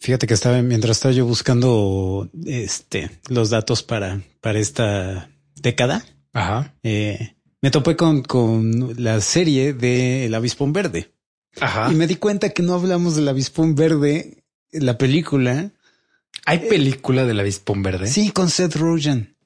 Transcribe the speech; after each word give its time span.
Fíjate 0.00 0.26
que 0.26 0.34
estaba, 0.34 0.62
mientras 0.62 0.96
estaba 0.96 1.12
yo 1.14 1.26
buscando 1.26 2.28
este, 2.46 3.10
los 3.28 3.50
datos 3.50 3.82
para, 3.82 4.22
para 4.40 4.58
esta 4.58 5.30
década, 5.56 6.04
Ajá. 6.32 6.74
eh, 6.82 7.36
me 7.60 7.70
topé 7.70 7.96
con, 7.96 8.22
con 8.22 8.94
la 8.96 9.20
serie 9.20 9.74
de 9.74 10.24
El 10.24 10.34
Avispón 10.34 10.72
Verde. 10.72 11.12
Ajá. 11.60 11.92
Y 11.92 11.94
me 11.94 12.06
di 12.06 12.16
cuenta 12.16 12.48
que 12.50 12.62
no 12.62 12.74
hablamos 12.74 13.14
del 13.14 13.28
Avispón 13.28 13.74
Verde, 13.74 14.42
la 14.72 14.96
película. 14.96 15.70
¿Hay 16.46 16.60
película 16.60 17.26
del 17.26 17.40
avispón 17.40 17.82
verde? 17.82 18.06
Sí, 18.06 18.30
con 18.30 18.48
Seth 18.48 18.76
Rogen. 18.76 19.36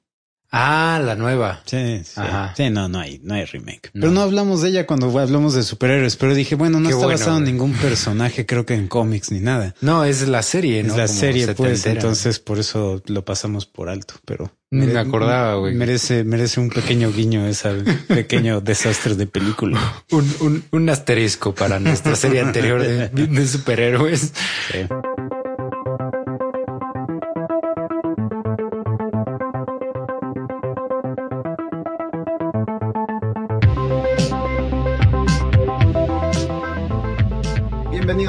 Ah, 0.57 1.01
la 1.03 1.15
nueva. 1.15 1.61
Sí, 1.65 2.01
sí. 2.05 2.13
Ajá. 2.15 2.53
Sí, 2.55 2.69
no, 2.69 2.87
no 2.87 2.99
hay, 2.99 3.19
no 3.21 3.33
hay 3.33 3.43
remake. 3.43 3.91
No. 3.93 4.01
Pero 4.01 4.13
no 4.13 4.21
hablamos 4.21 4.61
de 4.61 4.69
ella 4.69 4.87
cuando 4.87 5.07
hablamos 5.19 5.53
de 5.53 5.63
superhéroes. 5.63 6.15
Pero 6.15 6.33
dije, 6.33 6.55
bueno, 6.55 6.79
no 6.79 6.87
Qué 6.87 6.93
está 6.93 7.05
bueno, 7.05 7.19
basado 7.19 7.37
en 7.39 7.43
ningún 7.43 7.73
personaje, 7.73 8.45
creo 8.45 8.65
que 8.65 8.73
en 8.73 8.87
cómics 8.87 9.31
ni 9.31 9.41
nada. 9.41 9.75
No, 9.81 10.05
es 10.05 10.25
la 10.29 10.41
serie, 10.43 10.79
Es 10.79 10.87
¿no? 10.87 10.95
la 10.95 11.07
Como 11.07 11.19
serie, 11.19 11.47
pues, 11.53 11.85
entonces 11.85 12.39
por 12.39 12.57
eso 12.57 13.01
lo 13.07 13.25
pasamos 13.25 13.65
por 13.65 13.89
alto, 13.89 14.13
pero 14.23 14.49
Ni 14.71 14.85
me 14.85 14.97
acordaba, 14.97 15.55
güey. 15.55 15.75
Merece, 15.75 16.23
merece 16.23 16.61
un 16.61 16.69
pequeño 16.69 17.11
guiño 17.11 17.45
ese 17.47 17.71
pequeño 18.07 18.61
desastre 18.61 19.15
de 19.15 19.27
película. 19.27 19.77
Un, 20.11 20.35
un, 20.39 20.63
un 20.71 20.89
asterisco 20.89 21.53
para 21.53 21.81
nuestra 21.81 22.15
serie 22.15 22.39
anterior 22.39 22.81
de, 22.81 23.09
de 23.09 23.47
superhéroes. 23.47 24.31
Sí. 24.71 24.79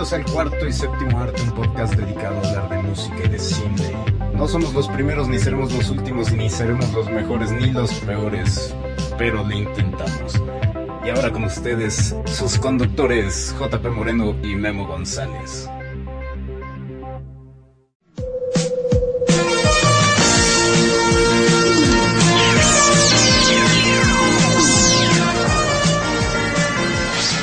Bienvenidos 0.07 0.13
al 0.13 0.35
cuarto 0.35 0.69
y 0.69 0.73
séptimo 0.73 1.19
arte, 1.19 1.43
un 1.43 1.51
podcast 1.51 1.95
dedicado 1.95 2.37
a 2.37 2.49
hablar 2.49 2.69
de 2.69 2.89
música 2.89 3.25
y 3.25 3.29
de 3.29 3.39
cine. 3.41 3.93
No 4.35 4.47
somos 4.47 4.73
los 4.73 4.87
primeros, 4.89 5.27
ni 5.27 5.37
seremos 5.37 5.73
los 5.73 5.91
últimos, 5.91 6.31
ni 6.31 6.49
seremos 6.49 6.93
los 6.93 7.11
mejores, 7.11 7.51
ni 7.51 7.73
los 7.73 7.93
peores, 7.95 8.73
pero 9.19 9.43
lo 9.43 9.53
intentamos. 9.53 10.41
Y 11.05 11.11
ahora 11.11 11.33
con 11.33 11.43
ustedes, 11.43 12.15
sus 12.27 12.57
conductores 12.57 13.53
JP 13.59 13.85
Moreno 13.89 14.37
y 14.45 14.55
Memo 14.55 14.87
González. 14.87 15.69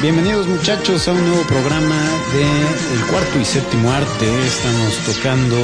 Bienvenidos 0.03 0.47
muchachos 0.47 1.07
a 1.07 1.13
un 1.13 1.25
nuevo 1.25 1.43
programa 1.43 1.95
de 2.33 2.43
El 2.43 3.05
Cuarto 3.09 3.39
y 3.39 3.45
Séptimo 3.45 3.89
Arte. 3.89 4.45
Estamos 4.45 4.97
tocando 5.05 5.55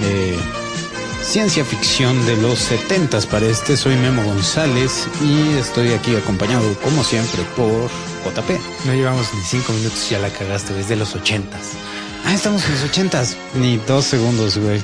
de 0.00 0.36
ciencia 1.22 1.64
ficción 1.64 2.26
de 2.26 2.38
los 2.38 2.58
setentas 2.58 3.24
para 3.24 3.46
este. 3.46 3.76
Soy 3.76 3.94
Memo 3.94 4.24
González 4.24 5.06
y 5.22 5.56
estoy 5.58 5.92
aquí 5.92 6.16
acompañado 6.16 6.74
como 6.82 7.04
siempre 7.04 7.44
por 7.56 7.88
JP. 8.24 8.50
No 8.84 8.94
llevamos 8.94 9.32
ni 9.32 9.40
cinco 9.42 9.72
minutos, 9.74 10.10
ya 10.10 10.18
la 10.18 10.30
cagaste, 10.30 10.76
es 10.80 10.88
de 10.88 10.96
los 10.96 11.14
ochentas. 11.14 11.74
Ah, 12.24 12.34
estamos 12.34 12.64
en 12.64 12.72
los 12.72 12.82
ochentas. 12.82 13.36
Ni 13.54 13.76
dos 13.76 14.06
segundos, 14.06 14.58
güey. 14.58 14.82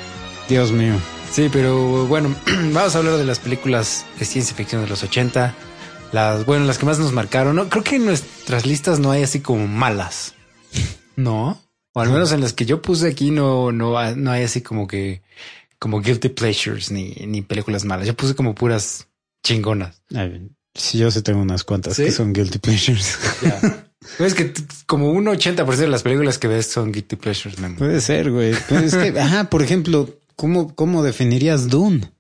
Dios 0.48 0.70
mío. 0.70 0.94
Sí, 1.32 1.48
pero 1.52 2.06
bueno, 2.06 2.32
vamos 2.72 2.94
a 2.94 2.98
hablar 2.98 3.16
de 3.16 3.24
las 3.24 3.40
películas 3.40 4.06
de 4.20 4.24
ciencia 4.24 4.54
ficción 4.54 4.82
de 4.82 4.88
los 4.88 5.02
80. 5.02 5.52
Las, 6.12 6.46
bueno, 6.46 6.64
las 6.64 6.78
que 6.78 6.86
más 6.86 6.98
nos 6.98 7.12
marcaron. 7.12 7.56
No, 7.56 7.68
creo 7.68 7.84
que 7.84 7.96
en 7.96 8.06
nuestras 8.06 8.66
listas 8.66 8.98
no 8.98 9.10
hay 9.10 9.22
así 9.22 9.40
como 9.40 9.66
malas. 9.66 10.34
No. 11.16 11.60
O 11.94 12.00
al 12.00 12.10
menos 12.10 12.30
en 12.30 12.40
las 12.40 12.52
que 12.52 12.64
yo 12.64 12.80
puse 12.80 13.08
aquí 13.08 13.32
no, 13.32 13.72
no, 13.72 14.14
no 14.14 14.30
hay 14.30 14.44
así 14.44 14.60
como 14.60 14.86
que, 14.86 15.20
como 15.80 16.00
guilty 16.00 16.28
pleasures 16.28 16.92
ni, 16.92 17.10
ni 17.26 17.42
películas 17.42 17.84
malas. 17.84 18.06
Yo 18.06 18.14
puse 18.14 18.36
como 18.36 18.54
puras 18.54 19.08
chingonas. 19.42 20.00
Ay, 20.14 20.48
sí, 20.76 20.98
yo 20.98 21.10
sí 21.10 21.20
tengo 21.22 21.42
unas 21.42 21.64
cuantas 21.64 21.96
¿Sí? 21.96 22.04
que 22.04 22.12
son 22.12 22.32
guilty 22.32 22.58
pleasures. 22.60 23.18
Es 24.18 24.34
que 24.34 24.52
como 24.86 25.10
un 25.10 25.26
80% 25.26 25.76
de 25.76 25.88
las 25.88 26.02
películas 26.02 26.38
que 26.38 26.48
ves 26.48 26.66
son 26.66 26.92
guilty 26.92 27.16
pleasures, 27.16 27.58
Memo. 27.58 27.76
Puede 27.76 28.00
ser, 28.00 28.30
güey. 28.30 28.52
Es 28.52 28.94
que, 28.94 29.14
ajá, 29.20 29.50
por 29.50 29.62
ejemplo, 29.62 30.08
¿cómo, 30.36 30.74
cómo 30.74 31.02
definirías 31.02 31.68
Dune? 31.68 32.10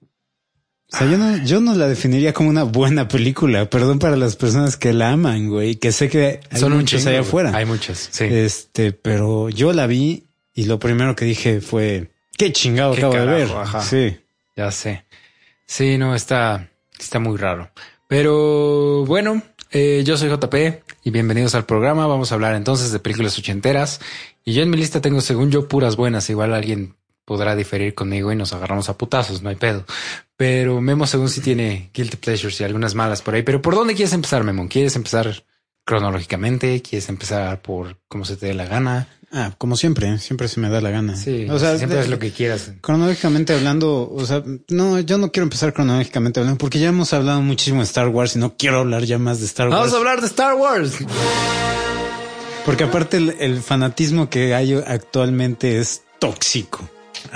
O 0.90 0.96
sea, 0.96 1.06
yo 1.10 1.18
no, 1.18 1.36
yo 1.44 1.60
no 1.60 1.74
la 1.74 1.86
definiría 1.86 2.32
como 2.32 2.48
una 2.48 2.62
buena 2.62 3.08
película. 3.08 3.68
Perdón 3.68 3.98
para 3.98 4.16
las 4.16 4.36
personas 4.36 4.76
que 4.78 4.94
la 4.94 5.10
aman, 5.12 5.48
güey, 5.48 5.76
que 5.76 5.92
sé 5.92 6.08
que 6.08 6.40
hay 6.50 6.60
son 6.60 6.84
chingo, 6.86 7.08
allá 7.10 7.20
afuera. 7.20 7.52
Hay 7.54 7.66
muchas, 7.66 8.08
sí. 8.10 8.24
Este, 8.24 8.92
pero 8.92 9.50
yo 9.50 9.72
la 9.74 9.86
vi 9.86 10.24
y 10.54 10.64
lo 10.64 10.78
primero 10.78 11.14
que 11.14 11.26
dije 11.26 11.60
fue, 11.60 12.10
qué 12.38 12.52
chingado 12.52 12.94
Qué 12.94 13.00
acabo 13.00 13.14
de 13.14 13.26
ver. 13.26 13.48
carajo, 13.48 13.60
ajá. 13.60 13.82
Sí. 13.82 14.16
Ya 14.56 14.70
sé. 14.70 15.04
Sí, 15.66 15.98
no, 15.98 16.14
está, 16.14 16.70
está 16.98 17.18
muy 17.18 17.36
raro. 17.36 17.70
Pero 18.06 19.04
bueno, 19.04 19.42
eh, 19.70 20.02
yo 20.06 20.16
soy 20.16 20.30
JP 20.30 20.54
y 21.04 21.10
bienvenidos 21.10 21.54
al 21.54 21.66
programa. 21.66 22.06
Vamos 22.06 22.32
a 22.32 22.34
hablar 22.36 22.54
entonces 22.54 22.90
de 22.92 22.98
películas 22.98 23.38
ochenteras. 23.38 24.00
Y 24.42 24.54
yo 24.54 24.62
en 24.62 24.70
mi 24.70 24.78
lista 24.78 25.02
tengo, 25.02 25.20
según 25.20 25.50
yo, 25.50 25.68
puras 25.68 25.96
buenas. 25.96 26.30
Igual 26.30 26.54
alguien 26.54 26.94
podrá 27.28 27.54
diferir 27.54 27.94
conmigo 27.94 28.32
y 28.32 28.36
nos 28.36 28.54
agarramos 28.54 28.88
a 28.88 28.96
putazos, 28.96 29.42
no 29.42 29.50
hay 29.50 29.56
pedo. 29.56 29.84
Pero 30.38 30.80
Memo, 30.80 31.06
según 31.06 31.28
sí 31.28 31.42
tiene 31.42 31.90
guilty 31.92 32.16
pleasures 32.16 32.58
y 32.60 32.64
algunas 32.64 32.94
malas 32.94 33.20
por 33.20 33.34
ahí. 33.34 33.42
Pero 33.42 33.60
¿por 33.60 33.74
dónde 33.74 33.94
quieres 33.94 34.14
empezar, 34.14 34.44
Memo? 34.44 34.66
¿Quieres 34.66 34.96
empezar 34.96 35.44
cronológicamente? 35.84 36.80
¿Quieres 36.80 37.10
empezar 37.10 37.60
por 37.60 37.98
cómo 38.08 38.24
se 38.24 38.36
te 38.36 38.46
dé 38.46 38.54
la 38.54 38.64
gana? 38.64 39.08
Ah, 39.30 39.52
como 39.58 39.76
siempre, 39.76 40.18
siempre 40.18 40.48
se 40.48 40.58
me 40.58 40.70
da 40.70 40.80
la 40.80 40.88
gana. 40.88 41.14
Sí, 41.14 41.46
o 41.50 41.58
sea, 41.58 41.76
siempre 41.76 41.98
de- 41.98 42.04
es 42.04 42.08
lo 42.10 42.18
que 42.18 42.30
quieras. 42.32 42.72
Cronológicamente 42.80 43.52
hablando, 43.52 44.10
o 44.10 44.24
sea, 44.24 44.42
no, 44.68 44.98
yo 45.00 45.18
no 45.18 45.30
quiero 45.30 45.44
empezar 45.44 45.74
cronológicamente 45.74 46.40
hablando 46.40 46.56
porque 46.56 46.78
ya 46.78 46.88
hemos 46.88 47.12
hablado 47.12 47.42
muchísimo 47.42 47.80
de 47.80 47.84
Star 47.84 48.08
Wars 48.08 48.36
y 48.36 48.38
no 48.38 48.56
quiero 48.56 48.78
hablar 48.78 49.04
ya 49.04 49.18
más 49.18 49.40
de 49.40 49.44
Star 49.46 49.68
Wars. 49.68 49.78
Vamos 49.80 49.92
a 49.92 49.96
hablar 49.98 50.20
de 50.22 50.26
Star 50.28 50.54
Wars. 50.54 50.94
Porque 52.64 52.84
aparte 52.84 53.16
el, 53.18 53.34
el 53.38 53.60
fanatismo 53.60 54.30
que 54.30 54.54
hay 54.54 54.72
actualmente 54.74 55.78
es 55.78 56.02
tóxico. 56.18 56.88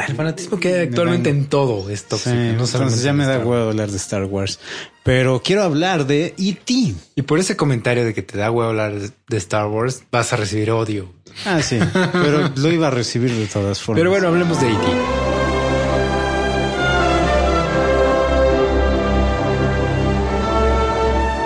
El 0.08 0.16
fanatismo 0.16 0.58
que 0.58 0.74
hay 0.74 0.80
actualmente 0.88 1.30
en 1.30 1.46
todo 1.46 1.88
es 1.90 2.04
tóxico. 2.04 2.30
Sí, 2.30 2.36
no 2.36 2.64
entonces 2.64 3.02
ya 3.02 3.12
me 3.12 3.26
da 3.26 3.38
huevo 3.38 3.70
hablar 3.70 3.90
de 3.90 3.96
Star 3.96 4.24
Wars. 4.24 4.58
Pero 5.02 5.42
quiero 5.42 5.62
hablar 5.62 6.06
de 6.06 6.34
E.T. 6.38 6.94
Y 7.16 7.22
por 7.22 7.38
ese 7.38 7.56
comentario 7.56 8.04
de 8.04 8.14
que 8.14 8.22
te 8.22 8.38
da 8.38 8.50
huevo 8.50 8.70
hablar 8.70 8.94
de, 8.94 9.36
Star 9.36 9.66
Wars, 9.66 10.04
vas 10.10 10.32
a 10.32 10.36
recibir 10.36 10.70
odio. 10.70 11.12
Ah, 11.44 11.62
sí, 11.62 11.78
pero 12.12 12.50
lo 12.54 12.70
iba 12.70 12.88
a 12.88 12.90
recibir 12.90 13.32
de 13.32 13.46
todas 13.46 13.80
formas. 13.80 14.00
Pero 14.00 14.10
bueno, 14.10 14.28
hablemos 14.28 14.60
de 14.60 14.68
E.T. 14.68 15.32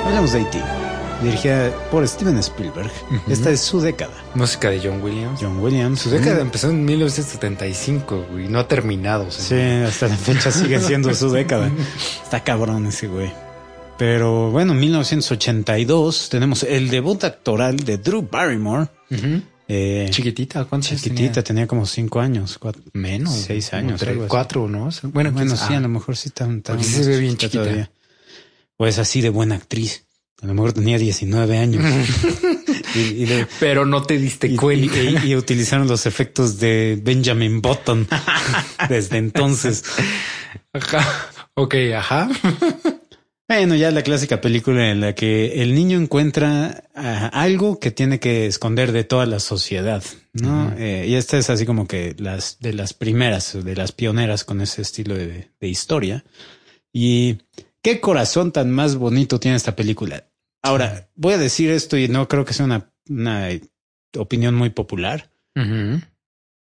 hablamos 0.07 0.33
de 0.33 0.41
E.T. 0.41 0.76
Dirigida 1.27 1.73
por 1.91 2.07
Steven 2.07 2.39
Spielberg. 2.39 2.91
Esta 3.29 3.51
es 3.51 3.61
su 3.61 3.81
década. 3.81 4.13
Música 4.35 4.71
de 4.71 4.81
John 4.83 5.03
Williams. 5.03 5.41
John 5.43 5.59
Williams. 5.61 6.01
Su 6.01 6.11
década 6.11 6.41
empezó 6.41 6.71
en 6.71 6.85
1975, 6.85 8.27
güey. 8.33 8.49
No 8.49 8.59
ha 8.61 8.69
terminado. 8.69 9.31
Sí, 9.31 9.55
hasta 9.55 10.09
la 10.09 10.17
fecha 10.17 10.51
sigue 10.51 10.81
siendo 10.81 11.13
su 11.15 11.31
década. 11.31 11.71
Está 12.23 12.43
cabrón 12.45 12.87
ese 12.87 13.09
güey. 13.09 13.33
Pero 13.99 14.51
bueno, 14.51 14.75
1982 14.75 16.29
tenemos 16.29 16.63
el 16.63 16.89
debut 16.91 17.23
actoral 17.25 17.77
de 17.77 17.99
Drew 17.99 18.29
Barrymore. 18.31 18.89
Ujú. 19.11 19.43
Eh, 19.69 20.07
Chiquitita, 20.11 20.65
¿cuántos 20.67 20.91
años 20.93 21.03
chiquitita, 21.03 21.33
tenía? 21.33 21.45
tenía 21.45 21.67
como 21.67 21.87
cinco 21.87 22.21
años. 22.21 22.57
cuatro- 22.59 22.83
Menos. 22.93 23.35
Seis 23.35 23.73
años, 23.73 23.99
tres, 23.99 24.17
cuatro, 24.29 24.69
¿no? 24.69 24.91
Bueno, 25.05 25.33
Bueno, 25.33 25.57
sí, 25.57 25.75
a 25.75 25.81
lo 25.81 25.89
mejor 25.89 26.17
sí 26.17 26.31
tan, 26.31 26.63
tan 26.63 26.83
se 26.83 27.05
ve 27.09 27.19
bien 27.19 27.37
chiquita. 27.37 27.91
O 28.77 28.87
es 28.87 28.99
así 28.99 29.23
de 29.23 29.31
buena 29.31 29.57
actriz. 29.57 30.05
A 30.43 30.47
lo 30.47 30.55
mejor 30.55 30.73
tenía 30.73 30.99
19 30.99 31.57
años. 31.59 31.85
y, 32.95 32.99
y 32.99 33.27
le- 33.27 33.47
Pero 33.59 33.87
no 33.87 34.03
te 34.03 34.19
diste 34.19 34.49
y- 34.49 34.57
cuenta. 34.57 34.99
y- 34.99 35.35
utilizaron 35.35 35.89
los 35.89 36.07
efectos 36.07 36.59
de 36.59 36.99
Benjamin 37.03 37.61
Button 37.63 38.07
desde 38.89 39.17
entonces. 39.19 39.85
Ajá. 40.73 41.31
Ok, 41.55 41.75
ajá. 41.97 42.29
Bueno, 43.49 43.77
ya 43.77 43.91
la 43.93 44.03
clásica 44.03 44.41
película 44.41 44.91
en 44.91 45.01
la 45.01 45.15
que 45.15 45.63
el 45.63 45.75
niño 45.75 45.99
encuentra 45.99 46.85
ah, 46.95 47.29
algo 47.33 47.79
que 47.79 47.91
tiene 47.93 48.19
que 48.19 48.47
esconder 48.47 48.91
de 48.93 49.05
toda 49.05 49.25
la 49.25 49.39
sociedad, 49.39 50.03
¿no? 50.33 50.75
Eh, 50.77 51.07
y 51.09 51.15
esta 51.15 51.39
es 51.39 51.49
así 51.49 51.65
como 51.65 51.87
que 51.87 52.15
las 52.19 52.59
de 52.61 52.73
las 52.73 52.93
primeras, 52.93 53.57
de 53.65 53.77
las 53.77 53.93
pioneras 53.93 54.43
con 54.45 54.61
ese 54.61 54.83
estilo 54.83 55.15
de, 55.15 55.49
de 55.61 55.69
historia. 55.69 56.25
Y 56.93 57.39
qué 57.83 58.01
corazón 58.01 58.51
tan 58.53 58.71
más 58.73 58.97
bonito 58.97 59.39
tiene 59.39 59.57
esta 59.57 59.77
película. 59.77 60.25
Ahora, 60.67 61.09
voy 61.15 61.35
a 61.35 61.39
decir 61.39 61.71
esto 61.71 61.97
y 61.97 62.09
no 62.09 62.27
creo 62.29 62.45
que 62.45 62.55
sea 62.55 62.67
una, 62.67 62.91
una 63.09 63.49
opinión 64.17 64.55
muy 64.55 64.71
popular. 64.71 65.31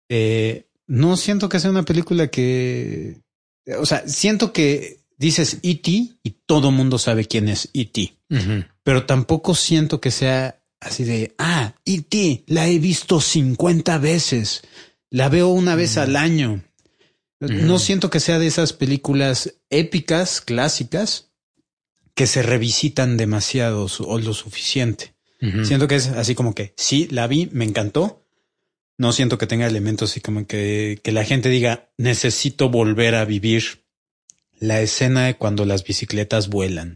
Eh, 0.10 0.68
no 0.88 1.18
siento 1.18 1.50
que 1.50 1.60
sea 1.60 1.72
una 1.72 1.84
película 1.84 2.28
que, 2.28 3.22
o 3.80 3.86
sea, 3.86 4.08
siento 4.08 4.54
que 4.54 5.00
dices 5.18 5.60
E.T. 5.64 5.92
y 6.24 6.30
todo 6.46 6.72
mundo 6.72 6.98
sabe 6.98 7.26
quién 7.26 7.48
es 7.48 7.70
E.T. 7.74 8.18
Ujú. 8.30 8.66
Pero 8.84 9.06
tampoco 9.06 9.56
siento 9.56 10.00
que 10.02 10.12
sea 10.12 10.62
así 10.80 11.04
de, 11.04 11.34
ah, 11.38 11.74
E.T. 11.86 12.44
la 12.48 12.68
he 12.68 12.78
visto 12.80 13.22
50 13.22 13.98
veces. 13.98 14.62
la 15.10 15.30
veo 15.30 15.48
una 15.48 15.76
vez 15.76 15.98
al 15.98 16.16
año. 16.16 16.62
No 17.40 17.80
siento 17.80 18.10
que 18.10 18.20
sea 18.20 18.40
de 18.40 18.48
esas 18.48 18.74
películas 18.74 19.56
épicas, 19.70 20.42
clásicas, 20.42 21.32
que 22.16 22.28
se 22.28 22.42
revisitan 22.42 23.18
demasiado 23.18 23.88
o 24.00 24.20
lo 24.20 24.34
suficiente. 24.34 25.14
Siento 25.64 25.88
que 25.88 25.96
es 25.96 26.08
así 26.08 26.34
como 26.34 26.56
que 26.56 26.74
sí, 26.76 27.08
la 27.12 27.28
vi, 27.28 27.50
me 27.52 27.66
encantó. 27.66 28.26
No 28.98 29.12
siento 29.12 29.38
que 29.38 29.46
tenga 29.46 29.68
elementos 29.68 30.10
así 30.10 30.22
como 30.22 30.48
que, 30.48 31.00
que 31.04 31.12
la 31.12 31.24
gente 31.24 31.50
diga 31.50 31.90
necesito 31.98 32.70
volver 32.70 33.14
a 33.14 33.26
vivir 33.26 33.84
la 34.58 34.82
escena 34.82 35.28
de 35.28 35.36
cuando 35.36 35.66
las 35.66 35.84
bicicletas 35.84 36.50
vuelan. 36.50 36.96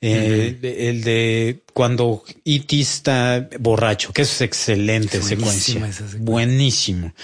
Eh, 0.00 0.58
el 0.62 1.02
de 1.02 1.62
cuando 1.72 2.24
E.T. 2.44 2.80
está 2.80 3.48
borracho, 3.58 4.12
que 4.12 4.22
es 4.22 4.40
excelente 4.40 5.22
secuencia. 5.22 5.88
Buenísimo. 6.18 7.14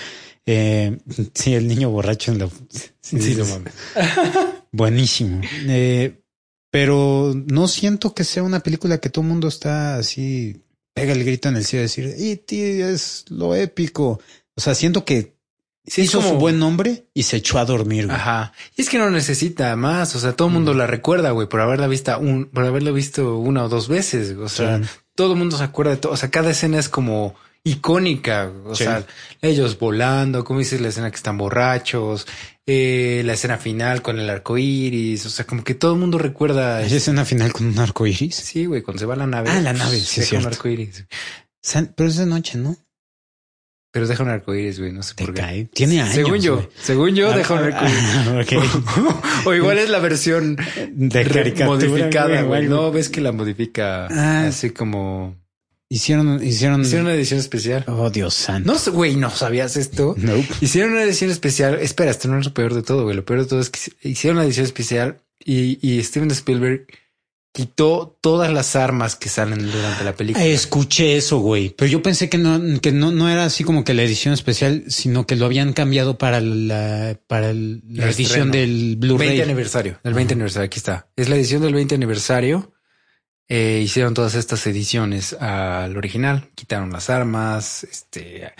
Eh, 0.47 0.99
sí, 1.35 1.55
el 1.55 1.69
niño 1.69 1.91
borracho 1.91 2.33
en 2.33 2.39
la. 2.39 2.49
Sí, 3.03 3.37
mames. 3.37 3.75
Buenísimo. 4.73 5.41
Eh, 5.67 6.20
pero 6.71 7.33
no 7.35 7.69
siento 7.69 8.15
que 8.15 8.25
sea 8.25 8.43
una 8.43 8.61
película 8.61 8.99
que 8.99 9.11
todo 9.11 9.23
el 9.23 9.29
mundo 9.29 9.49
está 9.49 9.97
así, 9.97 10.63
pega 10.95 11.13
el 11.13 11.25
grito 11.25 11.49
en 11.49 11.57
el 11.57 11.65
cielo 11.65 11.83
y 11.83 11.87
decir, 11.87 12.15
E.T. 12.17 12.93
es 12.93 13.25
lo 13.29 13.55
épico. 13.55 14.21
O 14.55 14.61
sea, 14.61 14.75
siento 14.75 15.05
que 15.05 15.35
hizo 15.85 16.23
su 16.23 16.35
buen 16.35 16.59
nombre 16.59 17.07
y 17.15 17.25
se 17.25 17.39
echó 17.39 17.59
a 17.59 17.65
dormir. 17.65 18.09
Ajá. 18.11 18.53
Y 18.77 18.83
es 18.83 18.89
que 18.89 18.99
no 18.99 19.11
necesita 19.11 19.75
más. 19.77 20.15
O 20.15 20.21
sea, 20.21 20.35
todo 20.35 20.49
el 20.49 20.55
mundo 20.55 20.75
la 20.75 20.87
recuerda, 20.87 21.31
güey, 21.31 21.49
por 21.49 21.61
haberla 21.61 21.89
visto 21.89 22.17
un, 22.19 22.47
por 22.47 22.65
haberla 22.65 22.93
visto 22.93 23.39
una 23.39 23.65
o 23.65 23.69
dos 23.69 23.89
veces. 23.89 24.37
O 24.37 24.49
sea, 24.49 24.81
todo 25.15 25.33
el 25.33 25.39
mundo 25.39 25.57
se 25.57 25.65
acuerda 25.65 25.93
de 25.93 25.97
todo. 25.99 26.13
O 26.13 26.17
sea, 26.17 26.31
cada 26.31 26.51
escena 26.51 26.79
es 26.79 26.89
como 26.89 27.35
icónica. 27.65 28.51
O 28.65 28.75
sea, 28.75 29.07
ellos 29.43 29.79
volando, 29.79 30.45
como 30.45 30.61
dices, 30.61 30.81
la 30.81 30.89
escena 30.89 31.11
que 31.11 31.17
están 31.17 31.39
borrachos, 31.39 32.27
eh, 32.67 33.23
la 33.25 33.35
escena 33.35 33.59
final 33.59 34.03
con 34.03 34.19
el 34.19 34.29
arco 34.31 34.59
iris. 34.59 35.27
O 35.27 35.31
sea, 35.31 35.47
como 35.47 35.65
que 35.65 35.75
todo 35.75 35.95
el 35.95 36.01
mundo 36.01 36.19
recuerda. 36.19 36.79
¿Hay 36.79 36.93
escena 36.93 37.25
final 37.25 37.53
con 37.53 37.67
un 37.67 37.79
arco 37.79 38.07
iris? 38.07 38.35
Sí, 38.35 38.67
güey, 38.67 38.83
cuando 38.83 39.01
se 39.01 39.07
va 39.07 39.17
la 39.17 39.27
nave. 39.27 39.51
Ah, 39.51 39.61
la 39.61 39.73
nave, 39.73 39.99
sí, 39.99 40.23
sí. 40.23 40.37
Un 40.37 40.47
arco 40.47 40.69
iris. 40.69 41.07
Pero 41.95 42.09
es 42.09 42.17
de 42.17 42.27
noche, 42.27 42.59
¿no? 42.59 42.77
Pero 43.93 44.07
deja 44.07 44.23
un 44.23 44.29
arcoíris, 44.29 44.79
güey, 44.79 44.93
no 44.93 45.03
sé 45.03 45.15
por 45.17 45.35
qué. 45.35 45.69
Tiene 45.75 46.01
años. 46.01 46.15
Según 46.15 46.39
yo, 46.39 46.69
según 46.81 47.17
yo, 47.17 47.33
ah, 47.33 47.37
deja 47.37 47.55
un 47.55 47.73
ah, 47.73 48.39
arcoíris. 48.39 48.71
o 49.45 49.53
igual 49.53 49.79
es 49.79 49.91
la 49.91 49.99
versión 49.99 50.57
de 50.93 51.65
modificada, 51.65 52.43
güey. 52.43 52.69
No, 52.69 52.93
ves 52.93 53.09
que 53.09 53.21
la 53.21 53.33
modifica 53.33 54.07
ah. 54.07 54.47
así 54.47 54.71
como 54.71 55.40
Hicieron, 55.93 56.41
hicieron, 56.43 56.83
hicieron 56.83 57.07
una 57.07 57.17
edición 57.17 57.41
especial. 57.41 57.85
Oh, 57.89 58.11
Dios 58.11 58.35
santo. 58.35 58.73
No, 58.73 58.93
güey, 58.93 59.17
no 59.17 59.29
sabías 59.29 59.77
esto. 59.77 60.15
No. 60.17 60.35
Hicieron 60.61 60.93
una 60.93 61.03
edición 61.03 61.33
especial. 61.33 61.81
Espera, 61.81 62.13
esto 62.13 62.29
no 62.29 62.39
es 62.39 62.47
lo 62.47 62.55
peor 62.55 62.75
de 62.75 62.83
todo, 62.83 63.03
güey. 63.03 63.17
Lo 63.17 63.25
peor 63.25 63.41
de 63.41 63.47
todo 63.47 63.59
es 63.59 63.71
que 63.71 63.81
hicieron 64.09 64.37
una 64.37 64.47
edición 64.47 64.67
especial 64.67 65.21
y, 65.45 65.79
y 65.83 66.01
Steven 66.05 66.31
Spielberg 66.31 66.87
quitó 67.53 68.17
todas 68.21 68.53
las 68.53 68.77
armas 68.77 69.17
que 69.17 69.29
salen 69.29 69.69
durante 69.71 70.05
la 70.05 70.15
película. 70.15 70.45
Escuché 70.47 71.17
eso, 71.17 71.41
güey. 71.41 71.71
Pero 71.71 71.91
yo 71.91 72.03
pensé 72.03 72.29
que 72.29 72.39
no, 72.39 72.81
que 72.81 72.93
no, 72.93 73.11
no 73.11 73.29
era 73.29 73.45
así 73.45 73.65
como 73.65 73.83
que 73.83 73.93
la 73.93 74.05
edición 74.05 74.33
especial, 74.33 74.85
sino 74.87 75.27
que 75.27 75.35
lo 75.35 75.47
habían 75.47 75.73
cambiado 75.73 76.19
para 76.19 76.41
la, 76.41 77.19
para 77.27 77.53
la 77.53 78.11
edición 78.11 78.53
del 78.53 78.97
Blu-ray. 78.97 79.31
20 79.31 79.43
aniversario, 79.43 79.99
el 80.05 80.15
20 80.15 80.35
aniversario. 80.35 80.67
Aquí 80.67 80.79
está. 80.79 81.09
Es 81.17 81.29
la 81.29 81.37
edición 81.37 81.63
del 81.63 81.75
20 81.75 81.97
aniversario. 81.97 82.73
Eh, 83.53 83.81
hicieron 83.83 84.15
todas 84.15 84.37
estas 84.37 84.65
ediciones 84.69 85.33
al 85.33 85.97
original, 85.97 86.49
quitaron 86.55 86.93
las 86.93 87.11
armas, 87.11 87.83
este, 87.83 88.53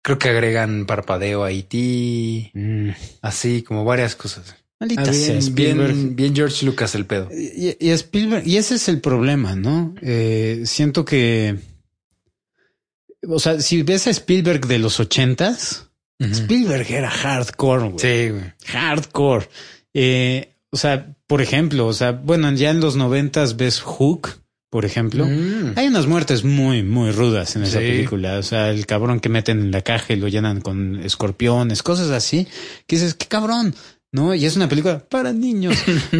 creo 0.00 0.16
que 0.16 0.28
agregan 0.28 0.86
parpadeo 0.86 1.42
a 1.42 1.50
IT, 1.50 2.52
mm. 2.54 2.90
así 3.20 3.62
como 3.62 3.84
varias 3.84 4.14
cosas. 4.14 4.54
Maldita 4.78 5.10
ah, 5.10 5.40
bien, 5.50 6.14
bien, 6.14 6.36
George 6.36 6.64
Lucas 6.64 6.94
el 6.94 7.04
pedo. 7.04 7.30
Y, 7.32 7.90
Spielberg, 7.90 8.46
y 8.46 8.58
ese 8.58 8.76
es 8.76 8.88
el 8.88 9.00
problema, 9.00 9.56
¿no? 9.56 9.96
Eh, 10.02 10.62
siento 10.66 11.04
que, 11.04 11.56
o 13.26 13.40
sea, 13.40 13.60
si 13.60 13.82
ves 13.82 14.06
a 14.06 14.10
Spielberg 14.10 14.68
de 14.68 14.78
los 14.78 15.00
ochentas, 15.00 15.88
Spielberg 16.20 16.88
era 16.92 17.10
hardcore, 17.10 17.88
güey. 17.88 17.98
Sí, 17.98 18.30
güey. 18.30 18.52
Hardcore. 18.66 19.48
Eh, 19.92 20.51
o 20.72 20.76
sea, 20.76 21.14
por 21.26 21.40
ejemplo, 21.40 21.86
o 21.86 21.92
sea, 21.92 22.12
bueno, 22.12 22.50
ya 22.52 22.70
en 22.70 22.80
los 22.80 22.96
noventas 22.96 23.56
ves 23.56 23.80
Hook, 23.80 24.40
por 24.70 24.84
ejemplo. 24.84 25.26
Mm. 25.26 25.74
Hay 25.76 25.86
unas 25.86 26.06
muertes 26.06 26.42
muy, 26.42 26.82
muy 26.82 27.12
rudas 27.12 27.54
en 27.56 27.62
esa 27.62 27.78
película. 27.78 28.38
O 28.38 28.42
sea, 28.42 28.70
el 28.70 28.86
cabrón 28.86 29.20
que 29.20 29.28
meten 29.28 29.60
en 29.60 29.70
la 29.70 29.82
caja 29.82 30.14
y 30.14 30.16
lo 30.16 30.28
llenan 30.28 30.62
con 30.62 30.96
escorpiones, 31.04 31.82
cosas 31.82 32.10
así. 32.10 32.48
Que 32.86 32.96
dices, 32.96 33.14
qué 33.14 33.26
cabrón. 33.26 33.74
¿no? 34.12 34.34
Y 34.34 34.44
es 34.44 34.56
una 34.56 34.68
película 34.68 35.00
para 35.08 35.32
niños. 35.32 35.76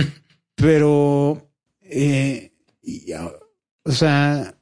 Pero, 0.54 1.50
eh, 1.82 2.52
o 3.84 3.92
sea, 3.92 4.58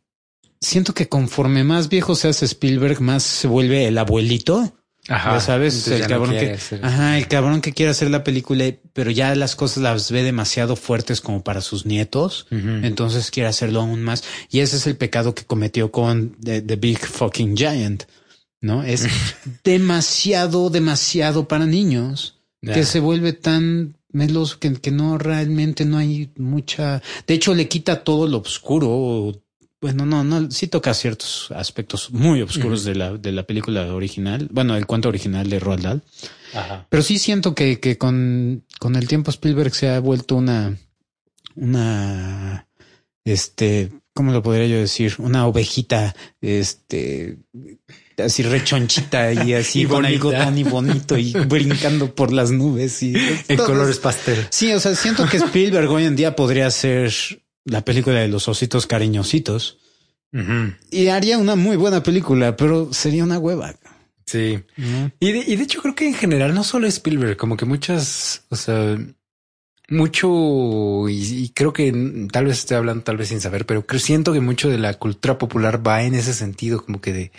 siento 0.60 0.92
que 0.92 1.08
conforme 1.08 1.64
más 1.64 1.88
viejo 1.88 2.14
se 2.14 2.28
hace 2.28 2.44
Spielberg, 2.44 3.00
más 3.00 3.22
se 3.22 3.48
vuelve 3.48 3.86
el 3.86 3.96
abuelito. 3.96 4.74
Ajá. 5.10 5.40
sabes, 5.40 5.88
el 5.88 6.06
cabrón 6.06 6.30
que, 6.30 6.56
ajá, 6.82 7.18
el 7.18 7.26
cabrón 7.26 7.60
que 7.60 7.72
quiere 7.72 7.90
hacer 7.90 8.10
la 8.10 8.22
película, 8.22 8.64
pero 8.92 9.10
ya 9.10 9.34
las 9.34 9.56
cosas 9.56 9.82
las 9.82 10.12
ve 10.12 10.22
demasiado 10.22 10.76
fuertes 10.76 11.20
como 11.20 11.42
para 11.42 11.62
sus 11.62 11.84
nietos. 11.84 12.46
Entonces 12.50 13.32
quiere 13.32 13.48
hacerlo 13.48 13.80
aún 13.80 14.04
más. 14.04 14.22
Y 14.50 14.60
ese 14.60 14.76
es 14.76 14.86
el 14.86 14.96
pecado 14.96 15.34
que 15.34 15.44
cometió 15.44 15.90
con 15.90 16.36
The, 16.40 16.62
The 16.62 16.76
Big 16.76 17.00
Fucking 17.00 17.56
Giant. 17.56 18.04
¿No? 18.60 18.84
Es 18.84 19.08
demasiado, 19.64 20.70
demasiado 20.70 21.48
para 21.48 21.66
niños 21.66 22.36
que 22.62 22.84
se 22.84 23.00
vuelve 23.00 23.32
tan 23.32 23.96
meloso 24.12 24.60
que, 24.60 24.74
que, 24.74 24.92
no 24.92 25.18
realmente 25.18 25.84
no 25.84 25.98
hay 25.98 26.30
mucha. 26.36 27.02
De 27.26 27.34
hecho, 27.34 27.54
le 27.54 27.66
quita 27.66 28.04
todo 28.04 28.28
lo 28.28 28.38
oscuro. 28.38 29.42
Bueno, 29.80 30.04
no, 30.04 30.22
no, 30.22 30.50
sí 30.50 30.66
toca 30.66 30.92
ciertos 30.92 31.50
aspectos 31.52 32.10
muy 32.10 32.42
oscuros 32.42 32.84
de 32.84 32.94
la, 32.94 33.16
de 33.16 33.32
la 33.32 33.44
película 33.44 33.94
original. 33.94 34.46
Bueno, 34.50 34.76
el 34.76 34.86
cuento 34.86 35.08
original 35.08 35.48
de 35.48 35.58
Roald 35.58 35.82
Dahl. 35.82 36.02
Pero 36.90 37.02
sí 37.02 37.18
siento 37.18 37.54
que, 37.54 37.80
que 37.80 37.96
con, 37.96 38.64
con 38.78 38.96
el 38.96 39.08
tiempo 39.08 39.30
Spielberg 39.30 39.74
se 39.74 39.88
ha 39.88 40.00
vuelto 40.00 40.36
una, 40.36 40.76
una, 41.54 42.66
este, 43.24 43.90
¿cómo 44.12 44.32
lo 44.32 44.42
podría 44.42 44.66
yo 44.66 44.76
decir? 44.76 45.14
Una 45.16 45.46
ovejita, 45.46 46.14
este, 46.42 47.38
así 48.18 48.42
rechonchita 48.42 49.32
y 49.32 49.54
así 49.54 49.86
con 49.86 50.04
algo 50.04 50.30
tan 50.30 50.58
y 50.58 50.64
bonito 50.64 51.16
y 51.16 51.32
brincando 51.48 52.14
por 52.14 52.32
las 52.32 52.50
nubes 52.50 53.02
y 53.02 53.14
en 53.48 53.56
colores 53.56 53.98
pastel. 53.98 54.46
Sí, 54.50 54.72
o 54.72 54.80
sea, 54.80 54.94
siento 54.94 55.26
que 55.26 55.38
Spielberg 55.38 55.90
hoy 55.90 56.04
en 56.04 56.16
día 56.16 56.36
podría 56.36 56.70
ser 56.70 57.12
la 57.64 57.84
película 57.84 58.20
de 58.20 58.28
los 58.28 58.48
ositos 58.48 58.86
cariñositos 58.86 59.78
y 60.90 61.08
haría 61.08 61.38
una 61.38 61.56
muy 61.56 61.76
buena 61.76 62.02
película, 62.02 62.56
pero 62.56 62.92
sería 62.92 63.24
una 63.24 63.38
hueva. 63.38 63.74
Sí. 64.26 64.62
y, 65.18 65.32
de, 65.32 65.38
y 65.38 65.56
de 65.56 65.62
hecho 65.64 65.82
creo 65.82 65.96
que 65.96 66.06
en 66.06 66.14
general 66.14 66.54
no 66.54 66.62
solo 66.62 66.86
Spielberg, 66.86 67.36
como 67.36 67.56
que 67.56 67.64
muchas, 67.64 68.44
o 68.48 68.54
sea, 68.54 68.96
mucho 69.88 71.08
y, 71.08 71.50
creo 71.52 71.72
que 71.72 71.92
tal 72.30 72.44
vez 72.44 72.58
estoy 72.58 72.76
hablando 72.76 73.02
tal 73.02 73.16
vez 73.16 73.28
sin 73.28 73.40
saber, 73.40 73.66
pero 73.66 73.84
creo, 73.84 73.98
siento 73.98 74.32
que 74.32 74.40
mucho 74.40 74.68
de 74.68 74.78
la 74.78 74.94
cultura 74.94 75.36
popular 75.36 75.84
va 75.84 76.04
en 76.04 76.14
ese 76.14 76.32
sentido, 76.32 76.84
como 76.84 77.00
que 77.00 77.12
de 77.12 77.32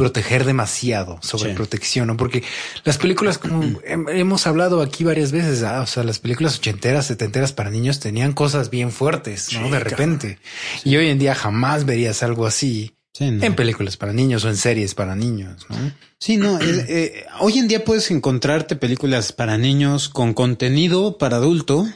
proteger 0.00 0.46
demasiado 0.46 1.18
sobre 1.20 1.52
protección, 1.52 2.06
¿no? 2.06 2.16
Porque 2.16 2.42
las 2.84 2.96
películas, 2.96 3.36
como 3.36 3.78
hemos 3.84 4.46
hablado 4.46 4.80
aquí 4.80 5.04
varias 5.04 5.30
veces, 5.30 5.62
ah, 5.62 5.82
o 5.82 5.86
sea, 5.86 6.04
las 6.04 6.18
películas 6.18 6.56
ochenteras, 6.56 7.04
setenteras 7.04 7.52
para 7.52 7.68
niños 7.68 8.00
tenían 8.00 8.32
cosas 8.32 8.70
bien 8.70 8.92
fuertes, 8.92 9.52
¿no? 9.52 9.68
de 9.68 9.78
repente. 9.78 10.38
Y 10.84 10.96
hoy 10.96 11.08
en 11.08 11.18
día 11.18 11.34
jamás 11.34 11.84
verías 11.84 12.22
algo 12.22 12.46
así. 12.46 12.94
En 13.18 13.54
películas 13.54 13.98
para 13.98 14.14
niños 14.14 14.46
o 14.46 14.48
en 14.48 14.56
series 14.56 14.94
para 14.94 15.14
niños. 15.14 15.66
¿no? 15.68 15.76
Sí, 16.18 16.38
no. 16.38 16.58
Eh, 16.58 16.86
eh, 16.88 17.26
hoy 17.40 17.58
en 17.58 17.68
día 17.68 17.84
puedes 17.84 18.10
encontrarte 18.10 18.76
películas 18.76 19.32
para 19.34 19.58
niños 19.58 20.08
con 20.08 20.32
contenido 20.32 21.18
para 21.18 21.36
adulto 21.36 21.86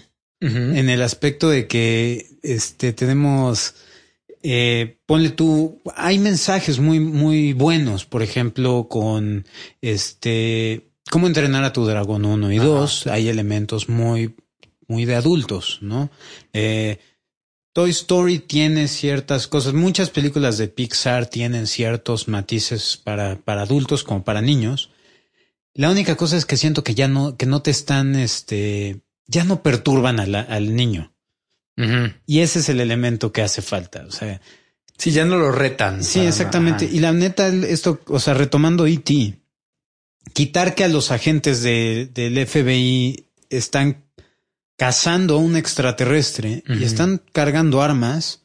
en 0.40 0.90
el 0.90 1.00
aspecto 1.00 1.48
de 1.48 1.66
que 1.66 2.26
este 2.42 2.92
tenemos 2.92 3.74
eh, 4.46 4.98
ponle 5.06 5.30
tú, 5.30 5.80
hay 5.96 6.18
mensajes 6.18 6.78
muy, 6.78 7.00
muy 7.00 7.54
buenos, 7.54 8.04
por 8.04 8.22
ejemplo, 8.22 8.88
con 8.90 9.46
este, 9.80 10.90
cómo 11.10 11.26
entrenar 11.26 11.64
a 11.64 11.72
tu 11.72 11.86
dragón 11.86 12.26
1 12.26 12.52
y 12.52 12.58
2, 12.58 13.06
hay 13.06 13.30
elementos 13.30 13.88
muy, 13.88 14.36
muy 14.86 15.06
de 15.06 15.14
adultos, 15.14 15.78
¿no? 15.80 16.10
Eh, 16.52 16.98
Toy 17.72 17.88
Story 17.88 18.38
tiene 18.38 18.86
ciertas 18.88 19.46
cosas, 19.46 19.72
muchas 19.72 20.10
películas 20.10 20.58
de 20.58 20.68
Pixar 20.68 21.24
tienen 21.24 21.66
ciertos 21.66 22.28
matices 22.28 22.98
para, 23.02 23.36
para 23.36 23.62
adultos 23.62 24.04
como 24.04 24.24
para 24.24 24.42
niños. 24.42 24.90
La 25.72 25.90
única 25.90 26.16
cosa 26.16 26.36
es 26.36 26.44
que 26.44 26.58
siento 26.58 26.84
que 26.84 26.94
ya 26.94 27.08
no, 27.08 27.38
que 27.38 27.46
no 27.46 27.62
te 27.62 27.70
están, 27.70 28.14
este, 28.14 29.00
ya 29.26 29.44
no 29.44 29.62
perturban 29.62 30.20
al 30.20 30.76
niño. 30.76 31.13
Y 31.76 32.40
ese 32.40 32.60
es 32.60 32.68
el 32.68 32.80
elemento 32.80 33.32
que 33.32 33.42
hace 33.42 33.62
falta. 33.62 34.04
O 34.06 34.12
sea, 34.12 34.40
si 34.96 35.10
ya 35.10 35.24
no 35.24 35.36
lo 35.36 35.50
retan. 35.50 36.04
Sí, 36.04 36.20
exactamente. 36.20 36.88
Y 36.90 37.00
la 37.00 37.12
neta, 37.12 37.48
esto, 37.48 38.00
o 38.06 38.20
sea, 38.20 38.34
retomando 38.34 38.86
E.T., 38.86 39.38
quitar 40.32 40.74
que 40.74 40.84
a 40.84 40.88
los 40.88 41.10
agentes 41.10 41.62
de, 41.62 42.08
del 42.12 42.46
FBI 42.46 43.26
están 43.50 44.04
cazando 44.76 45.34
a 45.34 45.38
un 45.38 45.56
extraterrestre 45.56 46.62
y 46.66 46.84
están 46.84 47.22
cargando 47.32 47.82
armas. 47.82 48.42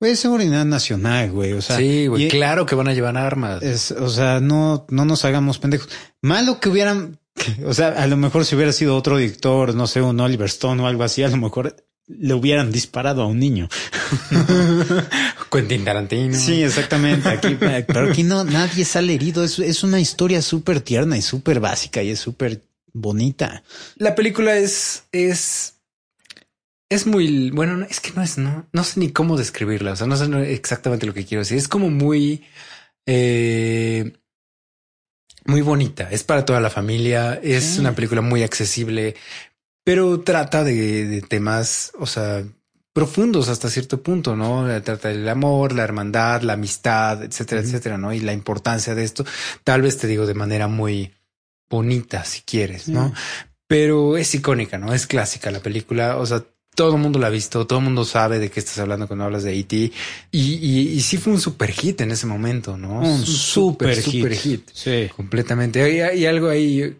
Güey, 0.00 0.12
es 0.12 0.20
seguridad 0.20 0.64
nacional, 0.64 1.30
güey. 1.30 1.52
O 1.52 1.62
sea, 1.62 1.76
sí, 1.76 2.08
güey, 2.08 2.28
claro 2.28 2.66
que 2.66 2.74
van 2.74 2.88
a 2.88 2.94
llevar 2.94 3.16
armas. 3.16 3.62
Es, 3.62 3.92
o 3.92 4.10
sea, 4.10 4.40
no, 4.40 4.86
no 4.88 5.04
nos 5.04 5.24
hagamos 5.24 5.58
pendejos. 5.58 5.88
Malo 6.20 6.58
que 6.58 6.68
hubieran, 6.68 7.20
o 7.64 7.72
sea, 7.72 7.88
a 7.90 8.06
lo 8.06 8.16
mejor 8.16 8.44
si 8.44 8.56
hubiera 8.56 8.72
sido 8.72 8.96
otro 8.96 9.18
dictor, 9.18 9.74
no 9.74 9.86
sé, 9.86 10.02
un 10.02 10.18
Oliver 10.18 10.48
Stone 10.48 10.82
o 10.82 10.86
algo 10.86 11.04
así, 11.04 11.22
a 11.22 11.28
lo 11.28 11.36
mejor 11.36 11.76
le 12.06 12.34
hubieran 12.34 12.72
disparado 12.72 13.22
a 13.22 13.26
un 13.26 13.38
niño. 13.38 13.68
Quentin 15.50 15.84
Tarantino. 15.84 16.38
Sí, 16.38 16.62
exactamente. 16.62 17.28
Aquí, 17.28 17.56
pero 17.58 18.10
aquí 18.10 18.22
no, 18.22 18.44
nadie 18.44 18.84
sale 18.84 19.14
herido. 19.14 19.44
Es, 19.44 19.58
es 19.58 19.82
una 19.82 20.00
historia 20.00 20.42
súper 20.42 20.80
tierna 20.80 21.16
y 21.16 21.22
súper 21.22 21.60
básica 21.60 22.02
y 22.02 22.10
es 22.10 22.18
súper 22.18 22.62
bonita. 22.92 23.62
La 23.96 24.14
película 24.14 24.56
es, 24.56 25.04
es, 25.12 25.74
es 26.88 27.06
muy, 27.06 27.50
bueno, 27.50 27.86
es 27.88 28.00
que 28.00 28.12
no 28.12 28.22
es, 28.22 28.38
no, 28.38 28.66
no 28.72 28.84
sé 28.84 29.00
ni 29.00 29.10
cómo 29.10 29.36
describirla. 29.36 29.92
O 29.92 29.96
sea, 29.96 30.06
no 30.06 30.16
sé 30.16 30.52
exactamente 30.52 31.06
lo 31.06 31.14
que 31.14 31.24
quiero 31.24 31.42
decir. 31.42 31.58
Es 31.58 31.68
como 31.68 31.90
muy, 31.90 32.44
eh, 33.06 34.12
muy 35.44 35.60
bonita. 35.60 36.08
Es 36.10 36.24
para 36.24 36.44
toda 36.44 36.60
la 36.60 36.70
familia. 36.70 37.38
Es 37.42 37.78
una 37.78 37.94
película 37.94 38.20
muy 38.20 38.42
accesible, 38.42 39.16
pero 39.84 40.20
trata 40.20 40.64
de, 40.64 41.22
temas, 41.28 41.92
o 41.98 42.06
sea, 42.06 42.44
profundos 42.92 43.48
hasta 43.48 43.70
cierto 43.70 44.02
punto, 44.02 44.36
¿no? 44.36 44.64
Trata 44.82 45.08
del 45.08 45.28
amor, 45.28 45.72
la 45.72 45.84
hermandad, 45.84 46.42
la 46.42 46.54
amistad, 46.54 47.22
etcétera, 47.22 47.60
etcétera, 47.60 47.98
¿no? 47.98 48.12
Y 48.12 48.20
la 48.20 48.32
importancia 48.32 48.94
de 48.94 49.04
esto, 49.04 49.24
tal 49.64 49.82
vez 49.82 49.98
te 49.98 50.06
digo 50.06 50.26
de 50.26 50.34
manera 50.34 50.68
muy, 50.68 51.12
bonita, 51.72 52.24
si 52.24 52.42
quieres, 52.42 52.88
¿no? 52.88 53.12
Pero 53.66 54.18
es 54.18 54.34
icónica, 54.34 54.76
¿no? 54.76 54.92
Es 54.92 55.06
clásica 55.06 55.50
la 55.50 55.60
película. 55.60 56.18
O 56.18 56.26
sea, 56.26 56.44
todo 56.74 56.94
el 56.94 57.00
mundo 57.00 57.18
la 57.18 57.28
ha 57.28 57.30
visto, 57.30 57.66
todo 57.66 57.78
el 57.78 57.86
mundo 57.86 58.04
sabe 58.04 58.38
de 58.38 58.50
qué 58.50 58.60
estás 58.60 58.78
hablando 58.78 59.06
cuando 59.08 59.24
hablas 59.24 59.42
de 59.42 59.58
E.T. 59.58 59.76
Y, 59.76 59.92
y, 60.30 60.88
y, 60.90 61.00
sí 61.00 61.16
fue 61.16 61.32
un 61.32 61.40
super 61.40 61.70
hit 61.72 62.02
en 62.02 62.10
ese 62.10 62.26
momento, 62.26 62.76
¿no? 62.76 63.00
Un, 63.00 63.24
super, 63.24 64.00
super, 64.00 64.34
hit. 64.34 64.68
Sí. 64.72 65.08
Completamente. 65.16 66.14
Y, 66.14 66.26
algo 66.26 66.50
ahí. 66.50 66.94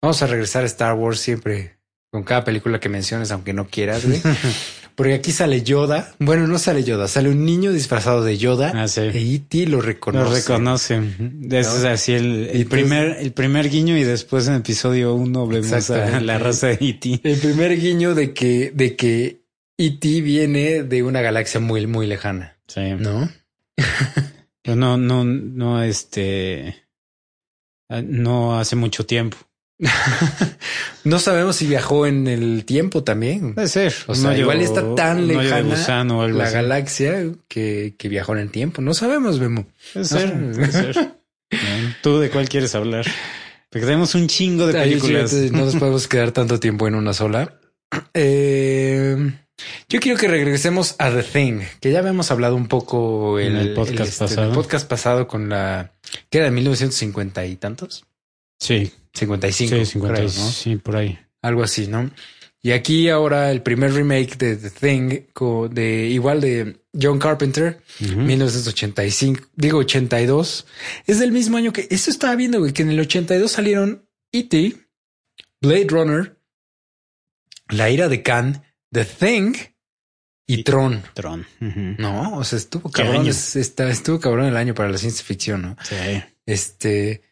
Vamos 0.00 0.22
a 0.22 0.26
regresar 0.28 0.62
a 0.62 0.66
Star 0.66 0.94
Wars 0.94 1.18
siempre 1.18 1.78
con 2.14 2.22
cada 2.22 2.44
película 2.44 2.78
que 2.78 2.88
menciones, 2.88 3.32
aunque 3.32 3.52
no 3.52 3.66
quieras, 3.66 4.06
güey. 4.06 4.22
Porque 4.94 5.14
aquí 5.14 5.32
sale 5.32 5.62
Yoda. 5.62 6.14
Bueno, 6.20 6.46
no 6.46 6.60
sale 6.60 6.84
Yoda, 6.84 7.08
sale 7.08 7.28
un 7.28 7.44
niño 7.44 7.72
disfrazado 7.72 8.22
de 8.22 8.38
Yoda. 8.38 8.70
Ah, 8.72 8.86
sí. 8.86 9.00
E 9.00 9.34
E.T. 9.34 9.66
lo 9.66 9.80
reconoce. 9.80 10.24
Lo 10.24 10.32
reconoce. 10.32 11.02
Es 11.50 11.66
así 11.66 12.12
el, 12.12 12.50
el 12.52 12.66
primer, 12.66 13.16
el 13.18 13.32
primer 13.32 13.68
guiño 13.68 13.96
y 13.96 14.04
después 14.04 14.46
en 14.46 14.54
episodio 14.54 15.12
uno 15.12 15.48
vemos 15.48 15.90
a 15.90 16.20
la 16.20 16.38
raza 16.38 16.68
de 16.68 16.74
E.T. 16.74 17.20
El 17.24 17.40
primer 17.40 17.76
guiño 17.80 18.14
de 18.14 18.32
que, 18.32 18.70
de 18.72 18.94
que 18.94 19.40
E.T. 19.76 20.20
viene 20.20 20.84
de 20.84 21.02
una 21.02 21.20
galaxia 21.20 21.58
muy, 21.58 21.84
muy 21.88 22.06
lejana. 22.06 22.56
Sí. 22.68 22.92
¿No? 22.96 23.28
no, 24.66 24.96
no, 24.96 25.24
no, 25.24 25.82
este, 25.82 26.76
no 27.88 28.56
hace 28.56 28.76
mucho 28.76 29.04
tiempo. 29.04 29.36
no 31.04 31.18
sabemos 31.18 31.56
si 31.56 31.66
viajó 31.66 32.06
en 32.06 32.26
el 32.26 32.64
tiempo 32.64 33.02
también. 33.02 33.54
Puede 33.54 33.68
ser. 33.68 33.94
O 34.06 34.14
sea, 34.14 34.36
igual 34.36 34.60
está 34.60 34.94
tan 34.94 35.26
lejana 35.26 36.28
la 36.28 36.50
galaxia 36.50 37.26
que, 37.48 37.94
que, 37.98 38.08
viajó 38.08 38.32
en 38.34 38.38
el 38.38 38.50
tiempo. 38.50 38.82
No 38.82 38.94
sabemos, 38.94 39.40
Memo. 39.40 39.66
Puede 39.92 40.06
ser. 40.06 40.32
Puede 40.54 40.72
ser. 40.72 41.14
¿Tú 42.02 42.18
de 42.18 42.30
cuál 42.30 42.48
quieres 42.48 42.74
hablar? 42.74 43.06
Porque 43.70 43.86
tenemos 43.86 44.14
un 44.14 44.28
chingo 44.28 44.66
de 44.66 44.72
películas. 44.74 45.32
no 45.32 45.64
nos 45.64 45.76
podemos 45.80 46.06
quedar 46.06 46.30
tanto 46.30 46.60
tiempo 46.60 46.86
en 46.86 46.94
una 46.94 47.12
sola. 47.12 47.58
Eh, 48.12 49.32
yo 49.88 50.00
quiero 50.00 50.18
que 50.18 50.26
regresemos 50.26 50.96
a 50.98 51.10
The 51.10 51.22
Thing, 51.22 51.60
que 51.80 51.92
ya 51.92 52.00
habíamos 52.00 52.30
hablado 52.32 52.56
un 52.56 52.66
poco 52.66 53.38
en 53.38 53.54
el, 53.54 53.74
podcast 53.74 54.08
este, 54.08 54.24
pasado. 54.24 54.48
el 54.48 54.52
podcast 54.52 54.88
pasado 54.88 55.28
con 55.28 55.48
la 55.48 55.92
que 56.28 56.38
era 56.38 56.46
de 56.46 56.50
1950 56.50 57.46
y 57.46 57.56
tantos. 57.56 58.04
Sí. 58.58 58.92
55. 59.14 59.76
Sí, 59.76 59.84
50, 59.86 60.22
¿no? 60.22 60.28
sí, 60.28 60.76
por 60.76 60.96
ahí. 60.96 61.18
Algo 61.42 61.62
así, 61.62 61.86
¿no? 61.86 62.10
Y 62.64 62.72
aquí 62.72 63.10
ahora 63.10 63.50
el 63.50 63.60
primer 63.60 63.92
remake 63.92 64.38
de 64.38 64.56
The 64.56 64.70
Thing, 64.70 65.26
de 65.70 66.06
igual 66.06 66.40
de 66.40 66.80
John 66.98 67.18
Carpenter, 67.18 67.82
1985, 68.00 69.48
digo 69.54 69.80
82, 69.80 70.66
es 71.06 71.18
del 71.18 71.30
mismo 71.30 71.58
año 71.58 71.74
que, 71.74 71.86
eso 71.90 72.10
estaba 72.10 72.34
viendo, 72.36 72.60
güey, 72.60 72.72
que 72.72 72.80
en 72.80 72.88
el 72.88 73.00
82 73.00 73.52
salieron 73.52 74.08
E.T., 74.32 74.76
Blade 75.60 75.86
Runner, 75.90 76.38
La 77.68 77.90
ira 77.90 78.08
de 78.08 78.22
Khan, 78.22 78.64
The 78.90 79.04
Thing 79.04 79.54
y, 80.46 80.62
Tron. 80.62 81.02
Tron. 81.12 81.46
No, 81.60 82.38
o 82.38 82.44
sea, 82.44 82.56
estuvo 82.56 82.90
cabrón, 82.90 83.26
estuvo 83.28 84.20
cabrón 84.20 84.46
el 84.46 84.56
año 84.56 84.74
para 84.74 84.90
la 84.90 84.96
ciencia 84.96 85.22
ficción, 85.22 85.60
¿no? 85.60 85.76
Sí. 85.82 85.96
Este, 86.46 87.22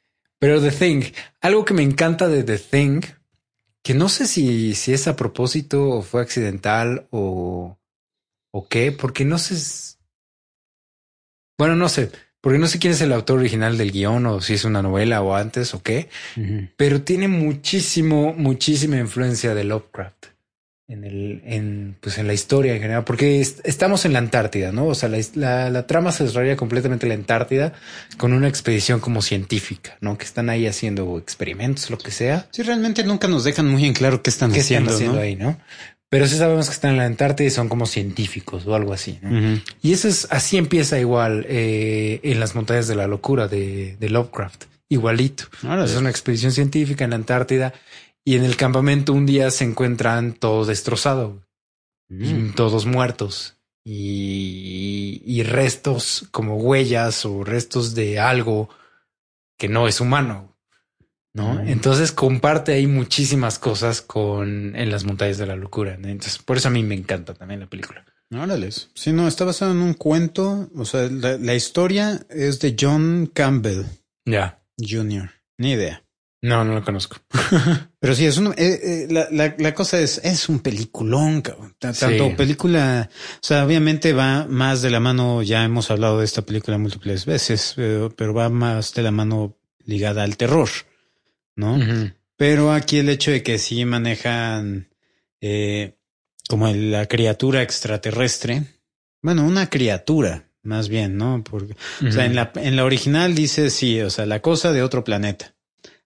pero 0.42 0.61
The 0.61 0.72
Thing, 0.72 1.04
algo 1.40 1.64
que 1.64 1.72
me 1.72 1.84
encanta 1.84 2.26
de 2.26 2.42
The 2.42 2.58
Thing, 2.58 3.02
que 3.80 3.94
no 3.94 4.08
sé 4.08 4.26
si, 4.26 4.75
si 4.75 4.92
es 4.92 5.06
a 5.06 5.14
propósito 5.14 5.88
o 5.88 6.02
fue 6.02 6.20
accidental 6.20 7.06
o, 7.12 7.78
o 8.52 8.68
qué, 8.68 8.90
porque 8.90 9.25
no 9.25 9.38
sé. 9.38 9.96
Bueno, 11.56 11.76
no 11.76 11.88
sé, 11.88 12.11
porque 12.40 12.58
no 12.58 12.66
sé 12.66 12.80
quién 12.80 12.92
es 12.92 13.00
el 13.02 13.12
autor 13.12 13.38
original 13.38 13.78
del 13.78 13.92
guion 13.92 14.26
o 14.26 14.40
si 14.40 14.54
es 14.54 14.64
una 14.64 14.82
novela 14.82 15.22
o 15.22 15.37
antes 15.37 15.75
o 15.75 15.82
qué, 15.84 16.08
pero 16.76 17.02
tiene 17.02 17.28
muchísimo, 17.28 18.34
muchísima 18.34 18.96
influencia 18.96 19.54
de 19.54 19.62
Lovecraft 19.62 20.32
en 20.89 21.05
el, 21.05 21.43
en, 21.45 21.97
pues 22.01 22.19
en 22.19 22.27
la 22.27 22.35
historia 22.35 22.75
en 22.75 22.83
general, 22.83 23.05
porque 23.05 23.41
estamos 23.41 24.05
en 24.05 24.12
la 24.12 24.19
Antártida, 24.19 24.73
¿no? 24.73 24.87
O 24.87 24.95
sea, 24.95 25.09
la, 25.09 25.71
la, 25.71 25.87
trama 25.87 26.12
se 26.12 26.25
desarrolla 26.25 26.57
completamente 26.57 27.07
en 27.07 27.11
la 27.11 27.15
Antártida 27.15 27.73
con 28.19 28.33
una 28.33 28.49
expedición 28.49 29.01
como 29.01 29.23
científica, 29.23 29.97
¿no? 30.01 30.19
Que 30.19 30.25
están 30.25 30.51
ahí 30.51 30.67
haciendo 30.67 31.17
experimentos, 31.19 31.89
lo 31.89 31.99
que 31.99 32.11
sea. 32.11 32.47
Sí, 32.51 32.62
realmente 32.62 33.05
nunca 33.05 33.29
nos 33.29 33.45
dejan 33.45 33.69
muy 33.69 33.87
en 33.87 33.95
claro 33.95 34.23
qué 34.23 34.31
están 34.31 34.53
haciendo, 34.53 35.19
ahí, 35.19 35.37
¿no? 35.37 35.59
Pero 36.09 36.27
sí 36.27 36.37
sabemos 36.37 36.67
que 36.67 36.75
están 36.75 36.91
en 36.91 36.99
la 36.99 37.07
Antártida 37.07 37.47
y 37.47 37.51
son 37.51 37.71
como 37.71 37.87
científicos 37.87 38.67
o 38.67 38.75
algo 38.75 38.93
así, 38.93 39.19
¿no? 39.23 39.61
Y 39.81 39.93
eso 39.93 40.09
es, 40.09 40.29
así 40.31 40.59
empieza 40.59 40.99
igual 40.99 41.47
eh, 41.49 42.21
en 42.23 42.39
las 42.39 42.55
montañas 42.55 42.87
de 42.87 42.97
la 42.97 43.07
locura 43.07 43.49
de, 43.49 43.97
de 43.99 44.11
Lovecraft. 44.11 44.65
Igualito. 44.93 45.45
Es 45.83 45.97
una 45.97 46.11
expedición 46.11 46.53
científica 46.53 47.05
en 47.05 47.11
la 47.11 47.17
Antártida 47.17 47.73
y 48.25 48.37
en 48.37 48.45
el 48.45 48.57
campamento 48.57 49.12
un 49.12 49.26
día 49.26 49.50
se 49.50 49.64
encuentran 49.64 50.33
todos 50.33 50.69
destrozados, 50.69 51.41
mm. 52.09 52.50
todos 52.50 52.87
muertos 52.87 53.57
y, 53.85 55.23
y, 55.25 55.43
restos 55.43 56.29
como 56.31 56.57
huellas 56.57 57.25
o 57.25 57.43
restos 57.43 57.95
de 57.95 58.21
algo 58.21 58.69
que 59.59 59.69
no 59.69 59.88
es 59.88 60.00
humano. 60.00 60.57
¿no? 61.35 61.55
Mm. 61.55 61.69
Entonces 61.69 62.12
comparte 62.12 62.73
ahí 62.73 62.87
muchísimas 62.87 63.59
cosas 63.59 64.02
con 64.02 64.76
en 64.76 64.91
las 64.91 65.05
montañas 65.05 65.38
de 65.38 65.47
la 65.47 65.57
locura. 65.57 65.95
Entonces, 65.95 66.38
por 66.38 66.57
eso 66.57 66.69
a 66.69 66.73
mí 66.73 66.83
me 66.83 66.95
encanta 66.95 67.35
también 67.35 67.61
la 67.61 67.67
película. 67.67 68.05
Órales. 68.31 68.91
Sí, 68.95 69.12
no, 69.12 69.29
está 69.29 69.45
basado 69.45 69.73
en 69.73 69.79
un 69.79 69.95
cuento. 69.95 70.71
O 70.75 70.85
sea, 70.85 71.09
la, 71.11 71.37
la 71.37 71.55
historia 71.55 72.25
es 72.31 72.61
de 72.61 72.76
John 72.79 73.31
Campbell. 73.33 73.85
Ya. 74.25 74.62
Jr. 74.79 75.31
Ni 75.59 75.73
idea. 75.73 76.01
No, 76.42 76.64
no 76.64 76.75
lo 76.75 76.84
conozco. 76.84 77.18
Pero 78.00 78.14
sí, 78.16 78.26
es 78.26 78.37
un, 78.37 78.49
eh, 78.49 78.54
eh, 78.58 79.06
la, 79.08 79.28
la, 79.30 79.54
la, 79.56 79.75
cosa 79.75 80.00
es, 80.00 80.20
es 80.25 80.49
un 80.49 80.58
peliculón, 80.58 81.40
cabrón. 81.40 81.76
Tanto 81.78 82.37
película, 82.37 83.08
o 83.37 83.38
sea, 83.40 83.64
obviamente 83.64 84.12
va 84.12 84.46
más 84.49 84.82
de 84.82 84.90
la 84.90 84.99
mano, 84.99 85.42
ya 85.42 85.64
hemos 85.64 85.90
hablado 85.92 86.18
de 86.18 86.25
esta 86.25 86.42
película 86.42 86.78
múltiples 86.78 87.26
veces, 87.26 87.75
pero, 87.76 88.34
va 88.34 88.49
más 88.49 88.92
de 88.92 89.02
la 89.02 89.12
mano 89.12 89.56
ligada 89.84 90.25
al 90.25 90.37
terror, 90.37 90.68
¿no? 91.54 91.78
Pero 92.37 92.72
aquí 92.72 92.99
el 92.99 93.08
hecho 93.08 93.30
de 93.30 93.44
que 93.44 93.58
sí 93.58 93.84
manejan 93.84 94.88
eh, 95.40 95.96
como 96.49 96.66
la 96.66 97.06
criatura 97.06 97.62
extraterrestre, 97.62 98.64
bueno, 99.22 99.44
una 99.44 99.70
criatura, 99.70 100.49
más 100.64 100.88
bien, 100.88 101.16
¿no? 101.16 101.44
Porque, 101.44 101.76
o 102.04 102.11
sea, 102.11 102.26
en 102.26 102.34
la, 102.34 102.50
en 102.56 102.75
la 102.75 102.84
original 102.84 103.37
dice 103.37 103.70
sí, 103.70 104.00
o 104.00 104.11
sea, 104.11 104.26
la 104.26 104.42
cosa 104.42 104.72
de 104.72 104.82
otro 104.82 105.04
planeta. 105.04 105.54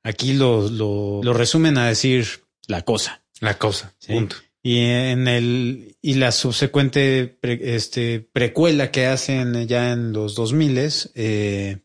Aquí 0.06 0.34
lo, 0.34 0.68
lo, 0.68 1.20
lo 1.20 1.32
resumen 1.32 1.78
a 1.78 1.88
decir 1.88 2.44
la 2.68 2.82
cosa. 2.82 3.24
La 3.40 3.58
cosa. 3.58 3.92
Punto. 4.06 4.36
Y 4.62 4.78
en 4.78 5.26
el, 5.26 5.96
y 6.00 6.14
la 6.14 6.30
subsecuente 6.30 7.38
este, 7.42 8.20
precuela 8.20 8.92
que 8.92 9.06
hacen 9.06 9.66
ya 9.66 9.90
en 9.90 10.12
los 10.12 10.36
2000 10.36 10.92
eh, 11.16 11.78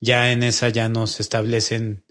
ya 0.00 0.32
en 0.32 0.42
esa 0.42 0.68
ya 0.68 0.88
nos 0.88 1.20
establecen 1.20 2.04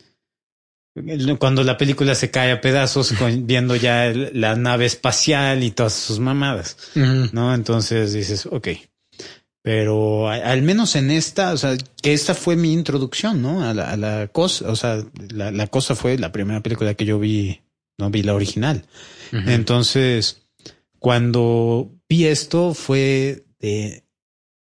cuando 1.40 1.64
la 1.64 1.78
película 1.78 2.16
se 2.16 2.32
cae 2.32 2.54
a 2.54 2.62
pedazos 2.62 3.14
viendo 3.40 3.76
ya 3.76 4.14
la 4.14 4.56
nave 4.56 4.86
espacial 4.86 5.62
y 5.62 5.72
todas 5.72 5.92
sus 5.92 6.20
mamadas, 6.20 6.78
¿no? 6.96 7.54
Entonces 7.54 8.14
dices, 8.14 8.46
ok. 8.46 8.70
Pero 9.64 10.30
al 10.30 10.62
menos 10.62 10.98
en 10.98 11.10
esta, 11.10 11.54
o 11.54 11.58
sea, 11.58 11.78
que 12.02 12.12
esta 12.12 12.36
fue 12.36 12.58
mi 12.58 12.74
introducción, 12.74 13.42
¿no? 13.42 13.64
A 13.64 13.74
la, 13.74 13.92
a 13.92 13.98
la 13.98 14.28
cosa, 14.28 14.70
o 14.70 14.76
sea, 14.76 15.02
la, 15.30 15.52
la, 15.52 15.68
cosa 15.68 15.96
fue 15.96 16.18
la 16.18 16.34
primera 16.34 16.62
película 16.62 16.96
que 16.96 17.06
yo 17.06 17.18
vi, 17.18 17.62
no 17.98 18.10
vi 18.10 18.24
la 18.24 18.34
original. 18.34 18.86
Entonces, 19.32 20.44
cuando 21.00 21.90
vi 22.10 22.26
esto 22.26 22.74
fue 22.74 23.46
de 23.60 24.04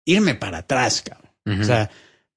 irme 0.05 0.35
para 0.35 0.59
atrás, 0.59 1.03
cabrón. 1.03 1.63
O 1.63 1.65
sea, 1.65 1.91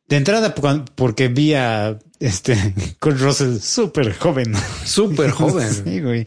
de 0.08 0.16
entrada, 0.16 0.56
porque 0.56 1.28
vi 1.28 1.54
a 1.54 2.00
este 2.20 2.56
Kurt 3.00 3.20
Russell 3.20 3.60
súper 3.60 4.14
joven. 4.14 4.54
Súper 4.86 5.32
joven. 5.32 5.70
sí, 5.70 6.00
güey. 6.00 6.26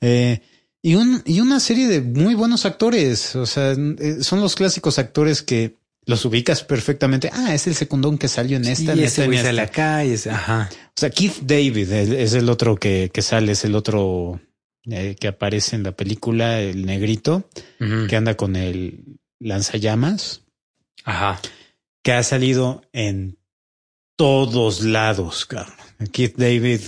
Eh, 0.00 0.40
y, 0.84 0.96
un, 0.96 1.22
y 1.24 1.40
una 1.40 1.60
serie 1.60 1.88
de 1.88 2.02
muy 2.02 2.34
buenos 2.34 2.66
actores. 2.66 3.34
O 3.36 3.46
sea, 3.46 3.72
eh, 3.72 4.18
son 4.20 4.42
los 4.42 4.54
clásicos 4.54 4.98
actores 4.98 5.40
que 5.40 5.78
los 6.04 6.26
ubicas 6.26 6.62
perfectamente. 6.62 7.30
Ah, 7.32 7.54
es 7.54 7.66
el 7.66 7.74
secundón 7.74 8.18
que 8.18 8.28
salió 8.28 8.58
en 8.58 8.66
esta. 8.66 8.94
y 8.94 8.98
en 8.98 9.04
esta, 9.06 10.04
y 10.04 10.12
ese, 10.12 10.30
ajá. 10.30 10.68
O 10.70 10.92
sea, 10.94 11.08
Keith 11.08 11.38
David 11.40 11.90
es 11.90 12.34
el 12.34 12.50
otro 12.50 12.76
que, 12.76 13.10
que 13.10 13.22
sale, 13.22 13.52
es 13.52 13.64
el 13.64 13.76
otro 13.76 14.42
eh, 14.84 15.16
que 15.18 15.28
aparece 15.28 15.74
en 15.74 15.84
la 15.84 15.92
película, 15.92 16.60
el 16.60 16.84
negrito, 16.84 17.48
que 17.78 18.14
anda 18.14 18.36
con 18.36 18.54
el 18.54 19.18
lanzallamas. 19.40 20.42
Ajá. 21.04 21.40
Que 22.02 22.12
ha 22.12 22.22
salido 22.22 22.82
en 22.92 23.38
todos 24.16 24.82
lados, 24.82 25.46
cabrón. 25.46 25.76
Keith 26.12 26.36
David, 26.36 26.80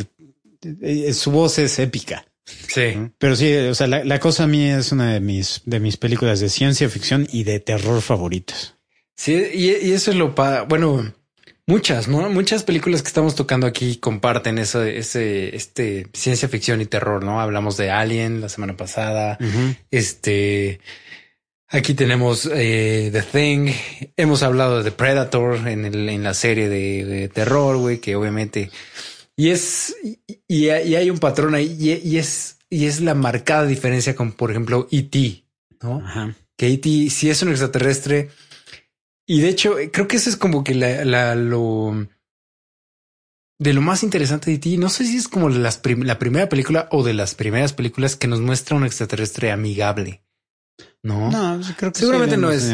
eh, 0.82 1.14
su 1.14 1.30
voz 1.30 1.58
es 1.58 1.78
épica. 1.78 2.26
Sí. 2.46 3.10
Pero 3.18 3.36
sí, 3.36 3.52
o 3.54 3.74
sea, 3.74 3.86
la, 3.86 4.04
la, 4.04 4.20
cosa 4.20 4.44
a 4.44 4.46
mí 4.46 4.64
es 4.64 4.92
una 4.92 5.12
de 5.12 5.20
mis, 5.20 5.62
de 5.64 5.80
mis 5.80 5.96
películas 5.96 6.40
de 6.40 6.48
ciencia 6.48 6.88
ficción 6.88 7.26
y 7.30 7.44
de 7.44 7.58
terror 7.60 8.00
favoritas. 8.02 8.76
Sí, 9.16 9.34
y, 9.52 9.70
y 9.70 9.92
eso 9.92 10.10
es 10.12 10.16
lo 10.16 10.34
para, 10.34 10.62
bueno, 10.62 11.12
muchas, 11.66 12.06
¿no? 12.06 12.28
Muchas 12.28 12.62
películas 12.62 13.02
que 13.02 13.08
estamos 13.08 13.34
tocando 13.34 13.66
aquí 13.66 13.96
comparten 13.96 14.58
eso, 14.58 14.84
ese, 14.84 15.56
este 15.56 16.06
ciencia 16.12 16.48
ficción 16.48 16.80
y 16.80 16.86
terror, 16.86 17.24
¿no? 17.24 17.40
Hablamos 17.40 17.76
de 17.76 17.90
Alien 17.90 18.40
la 18.40 18.48
semana 18.48 18.76
pasada, 18.76 19.38
uh 19.40 19.44
-huh. 19.44 19.76
este, 19.90 20.80
Aquí 21.68 21.94
tenemos 21.94 22.48
eh, 22.52 23.10
The 23.12 23.22
Thing. 23.22 23.72
Hemos 24.16 24.44
hablado 24.44 24.84
de 24.84 24.92
Predator 24.92 25.66
en, 25.66 25.84
el, 25.84 26.08
en 26.08 26.22
la 26.22 26.32
serie 26.32 26.68
de, 26.68 27.04
de 27.04 27.28
terror, 27.28 27.76
güey, 27.76 27.98
que 27.98 28.14
obviamente. 28.14 28.70
Y 29.36 29.50
es. 29.50 29.94
Y, 30.02 30.18
y, 30.48 30.68
hay 30.70 31.10
un 31.10 31.18
patrón 31.18 31.54
ahí. 31.54 31.76
Y, 31.78 31.92
y, 31.92 32.18
es, 32.18 32.58
y 32.70 32.86
es 32.86 33.00
la 33.00 33.14
marcada 33.14 33.66
diferencia 33.66 34.16
con, 34.16 34.32
por 34.32 34.50
ejemplo, 34.50 34.88
E.T., 34.90 35.44
¿no? 35.82 35.98
Ajá. 35.98 36.34
Que 36.56 36.68
E.T. 36.68 37.10
sí 37.10 37.28
es 37.28 37.42
un 37.42 37.50
extraterrestre. 37.50 38.30
Y 39.26 39.40
de 39.40 39.48
hecho, 39.48 39.76
creo 39.92 40.08
que 40.08 40.16
eso 40.16 40.30
es 40.30 40.36
como 40.36 40.64
que 40.64 40.74
la, 40.74 41.04
la 41.04 41.34
lo. 41.34 42.08
De 43.58 43.72
lo 43.72 43.80
más 43.80 44.02
interesante 44.02 44.50
de 44.50 44.56
E.T., 44.56 44.76
no 44.78 44.88
sé 44.88 45.04
si 45.04 45.16
es 45.16 45.28
como 45.28 45.48
las 45.48 45.78
prim 45.78 46.02
la 46.02 46.18
primera 46.18 46.48
película 46.48 46.88
o 46.90 47.02
de 47.02 47.14
las 47.14 47.34
primeras 47.34 47.72
películas 47.72 48.16
que 48.16 48.28
nos 48.28 48.40
muestra 48.40 48.76
un 48.76 48.84
extraterrestre 48.84 49.50
amigable. 49.50 50.22
No, 51.06 51.30
no 51.30 51.60
creo 51.76 51.92
que 51.92 52.00
seguramente 52.00 52.34
sí 52.34 52.40
no 52.40 52.50
es, 52.50 52.64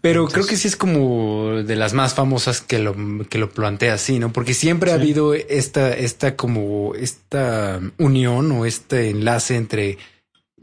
pero 0.00 0.20
entonces. 0.20 0.34
creo 0.34 0.46
que 0.46 0.56
sí 0.56 0.68
es 0.68 0.76
como 0.76 1.62
de 1.64 1.74
las 1.74 1.94
más 1.94 2.14
famosas 2.14 2.60
que 2.60 2.78
lo 2.78 2.94
que 3.28 3.38
lo 3.38 3.50
plantea 3.50 3.94
así, 3.94 4.20
no? 4.20 4.32
Porque 4.32 4.54
siempre 4.54 4.90
sí. 4.90 4.92
ha 4.92 5.00
habido 5.00 5.34
esta 5.34 5.92
esta 5.92 6.36
como 6.36 6.94
esta 6.94 7.80
unión 7.98 8.52
o 8.52 8.66
este 8.66 9.10
enlace 9.10 9.56
entre 9.56 9.98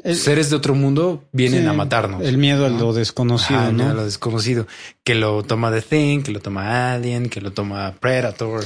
el, 0.02 0.16
seres 0.16 0.50
de 0.50 0.56
otro 0.56 0.76
mundo 0.76 1.26
vienen 1.34 1.64
sí, 1.64 1.68
a 1.68 1.74
matarnos. 1.74 2.24
El 2.24 2.38
miedo 2.38 2.70
¿no? 2.70 2.78
a 2.78 2.80
lo 2.80 2.94
desconocido, 2.94 3.60
Ajá, 3.60 3.72
¿no? 3.74 3.90
A 3.90 3.94
lo 3.94 4.06
desconocido 4.06 4.66
que 5.04 5.16
lo 5.16 5.44
toma 5.44 5.72
The 5.72 5.82
Thing, 5.82 6.22
que 6.22 6.32
lo 6.32 6.40
toma 6.40 6.94
Alien, 6.94 7.30
que 7.30 7.42
lo 7.42 7.52
toma 7.52 7.94
Predator. 8.00 8.64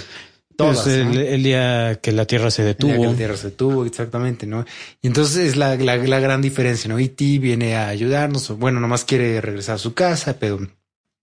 Todas, 0.56 0.82
pues 0.82 0.96
el, 0.96 1.14
¿no? 1.14 1.20
el, 1.20 1.44
día 1.44 2.00
que 2.02 2.12
la 2.12 2.26
Tierra 2.26 2.52
se 2.52 2.64
detuvo. 2.64 2.92
El 2.92 2.98
día 2.98 3.06
que 3.06 3.12
la 3.12 3.18
Tierra 3.18 3.38
se 3.38 3.50
detuvo, 3.50 3.86
exactamente, 3.86 4.46
¿no? 4.46 4.66
Y 5.02 5.08
entonces 5.08 5.38
es 5.38 5.56
la, 5.56 5.76
la, 5.76 5.98
la 5.98 6.20
gran 6.20 6.42
diferencia, 6.42 6.88
¿no? 6.90 7.00
E.T. 7.00 7.40
viene 7.40 7.76
a 7.76 7.88
ayudarnos, 7.88 8.50
bueno, 8.58 8.80
nomás 8.80 9.04
quiere 9.06 9.42
regresar 9.42 9.76
a 9.76 9.80
su 9.80 9.94
casa, 9.94 10.38
pero 10.40 10.60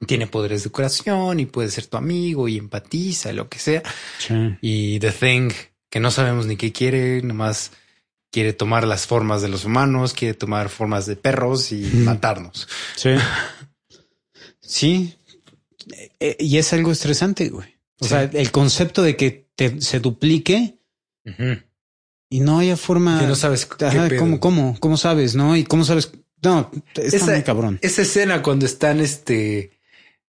tiene 0.06 0.26
poderes 0.26 0.64
de 0.64 0.70
curación 0.70 1.40
y 1.40 1.46
puede 1.46 1.70
ser 1.70 1.86
tu 1.86 1.96
amigo 1.96 2.48
y 2.48 2.56
empatiza, 2.56 3.32
lo 3.32 3.48
que 3.48 3.58
sea. 3.58 3.82
Sí. 4.18 4.34
Y 4.60 4.98
The 4.98 5.12
Thing, 5.12 5.50
que 5.88 6.00
no 6.00 6.10
sabemos 6.10 6.46
ni 6.46 6.56
qué 6.56 6.72
quiere, 6.72 7.22
nomás 7.22 7.72
quiere 8.30 8.52
tomar 8.52 8.86
las 8.86 9.06
formas 9.06 9.42
de 9.42 9.48
los 9.48 9.64
humanos, 9.64 10.14
quiere 10.14 10.34
tomar 10.34 10.68
formas 10.68 11.06
de 11.06 11.16
perros 11.16 11.72
y 11.72 11.80
matarnos. 11.80 12.68
Sí. 12.96 13.10
Sí. 14.70 15.16
Y 16.38 16.58
es 16.58 16.72
algo 16.72 16.92
estresante, 16.92 17.48
güey. 17.48 17.79
O 18.00 18.04
sí. 18.04 18.10
sea, 18.10 18.22
el 18.22 18.50
concepto 18.50 19.02
de 19.02 19.16
que 19.16 19.50
te, 19.54 19.80
se 19.80 20.00
duplique 20.00 20.80
uh 21.26 21.30
-huh. 21.30 21.64
y 22.30 22.40
no 22.40 22.58
haya 22.58 22.76
forma. 22.76 23.20
Que 23.20 23.26
no 23.26 23.34
sabes 23.34 23.68
Ajá, 23.80 24.08
cómo, 24.18 24.40
cómo, 24.40 24.76
cómo 24.80 24.96
sabes, 24.96 25.34
¿no? 25.34 25.56
Y 25.56 25.64
cómo 25.64 25.84
sabes. 25.84 26.12
No, 26.42 26.70
está 26.94 27.16
esa, 27.16 27.32
muy 27.32 27.42
cabrón. 27.42 27.78
Esa 27.82 28.02
escena 28.02 28.42
cuando 28.42 28.64
están, 28.64 29.00
este, 29.00 29.78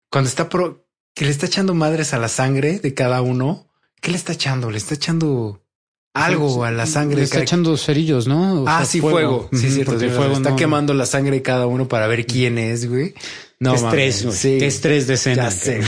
cuando 0.10 0.28
está 0.28 0.50
pro, 0.50 0.88
que 1.14 1.26
le 1.26 1.32
está 1.32 1.46
echando 1.46 1.76
madres 1.76 2.14
a 2.14 2.18
la 2.18 2.28
sangre 2.28 2.80
de 2.80 2.94
cada 2.94 3.22
uno. 3.22 3.68
¿Qué 4.02 4.10
le 4.10 4.18
está 4.18 4.34
echando? 4.34 4.72
Le 4.72 4.78
está 4.78 4.96
echando 4.96 5.64
algo 6.16 6.64
a 6.64 6.72
la 6.72 6.88
sangre. 6.88 7.18
Le 7.18 7.24
está 7.24 7.36
cada... 7.36 7.44
echando 7.44 7.78
cerillos, 7.78 8.28
¿no? 8.28 8.64
O 8.64 8.68
ah, 8.68 8.78
sea, 8.78 8.86
sí, 8.86 9.00
fuego. 9.00 9.48
fuego. 9.48 9.50
Sí, 9.54 9.68
-huh, 9.68 9.74
cierto. 9.74 10.00
Fuego 10.00 10.34
está 10.34 10.50
no... 10.50 10.56
quemando 10.56 10.96
la 10.96 11.06
sangre 11.06 11.36
de 11.36 11.42
cada 11.44 11.68
uno 11.68 11.88
para 11.88 12.08
ver 12.08 12.26
quién 12.26 12.58
es, 12.58 12.90
güey. 12.90 13.14
No, 13.60 13.76
estrés, 13.76 14.24
güey. 14.24 14.36
Sí. 14.36 14.58
Qué 14.58 14.66
estrés 14.66 15.06
de 15.06 15.14
escena. 15.14 15.44
Ya 15.44 15.52
sé. 15.52 15.82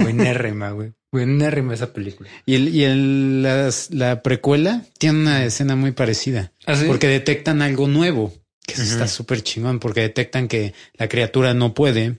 Buenérrima, 0.00 0.70
güey. 0.70 0.94
Buenérrima 1.12 1.74
esa 1.74 1.92
película. 1.92 2.30
Y, 2.46 2.54
el, 2.54 2.68
y 2.74 2.84
el, 2.84 3.42
las, 3.42 3.90
la 3.90 4.22
precuela 4.22 4.82
tiene 4.98 5.20
una 5.20 5.44
escena 5.44 5.76
muy 5.76 5.92
parecida. 5.92 6.52
¿Ah, 6.66 6.74
sí? 6.74 6.86
Porque 6.86 7.06
detectan 7.06 7.60
algo 7.60 7.86
nuevo. 7.86 8.32
Que 8.66 8.74
uh 8.74 8.76
-huh. 8.78 8.82
está 8.82 9.06
súper 9.06 9.42
chingón. 9.42 9.78
Porque 9.78 10.00
detectan 10.00 10.48
que 10.48 10.72
la 10.94 11.08
criatura 11.08 11.52
no 11.52 11.74
puede, 11.74 12.16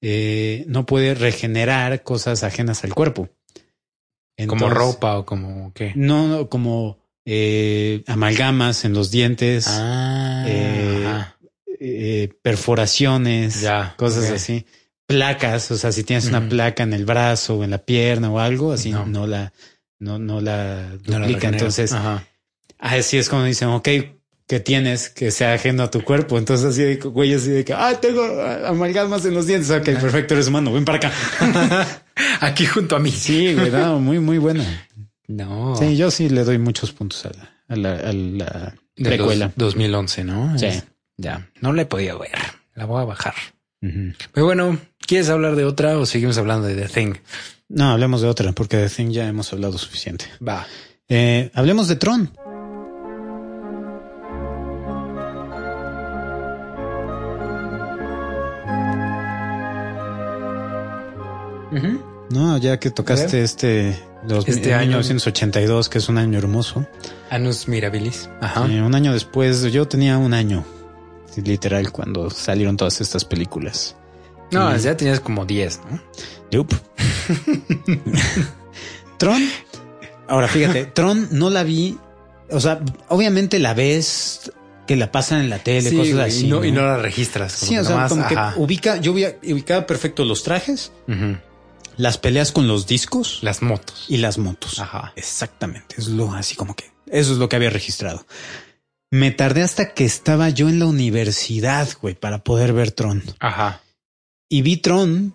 eh, 0.00 0.64
no 0.66 0.86
puede 0.86 1.14
regenerar 1.14 2.02
cosas 2.02 2.42
ajenas 2.42 2.84
al 2.84 2.94
cuerpo. 2.94 3.28
Entonces, 4.38 4.62
como 4.62 4.74
ropa 4.74 5.18
o 5.18 5.26
como 5.26 5.72
qué? 5.74 5.92
No, 5.94 6.48
como 6.48 6.98
eh, 7.26 8.02
amalgamas 8.06 8.86
en 8.86 8.94
los 8.94 9.10
dientes. 9.10 9.66
Ah, 9.68 10.44
eh, 10.48 11.24
eh, 11.80 12.28
perforaciones, 12.42 13.60
ya, 13.60 13.94
cosas 13.98 14.24
okay. 14.24 14.36
así. 14.36 14.66
Placas, 15.06 15.70
o 15.70 15.76
sea, 15.76 15.92
si 15.92 16.04
tienes 16.04 16.26
una 16.26 16.48
placa 16.48 16.82
en 16.82 16.92
el 16.92 17.04
brazo 17.04 17.58
o 17.58 17.64
en 17.64 17.70
la 17.70 17.78
pierna 17.78 18.30
o 18.30 18.38
algo, 18.38 18.72
así 18.72 18.92
no, 18.92 19.04
no 19.06 19.26
la, 19.26 19.52
no, 19.98 20.18
no 20.18 20.40
la 20.40 20.90
duplica. 20.92 21.18
No 21.18 21.26
la 21.28 21.48
Entonces, 21.48 21.92
Ajá. 21.92 22.24
así 22.78 23.18
es 23.18 23.28
como 23.28 23.44
dicen, 23.44 23.68
ok, 23.68 23.88
que 24.46 24.60
tienes 24.60 25.08
que 25.08 25.30
sea 25.30 25.54
ajeno 25.54 25.82
a 25.82 25.90
tu 25.90 26.02
cuerpo. 26.02 26.38
Entonces, 26.38 26.66
así 26.66 26.82
de 26.82 26.96
güey, 26.96 27.32
así 27.34 27.50
de 27.50 27.64
que, 27.64 27.72
ah, 27.72 27.98
tengo 28.00 28.22
amalgamas 28.66 29.24
en 29.24 29.34
los 29.34 29.46
dientes. 29.46 29.70
Ok, 29.70 29.84
perfecto, 29.84 30.34
eres 30.34 30.48
humano, 30.48 30.72
ven 30.72 30.84
para 30.84 30.98
acá. 30.98 31.12
Aquí 32.40 32.66
junto 32.66 32.96
a 32.96 32.98
mí. 32.98 33.10
Sí, 33.10 33.54
güey, 33.54 33.70
no, 33.70 33.98
muy, 33.98 34.18
muy 34.18 34.38
bueno. 34.38 34.64
No. 35.26 35.76
Sí, 35.76 35.96
yo 35.96 36.10
sí 36.10 36.28
le 36.28 36.44
doy 36.44 36.58
muchos 36.58 36.92
puntos 36.92 37.24
a 37.24 37.30
la, 37.30 37.50
a 37.68 37.76
la, 37.76 37.92
a 38.08 38.12
la 38.12 38.74
precuela. 39.02 39.46
Dos, 39.56 39.74
2011, 39.74 40.24
¿no? 40.24 40.58
Sí. 40.58 40.66
Es, 40.66 40.84
ya, 41.16 41.48
no 41.60 41.72
la 41.72 41.82
he 41.82 41.86
podido 41.86 42.18
ver. 42.18 42.32
La 42.74 42.84
voy 42.84 43.00
a 43.00 43.04
bajar. 43.04 43.34
Uh 43.80 43.86
-huh. 43.86 44.14
Pero 44.32 44.46
bueno, 44.46 44.78
¿quieres 45.06 45.28
hablar 45.28 45.56
de 45.56 45.64
otra 45.64 45.98
o 45.98 46.06
seguimos 46.06 46.38
hablando 46.38 46.66
de 46.66 46.74
The 46.74 46.88
Thing? 46.88 47.14
No, 47.68 47.90
hablemos 47.90 48.22
de 48.22 48.28
otra 48.28 48.52
porque 48.52 48.76
de 48.76 48.88
The 48.88 48.94
Thing 48.94 49.10
ya 49.10 49.28
hemos 49.28 49.52
hablado 49.52 49.78
suficiente. 49.78 50.26
Va. 50.46 50.66
Eh, 51.08 51.50
hablemos 51.54 51.88
de 51.88 51.96
Tron. 51.96 52.30
Uh 61.72 61.76
-huh. 61.76 62.02
No, 62.30 62.56
ya 62.58 62.78
que 62.78 62.90
tocaste 62.90 63.42
este, 63.42 63.98
dos, 64.26 64.48
este 64.48 64.72
año 64.72 64.98
1982, 64.98 65.88
que 65.88 65.98
es 65.98 66.08
un 66.08 66.18
año 66.18 66.38
hermoso. 66.38 66.86
Anus 67.30 67.68
Mirabilis. 67.68 68.30
Ajá. 68.40 68.66
Eh, 68.70 68.82
un 68.82 68.94
año 68.94 69.12
después, 69.12 69.62
yo 69.64 69.86
tenía 69.86 70.16
un 70.16 70.32
año, 70.32 70.64
literal, 71.36 71.92
cuando 71.92 72.30
salieron 72.30 72.76
todas 72.76 73.00
estas 73.00 73.24
películas. 73.24 73.96
No, 74.52 74.76
ya 74.76 74.96
tenías 74.96 75.20
como 75.20 75.44
10, 75.44 75.80
¿no? 75.90 76.00
Yup. 76.50 76.72
Tron. 79.18 79.42
Ahora, 80.28 80.48
fíjate, 80.48 80.86
Tron 80.86 81.28
no 81.30 81.50
la 81.50 81.62
vi. 81.62 81.98
O 82.50 82.60
sea, 82.60 82.80
obviamente 83.08 83.58
la 83.58 83.74
ves 83.74 84.52
que 84.86 84.96
la 84.96 85.10
pasan 85.10 85.40
en 85.40 85.50
la 85.50 85.58
tele, 85.58 85.90
sí, 85.90 85.96
cosas 85.96 86.18
así. 86.18 86.46
Y 86.46 86.48
no, 86.48 86.60
¿no? 86.60 86.64
y 86.64 86.72
no 86.72 86.82
la 86.82 86.98
registras. 86.98 87.52
sí, 87.52 87.76
o 87.78 87.84
sea, 87.84 87.94
nomás, 87.94 88.10
como 88.10 88.24
ajá. 88.24 88.54
que 88.54 88.60
ubica, 88.60 88.96
yo 88.98 89.12
ubicaba 89.12 89.86
perfecto 89.86 90.24
los 90.24 90.42
trajes. 90.42 90.92
Uh 91.08 91.12
-huh. 91.12 91.40
Las 91.96 92.18
peleas 92.18 92.52
con 92.52 92.68
los 92.68 92.86
discos. 92.86 93.38
Las 93.42 93.62
motos. 93.62 94.06
Y 94.08 94.18
las 94.18 94.38
motos. 94.38 94.80
Ajá. 94.80 95.12
Exactamente. 95.16 95.96
Es 95.98 96.08
lo 96.08 96.32
así 96.32 96.56
como 96.56 96.74
que 96.74 96.90
eso 97.06 97.32
es 97.32 97.38
lo 97.38 97.48
que 97.48 97.56
había 97.56 97.70
registrado. 97.70 98.26
Me 99.10 99.30
tardé 99.30 99.62
hasta 99.62 99.92
que 99.92 100.06
estaba 100.06 100.48
yo 100.48 100.70
en 100.70 100.78
la 100.78 100.86
universidad, 100.86 101.86
güey, 102.00 102.14
para 102.14 102.42
poder 102.42 102.72
ver 102.72 102.92
Tron. 102.92 103.22
Ajá. 103.40 103.81
Y 104.52 104.60
vi 104.60 104.76
Tron 104.76 105.34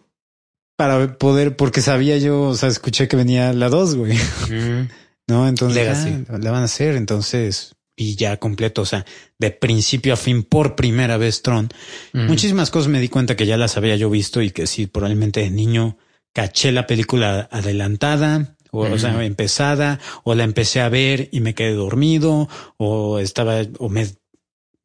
para 0.77 1.17
poder, 1.17 1.56
porque 1.56 1.82
sabía 1.82 2.19
yo, 2.19 2.41
o 2.41 2.53
sea, 2.53 2.69
escuché 2.69 3.08
que 3.08 3.17
venía 3.17 3.51
la 3.51 3.67
2, 3.67 3.95
güey. 3.95 4.17
No, 5.30 5.45
entonces 5.45 5.89
ah, 6.30 6.38
la 6.38 6.51
van 6.51 6.62
a 6.62 6.65
hacer, 6.65 6.95
entonces, 6.95 7.75
y 7.97 8.15
ya 8.15 8.38
completo, 8.38 8.84
o 8.84 8.86
sea, 8.86 9.06
de 9.38 9.51
principio 9.51 10.13
a 10.13 10.15
fin, 10.15 10.41
por 10.41 10.77
primera 10.77 11.17
vez 11.17 11.41
Tron. 11.41 11.67
Muchísimas 12.13 12.71
cosas 12.71 12.88
me 12.88 13.01
di 13.01 13.10
cuenta 13.10 13.36
que 13.36 13.45
ya 13.45 13.58
las 13.58 13.75
había 13.75 13.97
yo 13.97 14.10
visto 14.10 14.41
y 14.41 14.51
que 14.51 14.67
sí, 14.67 14.88
probablemente 14.88 15.41
de 15.41 15.49
niño 15.49 15.97
caché 16.34 16.71
la 16.71 16.88
película 16.88 17.49
adelantada, 17.51 18.56
o, 18.71 18.84
o, 18.84 18.97
sea, 18.97 19.21
empezada, 19.25 19.99
o 20.23 20.34
la 20.34 20.45
empecé 20.45 20.80
a 20.80 20.88
ver 20.88 21.27
y 21.34 21.41
me 21.41 21.56
quedé 21.56 21.73
dormido, 21.73 22.47
o 22.77 23.19
estaba, 23.19 23.63
o 23.80 23.89
me 23.89 24.08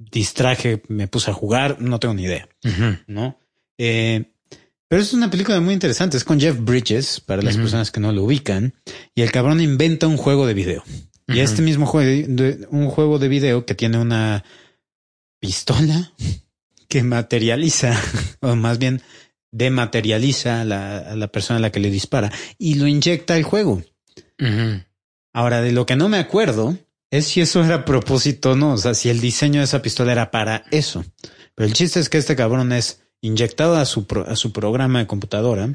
distraje, 0.01 0.83
me 0.89 1.07
puse 1.07 1.31
a 1.31 1.35
jugar, 1.35 1.81
no 1.81 2.01
tengo 2.01 2.15
ni 2.15 2.25
idea, 2.25 2.49
¿no? 3.07 3.39
Eh, 3.85 4.31
pero 4.87 5.03
es 5.03 5.13
una 5.13 5.29
película 5.29 5.61
muy 5.61 5.75
interesante, 5.75 6.17
es 6.17 6.23
con 6.23 6.39
Jeff 6.39 6.57
Bridges, 6.61 7.19
para 7.19 7.43
las 7.43 7.57
personas 7.57 7.91
que 7.91 7.99
no 7.99 8.13
lo 8.13 8.23
ubican, 8.23 8.75
y 9.13 9.23
el 9.23 9.33
cabrón 9.33 9.61
inventa 9.61 10.07
un 10.07 10.17
juego 10.17 10.47
de 10.47 10.55
video. 10.55 10.85
Y 11.27 11.41
este 11.41 11.63
mismo 11.63 11.87
juego, 11.87 12.29
de, 12.29 12.69
un 12.71 12.89
juego 12.89 13.19
de 13.19 13.27
video 13.27 13.67
que 13.67 13.75
tiene 13.75 13.99
una 13.99 14.45
pistola 15.41 16.13
que 16.89 17.03
materializa, 17.03 18.01
o 18.41 18.55
más 18.55 18.79
bien 18.79 19.03
dematerializa 19.51 20.61
a 20.61 20.65
la, 20.65 20.99
a 20.99 21.17
la 21.17 21.27
persona 21.27 21.59
a 21.59 21.63
la 21.63 21.73
que 21.73 21.81
le 21.81 21.91
dispara 21.91 22.31
y 22.59 22.77
lo 22.77 22.87
inyecta 22.87 23.35
al 23.35 23.43
juego. 23.43 23.83
Ahora, 25.33 25.61
de 25.61 25.73
lo 25.73 25.87
que 25.87 25.97
no 25.97 26.09
me 26.09 26.19
acuerdo 26.19 26.79
es 27.11 27.27
si 27.27 27.41
eso 27.41 27.65
era 27.65 27.77
a 27.77 27.85
propósito 27.85 28.53
o 28.53 28.57
no, 28.57 28.75
o 28.75 28.79
sea, 28.79 28.95
si 28.95 29.09
el 29.09 29.21
diseño 29.21 29.59
de 29.61 29.65
esa 29.65 29.83
pistola 29.83 30.13
era 30.13 30.31
para 30.31 30.65
eso. 30.71 31.05
Pero 31.55 31.67
el 31.67 31.75
chiste 31.75 31.99
es 31.99 32.09
que 32.09 32.19
este 32.19 32.37
cabrón 32.37 32.73
es 32.73 33.02
inyectado 33.23 33.77
a 33.77 33.87
su, 33.87 34.07
a 34.27 34.37
su 34.37 34.53
programa 34.53 34.99
de 34.99 35.07
computadora 35.07 35.73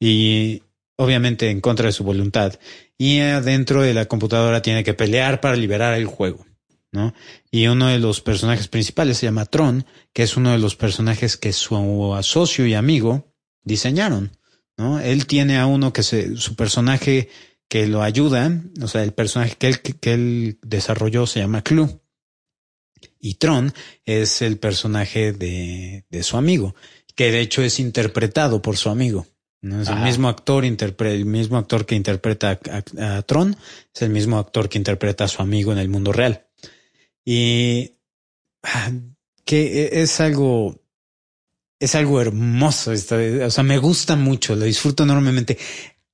y 0.00 0.62
obviamente 0.96 1.50
en 1.50 1.60
contra 1.60 1.86
de 1.86 1.92
su 1.92 2.04
voluntad. 2.04 2.58
Y 2.96 3.20
adentro 3.20 3.82
de 3.82 3.94
la 3.94 4.06
computadora 4.06 4.62
tiene 4.62 4.84
que 4.84 4.94
pelear 4.94 5.40
para 5.40 5.56
liberar 5.56 5.94
el 5.94 6.06
juego. 6.06 6.46
¿no? 6.90 7.12
Y 7.50 7.66
uno 7.66 7.88
de 7.88 7.98
los 7.98 8.20
personajes 8.20 8.68
principales 8.68 9.18
se 9.18 9.26
llama 9.26 9.46
Tron, 9.46 9.84
que 10.12 10.22
es 10.22 10.36
uno 10.36 10.52
de 10.52 10.58
los 10.58 10.76
personajes 10.76 11.36
que 11.36 11.52
su 11.52 12.18
socio 12.22 12.66
y 12.66 12.74
amigo 12.74 13.32
diseñaron, 13.62 14.32
¿no? 14.76 14.98
Él 14.98 15.26
tiene 15.26 15.58
a 15.58 15.66
uno 15.66 15.92
que 15.92 16.02
se, 16.02 16.36
su 16.36 16.56
personaje 16.56 17.28
que 17.68 17.86
lo 17.86 18.02
ayuda, 18.02 18.62
o 18.82 18.88
sea, 18.88 19.02
el 19.02 19.12
personaje 19.12 19.56
que 19.56 19.68
él, 19.68 19.80
que 19.80 20.14
él 20.14 20.58
desarrolló 20.62 21.26
se 21.26 21.40
llama 21.40 21.62
Clue. 21.62 22.00
Y 23.20 23.34
Tron 23.34 23.72
es 24.04 24.42
el 24.42 24.58
personaje 24.58 25.32
de, 25.32 26.04
de 26.08 26.22
su 26.22 26.36
amigo, 26.36 26.74
que 27.14 27.30
de 27.30 27.40
hecho 27.40 27.62
es 27.62 27.80
interpretado 27.80 28.62
por 28.62 28.76
su 28.76 28.90
amigo. 28.90 29.26
¿no? 29.60 29.82
Es 29.82 29.88
el 29.88 29.98
mismo 29.98 30.28
actor, 30.28 30.64
el 30.64 31.26
mismo 31.26 31.58
actor 31.58 31.84
que 31.84 31.96
interpreta 31.96 32.60
a, 32.98 33.22
Tron, 33.22 33.56
es 33.94 34.02
el 34.02 34.10
mismo 34.10 34.38
actor 34.38 34.68
que 34.68 34.78
interpreta 34.78 35.24
a 35.24 35.28
su 35.28 35.42
amigo 35.42 35.72
en 35.72 35.78
el 35.78 35.88
mundo 35.88 36.12
real. 36.12 36.46
Y 37.24 37.92
ah, 38.62 38.92
que 39.44 39.84
e, 39.84 40.02
es 40.02 40.20
algo, 40.20 40.80
es 41.80 41.94
algo 41.96 42.20
hermoso. 42.20 42.92
o 42.92 43.50
sea, 43.50 43.64
me 43.64 43.78
gusta 43.78 44.14
mucho, 44.14 44.54
lo 44.54 44.64
disfruto 44.64 45.02
enormemente 45.02 45.58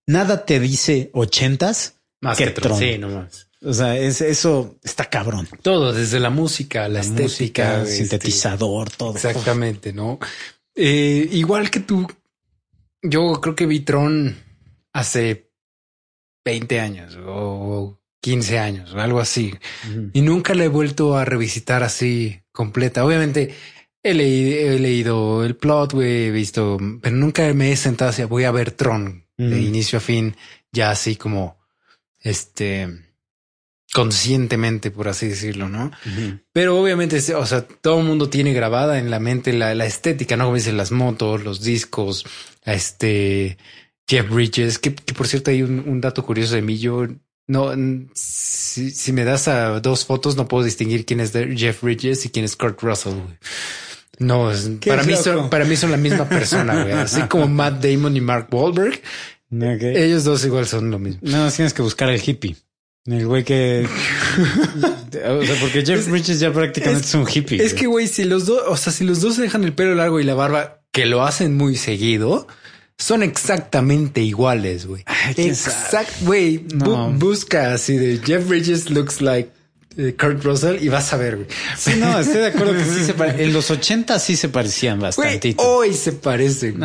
nada 0.07 0.45
te 0.45 0.61
dice 0.61 1.11
ochentas 1.13 2.01
más 2.21 2.39
que, 2.39 2.51
Tron. 2.51 2.79
Sí, 2.79 2.99
nomás. 2.99 3.49
O 3.65 3.73
sea, 3.73 3.97
es, 3.97 4.21
eso 4.21 4.77
está 4.83 5.07
cabrón. 5.07 5.49
Todo, 5.63 5.93
desde 5.93 6.21
la 6.21 6.31
música, 6.31 6.89
la, 6.89 7.01
estética, 7.01 7.83
este, 7.83 7.97
sintetizador, 7.97 8.91
todo. 8.91 9.15
Exactamente, 9.15 9.93
¿no? 9.93 10.19
Eh, 10.75 11.29
igual 11.33 11.71
que 11.71 11.81
tú, 11.81 12.07
yo 13.03 13.41
creo 13.41 13.55
que 13.55 13.67
vi 13.67 13.81
Tron 13.81 14.37
hace 14.93 15.51
20 16.45 16.81
años 16.81 17.19
o 17.25 17.99
15 18.21 18.59
años 18.59 18.95
o 18.95 19.01
algo 19.01 19.21
así. 19.21 19.55
Y 20.13 20.21
nunca 20.23 20.55
la 20.55 20.65
he 20.65 20.69
vuelto 20.69 21.17
a 21.17 21.25
revisitar 21.25 21.83
así 21.83 22.41
completa. 22.53 23.05
Obviamente 23.05 23.55
he, 24.03 24.11
he 24.11 24.79
leído 24.79 25.45
el 25.45 25.57
plot, 25.57 25.95
he 25.95 26.31
visto, 26.31 26.79
pero 27.01 27.17
nunca 27.17 27.53
me 27.55 27.73
he 27.73 27.77
sentado 27.77 28.11
así, 28.11 28.25
voy 28.25 28.45
a 28.45 28.51
ver 28.51 28.73
Tron 28.73 29.25
de 29.37 29.61
inicio 29.61 29.99
a 29.99 30.01
fin, 30.01 30.37
ya 30.71 30.91
así 30.91 31.17
como 31.17 31.59
este 32.21 33.04
conscientemente, 33.95 34.91
por 34.91 35.07
así 35.07 35.29
decirlo, 35.29 35.69
¿no? 35.69 35.93
Pero 36.53 36.81
obviamente, 36.81 37.17
o 37.37 37.47
sea, 37.47 37.63
todo 37.63 38.01
el 38.01 38.05
mundo 38.05 38.29
tiene 38.29 38.53
grabada 38.53 38.99
en 38.99 39.09
la 39.09 39.21
mente 39.21 39.53
la, 39.53 39.73
estética, 39.87 40.37
¿no? 40.37 40.47
Como 40.47 40.57
dicen 40.57 40.77
las 40.77 40.91
motos, 40.91 41.45
los 41.45 41.63
discos, 41.63 42.27
este 42.65 43.57
Jeff 44.09 44.29
Bridges, 44.29 44.81
que, 44.81 44.91
por 44.91 45.29
cierto 45.29 45.53
hay 45.53 45.63
un, 45.63 46.01
dato 46.01 46.27
curioso 46.27 46.57
de 46.57 46.63
mí, 46.63 46.77
yo 46.77 47.07
no, 47.47 47.73
si, 48.15 49.13
me 49.13 49.23
das 49.23 49.47
a 49.47 49.79
dos 49.79 50.05
fotos 50.05 50.35
no 50.35 50.49
puedo 50.49 50.65
distinguir 50.65 51.07
quién 51.07 51.21
es 51.21 51.31
Jeff 51.33 51.81
Bridges 51.81 52.27
y 52.27 52.31
quién 52.31 52.45
es 52.45 52.57
Kurt 52.57 52.83
Russell. 52.83 53.15
No, 54.19 54.51
para 54.85 55.05
mí, 55.05 55.15
son, 55.15 55.51
para 55.51 55.65
mí 55.65 55.77
son 55.77 55.93
la 55.93 55.99
misma 55.99 56.29
persona, 56.29 56.83
güey. 56.83 56.93
Así 56.99 57.23
como 57.23 57.47
Matt 57.47 57.81
Damon 57.81 58.17
y 58.17 58.21
Mark 58.21 58.49
Wahlberg. 58.51 59.01
Ellos 59.53 60.25
dos 60.25 60.45
igual 60.45 60.67
son 60.67 60.91
lo 60.91 60.99
mismo. 60.99 61.21
No, 61.23 61.49
tienes 61.53 61.73
que 61.73 61.83
buscar 61.83 62.11
el 62.11 62.21
hippie. 62.21 62.57
El 63.07 63.27
güey 63.27 63.45
que... 63.45 63.87
o 64.39 65.45
sea, 65.45 65.61
porque 65.61 65.85
Jeff 65.85 66.09
Bridges 66.09 66.41
ya 66.41 66.53
prácticamente 66.53 67.07
es, 67.07 67.15
un 67.15 67.27
hippie. 67.29 67.63
Es 67.63 67.75
que, 67.75 67.87
güey, 67.87 68.09
si 68.09 68.25
los 68.25 68.47
dos, 68.47 68.63
o 68.67 68.77
sea, 68.77 68.93
si 68.93 69.05
los 69.05 69.21
dos 69.21 69.37
dejan 69.37 69.63
el 69.65 69.75
pelo 69.75 69.95
largo 69.95 70.21
y 70.21 70.25
la 70.25 70.35
barba, 70.35 70.81
que 70.91 71.05
lo 71.05 71.23
hacen 71.23 71.55
muy 71.57 71.77
seguido, 71.77 72.47
son 72.97 73.23
exactamente 73.23 74.23
iguales, 74.23 74.87
güey. 74.87 75.05
Exacto, 75.37 76.15
güey. 76.23 76.65
busca 77.19 77.75
así 77.75 77.97
de 77.99 78.21
Jeff 78.25 78.49
Bridges 78.49 78.89
looks 78.89 79.21
like 79.21 79.51
Kurt 80.19 80.43
Russell 80.43 80.83
y 80.83 80.89
vas 80.89 81.13
a 81.13 81.17
ver, 81.17 81.37
güey. 81.37 81.49
Sí, 81.77 81.97
no, 81.99 82.19
estoy 82.19 82.41
de 82.41 82.47
acuerdo 82.47 82.73
que 82.73 82.85
sí 82.85 83.05
se 83.05 83.15
parecen. 83.15 83.41
En 83.41 83.53
los 83.53 83.71
80 83.71 84.19
sí 84.19 84.37
se 84.37 84.49
parecían 84.49 84.99
bastante. 84.99 85.55
Hoy 85.59 85.95
se 85.95 86.13
parecen. 86.13 86.81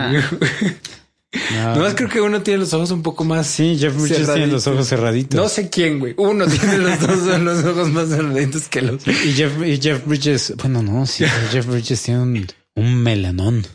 No. 1.31 1.75
más 1.75 1.93
creo 1.93 2.09
que 2.09 2.21
uno 2.21 2.41
tiene 2.41 2.61
los 2.61 2.73
ojos 2.73 2.89
un 2.91 3.03
poco 3.03 3.23
más. 3.23 3.45
Sí, 3.45 3.77
Jeff 3.79 3.95
Bridges 3.95 4.33
tiene 4.33 4.47
los 4.47 4.65
ojos 4.65 4.87
cerraditos. 4.87 5.39
No 5.39 5.47
sé 5.47 5.69
quién, 5.69 5.99
güey. 5.99 6.15
Uno 6.17 6.47
tiene 6.47 6.79
los 6.79 6.99
dos 6.99 7.39
los 7.41 7.65
ojos 7.65 7.89
más 7.89 8.09
cerraditos 8.09 8.67
que 8.67 8.81
los. 8.81 9.07
Y 9.07 9.33
Jeff, 9.33 9.51
y 9.63 9.79
Jeff 9.79 10.05
Bridges, 10.05 10.55
bueno, 10.57 10.81
no, 10.81 11.05
sí, 11.05 11.25
Jeff 11.51 11.67
Bridges 11.67 12.01
tiene 12.01 12.21
un, 12.21 12.47
un 12.75 12.95
melanón. 13.03 13.65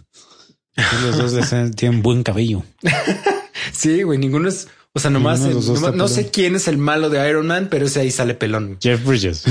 los 1.02 1.32
dos 1.32 1.74
tienen 1.76 2.02
buen 2.02 2.24
cabello. 2.24 2.64
sí, 3.72 4.02
güey, 4.02 4.18
ninguno 4.18 4.48
es 4.48 4.66
o 4.96 5.00
sea, 5.00 5.10
nomás, 5.10 5.40
no, 5.40 6.06
sé 6.06 6.30
quién 6.30 6.54
es 6.54 6.68
el 6.68 6.78
malo 6.78 7.10
de 7.10 7.28
Iron 7.28 7.48
Man, 7.48 7.66
pero 7.68 7.86
ese 7.86 7.98
ahí 7.98 8.12
sale 8.12 8.34
pelón. 8.34 8.78
Jeff 8.80 9.04
Bridges. 9.04 9.42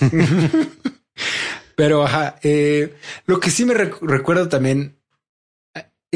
pero 1.76 2.04
ajá, 2.04 2.36
eh, 2.44 2.94
lo 3.26 3.40
que 3.40 3.50
sí 3.50 3.64
me 3.64 3.74
recuerdo 3.74 4.48
también 4.48 4.96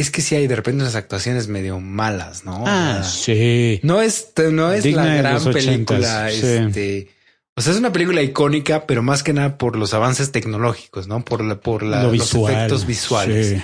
es 0.00 0.11
que 0.11 0.22
sí 0.22 0.34
hay 0.34 0.46
de 0.46 0.56
repente 0.56 0.82
unas 0.82 0.94
actuaciones 0.94 1.48
medio 1.48 1.80
malas, 1.80 2.44
¿no? 2.44 2.64
Ah, 2.66 3.02
sí. 3.02 3.80
No 3.82 4.00
es, 4.00 4.32
no 4.52 4.72
es 4.72 4.84
la 4.87 5.14
gran 5.14 5.44
película. 5.44 6.30
Este, 6.30 7.08
o 7.56 7.61
sea, 7.61 7.72
es 7.72 7.78
una 7.78 7.92
película 7.92 8.22
icónica, 8.22 8.87
pero 8.87 9.02
más 9.02 9.22
que 9.22 9.32
nada 9.32 9.58
por 9.58 9.76
los 9.76 9.94
avances 9.94 10.30
tecnológicos, 10.30 11.08
¿no? 11.08 11.24
Por 11.24 11.42
la, 11.42 11.61
por 11.61 11.82
la, 11.82 12.04
los 12.04 12.34
efectos 12.34 12.87
visuales. 12.87 13.62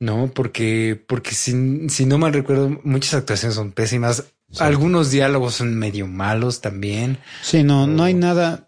No, 0.00 0.30
porque, 0.32 1.02
porque 1.06 1.32
si, 1.32 1.88
si 1.88 2.06
no 2.06 2.18
mal 2.18 2.32
recuerdo, 2.32 2.80
muchas 2.84 3.14
actuaciones 3.14 3.56
son 3.56 3.72
pésimas. 3.72 4.24
Algunos 4.58 5.10
diálogos 5.10 5.56
son 5.56 5.74
medio 5.76 6.06
malos 6.06 6.60
también. 6.60 7.18
Sí, 7.42 7.64
no, 7.64 7.86
no 7.86 8.04
hay 8.04 8.14
nada, 8.14 8.67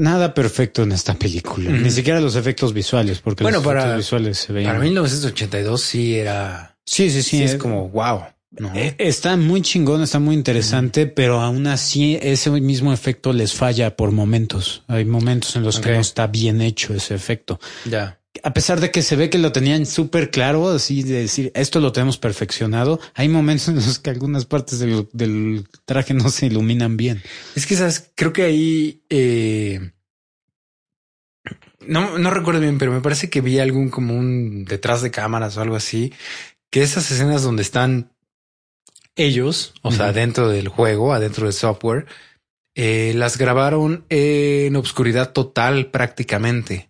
nada 0.00 0.34
perfecto 0.34 0.82
en 0.82 0.92
esta 0.92 1.14
película. 1.14 1.70
Ni 1.70 1.90
siquiera 1.90 2.20
los 2.20 2.34
efectos 2.34 2.72
visuales, 2.72 3.20
porque 3.20 3.44
bueno, 3.44 3.58
los 3.58 3.66
para, 3.66 3.80
efectos 3.80 3.98
visuales 3.98 4.38
se 4.38 4.52
veían. 4.52 4.72
Para 4.72 4.80
1982 4.84 5.80
sí 5.80 6.16
era. 6.16 6.76
Sí, 6.84 7.10
sí, 7.10 7.22
sí. 7.22 7.42
es 7.42 7.56
como 7.56 7.88
wow. 7.90 8.22
Eh, 8.74 8.96
está 8.98 9.36
muy 9.36 9.62
chingón, 9.62 10.02
está 10.02 10.18
muy 10.18 10.34
interesante, 10.34 11.06
pero 11.06 11.40
aún 11.40 11.68
así 11.68 12.18
ese 12.20 12.50
mismo 12.50 12.92
efecto 12.92 13.32
les 13.32 13.54
falla 13.54 13.96
por 13.96 14.10
momentos. 14.10 14.82
Hay 14.88 15.04
momentos 15.04 15.54
en 15.54 15.62
los 15.62 15.78
que 15.78 15.92
no 15.92 16.00
está 16.00 16.26
bien 16.26 16.60
hecho 16.60 16.92
ese 16.92 17.14
efecto. 17.14 17.60
Ya 17.84 18.19
a 18.42 18.52
pesar 18.52 18.80
de 18.80 18.90
que 18.90 19.02
se 19.02 19.16
ve 19.16 19.30
que 19.30 19.38
lo 19.38 19.52
tenían 19.52 19.86
súper 19.86 20.30
claro, 20.30 20.68
así 20.68 21.02
de 21.02 21.20
decir, 21.20 21.52
esto 21.54 21.80
lo 21.80 21.92
tenemos 21.92 22.18
perfeccionado, 22.18 23.00
hay 23.14 23.28
momentos 23.28 23.68
en 23.68 23.76
los 23.76 23.98
que 23.98 24.10
algunas 24.10 24.44
partes 24.46 24.78
del, 24.78 25.66
traje 25.84 26.14
no 26.14 26.30
se 26.30 26.46
iluminan 26.46 26.96
bien. 26.96 27.22
Es 27.54 27.66
que, 27.66 27.76
¿sabes? 27.76 28.10
Creo 28.14 28.32
que 28.32 28.42
ahí... 28.42 29.02
Eh, 29.10 29.92
no, 31.86 32.18
no 32.18 32.30
recuerdo 32.30 32.60
bien, 32.60 32.78
pero 32.78 32.92
me 32.92 33.00
parece 33.00 33.30
que 33.30 33.40
vi 33.40 33.58
algún 33.58 33.88
como 33.88 34.14
un 34.14 34.64
detrás 34.64 35.02
de 35.02 35.10
cámaras 35.10 35.56
o 35.56 35.62
algo 35.62 35.76
así, 35.76 36.12
que 36.70 36.82
esas 36.82 37.10
escenas 37.10 37.42
donde 37.42 37.62
están 37.62 38.12
ellos, 39.16 39.74
o 39.82 39.90
sea, 39.92 40.12
dentro 40.12 40.48
del 40.48 40.68
juego, 40.68 41.12
adentro 41.12 41.46
del 41.46 41.54
software, 41.54 42.06
eh, 42.74 43.12
las 43.16 43.36
grabaron 43.38 44.04
en 44.08 44.76
obscuridad 44.76 45.32
total 45.32 45.90
prácticamente. 45.90 46.89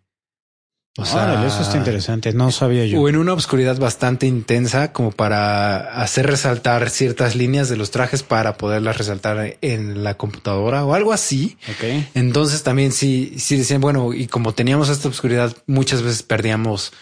O 0.99 1.05
sea, 1.05 1.47
eso 1.47 1.63
está 1.63 1.79
interesante. 1.79 2.33
No 2.33 2.51
sabía 2.51 2.85
yo. 2.85 3.01
O 3.01 3.09
en 3.09 3.17
una 3.17 3.33
oscuridad 3.33 3.79
bastante 3.79 4.27
intensa 4.27 4.93
como 4.93 5.13
para 5.13 6.03
hacer 6.03 6.27
resaltar 6.27 6.91
ciertas 6.91 7.37
líneas 7.37 7.69
de 7.69 7.77
los 7.77 7.93
trajes 7.93 8.25
para 8.25 8.57
poderlas 8.57 8.99
resaltar 8.99 9.57
en 9.61 10.03
la 10.03 10.15
computadora 10.17 10.85
o 10.85 10.95
algo 10.95 11.13
así. 11.13 11.57
Ok. 11.71 12.07
Entonces 12.15 12.65
también 12.65 12.91
sí, 12.91 13.35
sí 13.39 13.57
decían, 13.57 13.81
bueno, 13.81 14.13
y 14.13 14.27
como 14.27 14.53
teníamos 14.53 14.89
esta 14.89 15.09
oscuridad, 15.09 15.57
muchas 15.67 16.03
veces 16.03 16.25
perdíamos 16.25 16.93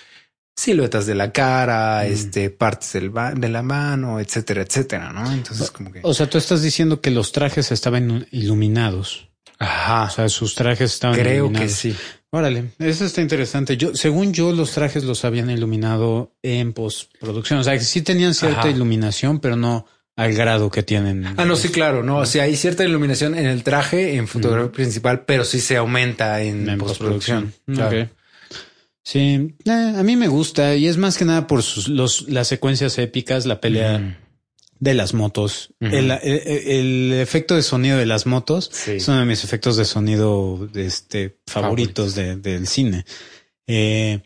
siluetas 0.54 1.06
de 1.06 1.14
la 1.14 1.32
cara, 1.32 2.04
este, 2.04 2.50
partes 2.50 2.92
del 2.92 3.12
de 3.36 3.48
la 3.48 3.62
mano, 3.62 4.20
etcétera, 4.20 4.62
etcétera, 4.62 5.12
¿no? 5.12 5.32
Entonces 5.32 5.70
como 5.70 5.92
que... 5.92 6.00
O 6.02 6.12
sea, 6.12 6.28
tú 6.28 6.36
estás 6.36 6.62
diciendo 6.62 7.00
que 7.00 7.10
los 7.10 7.32
trajes 7.32 7.72
estaban 7.72 8.26
iluminados. 8.32 9.27
O 9.60 9.64
Ajá, 9.64 10.10
sea, 10.10 10.28
sus 10.28 10.54
trajes 10.54 10.94
estaban 10.94 11.18
creo 11.18 11.52
que 11.52 11.68
sí. 11.68 11.94
Órale, 12.30 12.72
eso 12.78 13.04
está 13.04 13.22
interesante. 13.22 13.76
Yo, 13.76 13.94
según 13.94 14.32
yo, 14.32 14.52
los 14.52 14.72
trajes 14.72 15.02
los 15.04 15.24
habían 15.24 15.50
iluminado 15.50 16.34
en 16.42 16.72
postproducción. 16.74 17.58
O 17.60 17.64
sea, 17.64 17.72
que 17.72 17.80
sí 17.84 18.02
tenían 18.02 18.34
cierta 18.34 18.60
Ajá. 18.60 18.70
iluminación, 18.70 19.40
pero 19.40 19.56
no 19.56 19.86
al 20.14 20.34
grado 20.34 20.70
que 20.70 20.82
tienen. 20.82 21.26
Ah, 21.36 21.44
no, 21.44 21.56
sí, 21.56 21.70
claro, 21.70 22.02
no, 22.02 22.18
o 22.18 22.26
sea, 22.26 22.42
hay 22.44 22.56
cierta 22.56 22.84
iluminación 22.84 23.36
en 23.36 23.46
el 23.46 23.62
traje, 23.62 24.16
en 24.16 24.28
fotografía 24.28 24.72
principal, 24.72 25.24
pero 25.24 25.44
sí 25.44 25.60
se 25.60 25.76
aumenta 25.76 26.42
en, 26.42 26.68
en 26.68 26.78
postproducción. 26.78 27.52
postproducción. 27.66 27.90
Claro. 27.90 28.02
Ok. 28.02 28.08
Sí, 29.04 29.54
eh, 29.64 29.70
a 29.96 30.02
mí 30.02 30.16
me 30.16 30.28
gusta 30.28 30.74
y 30.74 30.86
es 30.86 30.98
más 30.98 31.16
que 31.16 31.24
nada 31.24 31.46
por 31.46 31.62
sus, 31.62 31.88
los, 31.88 32.28
las 32.28 32.46
secuencias 32.46 32.98
épicas, 32.98 33.46
la 33.46 33.60
pelea. 33.60 34.18
De 34.80 34.94
las 34.94 35.12
motos, 35.14 35.74
el, 35.80 36.10
el- 36.10 36.20
el 36.22 37.12
efecto 37.14 37.56
de 37.56 37.62
sonido 37.62 37.98
de 37.98 38.06
las 38.06 38.26
motos 38.26 38.70
Sí. 38.72 38.92
es 38.92 39.08
uno 39.08 39.18
de 39.20 39.24
mis 39.26 39.42
efectos 39.44 39.76
de 39.76 39.84
sonido 39.84 40.68
este, 40.74 41.38
favoritos 41.46 42.14
de- 42.14 42.36
del 42.36 42.66
cine. 42.68 43.04
Eh, 43.66 44.22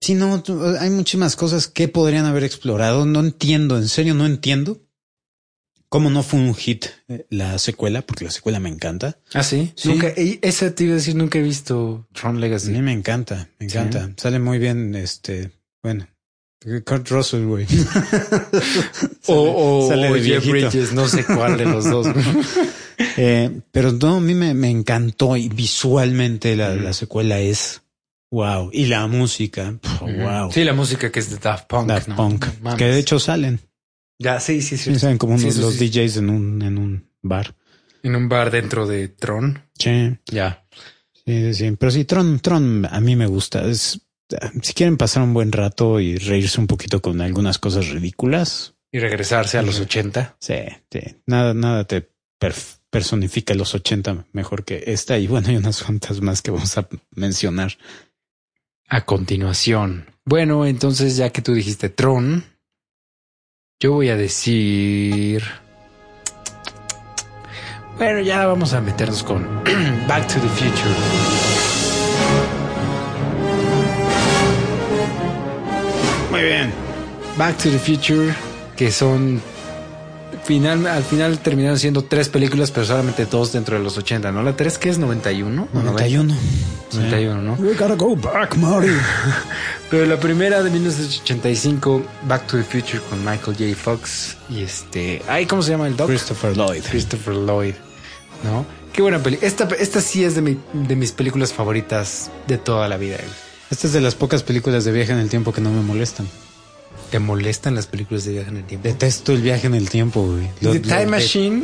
sí, 0.00 0.14
no, 0.14 0.42
hay 0.80 0.90
muchísimas 0.90 1.36
cosas 1.36 1.68
que 1.68 1.88
podrían 1.88 2.24
haber 2.26 2.44
explorado. 2.44 3.04
No 3.06 3.20
entiendo, 3.20 3.76
en 3.76 3.88
serio, 3.88 4.14
no 4.14 4.26
entiendo 4.26 4.80
cómo 5.88 6.10
no 6.10 6.22
fue 6.24 6.40
un 6.40 6.54
hit 6.54 6.86
eh, 7.08 7.26
la 7.30 7.56
secuela, 7.58 8.02
porque 8.02 8.24
la 8.24 8.30
secuela 8.32 8.58
me 8.60 8.68
encanta. 8.68 9.18
Ah, 9.32 9.42
sí. 9.44 9.72
Sí. 9.76 9.90
Nunca, 9.90 10.08
y 10.16 10.38
ese 10.42 10.70
te 10.72 10.84
iba 10.84 10.94
a 10.94 10.96
decir, 10.96 11.14
nunca 11.14 11.38
he 11.38 11.42
visto 11.42 12.08
Tron 12.12 12.38
A 12.38 12.40
Legacy. 12.40 12.70
mí 12.72 12.82
me 12.82 12.92
encanta, 12.92 13.48
me 13.60 13.68
Sí. 13.68 13.76
encanta. 13.76 14.10
Sale 14.16 14.38
muy 14.40 14.58
bien, 14.58 14.94
este, 14.96 15.50
bueno, 15.82 16.08
Kurt 16.84 17.08
Russell, 17.10 17.44
güey. 17.44 17.66
O, 19.26 19.84
o, 19.84 19.88
Sale 19.88 20.10
o 20.10 20.16
Jeff. 20.16 20.46
Bridges, 20.46 20.92
no 20.92 21.08
sé 21.08 21.24
cuál 21.24 21.56
de 21.56 21.64
los 21.64 21.84
dos. 21.84 22.06
Eh, 23.16 23.50
pero 23.72 23.90
no, 23.90 24.18
a 24.18 24.20
mí 24.20 24.34
me, 24.34 24.54
me 24.54 24.70
encantó 24.70 25.36
y 25.36 25.48
visualmente 25.48 26.54
la, 26.54 26.76
la 26.76 26.92
secuela 26.92 27.40
es 27.40 27.82
wow. 28.30 28.70
Y 28.72 28.86
la 28.86 29.08
música, 29.08 29.76
wow. 30.00 30.52
Sí, 30.52 30.62
la 30.62 30.74
música 30.74 31.10
que 31.10 31.18
es 31.18 31.28
de 31.28 31.38
Daft 31.38 31.66
Punk. 31.66 31.88
Daft 31.88 32.06
¿no? 32.08 32.14
Punk, 32.16 32.46
No 32.62 32.76
que 32.76 32.84
de 32.84 32.98
hecho 33.00 33.18
salen. 33.18 33.58
Ya, 34.20 34.38
sí, 34.38 34.62
sí, 34.62 34.76
sí. 34.76 34.96
Salen 34.96 35.18
como 35.18 35.34
unos, 35.34 35.56
los 35.56 35.74
sí. 35.74 35.88
DJs 35.88 36.18
en 36.18 36.30
un, 36.30 36.62
en 36.62 36.78
un 36.78 37.08
bar. 37.20 37.56
En 38.04 38.14
un 38.14 38.28
bar 38.28 38.52
dentro 38.52 38.86
de 38.86 39.08
Tron. 39.08 39.60
Sí, 39.76 40.16
Ya. 40.30 40.64
sí, 41.26 41.52
sí. 41.52 41.72
Pero 41.76 41.90
sí, 41.90 42.04
Tron, 42.04 42.38
Tron 42.38 42.86
a 42.88 43.00
mí 43.00 43.16
me 43.16 43.26
gusta. 43.26 43.64
Es, 43.64 44.00
si 44.62 44.72
quieren 44.74 44.96
pasar 44.96 45.22
un 45.22 45.34
buen 45.34 45.52
rato 45.52 46.00
y 46.00 46.16
reírse 46.16 46.60
un 46.60 46.66
poquito 46.66 47.00
con 47.02 47.20
algunas 47.20 47.58
cosas 47.58 47.88
ridículas, 47.88 48.74
Y 48.92 48.98
regresarse 49.00 49.58
a 49.58 49.62
los 49.62 49.76
Ujú. 49.76 49.84
80. 49.84 50.36
Sí, 50.40 50.54
sí. 50.90 51.00
Nada, 51.26 51.52
nada 51.54 51.84
te 51.84 52.08
personifica 52.90 53.54
los 53.54 53.74
80 53.74 54.26
mejor 54.32 54.64
que 54.64 54.84
esta. 54.86 55.18
Y 55.18 55.26
bueno, 55.26 55.48
hay 55.48 55.56
unas 55.56 55.82
cuantas 55.82 56.20
más 56.20 56.42
que 56.42 56.50
vamos 56.52 56.76
a 56.78 56.86
mencionar. 57.10 57.76
A 58.88 59.04
continuación. 59.04 60.06
Bueno, 60.24 60.64
entonces 60.66 61.16
ya 61.16 61.30
que 61.30 61.42
tú 61.42 61.54
dijiste 61.54 61.88
Tron, 61.88 62.44
yo 63.80 63.92
voy 63.92 64.10
a 64.10 64.16
decir... 64.16 65.42
Bueno, 67.98 68.20
ya 68.20 68.46
vamos 68.46 68.72
a 68.74 68.80
meternos 68.80 69.22
con 69.22 69.42
Back 70.08 70.26
to 70.28 70.40
the 70.40 70.48
Future. 70.48 71.93
Bien. 76.44 76.72
Back 77.36 77.56
to 77.58 77.70
the 77.70 77.78
Future, 77.78 78.34
que 78.76 78.90
son... 78.90 79.40
Final, 80.44 80.86
al 80.86 81.02
final 81.04 81.38
terminaron 81.38 81.78
siendo 81.78 82.04
tres 82.04 82.28
películas, 82.28 82.70
pero 82.70 82.84
solamente 82.84 83.24
dos 83.24 83.52
dentro 83.52 83.78
de 83.78 83.82
los 83.84 83.96
80, 83.96 84.30
¿no? 84.30 84.42
La 84.42 84.54
tres 84.54 84.76
que 84.76 84.90
es 84.90 84.98
91. 84.98 85.68
¿O 85.72 85.78
91. 85.80 86.34
91, 86.92 87.40
¿no? 87.40 87.54
We 87.54 87.72
gotta 87.74 87.94
go 87.94 88.14
back, 88.14 88.54
Marty. 88.56 88.88
Pero 89.90 90.04
la 90.04 90.18
primera 90.20 90.62
de 90.62 90.68
1985, 90.70 92.02
Back 92.28 92.46
to 92.48 92.56
the 92.58 92.62
Future 92.64 93.00
con 93.08 93.20
Michael 93.24 93.56
J. 93.56 93.74
Fox 93.80 94.36
y 94.50 94.62
este, 94.64 95.22
ay, 95.28 95.46
¿cómo 95.46 95.62
se 95.62 95.70
llama 95.70 95.86
el 95.86 95.96
doc? 95.96 96.08
Christopher 96.08 96.54
Lloyd. 96.54 96.82
Christopher 96.90 97.34
Lloyd, 97.34 97.74
¿no? 98.42 98.66
Qué 98.92 99.00
buena 99.00 99.18
película. 99.20 99.46
Esta, 99.48 99.66
esta 99.78 100.00
sí 100.02 100.24
es 100.24 100.34
de, 100.34 100.42
mi- 100.42 100.58
de 100.74 100.94
mis 100.96 101.12
películas 101.12 101.52
favoritas 101.54 102.30
de 102.46 102.58
toda 102.58 102.86
la 102.88 102.96
vida. 102.98 103.16
Esta 103.70 103.86
es 103.86 103.92
de 103.92 104.00
las 104.00 104.14
pocas 104.14 104.42
películas 104.42 104.84
de 104.84 104.92
viaje 104.92 105.12
en 105.12 105.18
el 105.18 105.28
tiempo 105.28 105.52
que 105.52 105.60
no 105.60 105.70
me 105.70 105.82
molestan. 105.82 106.28
¿Te 107.10 107.18
molestan 107.18 107.74
las 107.74 107.86
películas 107.86 108.24
de 108.24 108.32
viaje 108.32 108.50
en 108.50 108.56
el 108.58 108.64
tiempo? 108.64 108.86
Detesto 108.88 109.32
el 109.32 109.42
viaje 109.42 109.66
en 109.66 109.74
el 109.74 109.88
tiempo, 109.88 110.22
güey. 110.26 110.48
Lo- 110.60 110.72
The 110.72 110.80
Time 110.80 111.06
Machine. 111.06 111.62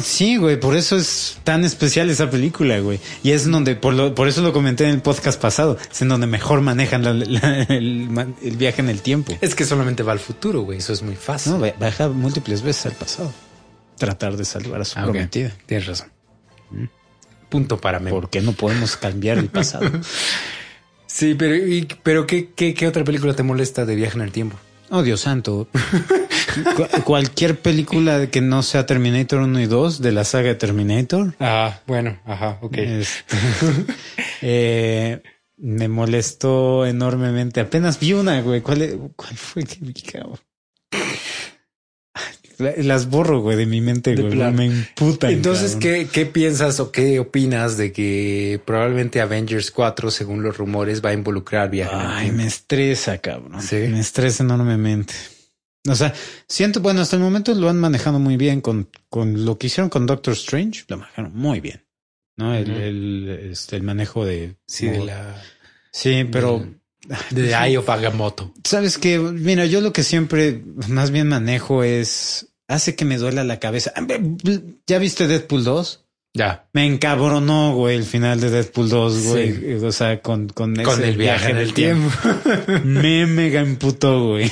Sí, 0.00 0.36
güey, 0.36 0.60
por 0.60 0.76
eso 0.76 0.96
es 0.96 1.38
tan 1.42 1.64
especial 1.64 2.08
esa 2.08 2.30
película, 2.30 2.78
güey. 2.78 3.00
Y 3.24 3.32
es 3.32 3.50
donde, 3.50 3.74
por, 3.74 3.94
lo, 3.94 4.14
por 4.14 4.28
eso 4.28 4.40
lo 4.42 4.52
comenté 4.52 4.84
en 4.84 4.90
el 4.90 5.02
podcast 5.02 5.40
pasado, 5.40 5.76
es 5.90 6.02
en 6.02 6.08
donde 6.08 6.26
mejor 6.28 6.60
manejan 6.60 7.02
la- 7.02 7.12
la- 7.14 7.62
el, 7.64 8.08
viaje 8.56 8.80
en 8.80 8.88
el 8.88 9.02
tiempo. 9.02 9.36
Es 9.40 9.54
que 9.56 9.64
solamente 9.64 10.02
va 10.04 10.12
al 10.12 10.20
futuro, 10.20 10.62
güey. 10.62 10.78
Eso 10.78 10.92
es 10.92 11.02
muy 11.02 11.16
fácil. 11.16 11.52
No, 11.52 11.58
viaja 11.58 12.08
múltiples 12.08 12.62
veces 12.62 12.86
al 12.86 12.92
pasado. 12.92 13.32
Tratar 13.98 14.36
de 14.36 14.44
salvar 14.44 14.80
a 14.82 14.84
su 14.84 14.98
Ah, 14.98 15.04
prometida. 15.04 15.52
Tienes 15.66 15.86
razón. 15.86 16.08
Punto 17.48 17.78
para 17.78 17.98
mí. 17.98 18.10
¿Por 18.10 18.30
qué 18.30 18.40
no 18.40 18.52
podemos 18.52 18.96
cambiar 18.96 19.38
el 19.38 19.48
pasado? 19.48 19.90
Sí, 21.12 21.34
pero, 21.34 21.54
y- 21.56 21.86
pero 22.02 22.26
¿qué, 22.26 22.48
qué, 22.56 22.72
¿qué 22.72 22.86
otra 22.86 23.04
película 23.04 23.34
te 23.34 23.42
molesta 23.42 23.84
de 23.84 23.94
viaje 23.96 24.16
en 24.16 24.22
el 24.22 24.32
tiempo? 24.32 24.56
Oh, 24.88 25.02
Dios 25.02 25.20
santo. 25.20 25.68
Cu- 26.76 27.02
cualquier 27.04 27.58
película 27.58 28.26
que 28.28 28.40
no 28.40 28.62
sea 28.62 28.86
Terminator 28.86 29.40
1 29.40 29.60
y 29.60 29.66
2 29.66 30.00
de 30.00 30.12
la 30.12 30.24
saga 30.24 30.48
de 30.48 30.54
Terminator. 30.54 31.34
Ah, 31.40 31.80
bueno, 31.86 32.18
ajá, 32.24 32.58
ok. 32.62 32.76
este, 32.78 33.36
eh, 34.42 35.22
me 35.58 35.88
molestó 35.88 36.86
enormemente. 36.86 37.60
Apenas 37.60 37.98
vi 38.00 38.12
una, 38.14 38.40
güey. 38.40 38.60
¿Cuál, 38.62 38.82
e- 38.82 38.98
cuál 39.16 39.36
fue 39.36 39.64
que 39.64 39.76
vi, 39.80 39.92
cabrón? 39.94 40.38
La- 42.58 42.74
Las 42.76 43.08
borro, 43.10 43.40
güey, 43.40 43.56
de 43.56 43.66
mi 43.66 43.80
mente, 43.80 44.14
De 44.14 44.22
güey. 44.22 44.52
Me 44.52 44.66
imputan. 44.66 45.32
Entonces. 45.32 45.76
¿qué, 45.76 46.08
¿qué 46.12 46.26
piensas 46.26 46.80
o 46.80 46.90
qué 46.92 47.18
opinas 47.20 47.76
de 47.76 47.92
que 47.92 48.60
probablemente 48.64 49.20
Avengers 49.20 49.70
4, 49.70 50.10
según 50.10 50.42
los 50.42 50.56
rumores, 50.56 51.04
va 51.04 51.10
a 51.10 51.14
involucrar 51.14 51.70
viaje 51.70 51.94
en 51.94 52.00
el 52.00 52.06
Ay, 52.06 52.32
me 52.32 52.46
estresa, 52.46 53.18
cabrón. 53.18 53.60
Sí. 53.62 53.76
Me 53.76 54.00
estresa 54.00 54.42
enormemente. 54.42 55.14
O 55.88 55.94
sea, 55.96 56.14
siento, 56.48 56.80
bueno, 56.80 57.00
hasta 57.00 57.16
el 57.16 57.22
momento 57.22 57.52
lo 57.54 57.68
han 57.68 57.78
manejado 57.80 58.18
muy 58.20 58.36
bien 58.36 58.60
con, 58.60 58.88
con 59.08 59.44
lo 59.44 59.58
que 59.58 59.66
hicieron 59.66 59.90
con 59.90 60.06
Doctor 60.06 60.34
Strange, 60.34 60.84
lo 60.88 60.98
manejaron 60.98 61.34
muy 61.34 61.60
bien. 61.60 61.84
¿No? 62.36 62.54
El, 62.54 62.70
Ujú. 62.70 62.80
el, 62.80 63.48
este, 63.50 63.76
el 63.76 63.82
manejo 63.82 64.24
de. 64.24 64.56
Sí, 64.66 64.86
de 64.88 65.04
la 65.04 65.42
Sí, 65.92 66.24
pero. 66.30 66.64
Eye 67.34 67.76
of 67.76 67.88
Agamotto. 67.88 68.52
Sabes 68.64 68.98
que, 68.98 69.18
mira, 69.18 69.66
yo 69.66 69.80
lo 69.80 69.92
que 69.92 70.02
siempre 70.02 70.62
más 70.88 71.10
bien 71.10 71.28
manejo 71.28 71.82
es. 71.82 72.48
Hace 72.68 72.94
que 72.94 73.04
me 73.04 73.18
duela 73.18 73.44
la 73.44 73.58
cabeza. 73.58 73.92
¿Ya 74.86 74.98
viste 74.98 75.26
Deadpool 75.26 75.64
2? 75.64 76.04
Ya. 76.34 76.68
Me 76.72 76.86
encabronó, 76.86 77.74
güey, 77.74 77.96
el 77.96 78.04
final 78.04 78.40
de 78.40 78.50
Deadpool 78.50 78.88
2, 78.88 79.26
güey. 79.26 79.52
Sí. 79.52 79.84
O 79.84 79.92
sea, 79.92 80.22
con, 80.22 80.48
con, 80.48 80.74
Con 80.76 80.94
ese 80.94 81.10
el 81.10 81.16
viaje 81.16 81.50
en 81.50 81.58
el 81.58 81.74
tiempo. 81.74 82.10
me 82.84 83.26
mega 83.26 83.60
emputó, 83.60 84.28
güey. 84.28 84.50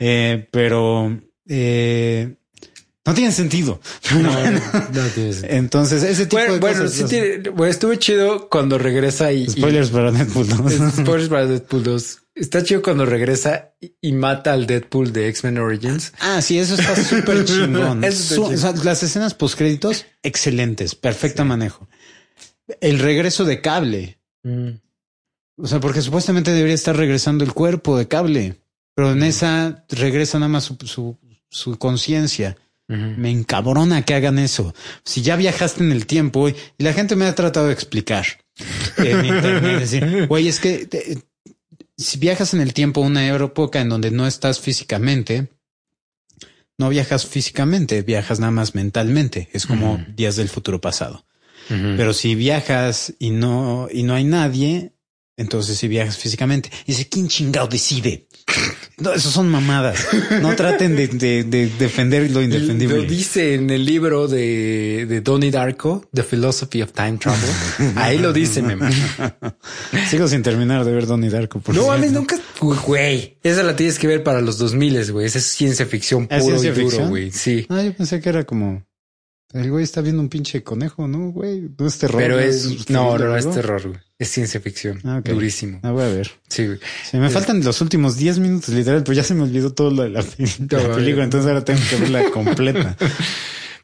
Eh, 0.00 0.48
pero 0.50 1.20
eh, 1.46 2.36
no 3.06 3.14
tiene 3.14 3.32
sentido. 3.32 3.80
No, 4.12 4.20
no, 4.22 4.60
no 4.92 5.06
tienes. 5.14 5.42
Entonces, 5.48 6.02
ese 6.02 6.26
tipo 6.26 6.36
Bueno, 6.38 6.54
de 6.54 6.60
bueno, 6.60 6.78
cosas. 6.82 6.94
sí 6.94 7.00
los- 7.02 7.10
tiene, 7.10 7.38
bueno, 7.50 7.70
estuvo 7.70 7.94
chido 7.96 8.48
cuando 8.48 8.78
regresa 8.78 9.32
y... 9.32 9.44
y- 9.44 9.48
Spoilers 9.50 9.90
para 9.90 10.10
Deadpool 10.12 10.48
2. 10.48 10.72
Spoilers 10.96 11.28
para 11.28 11.46
Deadpool 11.46 11.82
2. 11.82 12.18
Está 12.36 12.62
chido 12.64 12.82
cuando 12.82 13.06
regresa 13.06 13.74
y, 13.80 13.94
y 14.00 14.12
mata 14.12 14.52
al 14.52 14.66
Deadpool 14.66 15.12
de 15.12 15.28
X-Men 15.28 15.58
Origins. 15.58 16.12
Ah, 16.20 16.42
sí, 16.42 16.58
eso 16.58 16.74
está 16.74 16.96
súper 16.96 17.44
chingón. 17.44 18.02
Eso 18.02 18.22
está 18.22 18.34
Su- 18.34 18.42
chido. 18.48 18.54
o 18.54 18.56
sea, 18.74 18.84
las 18.84 19.02
escenas 19.04 19.34
post 19.34 19.56
créditos, 19.56 20.04
excelentes, 20.22 20.94
perfecto 20.96 21.44
manejo. 21.44 21.88
El 22.80 22.98
regreso 22.98 23.44
de 23.44 23.60
cable. 23.60 24.18
O 25.56 25.66
sea, 25.66 25.78
porque 25.80 26.02
supuestamente 26.02 26.50
debería 26.50 26.74
estar 26.74 26.96
regresando 26.96 27.44
el 27.44 27.52
cuerpo 27.52 27.96
de 27.96 28.08
cable, 28.08 28.56
pero 28.96 29.12
en 29.12 29.22
esa 29.22 29.84
regresa 29.88 30.38
nada 30.38 30.48
más 30.48 30.64
su, 30.64 30.76
su, 30.84 31.16
su 31.48 31.78
conciencia. 31.78 32.56
Me 32.86 33.30
encabrona 33.30 34.02
que 34.02 34.14
hagan 34.14 34.38
eso. 34.38 34.74
Si 35.04 35.22
ya 35.22 35.36
viajaste 35.36 35.82
en 35.82 35.90
el 35.90 36.06
tiempo 36.06 36.48
y 36.50 36.54
la 36.78 36.92
gente 36.92 37.16
me 37.16 37.24
ha 37.24 37.34
tratado 37.34 37.68
de 37.68 37.72
explicar 37.72 38.26
en 38.98 39.24
internet, 39.24 39.80
decir, 39.80 40.26
güey, 40.28 40.48
es 40.48 40.60
que 40.60 40.86
si 41.96 42.18
viajas 42.18 42.52
en 42.54 42.60
el 42.60 42.74
tiempo 42.74 43.00
una 43.00 43.26
época 43.26 43.80
en 43.80 43.88
donde 43.88 44.10
no 44.10 44.26
estás 44.26 44.60
físicamente, 44.60 45.48
no 46.76 46.88
viajas 46.88 47.26
físicamente, 47.26 48.02
viajas 48.02 48.40
nada 48.40 48.50
más 48.50 48.74
mentalmente. 48.74 49.48
Es 49.52 49.66
como 49.66 50.04
días 50.14 50.36
del 50.36 50.48
futuro 50.48 50.80
pasado. 50.80 51.24
Pero 51.68 52.12
si 52.12 52.34
viajas 52.34 53.14
y 53.18 53.30
no, 53.30 53.88
y 53.90 54.02
no 54.02 54.14
hay 54.14 54.24
nadie, 54.24 54.92
entonces 55.36 55.78
si 55.78 55.88
viajas 55.88 56.18
físicamente. 56.18 56.70
Dice, 56.86 57.08
¿quién 57.08 57.28
chingado 57.28 57.68
decide? 57.68 58.28
No, 58.98 59.12
eso 59.12 59.30
son 59.30 59.48
mamadas. 59.48 60.06
No 60.40 60.54
traten 60.54 60.94
de, 60.94 61.08
de, 61.08 61.70
defender 61.78 62.30
lo 62.30 62.42
indefendible. 62.42 62.98
Lo 62.98 63.02
dice 63.02 63.54
en 63.54 63.70
el 63.70 63.84
libro 63.84 64.28
de, 64.28 65.06
de 65.08 65.20
Donnie 65.20 65.50
Darko, 65.50 66.08
The 66.12 66.22
Philosophy 66.22 66.82
of 66.82 66.92
Time 66.92 67.18
Travel. 67.18 67.50
Ahí 67.96 68.18
lo 68.18 68.32
dice, 68.32 68.62
meme. 68.62 68.90
Sigo 70.08 70.28
sin 70.28 70.42
terminar 70.42 70.84
de 70.84 70.92
ver 70.92 71.06
Donnie 71.06 71.30
Darko. 71.30 71.60
no 71.72 71.88
mames, 71.88 72.12
nunca. 72.12 72.38
Güey, 72.60 73.38
esa 73.42 73.64
la 73.64 73.74
tienes 73.74 73.98
que 73.98 74.06
ver 74.06 74.22
para 74.22 74.40
los 74.40 74.58
2000, 74.58 75.12
güey. 75.12 75.26
Esa 75.26 75.38
es 75.38 75.46
ciencia 75.46 75.86
ficción 75.86 76.28
puro 76.28 76.62
y 76.62 76.68
duro, 76.68 77.08
güey. 77.08 77.32
Sí. 77.32 77.66
Ah, 77.68 77.82
yo 77.82 77.92
pensé 77.94 78.20
que 78.20 78.28
era 78.28 78.44
como 78.44 78.84
el 79.54 79.70
güey 79.70 79.84
está 79.84 80.00
viendo 80.00 80.20
un 80.20 80.28
pinche 80.28 80.64
conejo, 80.64 81.06
¿no, 81.06 81.30
güey? 81.30 81.70
No 81.78 81.86
es 81.86 81.98
terror. 81.98 82.20
Pero 82.20 82.40
es, 82.40 82.90
no, 82.90 83.16
no, 83.16 83.36
es 83.36 83.48
terror, 83.48 83.86
güey. 83.86 84.00
Es 84.18 84.28
ciencia 84.28 84.60
ficción. 84.60 85.00
Ah, 85.04 85.20
Durísimo. 85.24 85.78
Ah, 85.84 85.92
voy 85.92 86.02
a 86.02 86.08
ver. 86.08 86.30
Sí, 86.48 86.66
güey. 86.66 86.78
me 87.12 87.30
faltan 87.30 87.62
los 87.62 87.80
últimos 87.80 88.16
10 88.16 88.40
minutos, 88.40 88.74
literal, 88.74 89.04
pero 89.04 89.14
ya 89.14 89.22
se 89.22 89.34
me 89.34 89.42
olvidó 89.42 89.72
todo 89.72 89.92
lo 89.92 90.02
de 90.02 90.10
la, 90.10 90.22
película, 90.22 91.24
entonces 91.24 91.46
ahora 91.46 91.64
tengo 91.64 91.80
que 91.88 91.96
verla 91.96 92.30
completa. 92.30 92.96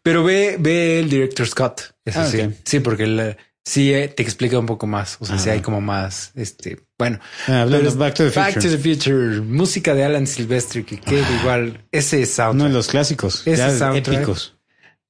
Pero 0.02 0.24
ve, 0.24 0.56
ve 0.59 0.98
el 1.00 1.11
director 1.11 1.46
Scott. 1.46 1.94
Eso 2.06 2.20
ah, 2.20 2.26
sí. 2.26 2.40
Sí, 2.64 2.80
porque 2.80 3.04
él 3.04 3.37
sí 3.66 3.92
eh, 3.92 4.09
te 4.09 4.22
explica 4.22 4.59
un 4.59 4.64
poco 4.64 4.87
más. 4.87 5.18
O 5.20 5.26
sea, 5.26 5.38
sí 5.38 5.50
hay 5.50 5.61
como 5.61 5.83
más, 5.83 6.33
este, 6.37 6.80
bueno. 6.98 7.20
Hablando 7.46 7.94
Back 7.96 8.14
to 8.14 8.24
the 8.24 8.30
Future. 8.30 8.46
Back 8.46 8.62
to 8.62 8.70
the 8.70 8.78
Future. 8.78 9.40
Música 9.42 9.94
de 9.94 10.04
Alan 10.04 10.26
Silvestri, 10.26 10.85
que 10.85 10.98
queda 10.98 11.26
igual. 11.42 11.85
Ese 11.92 12.24
soundtrack. 12.24 12.54
Uno 12.54 12.64
de 12.64 12.70
los 12.70 12.88
clásicos. 12.88 13.46
Ese 13.46 13.78
soundtrack. 13.78 14.16
Épicos. 14.16 14.56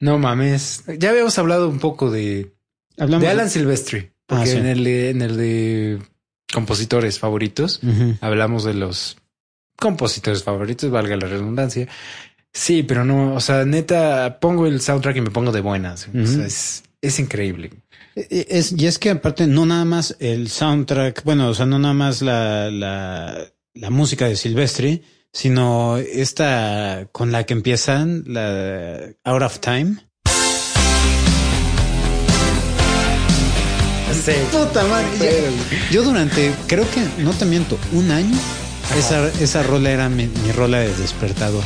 No 0.01 0.19
mames. 0.19 0.85
Ya 0.99 1.11
habíamos 1.11 1.39
hablado 1.39 1.69
un 1.69 1.79
poco 1.79 2.11
de, 2.11 2.53
de 2.97 3.29
Alan 3.29 3.51
Silvestri, 3.51 4.11
porque 4.27 4.51
ah, 4.51 4.59
en, 4.59 4.67
el, 4.67 4.87
en 4.87 5.23
el 5.23 5.37
de 5.37 5.99
compositores 6.53 7.19
favoritos 7.19 7.81
hablamos 8.21 8.65
de 8.65 8.75
los 8.75 9.17
compositores 9.77 10.43
favoritos, 10.43 10.91
valga 10.91 11.17
la 11.17 11.27
redundancia. 11.27 11.87
Sí, 12.53 12.83
pero 12.83 13.05
no, 13.05 13.35
o 13.35 13.41
sea, 13.41 13.65
neta, 13.65 14.39
pongo 14.41 14.67
el 14.67 14.81
soundtrack 14.81 15.17
y 15.17 15.21
me 15.21 15.31
pongo 15.31 15.53
de 15.53 15.61
buenas. 15.61 16.09
O 16.09 16.27
sea, 16.27 16.47
es, 16.47 16.83
es 17.01 17.21
increíble. 17.21 17.71
E, 18.17 18.27
e, 18.29 18.47
es, 18.59 18.73
y 18.73 18.87
es 18.87 18.99
que 18.99 19.11
aparte, 19.11 19.47
no 19.47 19.67
nada 19.67 19.85
más 19.85 20.17
el 20.19 20.49
soundtrack, 20.49 21.23
bueno, 21.25 21.49
o 21.49 21.55
sea, 21.55 21.67
no 21.67 21.79
nada 21.79 21.95
más 21.95 22.23
la, 22.23 22.71
la, 22.71 23.53
la 23.75 23.91
música 23.91 24.27
de 24.27 24.35
Silvestri, 24.35 25.03
sino 25.33 25.97
esta 25.97 27.09
con 27.13 27.33
la 27.33 27.45
que 27.45 27.55
empiezan, 27.55 28.25
la 28.27 29.01
Out 29.25 29.43
of 29.43 29.59
Time. 29.61 29.97
Sí. 34.25 34.33
Puta 34.51 34.85
madre. 34.85 35.51
Yo 35.91 36.03
durante, 36.03 36.53
creo 36.67 36.85
que, 36.91 37.23
no 37.23 37.31
te 37.33 37.47
miento, 37.47 37.79
un 37.93 38.11
año, 38.11 38.37
esa, 38.99 39.29
esa 39.41 39.63
rola 39.63 39.91
era 39.91 40.09
mi, 40.09 40.27
mi 40.27 40.53
rola 40.53 40.81
de 40.81 40.95
despertador. 40.95 41.65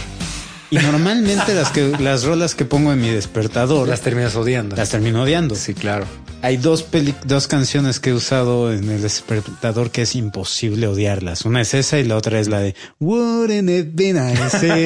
Y 0.74 0.78
normalmente 0.78 1.54
las 1.54 1.70
que 1.70 1.92
las 2.00 2.24
rolas 2.24 2.56
que 2.56 2.64
pongo 2.64 2.92
en 2.92 3.00
mi 3.00 3.08
despertador 3.08 3.87
las 3.87 4.00
terminas 4.00 4.34
odiando. 4.34 4.74
Las 4.74 4.90
termino 4.90 5.22
odiando. 5.22 5.54
Sí, 5.54 5.72
claro. 5.72 6.04
Hay 6.42 6.56
dos 6.56 6.84
dos 7.24 7.46
canciones 7.46 8.00
que 8.00 8.10
he 8.10 8.12
usado 8.12 8.72
en 8.72 8.90
el 8.90 9.00
despertador 9.00 9.92
que 9.92 10.02
es 10.02 10.16
imposible 10.16 10.88
odiarlas. 10.88 11.44
Una 11.44 11.60
es 11.60 11.74
esa 11.74 12.00
y 12.00 12.04
la 12.04 12.16
otra 12.16 12.40
es 12.40 12.48
la 12.48 12.58
de 12.58 12.74
Wouldn't 12.98 13.70
it 13.70 13.90
be 13.92 14.12
nice? 14.12 14.84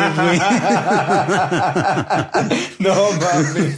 no 2.79 2.95
mames. 3.13 3.77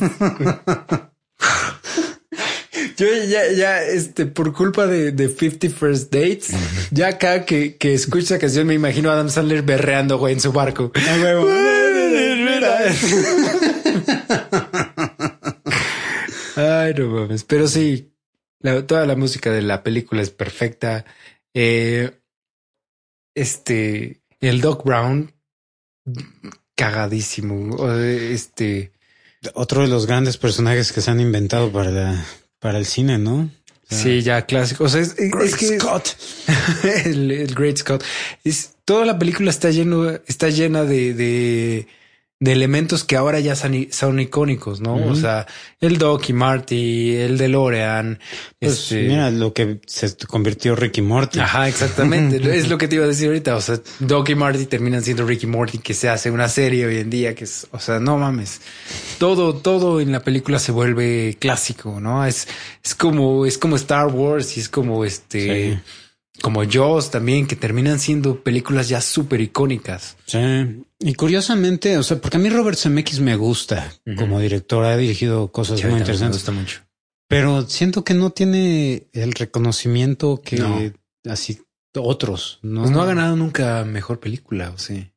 Yo 2.96 3.06
ya, 3.28 3.50
ya, 3.56 3.82
este, 3.82 4.26
por 4.26 4.52
culpa 4.52 4.86
de, 4.88 5.12
de 5.12 5.28
50 5.28 5.70
First 5.70 6.12
Dates, 6.12 6.48
ya 6.90 7.06
acá 7.08 7.44
que, 7.44 7.76
que 7.76 7.94
escucho 7.94 8.24
esa 8.24 8.38
canción 8.38 8.66
me 8.66 8.74
imagino 8.74 9.10
a 9.10 9.14
Adam 9.14 9.30
Sandler 9.30 9.62
berreando, 9.62 10.18
güey, 10.18 10.34
en 10.34 10.40
su 10.40 10.52
barco. 10.52 10.90
Ay, 10.94 11.79
no 16.96 17.08
mames. 17.08 17.44
Pero 17.44 17.68
sí, 17.68 18.12
toda 18.86 19.06
la 19.06 19.16
música 19.16 19.50
de 19.50 19.62
la 19.62 19.82
película 19.82 20.22
es 20.22 20.30
perfecta. 20.30 21.04
Eh, 21.54 22.10
este, 23.34 24.20
el 24.40 24.60
Doc 24.60 24.84
Brown, 24.84 25.32
cagadísimo. 26.74 27.90
Este. 27.92 28.92
Otro 29.54 29.82
de 29.82 29.88
los 29.88 30.06
grandes 30.06 30.36
personajes 30.36 30.92
que 30.92 31.00
se 31.00 31.10
han 31.10 31.20
inventado 31.20 31.72
para, 31.72 32.26
para 32.58 32.78
el 32.78 32.86
cine, 32.86 33.18
¿no? 33.18 33.50
sí, 33.88 34.22
ya 34.22 34.46
clásico. 34.46 34.84
O 34.84 34.88
sea, 34.88 35.00
es, 35.00 35.14
que 35.14 35.78
Scott. 35.78 36.16
el, 37.04 37.54
Great 37.54 37.78
Scott. 37.78 38.04
Es, 38.44 38.74
toda 38.84 39.04
la 39.04 39.18
película 39.18 39.50
está 39.50 39.70
lleno, 39.70 40.10
está 40.10 40.48
llena 40.50 40.84
de, 40.84 41.14
de 41.14 41.88
de 42.40 42.52
elementos 42.52 43.04
que 43.04 43.16
ahora 43.16 43.38
ya 43.38 43.54
son, 43.54 44.18
icónicos, 44.18 44.80
¿no? 44.80 44.94
O 44.94 45.14
sea, 45.14 45.46
el 45.78 45.98
Doc 45.98 46.26
y 46.30 46.32
Marty, 46.32 47.16
el 47.16 47.36
de 47.36 47.48
Lorean. 47.48 48.18
Pues 48.58 48.84
este... 48.84 49.08
mira 49.08 49.30
lo 49.30 49.52
que 49.52 49.80
se 49.86 50.16
convirtió 50.26 50.74
Ricky 50.74 51.02
Morty. 51.02 51.38
Ajá, 51.38 51.68
exactamente. 51.68 52.36
es 52.58 52.70
lo 52.70 52.78
que 52.78 52.88
te 52.88 52.94
iba 52.94 53.04
a 53.04 53.08
decir 53.08 53.26
ahorita. 53.26 53.56
O 53.56 53.60
sea, 53.60 53.78
Doc 53.98 54.30
y 54.30 54.34
Marty 54.34 54.64
terminan 54.64 55.02
siendo 55.02 55.26
Ricky 55.26 55.46
Morty, 55.46 55.78
que 55.78 55.92
se 55.92 56.08
hace 56.08 56.30
una 56.30 56.48
serie 56.48 56.86
hoy 56.86 56.96
en 56.96 57.10
día, 57.10 57.34
que 57.34 57.44
es, 57.44 57.66
o 57.72 57.78
sea, 57.78 58.00
no 58.00 58.16
mames. 58.16 58.62
Todo, 59.18 59.54
todo 59.54 60.00
en 60.00 60.10
la 60.10 60.20
película 60.20 60.58
se 60.58 60.72
vuelve 60.72 61.36
clásico, 61.38 62.00
¿no? 62.00 62.24
Es, 62.24 62.48
es 62.82 62.94
como, 62.94 63.44
es 63.44 63.58
como 63.58 63.76
Star 63.76 64.06
Wars 64.06 64.56
y 64.56 64.60
es 64.60 64.70
como 64.70 65.04
este 65.04 65.78
como 66.40 66.62
Jaws 66.64 67.10
también, 67.10 67.46
que 67.46 67.54
terminan 67.54 67.98
siendo 67.98 68.42
películas 68.42 68.88
ya 68.88 69.02
súper 69.02 69.42
icónicas. 69.42 70.16
Sí. 70.24 70.38
Y 71.02 71.14
curiosamente, 71.14 71.96
o 71.96 72.02
sea, 72.02 72.20
porque 72.20 72.36
a 72.36 72.40
mí 72.40 72.50
Robert 72.50 72.78
Zemeckis 72.78 73.20
me 73.20 73.34
gusta 73.34 73.90
como 74.18 74.38
director, 74.38 74.84
ha 74.84 74.96
dirigido 74.98 75.50
cosas 75.50 75.82
muy 75.82 75.98
interesantes. 75.98 76.44
Me 76.46 76.52
gusta 76.52 76.52
mucho. 76.52 76.80
Pero 77.26 77.66
siento 77.66 78.04
que 78.04 78.12
no 78.12 78.30
tiene 78.30 79.08
el 79.12 79.32
reconocimiento 79.32 80.42
que 80.44 80.92
así 81.24 81.62
otros. 81.96 82.58
¿no? 82.62 82.82
Pues 82.82 82.90
no 82.90 83.00
ha 83.00 83.06
ganado 83.06 83.34
nunca 83.36 83.84
mejor 83.84 84.20
película, 84.20 84.70
¿o 84.70 84.78
sí? 84.78 85.10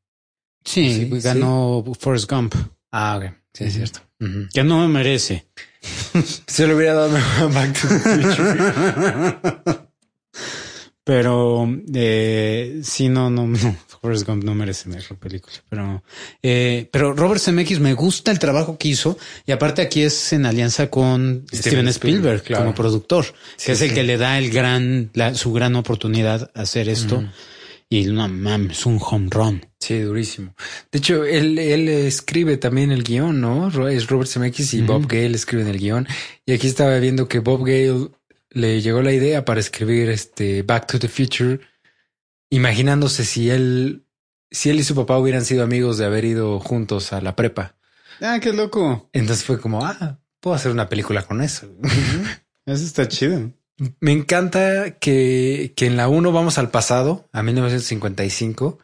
Sí, 0.63 1.09
ganó 1.21 1.83
Forrest 1.99 2.29
Gump. 2.31 2.55
Ah, 2.91 3.17
ok. 3.17 3.33
Sí, 3.53 3.65
es 3.65 3.73
cierto. 3.73 3.99
Que 4.53 4.63
no 4.63 4.79
me 4.79 4.87
merece. 4.87 5.47
Se 6.47 6.65
lo 6.65 6.77
hubiera 6.77 6.93
dado 6.93 7.09
mejor 7.09 7.53
Back 7.53 7.81
to 7.81 7.87
the 7.89 7.99
Future. 7.99 9.77
Pero 11.03 11.69
eh, 11.93 12.79
sí, 12.83 13.09
no, 13.09 13.29
no, 13.29 13.47
no. 13.47 13.77
Forrest 14.01 14.27
Gump 14.27 14.43
no 14.43 14.53
merece 14.53 14.89
mejor 14.89 15.17
película. 15.17 15.53
Pero, 15.69 16.03
eh, 16.41 16.89
pero 16.91 17.13
Robert 17.13 17.39
Zemeckis 17.39 17.79
me 17.79 17.93
gusta 17.93 18.31
el 18.31 18.39
trabajo 18.39 18.77
que 18.77 18.89
hizo. 18.89 19.17
Y 19.45 19.53
aparte 19.53 19.81
aquí 19.81 20.01
es 20.01 20.33
en 20.33 20.45
alianza 20.45 20.89
con 20.89 21.45
Steven, 21.53 21.87
Spielberg, 21.87 22.43
como 22.53 22.75
productor, 22.75 23.25
que 23.63 23.71
es 23.71 23.81
el 23.81 23.93
que 23.93 24.03
le 24.03 24.17
da 24.17 24.37
el 24.37 24.49
gran, 24.49 25.09
la, 25.13 25.35
su 25.35 25.53
gran 25.53 25.75
oportunidad 25.77 26.51
a 26.53 26.61
hacer 26.63 26.89
esto. 26.89 27.23
Y 27.89 28.05
no 28.05 28.27
mames, 28.27 28.79
es 28.79 28.85
un 28.85 28.99
home 28.99 29.27
run. 29.29 29.65
Sí, 29.79 29.99
durísimo. 29.99 30.55
De 30.91 30.97
hecho, 30.97 31.23
él, 31.25 31.59
él 31.59 31.87
escribe 31.87 32.57
también 32.57 32.91
el 32.91 33.03
guion, 33.03 33.39
¿no? 33.39 33.67
Es 33.87 34.07
Robert 34.07 34.29
Zemeckis 34.29 34.73
y 34.73 34.81
Bob 34.81 35.07
Gale 35.07 35.35
escriben 35.35 35.67
el 35.67 35.77
guion. 35.77 36.07
Y 36.45 36.53
aquí 36.53 36.67
estaba 36.67 36.97
viendo 36.97 37.27
que 37.27 37.39
Bob 37.39 37.65
Gale 37.65 38.09
le 38.53 38.81
llegó 38.81 39.01
la 39.01 39.11
idea 39.11 39.45
para 39.45 39.59
escribir 39.59 40.09
este 40.09 40.61
Back 40.61 40.87
to 40.87 40.99
the 40.99 41.07
Future, 41.07 41.59
imaginándose 42.49 43.25
si 43.25 43.49
él, 43.49 44.05
si 44.51 44.69
él 44.69 44.79
y 44.79 44.83
su 44.83 44.95
papá 44.95 45.17
hubieran 45.17 45.43
sido 45.43 45.63
amigos 45.63 45.97
de 45.97 46.05
haber 46.05 46.25
ido 46.25 46.59
juntos 46.59 47.13
a 47.13 47.21
la 47.21 47.35
prepa. 47.35 47.75
Ah, 48.21 48.39
qué 48.41 48.53
loco. 48.53 49.09
Entonces 49.11 49.43
fue 49.43 49.59
como, 49.59 49.85
ah, 49.85 50.19
puedo 50.39 50.55
hacer 50.55 50.71
una 50.71 50.87
película 50.87 51.23
con 51.23 51.41
eso. 51.41 51.67
eso 52.65 52.85
está 52.85 53.07
chido. 53.07 53.51
Me 53.99 54.11
encanta 54.11 54.91
que, 54.99 55.73
que 55.75 55.87
en 55.87 55.97
la 55.97 56.07
1 56.07 56.31
vamos 56.31 56.57
al 56.57 56.69
pasado, 56.69 57.27
a 57.33 57.41
1955. 57.41 58.79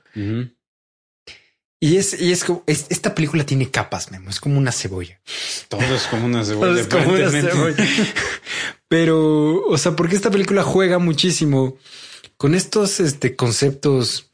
Y 1.82 1.96
es, 1.96 2.20
y 2.20 2.34
es 2.34 2.44
como, 2.44 2.64
esta 2.68 3.16
película 3.16 3.46
tiene 3.46 3.72
capas, 3.72 4.12
Memo. 4.12 4.30
Es 4.30 4.42
como 4.42 4.58
una 4.58 4.72
cebolla. 4.72 5.22
Todo 5.70 5.82
es 5.96 6.08
como 6.08 6.26
una 6.26 6.44
cebolla. 6.46 6.82
es 6.82 6.88
como 6.88 7.10
una 7.10 7.30
cebolla. 7.30 7.86
Pero, 8.90 9.66
o 9.66 9.78
sea, 9.78 9.96
porque 9.96 10.16
esta 10.16 10.32
película 10.32 10.64
juega 10.64 10.98
muchísimo 10.98 11.78
con 12.38 12.56
estos 12.56 13.00
este, 13.00 13.36
conceptos, 13.36 14.32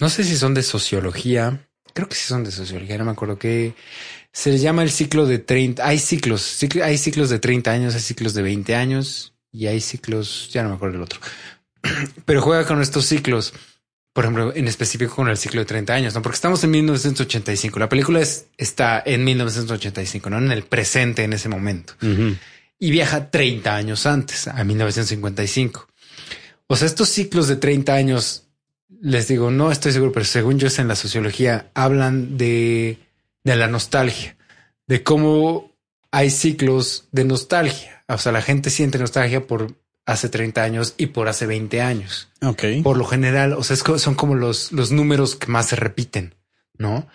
no 0.00 0.10
sé 0.10 0.24
si 0.24 0.36
son 0.36 0.54
de 0.54 0.62
sociología, 0.64 1.66
creo 1.94 2.08
que 2.08 2.16
sí 2.16 2.24
son 2.26 2.42
de 2.44 2.50
sociología, 2.50 2.98
no 2.98 3.04
me 3.04 3.12
acuerdo 3.12 3.38
qué, 3.38 3.74
se 4.32 4.50
le 4.50 4.58
llama 4.58 4.82
el 4.82 4.90
ciclo 4.90 5.24
de 5.24 5.38
30. 5.38 5.86
Hay 5.86 5.98
ciclos, 5.98 6.42
cicl- 6.60 6.82
hay 6.82 6.98
ciclos 6.98 7.30
de 7.30 7.38
30 7.38 7.70
años, 7.70 7.94
hay 7.94 8.00
ciclos 8.00 8.34
de 8.34 8.42
20 8.42 8.74
años 8.74 9.34
y 9.52 9.66
hay 9.68 9.80
ciclos, 9.80 10.50
ya 10.52 10.62
no 10.64 10.70
me 10.70 10.74
acuerdo 10.74 10.96
el 10.96 11.02
otro. 11.02 11.20
Pero 12.26 12.42
juega 12.42 12.66
con 12.66 12.82
estos 12.82 13.06
ciclos, 13.06 13.54
por 14.12 14.24
ejemplo, 14.24 14.52
en 14.54 14.66
específico 14.66 15.14
con 15.14 15.28
el 15.28 15.38
ciclo 15.38 15.60
de 15.60 15.66
30 15.66 15.94
años, 15.94 16.14
¿no? 16.14 16.22
Porque 16.22 16.36
estamos 16.36 16.62
en 16.64 16.70
1985. 16.72 17.78
La 17.78 17.88
película 17.88 18.20
es, 18.20 18.46
está 18.58 19.02
en 19.06 19.22
1985, 19.24 20.28
no 20.30 20.38
en 20.38 20.50
el 20.50 20.64
presente 20.64 21.22
en 21.22 21.32
ese 21.34 21.48
momento 21.48 21.94
y 22.78 22.90
viaja 22.90 23.30
30 23.30 23.74
años 23.74 24.06
antes, 24.06 24.48
a 24.48 24.62
1955. 24.64 25.88
O 26.66 26.76
sea, 26.76 26.86
estos 26.86 27.08
ciclos 27.08 27.48
de 27.48 27.56
30 27.56 27.94
años, 27.94 28.44
les 29.00 29.28
digo, 29.28 29.50
no 29.50 29.70
estoy 29.70 29.92
seguro, 29.92 30.12
pero 30.12 30.24
según 30.24 30.58
yo 30.58 30.66
es 30.66 30.78
en 30.78 30.88
la 30.88 30.96
sociología, 30.96 31.70
hablan 31.74 32.36
de, 32.36 32.98
de 33.44 33.56
la 33.56 33.68
nostalgia, 33.68 34.36
de 34.86 35.02
cómo 35.02 35.72
hay 36.10 36.30
ciclos 36.30 37.08
de 37.12 37.24
nostalgia. 37.24 38.04
O 38.08 38.18
sea, 38.18 38.32
la 38.32 38.42
gente 38.42 38.70
siente 38.70 38.98
nostalgia 38.98 39.46
por 39.46 39.74
hace 40.06 40.28
30 40.28 40.62
años 40.62 40.94
y 40.96 41.06
por 41.06 41.28
hace 41.28 41.46
20 41.46 41.80
años. 41.82 42.28
Ok. 42.42 42.64
Por 42.82 42.96
lo 42.96 43.04
general, 43.04 43.52
o 43.52 43.64
sea, 43.64 43.74
es 43.74 44.02
son 44.02 44.14
como 44.14 44.34
los, 44.34 44.72
los 44.72 44.92
números 44.92 45.34
que 45.34 45.48
más 45.48 45.66
se 45.66 45.76
repiten, 45.76 46.34
¿no? 46.78 47.08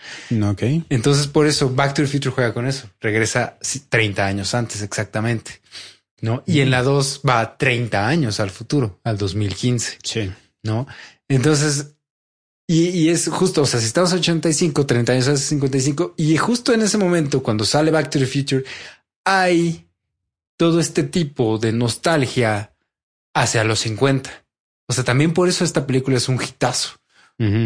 Ok. 0.50 0.64
Entonces, 0.90 1.28
por 1.28 1.48
eso 1.48 1.70
Back 1.70 1.94
to 1.94 2.02
the 2.02 2.08
Future 2.08 2.34
juega 2.34 2.54
con 2.54 2.68
eso. 2.68 2.90
Regresa 3.00 3.58
sí, 3.62 3.84
30 3.88 4.26
años 4.26 4.54
antes, 4.54 4.82
exactamente. 4.82 5.62
¿No? 6.22 6.44
Y 6.46 6.60
en 6.60 6.70
la 6.70 6.84
2 6.84 7.22
va 7.28 7.58
30 7.58 8.08
años 8.08 8.40
al 8.40 8.52
futuro, 8.52 9.00
al 9.04 9.18
2015, 9.18 9.98
Sí. 10.04 10.32
¿no? 10.62 10.86
Entonces, 11.28 11.96
y, 12.68 12.90
y 12.90 13.10
es 13.10 13.28
justo, 13.28 13.64
o 13.64 13.66
sea, 13.66 13.80
si 13.80 13.88
estamos 13.88 14.12
en 14.12 14.20
85, 14.20 14.86
30 14.86 15.14
años 15.14 15.28
hace 15.28 15.44
55, 15.44 16.14
y 16.18 16.38
justo 16.38 16.74
en 16.74 16.84
ese 16.84 17.00
momento, 17.00 17.42
cuando 17.42 17.66
sale 17.66 17.90
Back 17.90 18.12
to 18.12 18.20
the 18.20 18.28
Future, 18.28 18.64
hay 19.26 19.88
todo 20.58 20.80
este 20.80 21.02
tipo 21.04 21.58
de 21.58 21.72
nostalgia 21.72 22.76
hacia 23.34 23.64
los 23.64 23.80
50. 23.80 24.30
O 24.88 24.94
sea, 24.94 25.04
también 25.04 25.34
por 25.34 25.50
eso 25.50 25.66
esta 25.66 25.88
película 25.88 26.18
es 26.18 26.30
un 26.30 26.40
hitazo 26.40 27.01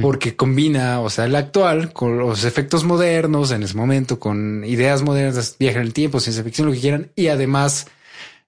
Porque 0.02 0.36
combina, 0.36 1.02
o 1.02 1.10
sea, 1.10 1.26
el 1.26 1.36
actual 1.36 1.92
con 1.92 2.18
los 2.18 2.46
efectos 2.46 2.84
modernos 2.84 3.52
en 3.52 3.64
ese 3.64 3.76
momento, 3.76 4.20
con 4.20 4.64
ideas 4.64 5.02
modernas, 5.02 5.58
viaje 5.60 5.78
en 5.78 5.84
el 5.84 5.94
tiempo, 5.94 6.20
ciencia 6.20 6.44
ficción, 6.44 6.68
lo 6.68 6.74
que 6.74 6.80
quieran, 6.80 7.12
y 7.16 7.28
además 7.28 7.88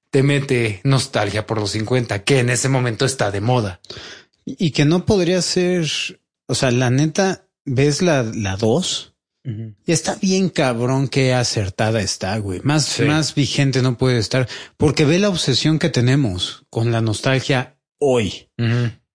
te 0.10 0.24
mete 0.24 0.80
nostalgia 0.84 1.46
por 1.46 1.60
los 1.60 1.72
50, 1.72 2.24
que 2.24 2.40
en 2.40 2.50
ese 2.50 2.70
momento 2.70 3.06
está 3.06 3.30
de 3.32 3.42
moda. 3.42 3.82
Y 4.46 4.72
que 4.72 4.86
no 4.86 5.06
podría 5.06 5.42
ser, 5.42 5.86
o 6.48 6.56
sea, 6.56 6.72
la 6.72 6.90
neta, 6.90 7.46
ves 7.66 8.02
la, 8.02 8.24
la 8.24 8.56
dos 8.56 9.14
y 9.86 9.92
está 9.94 10.16
bien 10.16 10.50
cabrón 10.50 11.08
que 11.08 11.34
acertada 11.34 12.02
está, 12.02 12.38
güey. 12.38 12.60
Más, 12.64 12.86
Sí. 12.86 13.04
más 13.04 13.34
vigente 13.34 13.82
no 13.82 13.98
puede 13.98 14.18
estar 14.18 14.48
porque 14.76 15.06
ve 15.06 15.20
la 15.20 15.30
obsesión 15.30 15.80
que 15.80 15.90
tenemos 15.90 16.66
con 16.70 16.92
la 16.92 17.00
nostalgia 17.02 17.78
hoy, 17.98 18.50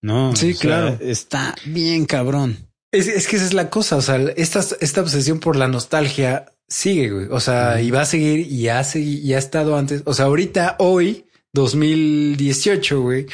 ¿no? 0.02 0.36
Sí, 0.36 0.50
O 0.50 0.54
sea, 0.54 0.60
claro. 0.60 0.98
Está 1.00 1.54
bien 1.64 2.04
cabrón. 2.04 2.68
Es, 2.90 3.08
es 3.08 3.26
que 3.26 3.36
esa 3.36 3.46
es 3.46 3.54
la 3.54 3.70
cosa, 3.70 3.96
o 3.96 4.02
sea, 4.02 4.16
esta, 4.36 4.60
esta 4.80 5.00
obsesión 5.00 5.40
por 5.40 5.56
la 5.56 5.66
nostalgia 5.66 6.52
sigue, 6.68 7.10
güey. 7.10 7.26
O 7.30 7.40
sea, 7.40 7.80
y 7.80 7.90
va 7.90 8.02
a 8.02 8.06
seguir 8.06 8.40
y 8.40 8.68
ha, 8.68 8.82
y 8.94 9.32
ha 9.32 9.38
estado 9.38 9.76
antes. 9.76 10.02
O 10.04 10.12
sea, 10.12 10.26
ahorita, 10.26 10.76
hoy, 10.78 11.24
2018, 11.54 13.00
güey, 13.00 13.26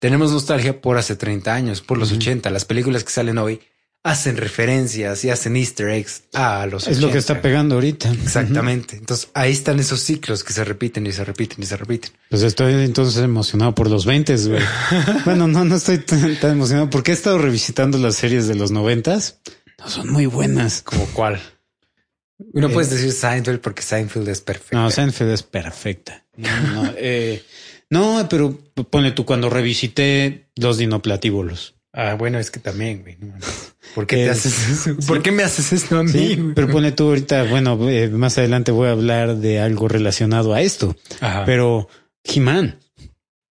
tenemos 0.00 0.32
nostalgia 0.32 0.80
por 0.80 0.98
hace 0.98 1.14
30 1.14 1.54
años, 1.54 1.80
por 1.80 1.98
los 1.98 2.10
80. 2.10 2.50
Las 2.50 2.64
películas 2.64 3.04
que 3.04 3.10
salen 3.12 3.38
hoy 3.38 3.60
hacen 4.06 4.36
referencias 4.36 5.24
y 5.24 5.30
hacen 5.30 5.56
easter 5.56 5.88
eggs 5.88 6.24
a 6.34 6.66
los 6.66 6.86
Es 6.86 6.98
lo 7.00 7.08
que 7.08 7.18
80. 7.18 7.18
está 7.18 7.40
pegando 7.42 7.74
ahorita. 7.76 8.12
Exactamente. 8.12 8.96
Entonces 8.96 9.30
ahí 9.32 9.50
están 9.50 9.80
esos 9.80 10.00
ciclos 10.00 10.44
que 10.44 10.52
se 10.52 10.62
repiten 10.62 11.06
y 11.06 11.12
se 11.12 11.24
repiten 11.24 11.62
y 11.62 11.66
se 11.66 11.76
repiten. 11.76 12.12
Pues 12.28 12.42
estoy 12.42 12.74
entonces 12.84 13.22
emocionado 13.24 13.74
por 13.74 13.88
los 13.90 14.04
20, 14.04 14.36
güey. 14.46 14.62
bueno, 15.24 15.48
no, 15.48 15.64
no 15.64 15.74
estoy 15.76 15.98
tan, 15.98 16.38
tan 16.38 16.52
emocionado 16.52 16.90
porque 16.90 17.12
he 17.12 17.14
estado 17.14 17.38
revisitando 17.38 17.96
las 17.98 18.14
series 18.16 18.46
de 18.46 18.54
los 18.54 18.70
noventas. 18.70 19.40
No 19.78 19.88
son 19.88 20.10
muy 20.10 20.26
buenas. 20.26 20.82
¿Como 20.82 21.06
cuál? 21.06 21.40
No 22.52 22.66
Eh, 22.68 22.70
puedes 22.72 22.90
decir 22.90 23.12
Seinfeld 23.12 23.60
porque 23.60 23.80
Seinfeld 23.82 24.28
es 24.28 24.40
perfecto. 24.40 24.76
No, 24.76 24.90
Seinfeld 24.90 25.30
es 25.30 25.44
perfecta. 25.44 26.26
No, 26.36 26.60
no, 26.82 26.92
eh, 26.96 27.42
no, 27.90 28.26
pero 28.28 28.58
ponle 28.90 29.12
tú 29.12 29.24
cuando 29.24 29.48
revisité 29.48 30.50
los 30.56 30.76
dinoplatíbulos. 30.76 31.76
Ah, 31.96 32.14
bueno, 32.14 32.40
es 32.40 32.50
que 32.50 32.58
también, 32.58 33.02
güey. 33.02 33.16
¿Por 33.94 34.06
qué 34.06 34.16
te 34.16 34.30
haces 34.30 34.68
eso? 34.68 34.96
¿Por 35.06 35.22
qué 35.22 35.30
me 35.30 35.44
haces 35.44 35.72
esto 35.72 35.98
a 35.98 36.02
mí? 36.02 36.10
Sí, 36.10 36.52
pero 36.54 36.68
ponle 36.68 36.90
tú 36.92 37.04
ahorita, 37.04 37.44
bueno, 37.44 37.78
eh, 37.88 38.08
más 38.08 38.36
adelante 38.36 38.72
voy 38.72 38.88
a 38.88 38.92
hablar 38.92 39.36
de 39.36 39.60
algo 39.60 39.86
relacionado 39.88 40.54
a 40.54 40.60
esto, 40.60 40.96
Ajá. 41.20 41.44
pero 41.46 41.88
He-Man, 42.24 42.78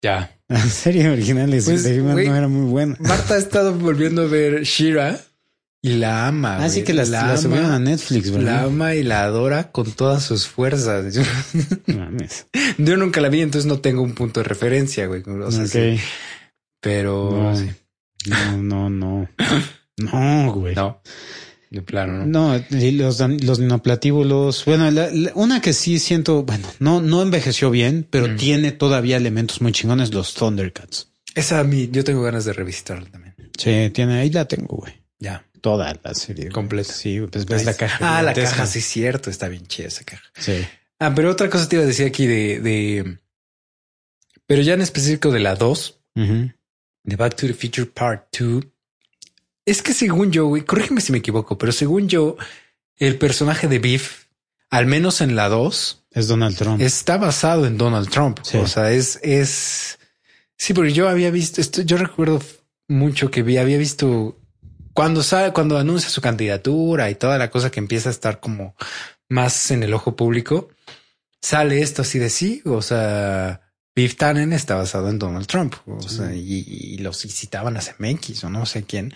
ya. 0.01 0.35
la 0.47 0.59
serie 0.65 1.07
original 1.09 1.51
de 1.51 1.61
Pues, 1.61 1.85
He-Man 1.85 2.15
no 2.15 2.35
era 2.35 2.47
muy 2.47 2.69
buena. 2.69 2.95
Marta 2.99 3.35
ha 3.35 3.37
estado 3.37 3.73
volviendo 3.75 4.23
a 4.23 4.25
ver 4.25 4.63
Shira 4.63 5.19
y 5.83 5.93
la 5.97 6.27
ama. 6.27 6.57
Así 6.57 6.77
güey. 6.79 6.85
que 6.85 6.93
las, 6.93 7.09
la 7.09 7.27
las 7.27 7.41
subieron 7.43 7.71
a 7.71 7.77
Netflix, 7.79 8.27
la 8.31 8.63
ama 8.63 8.95
y 8.95 9.03
la 9.03 9.23
adora 9.23 9.71
con 9.71 9.91
todas 9.91 10.23
sus 10.23 10.47
fuerzas. 10.47 11.13
Yo, 11.13 11.21
No 11.87 11.99
mames. 11.99 12.47
yo 12.79 12.97
nunca 12.97 13.21
la 13.21 13.29
vi, 13.29 13.41
entonces 13.41 13.67
no 13.67 13.79
tengo 13.79 14.01
un 14.01 14.13
punto 14.13 14.39
de 14.39 14.43
referencia, 14.45 15.05
güey. 15.05 15.21
O 15.27 15.51
sea, 15.51 15.61
Ok. 15.63 15.69
sí, 15.69 15.99
pero 16.81 17.31
No, 17.31 17.55
sí. 17.55 17.69
No, 18.27 18.57
no, 18.57 18.89
no. 18.89 19.29
No, 19.97 20.51
güey. 20.53 20.73
no, 20.73 20.99
de 21.69 21.81
plano, 21.83 22.25
¿no? 22.25 22.57
No, 22.57 22.65
y 22.71 22.91
los, 22.91 23.19
los 23.19 23.59
dinoplatíbulos. 23.59 24.65
Bueno, 24.65 24.89
la- 24.89 25.11
la- 25.11 25.31
una 25.35 25.61
que 25.61 25.73
sí 25.73 25.99
siento, 25.99 26.41
bueno, 26.43 26.67
no, 26.79 27.01
no 27.01 27.21
envejeció 27.21 27.69
bien, 27.69 28.07
pero 28.09 28.27
Mm. 28.29 28.35
tiene 28.37 28.71
todavía 28.71 29.17
elementos 29.17 29.61
muy 29.61 29.71
chingones, 29.73 30.11
los 30.11 30.33
Thundercats. 30.33 31.09
Esa 31.35 31.59
a 31.59 31.63
mí, 31.63 31.87
yo 31.91 32.03
tengo 32.03 32.23
ganas 32.23 32.45
de 32.45 32.53
revisitarla 32.53 33.09
también. 33.11 33.35
Sí, 33.57 33.91
tiene, 33.93 34.19
ahí 34.19 34.31
la 34.31 34.45
tengo, 34.45 34.77
güey. 34.77 34.93
Ya. 35.19 35.45
Toda 35.61 35.95
la 36.03 36.15
serie. 36.15 36.49
Completa. 36.49 36.91
Sí, 36.91 37.19
pues 37.31 37.45
ves 37.45 37.63
la 37.65 37.75
caja. 37.75 38.17
Ah, 38.17 38.23
la 38.23 38.33
caja, 38.33 38.65
sí, 38.65 38.81
cierto. 38.81 39.29
Está 39.29 39.47
bien 39.49 39.67
chida 39.67 39.87
esa 39.89 40.03
caja. 40.03 40.23
Sí. 40.39 40.65
Ah, 40.97 41.13
pero 41.15 41.29
otra 41.29 41.47
cosa 41.51 41.69
te 41.69 41.75
iba 41.75 41.83
a 41.83 41.87
decir 41.87 42.07
aquí 42.07 42.25
de, 42.25 42.59
de, 42.59 43.19
pero 44.47 44.63
ya 44.63 44.73
en 44.73 44.81
específico 44.81 45.29
de 45.31 45.39
la 45.41 45.53
2, 45.55 45.99
Ujú. 46.15 46.51
De 47.03 47.15
Back 47.15 47.35
to 47.35 47.47
the 47.47 47.53
Future 47.53 47.87
Part 47.87 48.35
2, 48.37 48.63
es 49.65 49.81
que 49.81 49.93
según 49.93 50.31
yo, 50.31 50.47
güey, 50.47 50.63
corrígeme 50.63 51.01
si 51.01 51.11
me 51.11 51.19
equivoco, 51.19 51.57
pero 51.57 51.71
según 51.71 52.07
yo, 52.07 52.37
el 52.97 53.17
personaje 53.17 53.67
de 53.67 53.79
Biff, 53.79 54.25
al 54.69 54.85
menos 54.85 55.21
en 55.21 55.35
la 55.35 55.49
2, 55.49 56.05
Es 56.11 56.27
Donald 56.27 56.57
Trump. 56.57 56.81
está 56.81 57.17
basado 57.17 57.65
en 57.65 57.77
Donald 57.77 58.09
Trump. 58.09 58.39
Sí. 58.43 58.57
O 58.57 58.67
sea, 58.67 58.91
es, 58.91 59.19
es, 59.21 59.99
sí, 60.57 60.73
porque 60.73 60.93
yo 60.93 61.09
había 61.09 61.31
visto 61.31 61.61
esto, 61.61 61.81
yo 61.81 61.97
recuerdo 61.97 62.41
mucho 62.87 63.31
que 63.31 63.43
vi, 63.43 63.57
había 63.57 63.77
visto 63.77 64.37
cuando 64.93 65.23
sabe, 65.23 65.53
cuando 65.53 65.77
anuncia 65.77 66.09
su 66.09 66.21
candidatura 66.21 67.09
y 67.09 67.15
toda 67.15 67.37
la 67.37 67.49
cosa 67.49 67.71
que 67.71 67.79
empieza 67.79 68.09
a 68.09 68.11
estar 68.11 68.39
como 68.39 68.75
más 69.29 69.71
en 69.71 69.83
el 69.83 69.93
ojo 69.93 70.15
público, 70.15 70.69
sale 71.41 71.81
esto 71.81 72.01
así 72.01 72.19
de 72.19 72.29
sí, 72.29 72.61
o 72.65 72.81
sea, 72.81 73.61
Biff 74.01 74.15
Tannen 74.15 74.51
está 74.53 74.75
basado 74.75 75.09
en 75.09 75.19
Donald 75.19 75.45
Trump, 75.45 75.75
o 75.85 76.01
sea, 76.01 76.33
y, 76.33 76.65
y 76.67 76.97
los 76.97 77.19
citaban 77.19 77.77
a 77.77 77.81
Zemeckis 77.81 78.43
o 78.43 78.49
no 78.49 78.65
sé 78.65 78.83
quién 78.83 79.13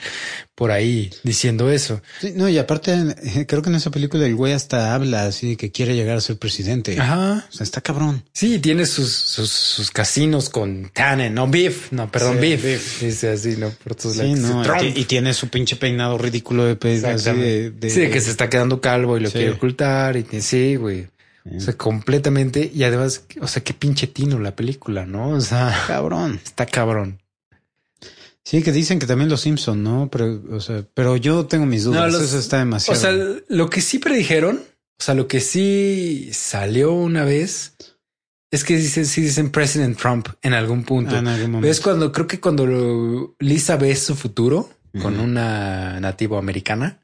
por 0.54 0.72
ahí 0.72 1.10
diciendo 1.24 1.72
eso. 1.72 2.02
Sí, 2.22 2.34
no, 2.36 2.48
y 2.48 2.58
aparte, 2.58 2.94
creo 3.48 3.62
que 3.62 3.70
en 3.70 3.76
esa 3.76 3.92
película 3.92 4.26
el 4.26 4.36
güey 4.36 4.54
hasta 4.54 4.94
habla 4.94 5.26
así 5.26 5.50
de 5.50 5.58
que 5.58 5.72
quiere 5.72 5.96
llegar 5.96 6.18
a 6.18 6.22
ser 6.22 6.38
presidente. 6.38 6.98
Ajá. 7.00 7.46
O 7.50 7.52
sea, 7.52 7.64
está 7.64 7.82
cabrón. 7.82 8.24
Sí, 8.32 8.60
tiene 8.60 8.86
sus, 8.86 9.12
sus, 9.12 9.50
sus 9.50 9.92
casinos 9.92 10.50
con 10.50 10.90
Tannen, 10.94 11.34
no 11.34 11.48
Biff, 11.48 11.92
no, 11.92 12.12
perdón, 12.12 12.38
Sí, 12.40 12.42
Biff. 12.48 12.64
Biff. 12.64 13.02
Dice 13.02 13.30
así, 13.30 13.56
no, 13.58 13.70
por 13.84 13.96
todos 13.96 14.16
Sí, 14.18 14.34
no, 14.36 14.62
Trump. 14.64 14.82
y, 14.84 15.00
y 15.02 15.06
tiene 15.06 15.34
su 15.34 15.50
pinche 15.50 15.76
peinado 15.76 16.18
ridículo 16.18 16.66
de 16.66 16.76
de, 16.76 17.72
de- 17.72 17.90
sí, 17.90 18.08
que 18.10 18.22
se 18.22 18.32
está 18.32 18.50
quedando 18.50 18.80
calvo 18.80 19.18
y 19.18 19.22
lo 19.22 19.32
quiere 19.32 19.52
ocultar 19.52 20.16
y 20.18 20.24
sí, 20.42 20.76
güey. 20.76 21.08
O 21.46 21.60
sea, 21.60 21.78
completamente. 21.78 22.72
Y 22.74 22.84
además, 22.84 23.24
o 23.40 23.48
sea, 23.48 23.64
qué 23.64 23.74
pinche 23.74 24.08
tino 24.08 24.40
la 24.40 24.56
película, 24.56 25.06
¿no? 25.06 25.30
O 25.30 25.42
sea, 25.42 25.74
cabrón. 25.88 26.40
está 26.44 26.66
cabrón. 26.66 27.22
Sí, 28.44 28.62
que 28.62 28.72
dicen 28.72 29.00
que 29.00 29.06
también 29.08 29.30
los 29.30 29.42
Simpson, 29.42 29.84
¿no? 29.84 30.10
Pero, 30.12 30.42
o 30.52 30.60
sea, 30.60 30.84
pero 30.94 31.18
yo 31.18 31.46
tengo 31.48 31.66
mis 31.66 31.84
dudas. 31.84 32.02
No, 32.12 32.18
los- 32.20 32.28
Eso 32.30 32.38
está 32.40 32.58
O 32.58 32.60
demasiado. 32.60 33.00
sea, 33.00 33.12
lo 33.48 33.70
que 33.70 33.82
sí 33.82 33.98
predijeron, 34.00 34.58
o 35.00 35.04
sea, 35.04 35.16
lo 35.16 35.28
que 35.28 35.40
sí 35.40 36.30
salió 36.32 36.94
una 36.94 37.24
vez 37.26 37.74
es 38.52 38.64
que 38.64 38.78
dicen, 38.78 39.06
sí 39.08 39.22
dicen 39.22 39.50
President 39.52 39.98
Trump 39.98 40.28
en 40.44 40.54
algún 40.54 40.84
punto. 40.84 41.16
Ah, 41.16 41.20
en 41.20 41.28
algún 41.28 41.52
momento. 41.52 41.68
¿Ves 41.68 41.80
cuando 41.82 42.12
creo 42.12 42.28
que 42.28 42.40
cuando 42.40 42.66
lo- 42.68 43.36
Lisa 43.40 43.78
ve 43.78 43.96
su 43.96 44.16
futuro 44.16 44.70
con 45.02 45.20
una 45.20 46.00
nativo 46.00 46.38
americana 46.38 47.00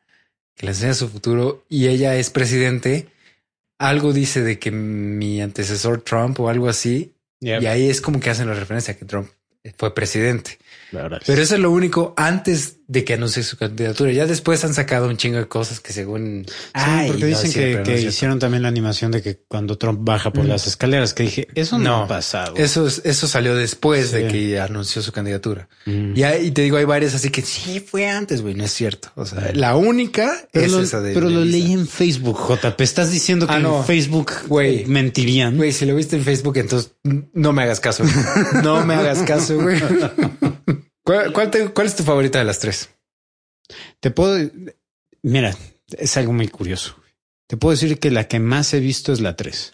que 0.56 0.66
le 0.68 0.72
enseña 0.72 0.94
su 0.94 1.10
futuro 1.10 1.66
y 1.70 1.88
ella 1.88 2.16
es 2.16 2.30
presidente, 2.30 3.10
algo 3.90 4.14
dice 4.14 4.42
de 4.42 4.60
que 4.60 4.72
mi 4.72 5.42
antecesor 5.42 6.02
Trump 6.02 6.40
o 6.40 6.50
algo 6.50 6.70
así, 6.70 7.16
Yep. 7.42 7.64
y 7.64 7.66
ahí 7.66 7.90
es 7.90 8.02
como 8.02 8.20
que 8.20 8.30
hacen 8.30 8.48
la 8.48 8.54
referencia 8.54 8.94
a 8.94 8.98
que 8.98 9.06
Trump 9.06 9.28
fue 9.78 9.94
presidente. 9.96 10.60
La 10.92 11.04
verdad. 11.04 11.22
Pero 11.26 11.42
eso 11.42 11.56
es 11.56 11.62
lo 11.62 11.72
único 11.72 12.14
antes 12.18 12.78
de 12.92 13.06
que 13.06 13.14
anuncie 13.14 13.42
su 13.42 13.56
candidatura. 13.56 14.12
Ya 14.12 14.26
después 14.26 14.66
han 14.66 14.74
sacado 14.74 15.08
un 15.08 15.16
chingo 15.16 15.38
de 15.38 15.48
cosas 15.48 15.80
que 15.80 15.94
según... 15.94 16.46
Sí, 16.76 17.08
porque 17.08 17.26
dicen 17.26 17.54
que, 17.54 17.84
que 17.84 18.02
hicieron 18.02 18.38
también 18.38 18.64
la 18.64 18.68
animación 18.68 19.12
de 19.12 19.22
que 19.22 19.40
cuando 19.48 19.78
Trump 19.78 20.00
baja 20.02 20.34
por 20.34 20.44
las 20.44 20.68
escaleras, 20.68 21.14
que 21.14 21.24
dije, 21.24 21.48
eso 21.56 21.80
no, 21.80 22.04
ha 22.04 22.08
pasado. 22.08 22.58
Eso, 22.58 22.88
eso 22.88 23.28
salió 23.28 23.56
después 23.56 24.12
de 24.12 24.28
que 24.28 24.60
anunció 24.60 25.02
su 25.02 25.14
candidatura. 25.14 25.70
y 25.86 26.52
te 26.52 26.64
digo, 26.64 26.76
hay 26.76 26.84
varias 26.84 27.16
así 27.16 27.30
que 27.30 27.42
sí 27.44 27.80
fue 27.80 28.10
antes, 28.10 28.42
güey, 28.42 28.56
no 28.56 28.66
es 28.66 28.74
cierto. 28.74 29.10
O 29.16 29.26
sea, 29.26 29.52
la 29.54 29.78
única 29.78 30.34
es 30.52 30.74
esa 30.74 31.00
de... 31.00 31.14
Pero 31.14 31.30
lo 31.30 31.46
leí 31.46 31.72
en 31.72 31.88
Facebook, 31.88 32.38
JP. 32.46 32.82
Estás 32.82 33.10
diciendo 33.10 33.48
que 33.48 33.54
en 33.54 33.86
Facebook 33.86 34.32
güey, 34.48 34.86
mentirían. 34.86 35.56
Güey, 35.56 35.72
si 35.72 35.86
lo 35.86 35.96
viste 35.96 36.18
en 36.18 36.26
Facebook, 36.26 36.58
entonces 36.58 36.92
no 37.04 37.54
me 37.54 37.64
hagas 37.64 37.80
caso. 37.80 38.04
no 38.64 38.86
me 38.86 38.96
hagas 38.96 39.20
caso, 39.20 39.62
güey. 39.62 39.80
¿Cuál, 41.04 41.86
es 41.86 41.96
tu 41.96 42.04
favorita 42.04 42.40
de 42.40 42.46
las 42.46 42.60
tres? 42.60 42.90
Te 44.00 44.12
puedo. 44.12 44.50
Mira, 45.24 45.56
es 45.98 46.18
algo 46.18 46.34
muy 46.34 46.48
curioso. 46.48 46.96
Te 47.48 47.58
puedo 47.58 47.72
decir 47.72 48.00
que 48.00 48.12
la 48.12 48.28
que 48.28 48.40
más 48.40 48.74
he 48.74 48.80
visto 48.80 49.12
es 49.12 49.20
la 49.20 49.36
tres. 49.36 49.74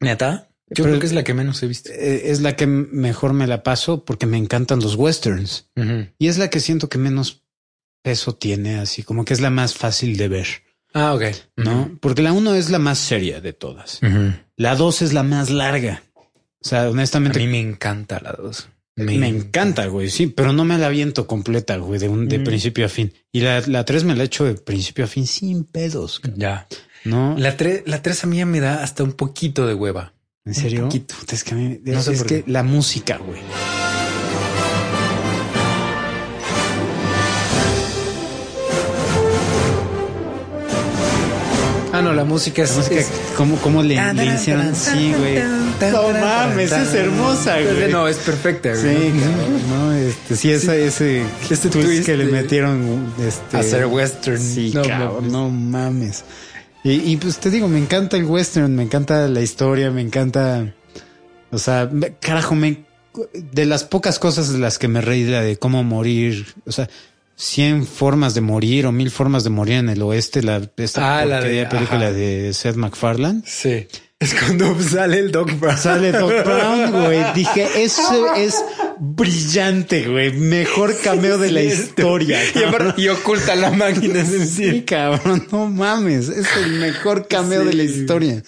¿Neta? 0.00 0.48
Yo 0.70 0.84
creo 0.84 1.00
que 1.00 1.06
es 1.06 1.12
la 1.12 1.24
que 1.24 1.32
menos 1.32 1.62
he 1.62 1.66
visto. 1.66 1.90
Eh, 1.90 2.30
es 2.30 2.40
la 2.40 2.54
que 2.54 2.66
mejor 2.66 3.32
me 3.32 3.46
la 3.46 3.62
paso 3.62 4.04
porque 4.04 4.26
me 4.26 4.36
encantan 4.36 4.80
los 4.80 4.96
westerns. 4.96 5.70
Y 6.18 6.28
es 6.28 6.38
la 6.38 6.50
que 6.50 6.60
siento 6.60 6.88
que 6.88 6.98
menos 6.98 7.44
peso 8.02 8.34
tiene, 8.34 8.78
así 8.78 9.02
como 9.02 9.24
que 9.24 9.34
es 9.34 9.40
la 9.40 9.50
más 9.50 9.74
fácil 9.74 10.16
de 10.16 10.28
ver. 10.28 10.46
Ah, 10.92 11.14
ok. 11.14 11.22
No, 11.56 11.96
porque 12.00 12.22
la 12.22 12.32
uno 12.32 12.54
es 12.54 12.70
la 12.70 12.78
más 12.78 12.98
seria 12.98 13.40
de 13.40 13.52
todas. 13.52 14.00
La 14.56 14.74
dos 14.76 15.02
es 15.02 15.12
la 15.12 15.22
más 15.22 15.50
larga. 15.50 16.02
O 16.14 16.68
sea, 16.68 16.90
honestamente. 16.90 17.38
A 17.38 17.42
mí 17.42 17.48
me 17.48 17.60
encanta 17.60 18.20
la 18.20 18.32
dos. 18.32 18.68
Me, 18.98 19.28
encanta, 19.28 19.86
güey. 19.86 20.10
Sí, 20.10 20.26
pero 20.26 20.52
no 20.52 20.64
me 20.64 20.76
la 20.76 20.86
aviento 20.86 21.26
completa, 21.26 21.76
güey, 21.76 22.00
de, 22.00 22.08
un, 22.08 22.28
de 22.28 22.38
mm. 22.38 22.44
principio 22.44 22.86
a 22.86 22.88
fin. 22.88 23.12
Y 23.32 23.40
la, 23.40 23.62
la 23.66 23.84
3 23.84 24.04
me 24.04 24.16
la 24.16 24.24
hecho 24.24 24.44
de 24.44 24.54
principio 24.54 25.04
a 25.04 25.08
fin 25.08 25.26
sin 25.26 25.64
pedos. 25.64 26.20
Ya. 26.36 26.66
No. 27.04 27.36
La 27.38 27.56
3, 27.56 27.84
la 27.86 28.02
3 28.02 28.24
a 28.24 28.26
mí 28.26 28.44
me 28.44 28.60
da 28.60 28.82
hasta 28.82 29.04
un 29.04 29.12
poquito 29.12 29.66
de 29.66 29.74
hueva. 29.74 30.14
¿En 30.44 30.54
serio? 30.54 30.84
Un 30.84 30.88
poquito. 30.88 31.14
Es 31.30 31.44
que, 31.44 31.54
a 31.54 31.56
mí, 31.56 31.80
no 31.84 32.02
sé 32.02 32.12
es 32.12 32.24
que 32.24 32.44
la 32.46 32.62
música, 32.62 33.18
güey. 33.18 33.40
Ah, 41.98 42.02
no, 42.02 42.12
la 42.12 42.24
música 42.24 42.62
es. 42.62 42.76
música, 42.76 43.02
¿cómo, 43.36 43.82
le, 43.82 43.94
hicieron? 43.94 44.72
Sí, 44.72 45.12
güey. 45.18 45.40
No 45.90 46.12
mames, 46.12 46.70
es 46.70 46.94
hermosa, 46.94 47.60
güey. 47.60 47.90
No, 47.90 48.06
es 48.06 48.18
perfecta, 48.18 48.68
güey. 48.68 49.10
Sí, 49.10 49.12
no, 49.68 49.92
este, 49.94 50.36
sí, 50.36 50.52
ese, 50.52 50.86
ese 50.86 51.24
este 51.50 51.68
twist, 51.68 52.06
que 52.06 52.16
le 52.16 52.26
metieron 52.26 53.12
este, 53.20 53.56
a 53.56 53.60
hacer 53.60 53.86
western. 53.86 54.40
Sí, 54.40 54.70
no, 54.72 54.82
cabrón, 54.82 55.32
no 55.32 55.50
mames. 55.50 56.22
Y, 56.84 57.12
y 57.12 57.16
pues 57.16 57.38
te 57.38 57.50
digo, 57.50 57.66
me 57.66 57.78
encanta 57.78 58.16
el 58.16 58.26
western, 58.26 58.76
me 58.76 58.84
encanta 58.84 59.26
la 59.26 59.40
historia, 59.40 59.90
me 59.90 60.00
encanta. 60.00 60.72
O 61.50 61.58
sea, 61.58 61.90
carajo, 62.20 62.54
me. 62.54 62.84
De 63.34 63.66
las 63.66 63.82
pocas 63.82 64.20
cosas 64.20 64.52
de 64.52 64.60
las 64.60 64.78
que 64.78 64.86
me 64.86 65.00
reí 65.00 65.24
de 65.24 65.56
cómo 65.56 65.82
morir, 65.82 66.46
o 66.64 66.70
sea, 66.70 66.88
100 67.38 67.86
formas 67.86 68.34
de 68.34 68.40
morir 68.40 68.84
o 68.86 68.92
mil 68.92 69.12
formas 69.12 69.44
de 69.44 69.50
morir 69.50 69.76
en 69.76 69.88
el 69.88 70.02
oeste, 70.02 70.42
la, 70.42 70.60
esta 70.76 71.20
ah, 71.20 71.24
la 71.24 71.40
de, 71.40 71.66
película 71.66 72.12
de 72.12 72.52
Seth 72.52 72.74
MacFarlane. 72.74 73.42
Sí. 73.46 73.86
Es 74.18 74.34
cuando 74.34 74.76
sale 74.82 75.20
el 75.20 75.30
Doc 75.30 75.52
Brown. 75.60 75.78
Sale 75.78 76.10
Doc 76.10 76.28
Brown, 76.44 76.90
güey. 76.90 77.32
Dije, 77.34 77.84
eso 77.84 78.34
es 78.34 78.56
brillante, 78.98 80.08
güey. 80.08 80.32
Mejor 80.32 80.96
cameo 81.00 81.38
de 81.38 81.52
la 81.52 81.62
historia. 81.62 82.40
Y, 82.96 83.06
oculta 83.06 83.54
la 83.54 83.70
máquina 83.70 84.24
Sí, 84.24 84.82
cabrón. 84.82 85.46
No 85.52 85.68
mames. 85.68 86.28
Es 86.28 86.48
el 86.56 86.72
mejor 86.80 87.28
cameo 87.28 87.64
de 87.64 87.74
la 87.74 87.84
historia. 87.84 88.42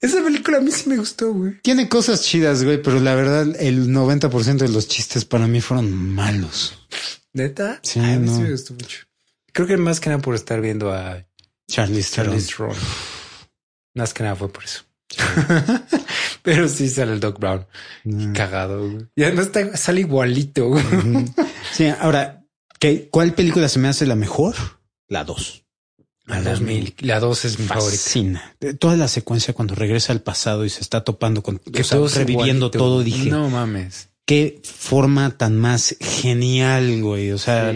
Esa 0.00 0.22
película 0.22 0.58
a 0.58 0.60
mí 0.60 0.70
sí 0.70 0.88
me 0.88 0.96
gustó, 0.96 1.32
güey. 1.34 1.60
Tiene 1.62 1.88
cosas 1.88 2.22
chidas, 2.22 2.62
güey, 2.62 2.80
pero 2.80 3.00
la 3.00 3.16
verdad, 3.16 3.60
el 3.60 3.88
90% 3.88 4.58
de 4.58 4.68
los 4.68 4.86
chistes 4.86 5.24
para 5.24 5.48
mí 5.48 5.60
fueron 5.60 6.14
malos. 6.14 6.78
¿Neta? 7.32 7.80
Sí, 7.82 8.00
a 8.00 8.18
mí 8.18 8.28
sí 8.28 8.42
me 8.42 8.50
gustó 8.50 8.74
mucho. 8.74 9.06
Creo 9.52 9.66
que 9.66 9.76
más 9.76 10.00
que 10.00 10.10
nada 10.10 10.22
por 10.22 10.34
estar 10.34 10.60
viendo 10.60 10.92
a 10.92 11.24
Charlie 11.68 12.02
Theron. 12.02 12.38
Más 13.94 14.14
que 14.14 14.22
nada 14.22 14.36
fue 14.36 14.52
por 14.52 14.64
eso. 14.64 14.84
Pero 16.42 16.68
sí 16.68 16.88
sale 16.88 17.12
el 17.12 17.20
Doc 17.20 17.38
Brown. 17.38 17.66
Cagado. 18.34 18.88
Güey. 18.88 19.06
Y 19.14 19.24
además 19.24 19.46
está, 19.46 19.76
sale 19.76 20.00
igualito. 20.00 20.68
Güey. 20.68 20.84
Sí, 21.72 21.86
ahora, 22.00 22.44
¿qué, 22.78 23.08
¿cuál 23.10 23.34
película 23.34 23.68
se 23.68 23.78
me 23.78 23.88
hace 23.88 24.06
la 24.06 24.16
mejor? 24.16 24.54
La 25.08 25.24
2. 25.24 25.64
La 26.26 26.42
2000. 26.42 26.94
La 27.00 27.18
2 27.18 27.44
es 27.44 27.58
mi 27.58 27.66
fascina. 27.66 28.54
favorita. 28.60 28.78
Toda 28.78 28.96
la 28.96 29.08
secuencia 29.08 29.52
cuando 29.52 29.74
regresa 29.74 30.12
al 30.12 30.22
pasado 30.22 30.64
y 30.64 30.70
se 30.70 30.80
está 30.80 31.02
topando 31.02 31.42
con 31.42 31.58
que 31.58 31.80
está 31.80 31.98
reviviendo 31.98 32.70
todo, 32.70 33.02
dije. 33.02 33.30
No 33.30 33.48
mames 33.50 34.09
qué 34.30 34.60
forma 34.62 35.36
tan 35.36 35.58
más 35.58 35.96
genial, 36.00 37.02
güey. 37.02 37.32
O 37.32 37.38
sea, 37.38 37.74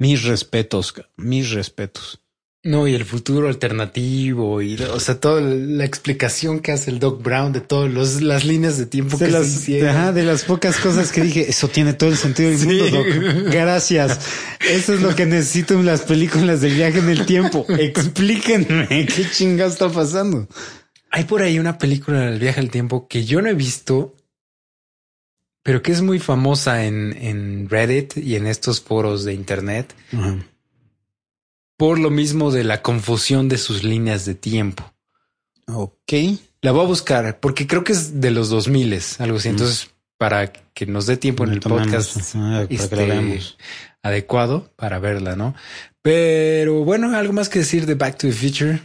mis 0.00 0.24
respetos, 0.24 0.92
mis 1.16 1.52
respetos. 1.52 2.20
No, 2.64 2.88
y 2.88 2.94
el 2.94 3.04
futuro 3.04 3.46
alternativo 3.46 4.60
y, 4.62 4.74
o 4.74 4.98
sea, 4.98 5.20
toda 5.20 5.40
la 5.40 5.84
explicación 5.84 6.58
que 6.58 6.72
hace 6.72 6.90
el 6.90 6.98
Doc 6.98 7.22
Brown 7.22 7.52
de 7.52 7.60
todas 7.60 8.20
las 8.20 8.44
líneas 8.44 8.78
de 8.78 8.86
tiempo 8.86 9.16
que 9.16 9.28
las, 9.28 9.46
se 9.46 9.80
de 9.80 10.22
las 10.24 10.42
pocas 10.42 10.76
cosas 10.76 11.12
que 11.12 11.20
dije, 11.20 11.48
eso 11.48 11.68
tiene 11.68 11.92
todo 11.92 12.10
el 12.10 12.16
sentido 12.16 12.50
del 12.50 12.66
mundo, 12.66 12.90
Doc. 12.90 13.06
Gracias. 13.52 14.18
Eso 14.68 14.92
es 14.92 15.00
lo 15.00 15.14
que 15.14 15.24
necesito 15.24 15.74
en 15.74 15.86
las 15.86 16.00
películas 16.00 16.62
del 16.62 16.74
viaje 16.74 16.98
en 16.98 17.10
el 17.10 17.26
tiempo. 17.26 17.64
Explíquenme 17.68 18.88
qué 19.06 19.24
chingada 19.30 19.70
está 19.70 19.88
pasando. 19.88 20.48
Hay 21.12 21.24
por 21.24 21.42
ahí 21.42 21.60
una 21.60 21.78
película 21.78 22.22
del 22.22 22.40
viaje 22.40 22.58
al 22.58 22.70
tiempo 22.70 23.06
que 23.06 23.24
yo 23.24 23.40
no 23.40 23.48
he 23.48 23.54
visto 23.54 24.16
pero 25.70 25.82
que 25.82 25.92
es 25.92 26.02
muy 26.02 26.18
famosa 26.18 26.84
en, 26.84 27.16
en 27.16 27.68
Reddit 27.68 28.16
y 28.16 28.34
en 28.34 28.48
estos 28.48 28.80
foros 28.80 29.22
de 29.24 29.34
Internet. 29.34 29.94
Por 31.76 32.00
lo 32.00 32.10
mismo 32.10 32.50
de 32.50 32.64
la 32.64 32.82
confusión 32.82 33.48
de 33.48 33.56
sus 33.56 33.84
líneas 33.84 34.24
de 34.24 34.34
tiempo. 34.34 34.92
Ok. 35.68 36.12
La 36.60 36.72
voy 36.72 36.82
a 36.82 36.88
buscar 36.88 37.38
porque 37.38 37.68
creo 37.68 37.84
que 37.84 37.92
es 37.92 38.20
de 38.20 38.32
los 38.32 38.48
2000, 38.48 38.98
algo 39.20 39.36
así. 39.36 39.50
Entonces, 39.50 39.90
para 40.18 40.52
que 40.52 40.86
nos 40.86 41.06
dé 41.06 41.16
tiempo 41.16 41.44
en 41.44 41.50
el 41.52 41.60
podcast 41.60 42.34
este, 42.68 43.40
adecuado 44.02 44.72
para 44.74 44.98
verla, 44.98 45.36
¿no? 45.36 45.54
Pero 46.02 46.82
bueno, 46.82 47.16
algo 47.16 47.32
más 47.32 47.48
que 47.48 47.60
decir 47.60 47.86
de 47.86 47.94
Back 47.94 48.18
to 48.18 48.26
the 48.26 48.32
Future. 48.32 48.80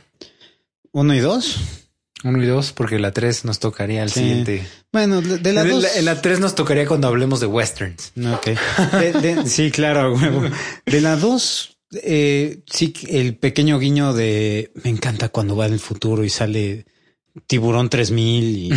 Uno 0.91 1.15
y 1.15 1.19
dos. 1.19 1.84
Uno 2.25 2.41
y 2.41 2.47
dos, 2.47 2.71
porque 2.71 2.97
la 2.97 3.11
tres 3.11 3.45
nos 3.45 3.59
tocaría 3.59 4.01
el 4.01 4.09
siguiente. 4.09 4.65
Bueno, 4.91 5.21
de, 5.21 5.53
la 5.53 5.63
dos. 5.63 5.85
La, 6.01 6.23
tres 6.23 6.39
nos 6.39 6.55
tocaría 6.55 6.87
cuando 6.87 7.07
hablemos 7.07 7.39
de 7.39 7.45
westerns. 7.45 8.13
Ok. 8.17 8.57
sí, 9.45 9.69
claro, 9.69 10.15
De 10.87 11.01
la 11.01 11.17
dos, 11.17 11.77
eh, 11.93 12.63
sí, 12.65 12.95
el 13.09 13.37
pequeño 13.37 13.77
guiño 13.77 14.13
de 14.13 14.71
me 14.83 14.89
encanta 14.89 15.29
cuando 15.29 15.55
va 15.55 15.67
en 15.67 15.73
el 15.73 15.79
futuro 15.79 16.23
y 16.23 16.31
sale 16.31 16.87
Tiburón 17.45 17.91
3000 17.91 18.57
y 18.57 18.71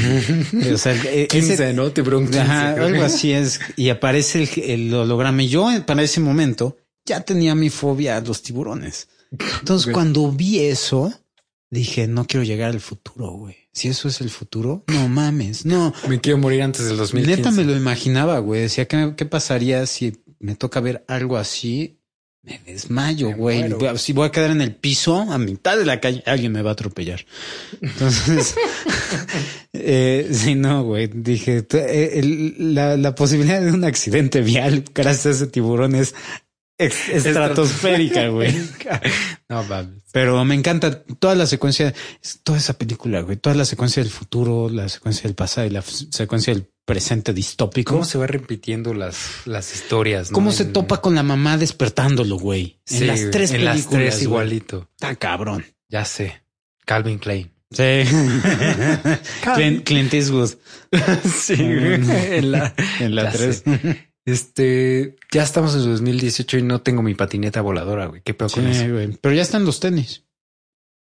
o 0.71 0.77
sea, 0.77 0.95
15, 1.27 1.71
e, 1.71 1.73
¿no? 1.73 1.91
Tiburón 1.91 2.27
15. 2.27 2.41
algo 2.41 3.03
así 3.03 3.33
es. 3.33 3.61
Y 3.77 3.89
aparece 3.89 4.47
el, 4.75 4.93
holograma. 4.93 5.43
Y 5.43 5.49
yo 5.49 5.71
para 5.87 6.03
ese 6.03 6.21
momento 6.21 6.77
ya 7.07 7.23
tenía 7.23 7.55
mi 7.55 7.71
fobia 7.71 8.19
a 8.19 8.21
los 8.21 8.43
tiburones. 8.43 9.09
Entonces, 9.61 9.91
cuando 9.91 10.31
vi 10.31 10.61
eso, 10.61 11.11
dije, 11.71 12.07
no 12.07 12.27
quiero 12.27 12.45
llegar 12.45 12.71
al 12.71 12.81
futuro, 12.81 13.31
güey. 13.33 13.57
Si 13.73 13.89
eso 13.89 14.09
es 14.09 14.21
el 14.21 14.31
futuro, 14.31 14.85
no 14.89 15.09
mames, 15.09 15.65
no. 15.65 15.95
Me 16.09 16.21
quiero 16.21 16.39
morir 16.39 16.63
antes 16.63 16.87
del 16.87 16.97
2015. 16.97 17.37
Neta 17.37 17.51
me 17.51 17.65
lo 17.65 17.77
imaginaba, 17.77 18.39
güey. 18.39 18.63
Decía, 18.63 18.89
¿qué, 18.89 19.15
qué 19.17 19.25
pasaría 19.27 19.87
si 19.87 20.23
me 20.39 20.57
toca 20.57 20.81
ver 20.81 21.05
algo 21.07 21.37
así? 21.37 21.99
Me 22.43 22.61
desmayo, 22.65 23.35
güey. 23.35 23.65
Si 23.97 24.13
voy 24.13 24.27
a 24.27 24.31
quedar 24.31 24.51
en 24.51 24.63
el 24.63 24.75
piso, 24.75 25.21
a 25.21 25.39
mitad 25.39 25.77
de 25.77 25.85
la 25.85 26.01
calle, 26.01 26.23
alguien 26.25 26.53
me 26.53 26.63
va 26.63 26.71
a 26.71 26.73
atropellar. 26.73 27.27
Entonces, 27.81 28.55
eh, 29.73 30.29
sí, 30.33 30.55
no, 30.55 30.85
güey. 30.85 31.09
Dije, 31.09 31.67
eh, 31.71 32.55
la, 32.59 32.97
la 32.97 33.15
posibilidad 33.15 33.61
de 33.61 33.73
un 33.73 33.85
accidente 33.85 34.41
vial 34.41 34.85
gracias 34.95 35.27
a 35.27 35.31
ese 35.31 35.47
tiburón 35.49 35.95
es 35.95 36.15
estratosférica, 36.79 38.29
güey. 38.29 38.55
no 39.49 39.63
mames. 39.65 40.03
Pero 40.13 40.45
me 40.45 40.55
encanta 40.55 41.03
toda 41.03 41.35
la 41.35 41.47
secuencia, 41.47 41.95
toda 42.43 42.59
esa 42.59 42.79
película, 42.79 43.21
güey. 43.21 43.37
Toda 43.37 43.57
la 43.57 43.65
secuencia 43.65 44.03
del 44.03 44.11
futuro, 44.11 44.69
la 44.71 44.89
secuencia 44.89 45.25
del 45.25 45.35
pasado 45.35 45.67
y 45.67 45.71
la 45.71 45.83
secuencia 45.83 46.55
del 46.55 46.69
presente 46.85 47.35
distópico. 47.35 47.93
¿Cómo 47.93 48.05
se 48.05 48.17
va 48.17 48.27
repitiendo 48.27 48.95
las, 48.95 49.43
las 49.45 49.75
historias? 49.75 50.31
¿Cómo 50.31 50.53
se 50.53 50.65
topa 50.65 51.03
con 51.03 51.15
la 51.15 51.23
mamá 51.23 51.59
despertándolo, 51.59 52.39
güey? 52.39 52.81
en 52.91 53.07
las 53.07 53.31
tres 53.31 53.51
en 53.53 53.65
las 53.65 53.89
tres 53.89 54.23
igualito. 54.23 54.89
Está 54.95 55.15
cabrón. 55.17 55.67
Ya 55.89 56.05
sé. 56.05 56.43
Calvin 56.87 57.19
Klein. 57.19 57.51
Sí. 57.71 58.05
Clint, 59.85 60.15
Eastwood. 60.15 60.55
sí. 61.39 61.55
en 61.59 62.51
la, 62.51 62.75
en 63.01 63.15
la 63.15 63.31
tres. 63.31 63.63
Este, 64.33 65.17
ya 65.33 65.43
estamos 65.43 65.75
en 65.75 65.85
2018 65.85 66.59
y 66.59 66.63
no 66.63 66.83
tengo 66.83 67.03
mi 67.03 67.15
patineta 67.15 67.63
voladora, 67.63 68.07
güey. 68.07 68.21
¿Qué 68.23 68.35
peor 68.35 68.51
con 68.51 68.65
Sí, 68.65 68.81
eso? 68.83 68.93
güey. 68.93 69.17
Pero 69.21 69.35
ya 69.35 69.41
están 69.43 69.65
los 69.65 69.81
tenis. 69.81 70.25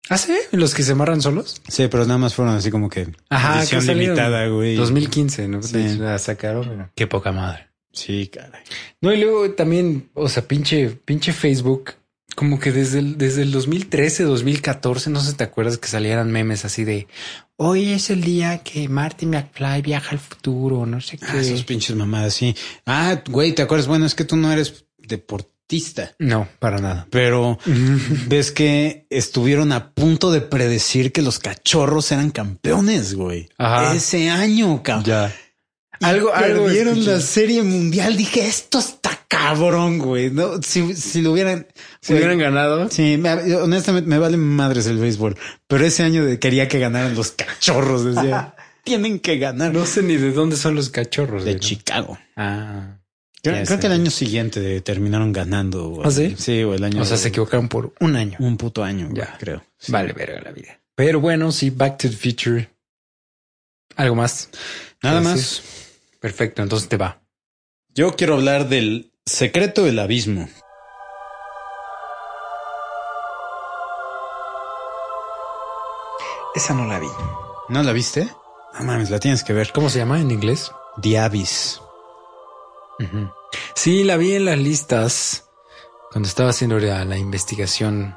¿Ah, 0.08 0.16
sí? 0.16 0.36
¿Los 0.52 0.74
que 0.74 0.84
se 0.84 0.92
amarran 0.92 1.20
solos? 1.20 1.60
Sí, 1.66 1.88
pero 1.90 2.04
nada 2.06 2.18
más 2.18 2.34
fueron 2.34 2.54
así 2.54 2.70
como 2.70 2.88
que 2.88 3.08
Ajá, 3.28 3.58
edición 3.58 3.84
que 3.84 3.94
limitada, 3.96 4.46
güey. 4.46 4.76
2015, 4.76 5.48
¿no? 5.48 5.62
Sí. 5.62 5.96
La 5.98 6.16
sacaron. 6.18 6.92
Qué 6.94 7.08
poca 7.08 7.32
madre. 7.32 7.66
Sí, 7.92 8.28
caray. 8.28 8.62
No, 9.00 9.12
y 9.12 9.20
luego 9.20 9.50
también, 9.52 10.10
o 10.14 10.28
sea, 10.28 10.46
pinche, 10.46 10.90
pinche 10.90 11.32
Facebook, 11.32 11.94
como 12.36 12.60
que 12.60 12.70
desde 12.70 13.00
el, 13.00 13.18
desde 13.18 13.42
el 13.42 13.50
2013, 13.50 14.22
2014, 14.22 15.10
no 15.10 15.20
sé 15.20 15.32
si 15.32 15.36
te 15.36 15.42
acuerdas 15.44 15.78
que 15.78 15.88
salieran 15.88 16.30
memes 16.30 16.64
así 16.64 16.84
de 16.84 17.08
hoy 17.56 17.92
es 17.92 18.10
el 18.10 18.22
día 18.22 18.58
que 18.58 18.88
Marty 18.88 19.26
McFly 19.26 19.82
viaja 19.82 20.10
al 20.12 20.18
futuro, 20.18 20.86
no 20.86 21.00
sé 21.00 21.18
qué. 21.18 21.26
Ah, 21.28 21.40
esos 21.40 21.64
pinches 21.64 21.96
mamadas, 21.96 22.34
sí. 22.34 22.54
Ah, 22.86 23.22
güey, 23.28 23.54
¿te 23.54 23.62
acuerdas? 23.62 23.86
Bueno, 23.86 24.06
es 24.06 24.14
que 24.14 24.24
tú 24.24 24.36
no 24.36 24.50
eres 24.52 24.84
deportista, 24.98 26.14
No, 26.18 26.48
para 26.58 26.78
nada. 26.78 27.06
pero 27.10 27.58
ves 28.28 28.52
que 28.52 29.06
estuvieron 29.10 29.72
a 29.72 29.90
punto 29.92 30.30
de 30.30 30.40
predecir 30.40 31.12
que 31.12 31.22
los 31.22 31.38
cachorros 31.38 32.10
eran 32.12 32.30
campeones, 32.30 33.14
güey. 33.14 33.48
Ajá. 33.58 33.94
Ese 33.94 34.30
año, 34.30 34.82
cabrón. 34.82 35.04
Ya. 35.04 35.34
Algo, 36.00 36.34
algo 36.34 36.68
escuché. 36.70 37.00
la 37.02 37.20
serie 37.20 37.62
mundial. 37.62 38.16
Dije, 38.16 38.46
esto 38.46 38.78
está 38.78 39.18
cabrón, 39.28 39.98
güey. 39.98 40.30
No, 40.30 40.60
si, 40.62 40.94
si 40.94 41.22
lo 41.22 41.32
hubieran, 41.32 41.66
Si 42.00 42.12
hubieran 42.14 42.38
ganado. 42.38 42.88
Sí, 42.90 43.16
me- 43.18 43.54
honestamente 43.56 44.08
me 44.08 44.18
vale 44.18 44.36
madres 44.36 44.86
el 44.86 44.98
béisbol, 44.98 45.36
pero 45.66 45.84
ese 45.84 46.02
año 46.02 46.24
de- 46.24 46.38
quería 46.38 46.68
que 46.68 46.78
ganaran 46.78 47.14
los 47.14 47.32
cachorros. 47.32 48.04
Decía, 48.04 48.54
tienen 48.84 49.18
que 49.20 49.38
ganar. 49.38 49.72
No 49.72 49.86
sé 49.86 50.02
ni 50.02 50.16
de 50.16 50.32
dónde 50.32 50.56
son 50.56 50.74
los 50.74 50.90
cachorros. 50.90 51.44
de. 51.44 51.58
Chicago. 51.58 52.18
Ah. 52.36 52.98
Creo, 53.42 53.78
que 53.78 53.86
el 53.86 53.92
año 53.92 54.10
siguiente 54.10 54.80
terminaron 54.80 55.32
ganando. 55.32 55.88
güey. 55.90 56.08
¿Ah, 56.08 56.10
sí? 56.10 56.34
Sí, 56.36 56.64
o 56.64 56.74
el 56.74 56.82
año. 56.82 57.00
O 57.00 57.04
sea, 57.04 57.16
se 57.16 57.28
equivocaron 57.28 57.68
por 57.68 57.94
un 58.00 58.16
año. 58.16 58.36
Un 58.40 58.56
puto 58.56 58.82
año, 58.82 59.06
güey, 59.08 59.18
Ya. 59.22 59.36
creo. 59.38 59.62
Sí. 59.78 59.92
Vale, 59.92 60.12
verga 60.14 60.40
la 60.40 60.50
vida. 60.50 60.80
Pero 60.96 61.20
bueno, 61.20 61.52
sí, 61.52 61.70
Back 61.70 61.98
to 61.98 62.10
the 62.10 62.16
Future. 62.16 62.68
¿Algo 63.94 64.16
más? 64.16 64.48
Nada 65.02 65.20
más. 65.20 65.62
Perfecto, 66.26 66.60
entonces 66.60 66.88
te 66.88 66.96
va. 66.96 67.22
Yo 67.94 68.16
quiero 68.16 68.34
hablar 68.34 68.68
del 68.68 69.12
secreto 69.24 69.84
del 69.84 70.00
abismo. 70.00 70.48
Esa 76.52 76.74
no 76.74 76.84
la 76.86 76.98
vi. 76.98 77.06
¿No 77.68 77.80
la 77.84 77.92
viste? 77.92 78.28
No 78.76 78.84
mames, 78.84 79.08
la 79.08 79.20
tienes 79.20 79.44
que 79.44 79.52
ver. 79.52 79.70
¿Cómo 79.72 79.88
se 79.88 80.00
llama 80.00 80.20
en 80.20 80.32
inglés? 80.32 80.72
The 81.00 81.16
Abyss. 81.20 81.80
Sí, 83.76 84.02
la 84.02 84.16
vi 84.16 84.34
en 84.34 84.46
las 84.46 84.58
listas 84.58 85.48
cuando 86.10 86.28
estaba 86.28 86.50
haciendo 86.50 86.80
la, 86.80 87.04
la 87.04 87.18
investigación 87.18 88.16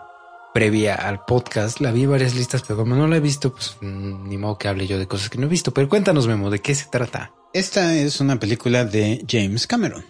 previa 0.59 0.93
al 0.95 1.23
podcast. 1.23 1.79
La 1.79 1.93
vi 1.93 2.05
varias 2.05 2.35
listas, 2.35 2.63
pero 2.63 2.75
como 2.79 2.93
no 2.93 3.07
la 3.07 3.15
he 3.15 3.21
visto, 3.21 3.53
pues 3.53 3.77
mm, 3.79 4.27
ni 4.27 4.37
modo 4.37 4.57
que 4.57 4.67
hable 4.67 4.87
yo 4.87 4.99
de 4.99 5.07
cosas 5.07 5.29
que 5.29 5.37
no 5.37 5.45
he 5.45 5.49
visto. 5.49 5.73
Pero 5.73 5.87
cuéntanos, 5.87 6.27
Memo, 6.27 6.49
¿de 6.49 6.59
qué 6.59 6.75
se 6.75 6.87
trata? 6.91 7.31
Esta 7.53 7.95
es 7.95 8.19
una 8.19 8.37
película 8.41 8.83
de 8.83 9.23
James 9.25 9.65
Cameron. 9.67 10.03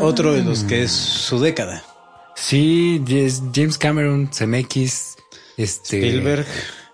Otro 0.00 0.32
de 0.32 0.42
los 0.42 0.64
que 0.64 0.82
es 0.82 0.90
su 0.90 1.38
década. 1.38 1.84
Sí, 2.34 3.00
es 3.08 3.40
James 3.54 3.78
Cameron, 3.78 4.26
CMX, 4.26 5.14
este 5.56 5.98
Spielberg, 5.98 6.46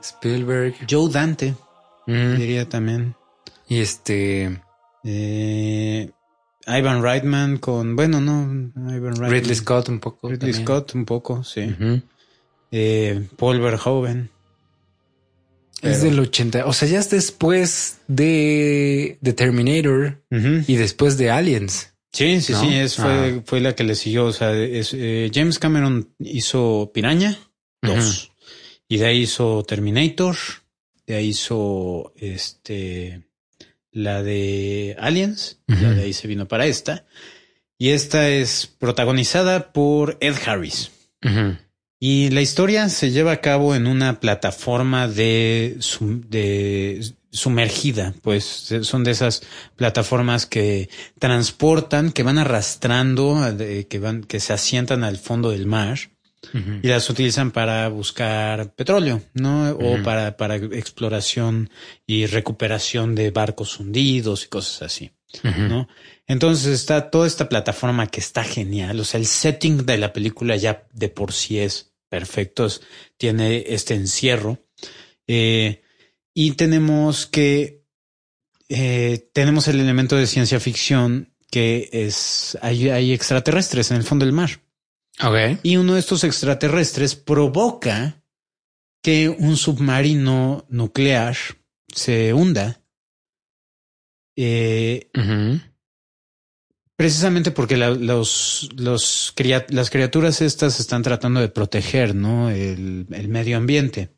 Spielberg, 0.02 0.74
Joe 0.88 1.10
Dante, 1.10 1.54
mm, 2.06 2.36
diría 2.36 2.68
también. 2.68 3.16
y 3.68 3.78
este 3.80 4.60
Eh, 5.02 6.10
Ivan 6.66 7.02
Reitman 7.02 7.56
con, 7.56 7.96
bueno, 7.96 8.20
no, 8.20 8.42
Ivan 8.92 9.16
Reitman. 9.16 9.30
Ridley 9.30 9.54
Scott 9.54 9.88
un 9.88 9.98
poco. 9.98 10.28
Ridley 10.28 10.52
también. 10.52 10.62
Scott 10.66 10.94
un 10.94 11.04
poco, 11.06 11.42
sí. 11.42 11.74
Eh, 12.72 13.28
Paul 13.36 13.60
Verhoeven. 13.60 14.30
Es 15.82 16.00
del 16.02 16.18
80, 16.20 16.64
o 16.66 16.72
sea, 16.72 16.86
ya 16.88 17.00
es 17.00 17.10
después 17.10 17.98
de, 18.06 19.18
de 19.20 19.32
Terminator 19.32 20.22
y 20.30 20.76
después 20.76 21.18
de 21.18 21.30
Aliens. 21.30 21.92
Sí, 22.12 22.40
sí, 22.40 22.52
¿No? 22.52 22.60
sí, 22.60 22.74
es, 22.74 22.96
fue, 22.96 23.10
Ah. 23.38 23.42
fue 23.44 23.60
la 23.60 23.74
que 23.74 23.82
le 23.82 23.94
siguió. 23.96 24.26
O 24.26 24.32
sea, 24.32 24.54
es, 24.54 24.92
eh, 24.94 25.28
James 25.34 25.58
Cameron 25.58 26.14
hizo 26.20 26.92
Piraña 26.94 27.36
2 27.82 28.30
y 28.86 28.98
de 28.98 29.06
ahí 29.06 29.22
hizo 29.22 29.64
Terminator, 29.64 30.36
de 31.06 31.16
ahí 31.16 31.28
hizo 31.28 32.12
este 32.16 33.22
la 33.90 34.22
de 34.22 34.94
Aliens, 35.00 35.58
ya 35.66 35.90
de 35.94 36.02
ahí 36.02 36.12
se 36.12 36.28
vino 36.28 36.46
para 36.46 36.66
esta. 36.66 37.06
Y 37.76 37.88
esta 37.88 38.28
es 38.28 38.66
protagonizada 38.78 39.72
por 39.72 40.16
Ed 40.20 40.36
Harris. 40.46 40.92
Ujú. 41.24 41.56
Y 42.04 42.30
la 42.30 42.40
historia 42.40 42.88
se 42.88 43.12
lleva 43.12 43.30
a 43.30 43.40
cabo 43.40 43.76
en 43.76 43.86
una 43.86 44.18
plataforma 44.18 45.06
de, 45.06 45.76
sum- 45.78 46.22
de 46.28 47.00
sumergida, 47.30 48.12
pues 48.22 48.74
son 48.82 49.04
de 49.04 49.12
esas 49.12 49.42
plataformas 49.76 50.44
que 50.46 50.90
transportan, 51.20 52.10
que 52.10 52.24
van 52.24 52.38
arrastrando, 52.38 53.40
que 53.88 53.98
van, 54.00 54.24
que 54.24 54.40
se 54.40 54.52
asientan 54.52 55.04
al 55.04 55.16
fondo 55.16 55.50
del 55.50 55.66
mar 55.66 55.96
y 56.82 56.88
las 56.88 57.08
utilizan 57.08 57.52
para 57.52 57.86
buscar 57.86 58.74
petróleo, 58.74 59.22
¿no? 59.34 59.70
O 59.70 60.02
para, 60.02 60.36
para 60.36 60.56
exploración 60.56 61.70
y 62.04 62.26
recuperación 62.26 63.14
de 63.14 63.30
barcos 63.30 63.78
hundidos 63.78 64.44
y 64.44 64.48
cosas 64.48 64.82
así. 64.82 65.12
¿no? 65.44 65.86
Entonces 66.26 66.74
está 66.74 67.10
toda 67.10 67.28
esta 67.28 67.48
plataforma 67.48 68.08
que 68.08 68.18
está 68.18 68.42
genial. 68.42 68.98
O 68.98 69.04
sea, 69.04 69.20
el 69.20 69.26
setting 69.26 69.86
de 69.86 69.98
la 69.98 70.12
película 70.12 70.56
ya 70.56 70.88
de 70.92 71.08
por 71.08 71.32
sí 71.32 71.60
es 71.60 71.91
perfecto. 72.12 72.66
Es- 72.66 72.82
tiene 73.16 73.64
este 73.68 73.94
encierro. 73.94 74.58
Eh, 75.26 75.82
y 76.34 76.52
tenemos 76.52 77.26
que 77.26 77.86
eh, 78.68 79.30
tenemos 79.32 79.66
el 79.68 79.80
elemento 79.80 80.16
de 80.16 80.26
ciencia 80.26 80.60
ficción 80.60 81.34
que 81.50 81.88
es 81.92 82.56
hay, 82.60 82.90
hay 82.90 83.12
extraterrestres 83.12 83.90
en 83.90 83.96
el 83.96 84.02
fondo 84.04 84.24
del 84.26 84.34
mar. 84.34 84.50
Ok. 85.22 85.58
Y 85.62 85.76
uno 85.78 85.94
de 85.94 86.00
estos 86.00 86.22
extraterrestres 86.24 87.14
provoca 87.14 88.22
que 89.02 89.28
un 89.30 89.56
submarino 89.56 90.66
nuclear 90.68 91.36
se 91.94 92.32
hunda. 92.34 92.82
Eh. 94.36 95.10
Precisamente 97.02 97.50
porque 97.50 97.76
la- 97.76 97.90
los, 97.90 98.68
los 98.76 99.32
cria- 99.34 99.66
las 99.70 99.90
criaturas 99.90 100.40
estas 100.40 100.78
están 100.78 101.02
tratando 101.02 101.40
de 101.40 101.48
proteger, 101.48 102.14
¿no? 102.14 102.48
El, 102.48 103.06
el 103.10 103.26
medio 103.26 103.56
ambiente. 103.56 104.10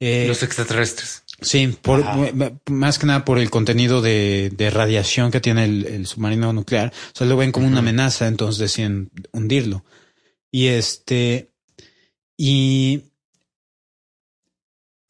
Eh, 0.00 0.24
Los 0.26 0.42
extraterrestres. 0.42 1.22
sí, 1.42 1.76
por, 1.82 2.02
más 2.70 2.98
que 2.98 3.04
nada 3.06 3.26
por 3.26 3.38
el 3.38 3.50
contenido 3.50 4.00
de, 4.00 4.50
de 4.56 4.70
radiación 4.70 5.30
que 5.30 5.40
tiene 5.40 5.66
el, 5.66 5.84
el 5.84 6.06
submarino 6.06 6.50
nuclear. 6.54 6.94
O 7.14 7.18
sea, 7.18 7.26
lo 7.26 7.36
ven 7.36 7.52
como 7.52 7.66
una 7.66 7.80
amenaza, 7.80 8.26
entonces 8.26 8.58
deciden 8.58 9.10
hundirlo. 9.32 9.84
Y 10.50 10.68
este, 10.68 11.52
y 12.38 13.02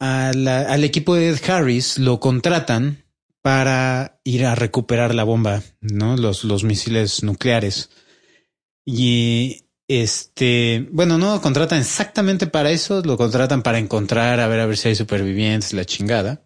a 0.01 0.33
la- 0.35 0.63
al 0.73 0.83
equipo 0.83 1.15
de 1.15 1.29
Ed 1.29 1.39
Harris 1.49 1.97
lo 1.97 2.19
contratan 2.19 3.05
para 3.41 4.19
ir 4.23 4.45
a 4.45 4.55
recuperar 4.55 5.15
la 5.15 5.23
bomba, 5.23 5.63
¿no? 5.81 6.17
Los, 6.17 6.43
los 6.43 6.63
misiles 6.63 7.23
nucleares. 7.23 7.89
Y 8.85 9.65
este, 9.87 10.87
bueno, 10.91 11.17
no 11.17 11.35
lo 11.35 11.41
contratan 11.41 11.79
exactamente 11.79 12.47
para 12.47 12.71
eso, 12.71 13.01
lo 13.03 13.17
contratan 13.17 13.63
para 13.63 13.79
encontrar, 13.79 14.39
a 14.39 14.47
ver, 14.47 14.59
a 14.59 14.65
ver 14.65 14.77
si 14.77 14.89
hay 14.89 14.95
supervivientes, 14.95 15.73
la 15.73 15.85
chingada. 15.85 16.43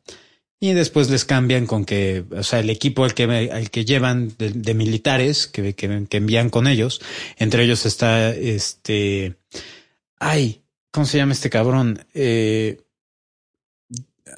Y 0.59 0.71
después 0.71 1.09
les 1.09 1.25
cambian 1.25 1.67
con 1.67 1.83
que, 1.83 2.23
o 2.31 2.41
sea, 2.43 2.59
el 2.61 2.69
equipo 2.69 3.03
al 3.03 3.13
que, 3.13 3.23
al 3.51 3.69
que 3.69 3.83
llevan 3.83 4.33
de, 4.37 4.73
militares 4.73 5.45
que, 5.47 5.75
que, 5.75 6.05
que 6.09 6.17
envían 6.17 6.49
con 6.49 6.67
ellos, 6.67 7.01
entre 7.37 7.65
ellos 7.65 7.85
está 7.85 8.29
este, 8.29 9.35
ay, 10.19 10.63
¿cómo 10.91 11.05
se 11.05 11.17
llama 11.17 11.33
este 11.33 11.49
cabrón? 11.49 12.05
Eh, 12.13 12.82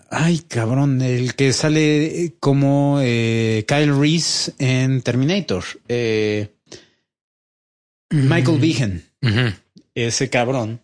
Ay, 0.10 0.40
cabrón, 0.40 1.02
el 1.02 1.36
que 1.36 1.54
sale 1.54 2.34
como 2.40 3.00
eh, 3.02 3.66
Kyle 3.68 3.98
Reese 3.98 4.54
en 4.60 5.02
Terminator. 5.02 5.64
Eh, 5.88 6.50
Michael 8.12 8.60
Behan, 8.60 9.04
Ujú. 9.22 9.56
ese 9.94 10.30
cabrón, 10.30 10.82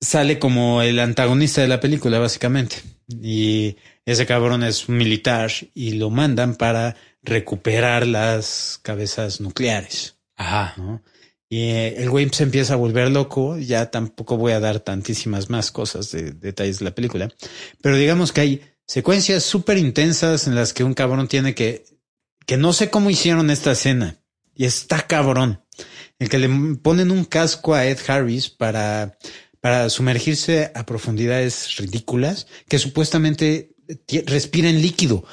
sale 0.00 0.38
como 0.38 0.82
el 0.82 0.98
antagonista 0.98 1.62
de 1.62 1.68
la 1.68 1.80
película, 1.80 2.18
básicamente. 2.18 2.76
Y 3.22 3.76
ese 4.04 4.26
cabrón 4.26 4.62
es 4.64 4.88
un 4.88 4.96
militar 4.96 5.50
y 5.74 5.92
lo 5.92 6.10
mandan 6.10 6.56
para 6.56 6.96
recuperar 7.22 8.06
las 8.06 8.80
cabezas 8.82 9.40
nucleares. 9.40 10.16
Ajá. 10.36 10.74
¿no? 10.76 11.02
Y 11.52 11.68
eh, 11.68 12.02
el 12.02 12.08
güey 12.08 12.30
se 12.32 12.44
empieza 12.44 12.72
a 12.72 12.76
volver 12.78 13.10
loco. 13.10 13.58
Ya 13.58 13.90
tampoco 13.90 14.38
voy 14.38 14.52
a 14.52 14.60
dar 14.60 14.80
tantísimas 14.80 15.50
más 15.50 15.70
cosas 15.70 16.10
de, 16.10 16.32
detalles 16.32 16.78
de 16.78 16.86
la 16.86 16.94
película. 16.94 17.28
Pero 17.82 17.98
digamos 17.98 18.32
que 18.32 18.40
hay 18.40 18.62
secuencias 18.86 19.42
súper 19.42 19.76
intensas 19.76 20.46
en 20.46 20.54
las 20.54 20.72
que 20.72 20.82
un 20.82 20.94
cabrón 20.94 21.28
tiene 21.28 21.54
que, 21.54 21.84
que 22.46 22.56
no 22.56 22.72
sé 22.72 22.88
cómo 22.88 23.10
hicieron 23.10 23.50
esta 23.50 23.72
escena, 23.72 24.18
y 24.54 24.64
está 24.64 25.06
cabrón. 25.06 25.62
El 26.18 26.30
que 26.30 26.38
le 26.38 26.48
ponen 26.76 27.10
un 27.10 27.26
casco 27.26 27.74
a 27.74 27.84
Ed 27.84 27.98
Harris 28.08 28.48
para, 28.48 29.18
para 29.60 29.90
sumergirse 29.90 30.72
a 30.74 30.86
profundidades 30.86 31.76
ridículas 31.76 32.46
que 32.66 32.78
supuestamente 32.78 33.74
respiren 34.24 34.80
líquido. 34.80 35.26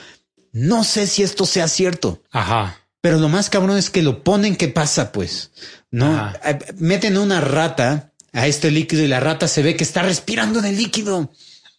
No 0.52 0.84
sé 0.84 1.08
si 1.08 1.24
esto 1.24 1.46
sea 1.46 1.70
cierto. 1.70 2.22
Ajá. 2.30 2.78
Pero 3.02 3.20
lo 3.20 3.30
más 3.30 3.50
cabrón 3.50 3.78
es 3.78 3.90
que 3.90 4.02
lo 4.02 4.24
ponen 4.24 4.58
¿qué 4.58 4.68
pasa, 4.68 5.14
pues. 5.14 5.52
No 5.92 6.34
eh, 6.44 6.60
meten 6.78 7.18
una 7.18 7.42
rata 7.42 8.12
a 8.34 8.48
este 8.48 8.72
líquido 8.72 9.04
y 9.04 9.08
la 9.08 9.20
rata 9.20 9.48
se 9.48 9.64
ve 9.64 9.76
que 9.76 9.84
está 9.84 10.04
respirando 10.04 10.60
en 10.60 10.66
el 10.66 10.78
líquido. 10.78 11.32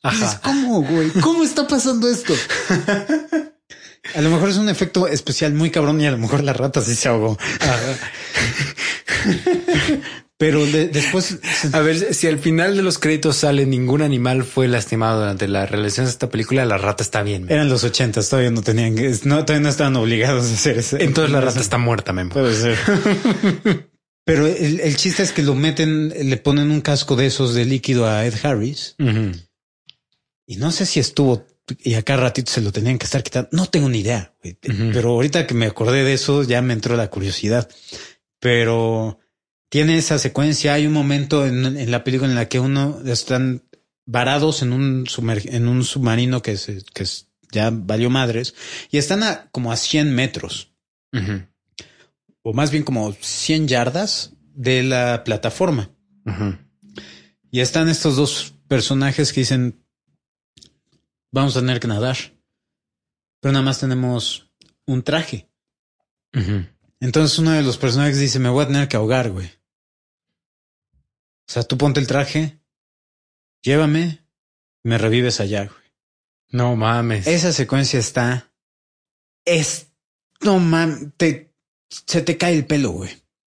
Ajá. 0.03 0.41
¿Cómo, 0.43 0.83
güey? 0.83 1.11
¿Cómo 1.21 1.45
está 1.45 1.67
pasando 1.67 2.09
esto? 2.09 2.35
A 4.15 4.23
lo 4.23 4.31
mejor 4.31 4.49
es 4.49 4.57
un 4.57 4.69
efecto 4.69 5.07
especial 5.07 5.53
muy 5.53 5.71
cabrón 5.71 6.01
y 6.01 6.07
a 6.07 6.11
lo 6.11 6.17
mejor 6.19 6.43
la 6.43 6.55
rata 6.55 6.81
sí 6.81 6.97
se 6.97 7.09
ahogó. 7.09 7.37
Pero 10.39 10.65
después, 10.65 11.39
a 11.71 11.81
ver 11.81 12.15
si 12.15 12.27
al 12.27 12.39
final 12.39 12.75
de 12.75 12.83
los 12.83 12.99
créditos 12.99 13.37
sale 13.37 13.67
ningún 13.67 14.01
animal 14.01 14.45
fue 14.45 14.69
lastimado 14.69 15.21
durante 15.21 15.47
la 15.49 15.67
realización 15.67 16.07
de 16.07 16.13
esta 16.13 16.31
película, 16.31 16.65
la 16.65 16.79
rata 16.79 17.03
está 17.03 17.23
bien. 17.23 17.45
Eran 17.51 17.69
los 17.69 17.85
ochentas, 17.85 18.31
todavía 18.31 18.51
no 18.51 18.63
tenían, 18.63 18.95
no, 19.25 19.45
todavía 19.45 19.65
no 19.65 19.69
estaban 19.69 19.97
obligados 19.97 20.51
a 20.51 20.55
hacer 20.55 20.79
eso. 20.79 20.97
Entonces 20.99 21.31
la 21.31 21.43
rata 21.43 21.61
está 21.61 21.77
muerta, 21.77 22.15
Memo. 22.15 22.31
Puede 22.31 22.55
ser. 22.55 22.79
Pero 24.25 24.47
el, 24.47 24.97
chiste 24.97 25.23
es 25.23 25.33
que 25.33 25.43
lo 25.43 25.55
meten, 25.55 26.09
le 26.09 26.37
ponen 26.37 26.71
un 26.71 26.83
casco 26.83 27.17
de 27.17 27.27
esos 27.27 27.55
de 27.55 27.65
líquido 27.65 28.07
a 28.07 28.27
Ed 28.27 28.35
Harris. 28.43 28.95
Y 30.47 30.57
no 30.57 30.71
sé 30.71 30.87
si 30.87 31.01
estuvo 31.01 31.47
y 31.79 31.95
acá 31.95 32.17
ratito 32.17 32.51
se 32.51 32.61
lo 32.61 32.73
tenían 32.73 32.99
que 32.99 33.05
estar 33.05 33.23
quitando. 33.23 33.49
No 33.53 33.67
tengo 33.67 33.89
ni 33.89 34.01
idea, 34.01 34.35
pero 34.93 35.11
ahorita 35.11 35.47
que 35.47 35.55
me 35.55 35.67
acordé 35.67 36.05
de 36.05 36.15
eso 36.15 36.43
ya 36.43 36.63
me 36.63 36.73
entró 36.73 36.97
la 36.97 37.11
curiosidad. 37.11 37.69
Pero 38.41 39.21
tiene 39.69 39.97
esa 39.99 40.19
secuencia. 40.19 40.75
Hay 40.75 40.87
un 40.87 40.93
momento 40.93 41.47
en, 41.47 41.91
la 41.91 42.05
película 42.05 42.29
en 42.29 42.35
la 42.35 42.49
que 42.49 42.61
uno 42.61 43.01
están 43.07 43.63
varados 44.07 44.63
en 44.63 44.73
un, 44.73 45.07
en 45.45 45.69
un 45.69 45.85
submarino 45.85 46.43
que, 46.43 46.57
se, 46.57 46.83
que 46.93 47.05
ya 47.53 47.71
valió 47.73 48.11
madres 48.11 48.55
y 48.91 48.99
están 48.99 49.23
a 49.23 49.49
como 49.53 49.73
a 49.73 49.77
100 49.77 50.15
metros 50.15 50.73
o 52.43 52.53
más 52.53 52.71
bien 52.71 52.83
como 52.83 53.13
100 53.13 53.69
yardas 53.69 54.33
de 54.55 54.83
la 54.83 55.25
plataforma. 55.25 55.91
Y 57.51 57.61
están 57.61 57.89
estos 57.89 58.17
dos 58.17 58.55
personajes 58.69 59.33
que 59.33 59.41
dicen, 59.41 59.85
vamos 61.33 61.57
a 61.57 61.61
tener 61.61 61.81
que 61.81 61.89
nadar, 61.89 62.17
pero 63.41 63.53
nada 63.53 63.65
más 63.65 63.81
tenemos 63.81 64.53
un 64.87 65.03
traje. 65.03 65.51
Entonces 67.01 67.39
uno 67.39 67.53
de 67.53 67.63
los 67.63 67.79
personajes 67.79 68.19
dice, 68.19 68.39
me 68.39 68.49
voy 68.49 68.65
a 68.65 68.69
tener 68.69 68.89
que 68.89 68.97
ahogar, 68.97 69.31
güey. 69.31 69.47
O 71.49 71.53
sea, 71.53 71.65
tú 71.65 71.77
ponte 71.77 71.99
el 71.99 72.07
traje, 72.07 72.61
llévame, 73.63 74.25
me 74.85 74.99
revives 74.99 75.41
allá, 75.41 75.65
güey. 75.65 75.81
No 76.51 76.77
mames. 76.77 77.27
Esa 77.27 77.53
secuencia 77.53 77.99
está... 77.99 78.53
Es... 79.45 79.89
No 80.41 80.59
mames, 80.59 81.09
te... 81.17 81.50
se 81.91 82.23
te 82.23 82.37
cae 82.37 82.55
el 82.55 82.67
pelo, 82.67 82.91
güey. 82.91 83.11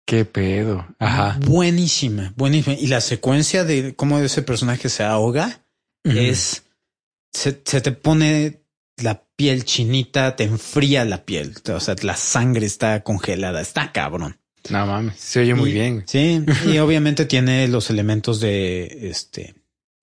Qué 0.06 0.24
pedo. 0.24 0.86
Ajá. 0.98 1.38
Buenísima, 1.44 2.32
buenísima. 2.36 2.74
Y 2.74 2.88
la 2.88 3.00
secuencia 3.00 3.64
de 3.64 3.94
cómo 3.94 4.18
ese 4.18 4.42
personaje 4.42 4.88
se 4.88 5.04
ahoga 5.04 5.60
es 6.04 6.64
se, 7.32 7.52
te 7.52 7.92
pone 7.92 8.62
la 8.96 9.24
piel 9.36 9.64
chinita, 9.64 10.36
te 10.36 10.44
enfría 10.44 11.04
la 11.04 11.24
piel. 11.24 11.54
O 11.72 11.80
sea, 11.80 11.94
la 12.02 12.16
sangre 12.16 12.66
está 12.66 13.02
congelada. 13.02 13.60
Está 13.60 13.92
cabrón. 13.92 14.38
No 14.70 14.86
mames, 14.86 15.18
se 15.18 15.40
oye 15.40 15.54
muy 15.54 15.72
bien. 15.72 16.04
Sí, 16.06 16.44
y 16.66 16.78
obviamente 16.78 17.24
tiene 17.24 17.66
los 17.68 17.90
elementos 17.90 18.38
de 18.38 19.08
este 19.10 19.54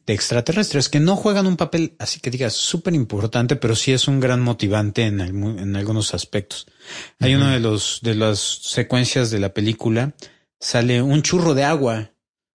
de 0.09 0.15
extraterrestres 0.15 0.89
que 0.89 0.99
no 0.99 1.15
juegan 1.15 1.45
un 1.45 1.55
papel 1.55 1.95
así 1.99 2.19
que 2.19 2.31
digas 2.31 2.53
súper 2.53 2.95
importante, 2.95 3.55
pero 3.55 3.75
sí 3.75 3.91
es 3.91 4.07
un 4.07 4.19
gran 4.19 4.41
motivante 4.41 5.03
en, 5.03 5.19
en 5.19 5.75
algunos 5.75 6.15
aspectos. 6.15 6.65
Hay 7.19 7.35
uno 7.35 7.49
de 7.51 7.59
los 7.59 7.99
de 8.01 8.15
las 8.15 8.39
secuencias 8.39 9.29
de 9.29 9.37
la 9.37 9.53
película 9.53 10.15
sale 10.59 11.03
un 11.03 11.21
churro 11.21 11.53
de 11.53 11.63
agua. 11.63 12.11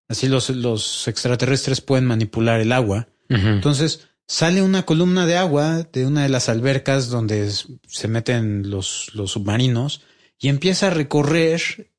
Así 0.08 0.26
los, 0.26 0.50
los 0.50 1.06
extraterrestres 1.06 1.80
pueden 1.80 2.06
manipular 2.06 2.60
el 2.60 2.72
agua. 2.72 3.08
Entonces, 3.28 4.08
sale 4.26 4.60
una 4.60 4.84
columna 4.84 5.24
de 5.24 5.36
agua 5.36 5.84
de 5.92 6.06
una 6.06 6.24
de 6.24 6.28
las 6.28 6.48
albercas 6.48 7.08
donde 7.08 7.50
se 7.50 8.08
meten 8.08 8.68
los, 8.68 9.14
los 9.14 9.30
submarinos 9.30 10.02
y 10.40 10.48
empieza 10.48 10.88
a 10.88 10.90
recorrer 10.90 11.92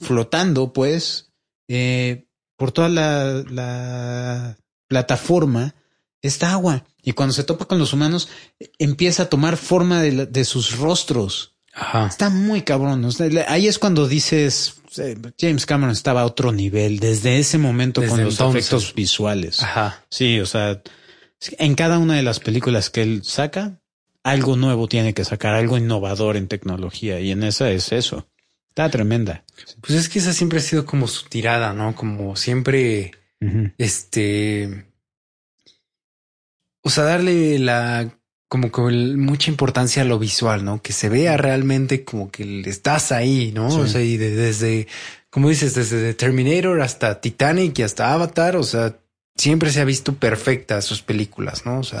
flotando, 0.00 0.72
pues, 0.72 1.32
eh, 1.68 2.26
por 2.56 2.72
toda 2.72 2.88
la, 2.88 3.44
la 3.48 4.56
plataforma 4.92 5.74
esta 6.20 6.52
agua. 6.52 6.84
Y 7.02 7.12
cuando 7.12 7.32
se 7.32 7.44
topa 7.44 7.64
con 7.64 7.78
los 7.78 7.94
humanos, 7.94 8.28
empieza 8.78 9.24
a 9.24 9.30
tomar 9.30 9.56
forma 9.56 10.02
de, 10.02 10.26
de 10.26 10.44
sus 10.44 10.76
rostros. 10.76 11.54
Ajá. 11.72 12.06
Está 12.06 12.28
muy 12.28 12.60
cabrón. 12.60 13.08
ahí 13.48 13.66
es 13.66 13.78
cuando 13.78 14.06
dices, 14.06 14.74
eh, 14.98 15.16
James 15.40 15.64
Cameron 15.64 15.92
estaba 15.92 16.20
a 16.20 16.26
otro 16.26 16.52
nivel 16.52 16.98
desde 16.98 17.38
ese 17.38 17.56
momento 17.56 18.06
con 18.06 18.22
los 18.22 18.38
efectos 18.38 18.94
visuales. 18.94 19.62
Ajá. 19.62 20.04
Sí, 20.10 20.38
o 20.40 20.46
sea, 20.46 20.82
en 21.58 21.74
cada 21.74 21.98
una 21.98 22.16
de 22.16 22.22
las 22.22 22.38
películas 22.38 22.90
que 22.90 23.02
él 23.02 23.22
saca, 23.24 23.80
algo 24.22 24.56
nuevo 24.56 24.88
tiene 24.88 25.14
que 25.14 25.24
sacar, 25.24 25.54
algo 25.54 25.78
innovador 25.78 26.36
en 26.36 26.48
tecnología. 26.48 27.18
Y 27.18 27.30
en 27.30 27.42
esa 27.42 27.70
es 27.70 27.92
eso. 27.92 28.28
Está 28.68 28.90
tremenda. 28.90 29.44
Pues 29.80 29.98
es 29.98 30.08
que 30.10 30.18
esa 30.18 30.34
siempre 30.34 30.58
ha 30.58 30.62
sido 30.62 30.84
como 30.84 31.08
su 31.08 31.24
tirada, 31.24 31.72
¿no? 31.72 31.94
Como 31.94 32.36
siempre, 32.36 33.12
este, 33.78 34.86
o 36.82 36.90
sea, 36.90 37.04
darle 37.04 37.58
la, 37.58 38.18
como 38.48 38.70
con 38.70 39.18
mucha 39.18 39.50
importancia 39.50 40.02
a 40.02 40.04
lo 40.04 40.18
visual, 40.18 40.64
¿no? 40.64 40.82
Que 40.82 40.92
se 40.92 41.08
vea 41.08 41.36
realmente 41.36 42.04
como 42.04 42.30
que 42.30 42.60
estás 42.66 43.12
ahí, 43.12 43.52
¿no? 43.54 43.68
O 43.68 43.86
sea, 43.86 44.02
y 44.02 44.16
desde, 44.16 44.88
como 45.30 45.48
dices, 45.48 45.74
desde 45.74 46.14
Terminator 46.14 46.80
hasta 46.80 47.20
Titanic 47.20 47.78
y 47.78 47.82
hasta 47.82 48.12
Avatar, 48.12 48.56
o 48.56 48.62
sea, 48.62 48.98
siempre 49.36 49.70
se 49.70 49.80
ha 49.80 49.84
visto 49.84 50.14
perfecta 50.14 50.82
sus 50.82 51.02
películas, 51.02 51.64
¿no? 51.64 51.78
O 51.78 51.84
sea, 51.84 52.00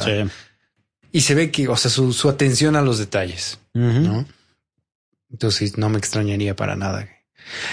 y 1.10 1.20
se 1.22 1.34
ve 1.34 1.50
que, 1.50 1.68
o 1.68 1.76
sea, 1.76 1.90
su, 1.90 2.12
su 2.12 2.28
atención 2.28 2.76
a 2.76 2.82
los 2.82 2.98
detalles, 2.98 3.58
¿no? 3.72 4.26
Entonces 5.30 5.78
no 5.78 5.88
me 5.88 5.98
extrañaría 5.98 6.54
para 6.54 6.76
nada. 6.76 7.08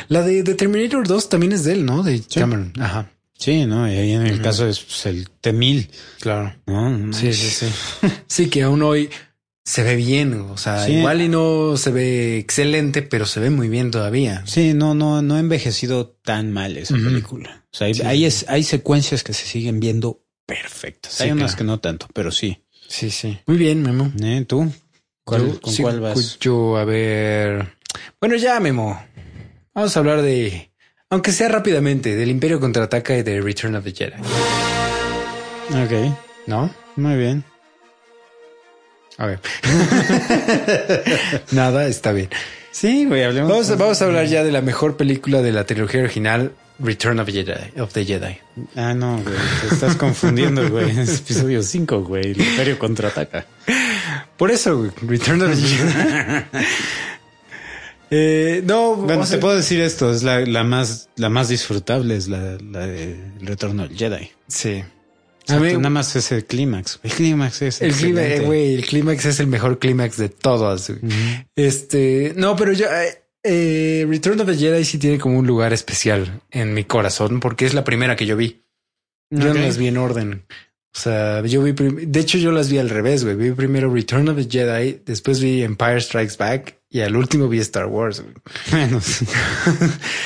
La 0.08 0.22
de, 0.22 0.44
Terminator 0.44 1.08
2 1.08 1.30
también 1.30 1.52
es 1.52 1.64
de 1.64 1.74
él, 1.74 1.86
¿no? 1.86 2.04
De 2.04 2.22
Cameron. 2.34 2.74
Ajá. 2.80 3.10
Sí, 3.40 3.66
no, 3.66 3.90
y 3.90 3.96
ahí 3.96 4.12
en 4.12 4.28
el 4.28 4.42
caso 4.42 4.68
es 4.68 4.82
pues, 4.82 5.06
el 5.06 5.30
T-1000. 5.30 5.90
Claro. 6.20 6.54
Sí, 7.14 7.34
sí, 7.34 7.50
sí. 7.50 7.66
sí, 8.28 8.50
que 8.50 8.64
aún 8.64 8.84
hoy 8.84 9.10
se 9.64 9.84
ve 9.84 9.96
bien, 9.96 10.34
o 10.34 10.58
sea, 10.58 10.90
igual 10.90 11.22
y 11.22 11.30
no 11.30 11.78
se 11.78 11.92
ve 11.92 12.38
excelente, 12.38 13.02
pero 13.02 13.26
se 13.26 13.40
ve 13.40 13.50
muy 13.50 13.70
bien 13.70 13.92
todavía. 13.92 14.44
Sí, 14.46 14.74
no, 14.74 14.94
no, 14.94 15.22
no 15.22 15.36
ha 15.36 15.40
envejecido 15.40 16.08
tan 16.24 16.52
mal 16.52 16.76
esa 16.76 16.96
película. 16.96 17.66
O 17.72 17.78
sea, 17.78 17.88
hay, 18.06 18.26
es, 18.26 18.46
hay 18.50 18.64
secuencias 18.64 19.24
que 19.24 19.34
se 19.34 19.46
siguen 19.46 19.80
viendo 19.80 20.22
perfectas. 20.46 21.22
hay 21.22 21.32
unas 21.32 21.56
que 21.56 21.64
no 21.64 21.80
tanto, 21.80 22.08
pero 22.14 22.32
sí. 22.32 22.62
Sí, 22.88 23.10
sí. 23.10 23.40
Muy 23.46 23.58
bien, 23.58 23.84
Memo. 23.84 24.12
¿Eh? 24.22 24.44
¿Tú? 24.46 24.70
¿Con 25.24 25.60
cuál 25.80 26.02
vas? 26.02 26.40
Yo, 26.40 26.76
a 26.76 26.84
ver. 26.84 27.78
Bueno, 28.20 28.36
ya, 28.36 28.60
Memo. 28.60 29.00
Vamos 29.76 29.96
a 29.96 30.00
hablar 30.00 30.24
de, 30.24 30.69
aunque 31.12 31.32
sea 31.32 31.50
rápidamente, 31.50 32.16
del 32.16 32.30
Imperio 32.30 32.60
contraataca 32.60 33.18
y 33.18 33.24
de 33.24 33.42
Return 33.42 33.76
of 33.76 33.84
the 33.84 33.92
Jedi. 33.92 34.22
Ok. 35.70 36.16
¿No? 36.46 36.74
Muy 36.96 37.16
bien. 37.16 37.44
A 39.18 39.26
ver. 39.26 39.40
Nada, 41.52 41.88
está 41.88 42.12
bien. 42.12 42.30
Sí, 42.72 43.06
güey, 43.06 43.24
hablemos. 43.24 43.50
Vamos, 43.50 43.78
vamos, 43.78 44.02
a 44.02 44.06
hablar 44.06 44.28
ya 44.28 44.44
de 44.44 44.52
la 44.52 44.62
mejor 44.62 44.98
película 44.98 45.42
de 45.42 45.52
la 45.52 45.66
trilogía 45.66 46.02
original, 46.02 46.54
Return 46.78 47.20
of, 47.20 47.28
Jedi, 47.28 47.80
of 47.82 47.92
the 47.92 48.06
Jedi. 48.06 48.38
Ah, 48.76 48.94
no, 48.94 49.22
güey. 49.22 49.36
Te 49.62 49.74
estás 49.74 49.96
confundiendo, 49.96 50.70
güey. 50.70 50.92
Es 51.00 51.20
episodio 51.20 51.64
5, 51.64 52.04
güey. 52.04 52.32
El 52.32 52.40
Imperio 52.40 52.78
contraataca. 52.78 53.48
Por 54.38 54.52
eso, 54.52 54.78
güey. 54.78 54.92
Return 55.08 55.42
of 55.42 55.50
the 55.50 55.56
Jedi. 55.56 56.46
eh, 58.12 58.62
no, 58.66 58.96
bueno, 58.96 59.26
te 59.26 59.38
puedo 59.38 59.56
decir 59.56 59.80
esto. 59.82 60.12
Es 60.12 60.24
la, 60.24 60.40
la, 60.42 60.64
más, 60.64 61.10
la 61.16 61.30
más 61.30 61.50
disfrutable, 61.50 62.16
es 62.16 62.28
la, 62.28 62.58
la 62.58 62.88
de 62.88 63.18
Return 63.42 63.80
of 63.80 63.90
the 63.90 63.96
Jedi. 63.96 64.32
Sí. 64.48 64.84
A 65.48 65.60
mí, 65.60 65.74
nada 65.74 65.90
más 65.90 66.16
es 66.16 66.32
el 66.32 66.46
clímax. 66.46 67.00
El 67.02 67.12
clímax 67.12 67.62
es 67.64 67.82
el 67.82 67.94
clímax, 67.94 68.42
güey. 68.46 68.76
El 68.76 68.86
clímax 68.86 69.26
es 69.26 69.40
el 69.40 69.48
mejor 69.48 69.80
clímax 69.80 70.18
de 70.18 70.30
todos. 70.30 70.92
Este, 71.56 72.34
no, 72.36 72.56
pero 72.56 72.72
yo, 72.72 72.86
eh, 72.86 73.24
eh, 73.44 74.06
Return 74.08 74.40
of 74.42 74.48
the 74.48 74.56
Jedi 74.56 74.86
sí 74.86 75.00
tiene 75.00 75.18
como 75.18 75.40
un 75.40 75.48
lugar 75.48 75.74
especial 75.74 76.42
en 76.52 76.74
mi 76.74 76.84
corazón 76.84 77.40
porque 77.40 77.66
es 77.66 77.74
la 77.74 77.84
primera 77.84 78.16
que 78.16 78.26
yo 78.26 78.38
vi. 78.38 78.64
Yo 79.32 79.54
no 79.54 79.60
las 79.60 79.78
vi 79.78 79.88
en 79.88 79.98
orden. 79.98 80.46
O 80.96 81.00
sea, 81.00 81.46
yo 81.46 81.62
vi, 81.62 81.74
de 81.74 82.20
hecho 82.20 82.38
yo 82.38 82.52
las 82.52 82.70
vi 82.70 82.80
al 82.80 82.90
revés, 82.90 83.24
güey. 83.24 83.36
Vi 83.36 83.52
primero 83.52 83.94
Return 83.94 84.28
of 84.30 84.38
the 84.38 84.48
Jedi, 84.50 85.02
después 85.06 85.40
vi 85.40 85.62
Empire 85.64 86.02
Strikes 86.02 86.36
Back 86.38 86.80
y 86.90 87.02
al 87.02 87.16
último 87.16 87.48
vi 87.48 87.60
Star 87.60 87.86
Wars. 87.86 88.24
Bueno, 88.72 89.00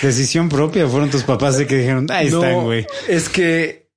decisión 0.01 0.49
propia 0.49 0.87
fueron 0.87 1.09
tus 1.09 1.23
papás 1.23 1.57
de 1.57 1.67
que 1.67 1.75
dijeron, 1.75 2.07
ahí 2.09 2.27
están, 2.27 2.63
güey. 2.63 2.85
Es 3.07 3.29
que 3.29 3.89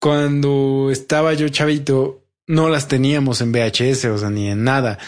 cuando 0.00 0.90
estaba 0.92 1.34
yo 1.34 1.48
chavito, 1.48 2.24
no 2.46 2.68
las 2.68 2.88
teníamos 2.88 3.40
en 3.40 3.52
VHS, 3.52 4.04
o 4.06 4.18
sea, 4.18 4.30
ni 4.30 4.48
en 4.48 4.64
nada. 4.64 4.98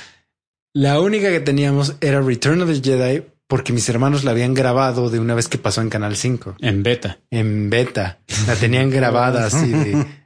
La 0.73 1.01
única 1.01 1.31
que 1.31 1.41
teníamos 1.41 1.95
era 2.01 2.21
Return 2.21 2.63
of 2.63 2.69
the 2.69 2.81
Jedi 2.81 3.23
porque 3.51 3.73
mis 3.73 3.89
hermanos 3.89 4.23
la 4.23 4.31
habían 4.31 4.55
grabado 4.55 5.11
de 5.11 5.19
una 5.19 5.35
vez 5.35 5.49
que 5.49 5.59
pasó 5.59 5.81
en 5.81 5.91
Canal 5.91 6.15
5. 6.15 6.57
En 6.61 6.85
beta. 6.85 7.19
En 7.31 7.69
beta. 7.69 8.21
La 8.47 8.55
tenían 8.55 8.91
grabada 8.91 9.45
así 9.45 9.71
de, 9.73 10.07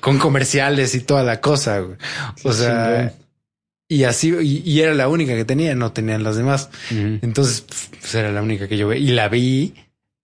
con 0.00 0.18
comerciales 0.18 0.94
y 0.94 1.00
toda 1.00 1.22
la 1.22 1.40
cosa. 1.40 1.84
O 2.44 2.52
sea, 2.52 3.14
y 3.88 4.04
así, 4.04 4.34
y, 4.40 4.80
era 4.80 4.94
la 4.94 5.08
única 5.08 5.34
que 5.34 5.44
tenía, 5.44 5.74
no 5.74 5.92
tenían 5.92 6.22
las 6.22 6.36
demás. 6.36 6.70
Entonces, 6.90 7.64
pues 8.00 8.14
era 8.14 8.32
la 8.32 8.42
única 8.42 8.68
que 8.68 8.76
yo 8.76 8.88
vi 8.88 8.98
y 8.98 9.12
la 9.12 9.28
vi 9.28 9.74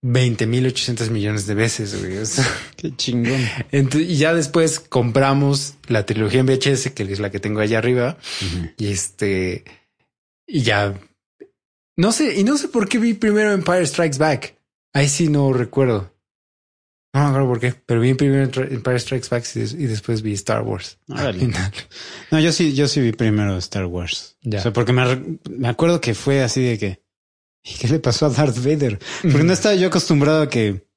20 0.03 0.47
mil 0.47 0.67
800 0.67 1.11
millones 1.11 1.47
de 1.47 1.55
veces. 1.55 1.99
Güey. 1.99 2.19
Qué 2.77 2.95
chingón. 2.97 3.41
y 3.73 4.17
ya 4.17 4.35
después 4.35 4.81
compramos 4.81 5.75
la 5.89 6.05
trilogía 6.05 6.41
en 6.41 6.47
VHS, 6.47 6.91
que 6.91 7.05
es 7.05 7.21
la 7.21 7.31
que 7.31 7.41
tengo 7.41 7.61
allá 7.61 7.79
arriba. 7.79 8.19
Y 8.77 8.89
este, 8.89 9.65
y 10.47 10.63
ya 10.63 10.95
no 11.97 12.11
sé, 12.11 12.39
y 12.39 12.45
no 12.45 12.59
sé 12.59 12.69
por 12.69 12.89
qué 12.89 12.99
vi 12.99 13.15
primero 13.15 13.53
Empire 13.53 13.87
Strikes 13.87 14.19
Back. 14.19 14.57
Ahí 14.93 15.09
sí 15.09 15.29
no 15.29 15.53
recuerdo. 15.53 16.13
No 17.15 17.21
me 17.21 17.27
acuerdo 17.29 17.47
por 17.47 17.61
qué, 17.61 17.73
pero 17.87 18.01
vi 18.01 18.15
primero 18.15 18.51
Empire 18.65 18.99
Strikes 18.99 19.29
Back 19.31 19.45
y, 19.55 19.87
después 19.87 20.21
vi 20.21 20.33
Star 20.33 20.63
Wars. 20.63 20.99
No, 22.33 22.41
yo 22.41 22.51
sí, 22.51 22.75
yo 22.75 22.89
sí 22.89 23.01
vi 23.01 23.13
primero 23.13 23.57
Star 23.59 23.87
Wars. 23.87 24.37
Ya. 24.43 24.59
O 24.59 24.63
sea, 24.63 24.73
porque 24.73 24.93
me, 24.93 25.39
me 25.49 25.69
acuerdo 25.69 26.01
que 26.01 26.15
fue 26.15 26.43
así 26.43 26.65
de 26.65 26.77
que, 26.77 27.05
¿y 27.63 27.75
qué 27.75 27.87
le 27.87 28.01
pasó 28.01 28.27
a 28.27 28.31
Darth 28.31 28.59
Vader? 28.59 28.99
Porque 29.23 29.45
no 29.45 29.53
estaba 29.53 29.77
yo 29.77 29.87
acostumbrado 29.87 30.43
a 30.43 30.49
que 30.49 30.89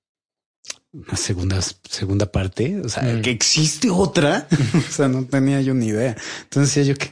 una 0.92 1.16
segunda, 1.18 1.60
segunda 1.62 2.32
parte, 2.32 2.82
o 2.84 2.90
sea, 2.90 3.22
que 3.22 3.30
existe 3.30 3.92
otra. 3.92 4.48
o 4.76 4.92
sea, 4.92 5.08
no 5.08 5.24
tenía 5.26 5.62
yo 5.62 5.76
ni 5.76 5.90
idea. 5.90 6.18
Entonces 6.46 6.88
yo 6.88 6.96
que 6.96 7.12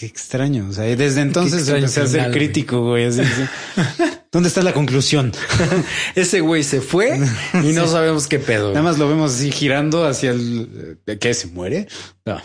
qué 0.00 0.06
extraño. 0.06 0.68
O 0.68 0.72
sea, 0.72 0.84
desde 0.96 1.20
entonces 1.20 1.68
empecé 1.68 2.00
a 2.00 2.06
ser 2.08 2.32
crítico, 2.32 2.88
güey. 2.88 3.08
¿Dónde 4.32 4.48
está 4.48 4.62
la 4.62 4.72
conclusión? 4.72 5.30
Ese 6.14 6.40
güey 6.40 6.64
se 6.64 6.80
fue 6.80 7.20
y 7.62 7.72
no 7.72 7.86
sabemos 7.88 8.26
qué 8.26 8.38
pedo. 8.38 8.70
Nada 8.70 8.82
más 8.82 8.98
lo 8.98 9.06
vemos 9.06 9.34
así 9.34 9.52
girando 9.52 10.06
hacia 10.06 10.30
el 10.30 10.98
que 11.20 11.34
se 11.34 11.48
muere. 11.48 11.86
No. 12.24 12.40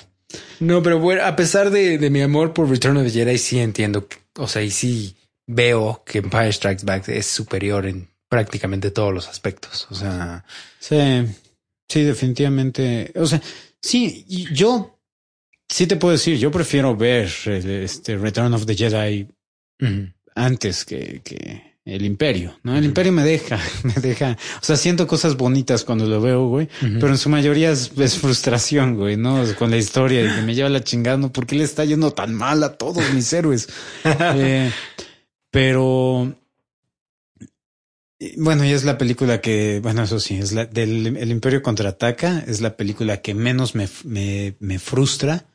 No, 0.59 0.83
pero 0.83 0.99
bueno, 0.99 1.23
a 1.23 1.37
pesar 1.37 1.69
de, 1.69 1.97
de, 1.97 2.09
mi 2.09 2.21
amor 2.21 2.53
por 2.53 2.69
Return 2.69 2.97
of 2.97 3.05
the 3.05 3.11
Jedi, 3.11 3.37
sí 3.37 3.59
entiendo. 3.59 4.05
O 4.35 4.49
sea, 4.49 4.61
y 4.61 4.69
sí 4.69 5.15
veo 5.47 6.03
que 6.05 6.17
Empire 6.17 6.51
Strikes 6.51 6.85
Back 6.85 7.07
es 7.07 7.25
superior 7.25 7.85
en 7.85 8.09
prácticamente 8.27 8.91
todos 8.91 9.13
los 9.13 9.29
aspectos. 9.29 9.87
O 9.89 9.95
sea, 9.95 10.43
sí, 10.79 10.97
sí, 11.87 12.03
definitivamente. 12.03 13.13
O 13.15 13.25
sea, 13.25 13.41
sí, 13.81 14.25
yo 14.51 14.99
sí 15.69 15.87
te 15.87 15.95
puedo 15.95 16.11
decir, 16.11 16.37
yo 16.37 16.51
prefiero 16.51 16.97
ver 16.97 17.31
este 17.45 18.17
Return 18.17 18.53
of 18.53 18.65
the 18.65 18.75
Jedi 18.75 19.27
antes 20.35 20.83
que, 20.83 21.21
que 21.23 21.76
el 21.87 22.03
Imperio, 22.05 22.59
¿no? 22.63 22.77
El 22.77 22.83
Imperio 22.83 23.13
me 23.13 23.23
deja, 23.23 23.57
me 23.83 23.93
deja, 23.93 24.37
o 24.61 24.63
sea, 24.63 24.75
siento 24.75 25.07
cosas 25.07 25.37
bonitas 25.37 25.85
cuando 25.85 26.05
lo 26.05 26.19
veo, 26.19 26.47
güey, 26.47 26.67
pero 26.81 27.07
en 27.07 27.17
su 27.17 27.29
mayoría 27.29 27.71
es, 27.71 28.17
frustración, 28.19 28.95
güey, 28.95 29.15
¿no? 29.15 29.43
Con 29.57 29.71
la 29.71 29.77
historia 29.77 30.21
y 30.21 30.35
que 30.35 30.41
me 30.41 30.53
lleva 30.53 30.69
la 30.69 30.83
chingada, 30.83 31.29
¿por 31.29 31.45
qué 31.45 31.55
le 31.55 31.63
está 31.63 31.85
yendo 31.85 32.11
tan 32.11 32.33
mal 32.33 32.61
a 32.63 32.73
todos 32.73 33.13
mis 33.13 33.31
héroes? 33.31 33.69
eh, 34.03 34.69
pero 35.49 36.35
bueno, 38.35 38.65
y 38.65 38.71
es 38.71 38.83
la 38.83 38.97
película 38.97 39.39
que, 39.39 39.79
bueno, 39.81 40.03
eso 40.03 40.19
sí, 40.19 40.35
es 40.35 40.51
la 40.51 40.65
del 40.65 41.15
El 41.15 41.31
Imperio 41.31 41.61
contraataca, 41.61 42.43
es 42.47 42.59
la 42.59 42.75
película 42.75 43.21
que 43.21 43.33
menos 43.33 43.75
me, 43.75 43.87
me, 44.03 44.55
me 44.59 44.77
frustra 44.77 45.45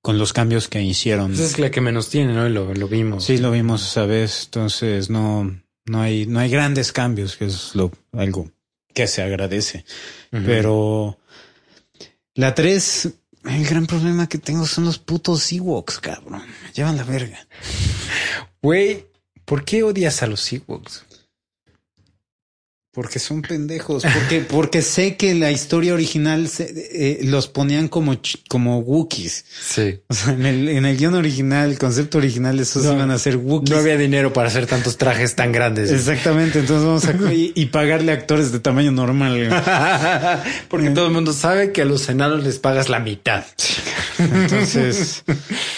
con 0.00 0.16
los 0.16 0.32
cambios 0.32 0.68
que 0.68 0.82
hicieron. 0.82 1.34
Esa 1.34 1.44
es 1.44 1.58
la 1.58 1.70
que 1.70 1.80
menos 1.80 2.08
tiene, 2.08 2.32
¿no? 2.32 2.48
Lo, 2.48 2.72
lo 2.72 2.88
vimos. 2.88 3.24
Sí, 3.24 3.38
lo 3.38 3.50
vimos 3.50 3.82
esa 3.82 4.06
vez. 4.06 4.44
Entonces 4.44 5.08
no, 5.08 5.63
no 5.86 6.00
hay, 6.00 6.26
no 6.26 6.40
hay 6.40 6.50
grandes 6.50 6.92
cambios, 6.92 7.36
que 7.36 7.46
es 7.46 7.74
lo, 7.74 7.92
algo 8.12 8.50
que 8.92 9.06
se 9.06 9.22
agradece. 9.22 9.84
Pero 10.30 11.18
la 12.34 12.54
tres, 12.54 13.10
el 13.44 13.66
gran 13.66 13.86
problema 13.86 14.28
que 14.28 14.38
tengo 14.38 14.66
son 14.66 14.84
los 14.84 14.98
putos 14.98 15.52
Ewoks, 15.52 16.00
cabrón. 16.00 16.42
llevan 16.74 16.96
la 16.96 17.04
verga. 17.04 17.46
Güey, 18.62 19.06
¿por 19.44 19.64
qué 19.64 19.82
odias 19.82 20.22
a 20.22 20.26
los 20.26 20.52
Ewoks? 20.52 21.04
Porque 22.94 23.18
son 23.18 23.42
pendejos. 23.42 24.04
Porque, 24.04 24.40
porque 24.42 24.80
sé 24.80 25.16
que 25.16 25.34
la 25.34 25.50
historia 25.50 25.94
original 25.94 26.48
eh, 26.60 27.18
los 27.24 27.48
ponían 27.48 27.88
como, 27.88 28.16
como 28.48 28.78
Wookiees. 28.78 29.44
Sí. 29.60 29.98
O 30.06 30.14
sea, 30.14 30.32
en 30.32 30.46
el, 30.46 30.68
en 30.68 30.84
el 30.86 30.96
guion 30.96 31.14
original, 31.14 31.72
el 31.72 31.78
concepto 31.78 32.18
original, 32.18 32.60
esos 32.60 32.84
iban 32.84 33.10
a 33.10 33.18
ser 33.18 33.36
Wookiees. 33.36 33.72
No 33.72 33.78
había 33.78 33.96
dinero 33.96 34.32
para 34.32 34.46
hacer 34.46 34.66
tantos 34.66 34.96
trajes 34.96 35.34
tan 35.34 35.50
grandes. 35.50 35.90
Exactamente. 35.90 36.60
Entonces 36.60 36.86
vamos 36.86 37.04
a 37.06 37.32
y, 37.32 37.66
pagarle 37.66 38.12
actores 38.12 38.52
de 38.52 38.60
tamaño 38.60 38.92
normal. 38.92 39.50
porque 40.68 40.90
todo 40.90 41.06
el 41.06 41.12
mundo 41.12 41.32
sabe 41.32 41.72
que 41.72 41.82
a 41.82 41.84
los 41.84 42.08
enanos 42.08 42.44
les 42.44 42.60
pagas 42.60 42.88
la 42.88 43.00
mitad. 43.00 43.44
Entonces, 44.18 45.24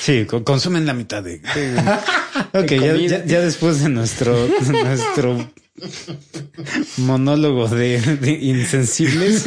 sí, 0.02 0.26
consumen 0.44 0.84
la 0.84 0.92
mitad 0.92 1.22
de. 1.22 1.36
ok, 2.52 2.72
ya, 3.08 3.24
ya, 3.24 3.40
después 3.40 3.82
de 3.82 3.88
nuestro, 3.88 4.48
nuestro 4.70 5.50
monólogo 6.98 7.68
de, 7.68 8.38
insensibles, 8.40 9.44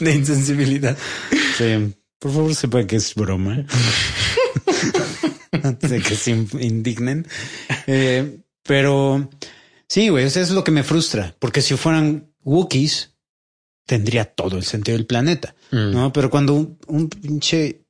de 0.00 0.14
insensibilidad. 0.14 0.96
Sí. 1.56 1.94
Por 2.18 2.32
favor, 2.32 2.54
sepa 2.54 2.86
que 2.86 2.96
es 2.96 3.14
broma. 3.14 3.64
Antes 5.62 5.90
de 5.90 6.00
que 6.00 6.16
se 6.16 6.32
indignen. 6.32 7.26
Eh, 7.86 8.40
pero 8.64 9.30
sí, 9.88 10.08
güey, 10.08 10.26
eso 10.26 10.40
es 10.40 10.50
lo 10.50 10.64
que 10.64 10.72
me 10.72 10.82
frustra, 10.82 11.34
porque 11.38 11.62
si 11.62 11.76
fueran 11.76 12.32
Wookiees, 12.42 13.14
tendría 13.86 14.24
todo 14.24 14.56
el 14.56 14.64
sentido 14.64 14.96
del 14.96 15.06
planeta, 15.06 15.54
mm. 15.70 15.92
¿no? 15.92 16.12
Pero 16.12 16.28
cuando 16.28 16.54
un, 16.54 16.78
un 16.88 17.08
pinche 17.08 17.86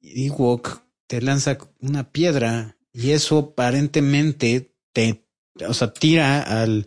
Ewok 0.00 0.82
te 1.06 1.20
lanza 1.20 1.58
una 1.80 2.10
piedra 2.10 2.76
y 2.92 3.10
eso 3.10 3.38
aparentemente 3.38 4.74
te 4.92 5.27
o 5.66 5.74
sea, 5.74 5.92
tira 5.92 6.42
al, 6.42 6.86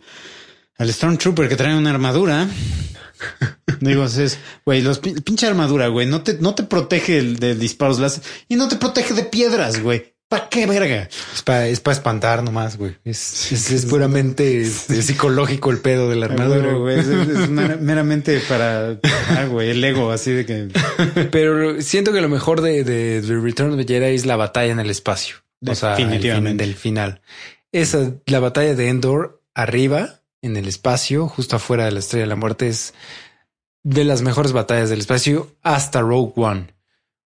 al 0.78 0.92
Stormtrooper 0.92 1.48
que 1.48 1.56
trae 1.56 1.76
una 1.76 1.90
armadura. 1.90 2.48
Digo, 3.80 4.04
es, 4.04 4.38
güey, 4.64 4.82
los 4.82 4.98
pinche 4.98 5.46
armadura, 5.46 5.88
güey, 5.88 6.06
no 6.06 6.22
te, 6.22 6.34
no 6.34 6.54
te 6.54 6.62
protege 6.62 7.22
de 7.22 7.54
disparos 7.54 7.98
láser 7.98 8.22
y 8.48 8.56
no 8.56 8.68
te 8.68 8.76
protege 8.76 9.14
de 9.14 9.24
piedras, 9.24 9.80
güey. 9.80 10.12
¿Para 10.32 10.48
qué 10.48 10.64
verga? 10.64 11.10
Es 11.34 11.42
para 11.42 11.68
es 11.68 11.82
espantar 11.86 12.42
nomás, 12.42 12.78
güey. 12.78 12.96
Es, 13.04 13.52
es, 13.52 13.84
puramente 13.84 14.64
psicológico 14.64 15.70
el 15.70 15.80
pedo 15.80 16.08
de 16.08 16.16
la 16.16 16.24
armadura. 16.24 16.72
güey. 16.72 17.00
Es, 17.00 17.06
meramente 17.50 18.40
para, 18.48 18.98
ah, 19.02 19.44
güey, 19.50 19.68
el 19.68 19.84
ego, 19.84 20.10
así 20.10 20.30
de 20.30 20.46
que. 20.46 20.68
Pero 21.30 21.82
siento 21.82 22.14
que 22.14 22.22
lo 22.22 22.30
mejor 22.30 22.62
de, 22.62 22.82
de, 22.82 23.20
Return 23.42 23.72
of 23.72 23.76
the 23.76 23.84
Jedi 23.84 24.14
es 24.14 24.24
la 24.24 24.36
batalla 24.36 24.72
en 24.72 24.80
el 24.80 24.88
espacio. 24.88 25.36
O 25.66 25.74
sea, 25.74 25.96
Definitivamente. 25.96 26.64
del 26.64 26.76
final 26.76 27.20
esa, 27.72 28.12
la 28.26 28.40
batalla 28.40 28.74
de 28.74 28.88
Endor 28.88 29.42
arriba, 29.54 30.20
en 30.42 30.56
el 30.56 30.68
espacio, 30.68 31.28
justo 31.28 31.56
afuera 31.56 31.84
de 31.84 31.92
la 31.92 32.00
Estrella 32.00 32.24
de 32.24 32.28
la 32.28 32.36
Muerte, 32.36 32.68
es 32.68 32.94
de 33.82 34.04
las 34.04 34.22
mejores 34.22 34.52
batallas 34.52 34.90
del 34.90 35.00
espacio 35.00 35.54
hasta 35.62 36.00
Rogue 36.00 36.32
One. 36.36 36.74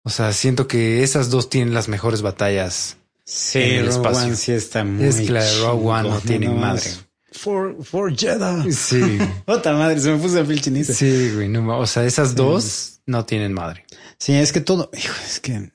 O 0.02 0.10
sea, 0.10 0.32
siento 0.32 0.68
que 0.68 1.02
esas 1.02 1.30
dos 1.30 1.50
tienen 1.50 1.74
las 1.74 1.88
mejores 1.88 2.22
batallas. 2.22 2.96
Sí, 3.24 3.60
en 3.60 3.70
el 3.70 3.86
Rogue 3.86 3.96
espacio. 3.96 4.26
One 4.26 4.36
sí 4.36 4.52
está 4.52 4.84
muy 4.84 5.04
Es 5.04 5.16
que 5.16 5.30
la 5.30 5.42
de 5.42 5.60
Rogue 5.62 5.86
One 5.88 6.08
no 6.08 6.20
tiene 6.20 6.48
madre. 6.48 6.90
For, 7.32 7.84
for 7.84 8.16
Jedi. 8.16 8.72
Sí. 8.72 9.18
Otra 9.46 9.72
madre, 9.74 10.00
se 10.00 10.10
me 10.10 10.18
puso 10.18 10.38
el 10.38 10.60
chinita. 10.60 10.92
Sí, 10.92 11.32
güey. 11.34 11.48
No, 11.48 11.78
o 11.78 11.86
sea, 11.86 12.04
esas 12.04 12.34
dos 12.34 13.00
no 13.06 13.24
tienen 13.24 13.52
madre. 13.52 13.84
Sí, 14.18 14.32
es 14.34 14.52
que 14.52 14.60
todo, 14.60 14.90
hijo, 14.96 15.14
es 15.26 15.40
que 15.40 15.70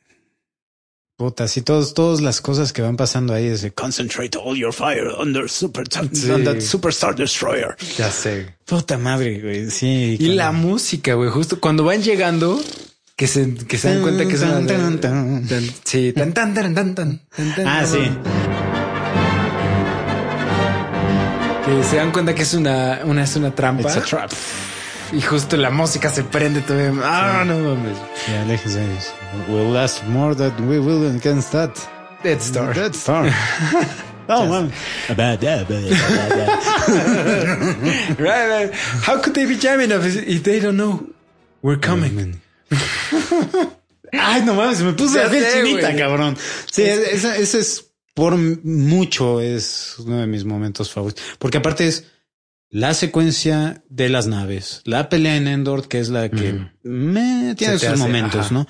Puta, 1.22 1.47
sí, 1.47 1.61
todos, 1.61 1.93
todas 1.93 2.19
las 2.19 2.41
cosas 2.41 2.74
que 2.74 2.82
van 2.82 2.97
pasando 2.97 3.32
ahí 3.36 3.45
es 3.45 3.61
de 3.61 3.72
concentrate 3.72 4.36
all 4.43 4.57
your 4.57 4.74
fire 4.74 5.05
under 5.19 5.47
super, 5.47 5.86
superstar 6.59 7.15
destroyer. 7.15 7.76
Ya 7.95 8.09
sé. 8.09 8.55
Puta 8.65 8.97
madre, 8.97 9.39
güey. 9.39 9.69
Sí. 9.69 10.17
Y 10.19 10.30
la 10.30 10.51
música, 10.51 11.13
güey, 11.13 11.30
justo 11.30 11.59
cuando 11.59 11.84
van 11.84 12.01
llegando, 12.01 12.59
que 13.15 13.28
se, 13.28 13.53
que 13.53 13.78
se 13.78 13.89
dan 13.93 14.01
cuenta 14.01 14.28
que 14.28 14.34
es 14.34 14.41
una, 14.41 14.61
sí, 15.84 16.11
tan, 16.11 16.34
tan, 16.34 16.55
tan, 16.55 16.74
tan, 16.74 16.95
tan, 16.95 17.22
Ah, 17.67 17.86
sí. 17.86 17.99
Que 21.67 21.84
se 21.84 21.97
dan 21.97 22.11
cuenta 22.11 22.34
que 22.34 22.41
es 22.41 22.53
una, 22.55 23.01
una, 23.05 23.26
es 23.26 23.36
una 23.36 23.53
trampa. 23.53 23.84
It's 23.84 23.97
a 23.97 24.01
trap. 24.01 24.32
Y 25.12 25.22
justo 25.22 25.57
la 25.57 25.70
música 25.70 26.09
se 26.09 26.24
prende 26.24 26.62
todavía. 26.62 27.01
Ah, 27.03 27.43
no 27.45 27.57
mames. 27.59 27.97
Y 28.28 28.34
aléjese. 28.36 28.82
Will 29.49 29.72
last 29.74 30.03
more 30.07 30.36
than 30.36 30.68
we 30.68 30.80
will 30.80 31.05
against 31.16 31.51
that. 31.51 31.72
Dead 32.24 32.39
Star. 32.39 32.74
Dead 32.74 32.93
Star. 32.93 33.30
oh, 34.30 34.45
man. 34.47 34.72
right, 38.20 38.47
right. 38.47 38.74
How 39.03 39.20
could 39.22 39.34
they 39.34 39.45
be 39.45 39.57
jamming 39.57 39.91
if, 39.91 40.05
if 40.28 40.43
they 40.43 40.59
don't 40.59 40.78
know 40.78 41.07
we're 41.62 41.80
coming? 41.80 42.39
Ay, 44.14 44.41
no 44.45 44.53
mames, 44.55 44.82
me 44.84 44.93
puse 44.93 45.16
Ya 45.16 45.24
la 45.24 45.30
piel 45.30 45.45
chinita, 45.51 45.88
güey. 45.91 45.97
cabrón. 45.97 46.38
Sí, 46.72 46.84
ese 46.84 47.59
es 47.59 47.91
por 48.14 48.36
mucho, 48.38 49.39
es 49.39 49.95
uno 49.99 50.18
de 50.20 50.28
mis 50.28 50.43
momentos 50.43 50.91
favoritos. 50.91 51.24
Porque 51.39 51.57
aparte 51.57 51.88
es 51.88 52.05
la 52.72 52.93
secuencia 52.95 53.84
de 53.89 54.09
las 54.09 54.26
naves, 54.28 54.82
la 54.86 55.09
pelea 55.09 55.36
en 55.38 55.47
Endor, 55.47 55.88
que 55.88 55.99
es 55.99 56.09
la 56.09 56.30
que 56.32 56.67
me 56.84 57.53
tiene 57.55 57.78
sus 57.78 57.84
hace, 57.89 57.97
momentos, 57.97 58.45
ajá. 58.47 58.53
¿no? 58.53 58.67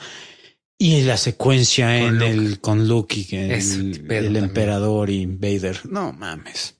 Y 0.77 1.03
la 1.03 1.15
secuencia 1.17 1.85
Con 1.99 2.07
en 2.07 2.13
Luke. 2.17 2.27
el 2.31 2.59
con 2.59 2.87
Luke 2.87 3.15
y 3.19 3.25
que 3.25 3.53
Es 3.55 3.75
el, 3.75 3.89
el 3.91 4.07
también. 4.07 4.35
emperador 4.37 5.11
y 5.11 5.27
Vader. 5.27 5.79
No 5.87 6.11
mames. 6.11 6.79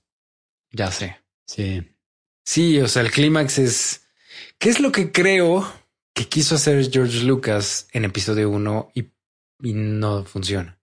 Ya 0.72 0.91
sé. 0.91 1.17
Sí. 1.45 1.84
Sí, 2.43 2.80
o 2.80 2.88
sea, 2.88 3.03
el 3.03 3.11
clímax 3.11 3.59
es. 3.59 4.01
¿Qué 4.57 4.69
es 4.69 4.80
lo 4.80 4.91
que 4.91 5.11
creo 5.11 5.72
que 6.15 6.28
quiso 6.28 6.55
hacer 6.55 6.89
George 6.91 7.19
Lucas 7.24 7.88
en 7.93 8.05
episodio 8.05 8.49
1 8.49 8.91
y, 8.95 9.01
y 9.61 9.74
no 9.74 10.26
funciona? 10.26 10.80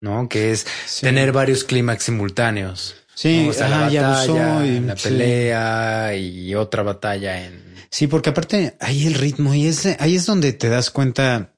¿No? 0.00 0.28
Que 0.28 0.52
es 0.52 0.64
Sí. 0.86 1.00
tener 1.02 1.32
varios 1.32 1.64
clímax 1.64 2.04
simultáneos. 2.04 2.94
Sí, 3.14 3.44
¿no? 3.44 3.50
O 3.50 3.52
sea, 3.52 3.66
ajá, 3.66 3.80
la 3.86 3.92
y 3.92 3.96
batalla, 3.96 4.56
abusó 4.56 4.64
y- 4.66 4.80
la 4.80 4.96
sí. 4.96 5.02
pelea 5.08 6.16
y 6.16 6.54
otra 6.54 6.82
batalla 6.82 7.44
en. 7.46 7.70
Sí, 7.90 8.06
porque 8.06 8.30
aparte 8.30 8.76
ahí 8.80 9.06
el 9.06 9.14
ritmo 9.14 9.54
y 9.54 9.66
ese, 9.66 9.96
ahí 10.00 10.14
es 10.16 10.24
donde 10.26 10.52
te 10.52 10.68
das 10.68 10.90
cuenta 10.90 11.54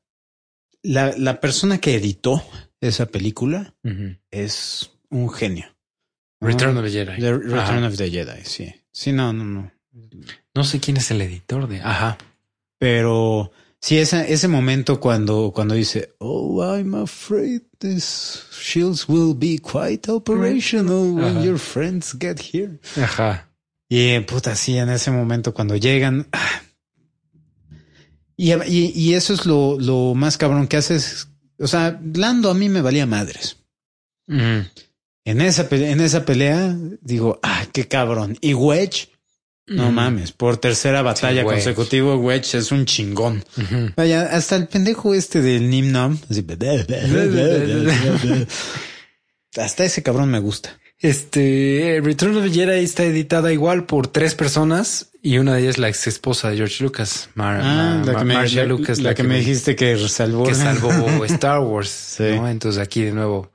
la, 0.82 1.14
la 1.16 1.40
persona 1.40 1.78
que 1.78 1.94
editó 1.94 2.42
esa 2.80 3.06
película 3.06 3.74
es 4.30 4.90
un 5.10 5.30
genio. 5.30 5.66
¿no? 6.40 6.48
Return 6.48 6.76
of 6.78 6.84
the 6.84 6.90
Jedi. 6.90 7.20
The 7.20 7.32
Return 7.34 7.58
Ajá. 7.58 7.86
of 7.86 7.96
the 7.96 8.10
Jedi, 8.10 8.44
sí. 8.44 8.74
Sí, 8.90 9.12
no, 9.12 9.32
no, 9.32 9.44
no. 9.44 9.70
No 10.54 10.64
sé 10.64 10.80
quién 10.80 10.96
es 10.96 11.10
el 11.10 11.20
editor 11.20 11.68
de. 11.68 11.80
Ajá. 11.80 12.18
Pero 12.78 13.52
sí, 13.82 13.98
ese, 13.98 14.32
ese 14.32 14.48
momento 14.48 14.98
cuando, 15.00 15.52
cuando 15.54 15.74
dice, 15.74 16.14
Oh, 16.18 16.62
I'm 16.62 16.94
afraid 16.94 17.62
these 17.80 18.44
shields 18.50 19.06
will 19.08 19.34
be 19.34 19.58
quite 19.58 20.08
operational 20.08 21.14
when 21.14 21.36
Ajá. 21.36 21.44
your 21.44 21.58
friends 21.58 22.16
get 22.18 22.40
here. 22.40 22.78
Ajá. 22.96 23.48
Y 23.90 24.20
puta, 24.20 24.56
sí, 24.56 24.78
en 24.78 24.88
ese 24.88 25.10
momento 25.10 25.52
cuando 25.52 25.76
llegan. 25.76 26.26
Y, 28.36 28.54
y, 28.54 28.92
y 28.94 29.14
eso 29.14 29.34
es 29.34 29.44
lo, 29.44 29.78
lo 29.78 30.14
más 30.14 30.38
cabrón 30.38 30.66
que 30.66 30.78
haces. 30.78 31.28
O 31.58 31.66
sea, 31.66 32.00
Lando 32.14 32.50
a 32.50 32.54
mí 32.54 32.70
me 32.70 32.80
valía 32.80 33.04
madres. 33.04 33.58
En 34.26 35.40
esa, 35.40 35.68
pelea, 35.68 35.90
en 35.90 36.00
esa 36.00 36.24
pelea 36.24 36.74
digo, 37.02 37.38
ah, 37.42 37.66
qué 37.72 37.86
cabrón. 37.86 38.38
Y 38.40 38.54
Wedge, 38.54 39.11
no 39.66 39.92
mames, 39.92 40.32
por 40.32 40.56
tercera 40.56 41.02
batalla 41.02 41.44
Wedge. 41.44 41.54
consecutiva, 41.64 42.16
Wedge 42.16 42.56
es 42.58 42.72
un 42.72 42.84
chingón. 42.84 43.44
Vaya, 43.96 44.22
hasta 44.32 44.56
el 44.56 44.66
pendejo 44.68 45.14
este 45.14 45.40
del 45.40 45.70
Nim 45.70 45.92
Nom. 45.92 46.18
así, 46.30 46.44
hasta 49.56 49.84
ese 49.84 50.02
cabrón 50.02 50.30
me 50.30 50.38
gusta. 50.38 50.78
Este 50.98 52.00
Return 52.02 52.36
of 52.36 52.44
the 52.44 52.50
Jedi 52.50 52.84
está 52.84 53.02
editada 53.04 53.52
igual 53.52 53.86
por 53.86 54.06
tres 54.06 54.34
personas 54.36 55.10
y 55.20 55.38
una 55.38 55.54
de 55.54 55.62
ellas 55.62 55.78
la 55.78 55.88
ex 55.88 56.06
esposa 56.06 56.50
de 56.50 56.56
George 56.58 56.84
Lucas, 56.84 57.28
Mar- 57.34 57.60
Ah, 57.62 58.02
la 58.06 58.18
que 58.20 58.24
me, 58.24 58.34
Marcia 58.34 58.62
la- 58.62 58.68
Lucas, 58.68 59.00
la 59.00 59.14
que 59.14 59.24
me 59.24 59.38
dijiste 59.38 59.74
que 59.74 59.96
salvó. 60.08 60.44
que 60.44 60.54
salvó 60.54 60.92
Star 61.24 61.60
Wars. 61.60 61.88
Sí. 61.88 62.22
¿no? 62.36 62.48
Entonces 62.48 62.80
aquí 62.80 63.02
de 63.02 63.12
nuevo 63.12 63.50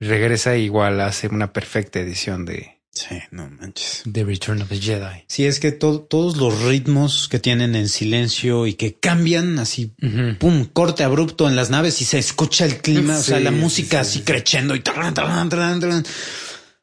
regresa 0.00 0.56
igual 0.56 1.00
hace 1.00 1.28
una 1.28 1.52
perfecta 1.52 2.00
edición 2.00 2.44
de, 2.44 2.77
Sí, 2.98 3.16
no 3.30 3.48
manches. 3.48 4.02
de 4.04 4.24
Return 4.24 4.62
of 4.62 4.68
the 4.68 4.80
Jedi. 4.80 5.24
Sí, 5.28 5.46
es 5.46 5.60
que 5.60 5.70
to- 5.72 6.00
todos 6.00 6.36
los 6.36 6.62
ritmos 6.62 7.28
que 7.28 7.38
tienen 7.38 7.76
en 7.76 7.88
silencio 7.88 8.66
y 8.66 8.74
que 8.74 8.94
cambian 8.94 9.58
así, 9.58 9.92
Ujú. 10.02 10.36
pum, 10.38 10.64
corte 10.72 11.04
abrupto 11.04 11.48
en 11.48 11.54
las 11.54 11.70
naves 11.70 12.00
y 12.00 12.04
se 12.04 12.18
escucha 12.18 12.64
el 12.64 12.78
clima, 12.78 13.18
o 13.18 13.22
sea, 13.22 13.38
Sí, 13.38 13.44
la 13.44 13.50
sí, 13.50 13.56
música 13.56 14.02
sí, 14.04 14.10
así 14.10 14.18
sí. 14.20 14.24
creciendo 14.24 14.74
y 14.74 14.80
tarán, 14.80 15.14
tarán, 15.14 15.48
tarán. 15.48 16.04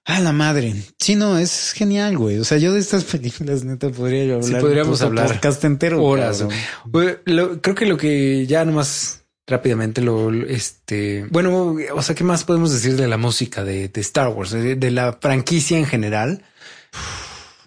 A 0.07 0.20
la 0.20 0.32
madre. 0.32 0.76
Sí, 0.99 1.16
no, 1.16 1.38
es 1.39 1.72
genial, 1.74 2.16
güey. 2.18 2.38
O 2.38 2.43
sea, 2.45 2.59
yo 2.59 2.72
de 2.74 2.80
estas 2.80 3.03
películas 3.05 3.63
neta 3.63 3.89
podría 3.89 4.24
yo 4.26 4.39
Sí, 4.41 4.47
hablar. 4.49 4.61
podríamos 4.61 4.99
puto 4.99 5.07
hablar 5.07 5.28
podcast 5.28 5.63
entero. 5.66 6.03
horas. 6.03 6.38
cabrón. 6.39 6.57
Bueno, 6.86 7.11
lo- 7.26 7.61
creo 7.61 7.74
que 7.76 7.86
lo 7.88 7.97
que 7.97 8.45
ya 8.45 8.63
nomás 8.66 9.24
rápidamente 9.47 10.01
lo 10.01 10.31
este 10.31 11.25
bueno, 11.29 11.75
o 11.93 12.01
sea, 12.01 12.15
¿qué 12.15 12.23
más 12.23 12.43
podemos 12.43 12.73
decir 12.73 12.95
de 12.95 13.07
la 13.07 13.17
música 13.17 13.63
de, 13.63 13.87
de 13.89 14.01
Star 14.01 14.29
Wars, 14.29 14.51
de, 14.51 14.75
de 14.75 14.91
la 14.91 15.13
franquicia 15.13 15.77
en 15.77 15.85
general? 15.85 16.43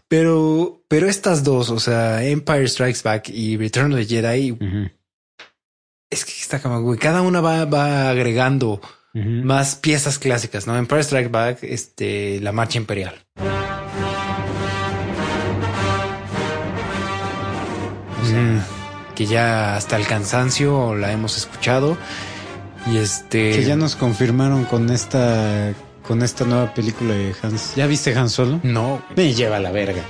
Pero, 0.08 0.82
pero 0.88 1.06
estas 1.06 1.44
dos, 1.44 1.68
o 1.70 1.78
sea, 1.78 2.24
Empire 2.24 2.66
Strikes 2.66 3.00
Back 3.04 3.28
y 3.28 3.56
Return 3.58 3.92
of 3.92 3.98
the 3.98 4.06
Jedi, 4.06 4.56
es 6.10 6.24
que 6.24 6.32
está 6.32 6.62
como, 6.62 6.96
cada 6.96 7.20
una 7.20 7.40
va, 7.42 7.66
va 7.66 8.08
agregando 8.08 8.80
más 9.12 9.74
piezas 9.74 10.18
clásicas, 10.18 10.66
¿no? 10.66 10.76
Empire 10.78 11.02
Strikes 11.02 11.28
Back, 11.30 11.58
este, 11.62 12.40
la 12.40 12.52
marcha 12.52 12.78
imperial. 12.78 13.26
O 18.22 18.26
sea, 18.26 18.38
Mm. 18.40 18.77
Que 19.18 19.26
ya 19.26 19.74
hasta 19.74 19.96
el 19.96 20.06
cansancio 20.06 20.94
la 20.94 21.10
hemos 21.10 21.36
escuchado. 21.36 21.98
Y 22.86 22.98
este. 22.98 23.50
Que 23.50 23.64
ya 23.64 23.74
nos 23.74 23.96
confirmaron 23.96 24.64
con 24.64 24.90
esta, 24.90 25.72
con 26.06 26.22
esta 26.22 26.44
nueva 26.44 26.72
película 26.72 27.14
de 27.14 27.34
Hans. 27.42 27.74
¿Ya 27.74 27.88
viste 27.88 28.14
Han 28.16 28.30
Solo? 28.30 28.60
No. 28.62 29.02
Me 29.16 29.34
lleva 29.34 29.56
a 29.56 29.60
la 29.60 29.72
verga. 29.72 30.02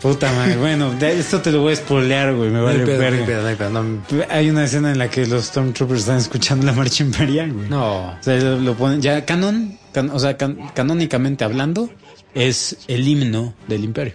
Puta 0.00 0.32
madre. 0.32 0.56
Bueno, 0.56 0.92
esto 1.00 1.42
te 1.42 1.52
lo 1.52 1.60
voy 1.60 1.74
a 1.74 1.76
spoilear, 1.76 2.34
güey. 2.34 2.50
Me 2.50 2.58
No 2.60 2.66
hay 2.66 2.78
vale 2.78 2.84
no 2.86 2.92
hay 2.92 2.98
verga. 2.98 3.26
pedo, 3.26 3.70
no 3.70 3.78
hay 3.80 3.84
no- 3.84 4.24
Hay 4.30 4.48
una 4.50 4.64
escena 4.64 4.90
en 4.90 4.98
la 4.98 5.08
que 5.10 5.26
los 5.26 5.44
Stormtroopers 5.44 6.00
están 6.00 6.16
escuchando 6.16 6.64
la 6.66 6.72
marcha 6.72 7.04
imperial, 7.04 7.52
güey. 7.52 7.68
No. 7.68 8.06
O 8.08 8.16
sea, 8.22 8.36
lo, 8.38 8.58
lo 8.58 8.74
ponen 8.74 9.00
ya 9.02 9.24
canon, 9.26 9.78
can- 9.92 10.10
o 10.10 10.18
sea, 10.18 10.36
can- 10.38 10.56
canónicamente 10.74 11.44
hablando, 11.44 11.90
es 12.34 12.78
el 12.88 13.06
himno 13.06 13.54
del 13.68 13.84
imperio. 13.84 14.14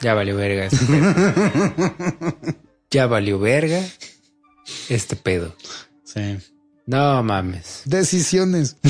Ya 0.00 0.14
valió 0.14 0.36
verga. 0.36 0.66
este 0.66 0.86
pedo. 0.86 2.36
ya 2.90 3.06
valió 3.06 3.38
verga 3.38 3.80
este 4.88 5.16
pedo. 5.16 5.54
Sí. 6.04 6.38
No 6.86 7.22
mames. 7.22 7.82
Decisiones. 7.84 8.76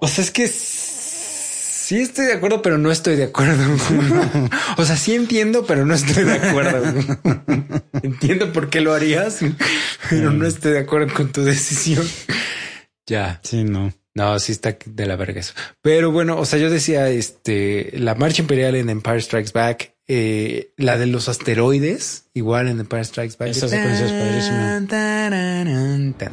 O 0.00 0.06
sea, 0.06 0.22
es 0.22 0.30
que 0.30 0.46
sí 0.46 2.00
estoy 2.00 2.26
de 2.26 2.34
acuerdo, 2.34 2.62
pero 2.62 2.78
no 2.78 2.92
estoy 2.92 3.16
de 3.16 3.24
acuerdo. 3.24 3.64
o 4.76 4.84
sea, 4.84 4.96
sí 4.96 5.14
entiendo, 5.14 5.66
pero 5.66 5.84
no 5.84 5.92
estoy 5.94 6.22
de 6.22 6.34
acuerdo. 6.34 6.84
entiendo 8.02 8.52
por 8.52 8.70
qué 8.70 8.80
lo 8.80 8.94
harías, 8.94 9.40
pero 10.08 10.30
no 10.30 10.46
estoy 10.46 10.72
de 10.72 10.78
acuerdo 10.78 11.12
con 11.12 11.32
tu 11.32 11.42
decisión. 11.42 12.06
Ya. 13.06 13.40
Sí, 13.42 13.64
no. 13.64 13.92
No, 14.18 14.36
sí 14.40 14.50
está 14.50 14.76
de 14.84 15.06
la 15.06 15.14
verga 15.14 15.38
eso. 15.38 15.54
Pero 15.80 16.10
bueno, 16.10 16.40
o 16.40 16.44
sea, 16.44 16.58
yo 16.58 16.70
decía, 16.70 17.08
este, 17.08 17.92
la 17.94 18.16
marcha 18.16 18.42
imperial 18.42 18.74
en 18.74 18.90
Empire 18.90 19.20
Strikes 19.20 19.52
Back, 19.54 19.94
eh, 20.08 20.72
la 20.76 20.98
de 20.98 21.06
los 21.06 21.28
asteroides, 21.28 22.24
igual 22.34 22.66
en 22.66 22.80
Empire 22.80 23.04
Strikes 23.04 23.36
Back. 23.38 23.50
Esa 23.50 23.68
secuencia 23.68 24.06
es 24.06 24.12
padrísima. 24.12 24.58
Tan, 24.88 24.88
tan, 24.88 26.14
tan. 26.14 26.32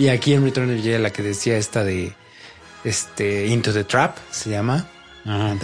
Y 0.00 0.08
aquí 0.08 0.32
en 0.32 0.42
Return 0.42 0.76
of 0.76 0.82
Jedi, 0.82 1.00
la 1.00 1.10
que 1.10 1.22
decía 1.22 1.56
esta 1.56 1.84
de 1.84 2.12
este 2.84 3.46
Into 3.46 3.72
the 3.72 3.84
Trap 3.84 4.16
se 4.30 4.50
llama. 4.50 4.86
Ajá. 5.24 5.56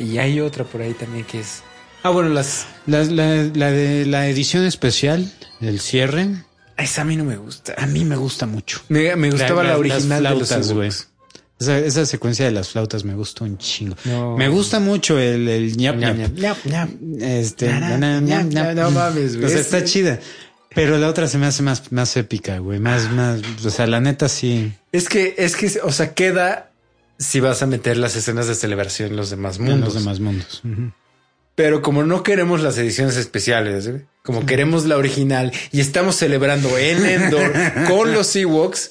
Y 0.00 0.18
hay 0.18 0.40
otra 0.40 0.64
por 0.64 0.80
ahí 0.82 0.94
también 0.94 1.24
que 1.24 1.40
es. 1.40 1.62
Ah, 2.02 2.10
bueno, 2.10 2.30
las. 2.30 2.66
La, 2.86 3.02
la- 3.04 3.44
la 3.54 3.70
de 3.70 4.06
la 4.06 4.28
edición 4.28 4.64
especial, 4.64 5.30
el 5.60 5.80
cierre, 5.80 6.28
Esa 6.76 7.02
a 7.02 7.04
mí 7.04 7.16
no 7.16 7.24
me 7.24 7.36
gusta. 7.36 7.74
a 7.76 7.86
mí 7.86 8.04
me 8.04 8.16
gusta 8.16 8.46
mucho. 8.46 8.80
Me, 8.88 9.14
me 9.16 9.30
gustaba 9.30 9.62
la, 9.62 9.70
las 9.70 9.78
original 9.78 10.22
de 10.22 10.28
flautas, 10.28 10.58
los 10.58 10.72
güey. 10.72 10.90
Esa, 11.60 11.76
esa 11.78 12.06
secuencia 12.06 12.44
de 12.44 12.52
las 12.52 12.68
flautas 12.68 13.04
me 13.04 13.14
gusta 13.14 13.42
un 13.44 13.58
chingo. 13.58 13.96
No. 14.04 14.36
Me 14.36 14.48
gusta 14.48 14.78
mucho 14.78 15.18
el, 15.18 15.48
el 15.48 15.76
ñap, 15.76 15.96
ñap. 15.96 16.16
ñam, 16.16 16.58
ñam. 16.64 16.88
Este, 17.20 17.68
no 18.76 18.90
mames, 18.92 19.34
güey. 19.36 19.46
O 19.46 19.48
sea, 19.48 19.58
Es- 19.58 19.66
está 19.66 19.84
chida. 19.84 20.20
Pero 20.78 20.96
la 20.96 21.08
otra 21.08 21.26
se 21.26 21.38
me 21.38 21.46
hace 21.46 21.64
más, 21.64 21.90
más 21.90 22.16
épica, 22.16 22.58
güey. 22.58 22.78
Más, 22.78 23.10
más, 23.10 23.40
o 23.64 23.70
sea, 23.70 23.88
la 23.88 24.00
neta 24.00 24.28
sí. 24.28 24.72
Es 24.92 25.08
que, 25.08 25.34
es 25.36 25.56
que, 25.56 25.80
o 25.82 25.90
sea, 25.90 26.14
queda 26.14 26.70
si 27.18 27.40
vas 27.40 27.62
a 27.62 27.66
meter 27.66 27.96
las 27.96 28.14
escenas 28.14 28.46
de 28.46 28.54
celebración 28.54 29.10
en 29.10 29.16
los 29.16 29.30
demás 29.30 29.58
En 29.58 29.64
mundos. 29.64 29.94
los 29.94 29.94
demás 29.94 30.20
mundos. 30.20 30.62
Pero 31.56 31.82
como 31.82 32.04
no 32.04 32.22
queremos 32.22 32.62
las 32.62 32.78
ediciones 32.78 33.16
especiales, 33.16 33.88
güey, 33.88 34.06
como 34.22 34.46
queremos 34.46 34.84
la 34.84 34.96
original 34.96 35.50
y 35.72 35.80
estamos 35.80 36.14
celebrando 36.14 36.78
en 36.78 37.04
Endor 37.04 37.52
con 37.88 38.12
los 38.12 38.36
Ewoks, 38.36 38.88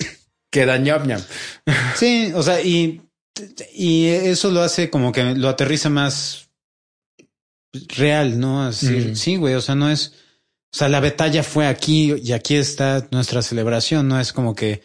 queda 0.51 0.77
ñam 0.77 1.07
ñam. 1.07 1.21
Sí, 1.95 2.33
o 2.35 2.43
sea, 2.43 2.59
y, 2.61 3.01
y 3.73 4.07
eso 4.07 4.51
lo 4.51 4.61
hace 4.61 4.89
como 4.89 5.13
que 5.13 5.23
lo 5.35 5.47
aterriza 5.47 5.89
más 5.89 6.49
real, 7.95 8.39
¿no? 8.41 8.63
Así, 8.65 9.15
sí, 9.15 9.37
güey, 9.37 9.53
o 9.53 9.61
sea, 9.61 9.75
no 9.75 9.89
es, 9.89 10.15
sea, 10.77 10.89
la 10.89 10.99
batalla 10.99 11.43
fue 11.43 11.67
aquí 11.67 12.13
y 12.13 12.33
aquí 12.33 12.55
está 12.55 13.07
nuestra 13.11 13.41
celebración, 13.41 14.07
no 14.07 14.19
es 14.19 14.31
como 14.31 14.53
que, 14.55 14.83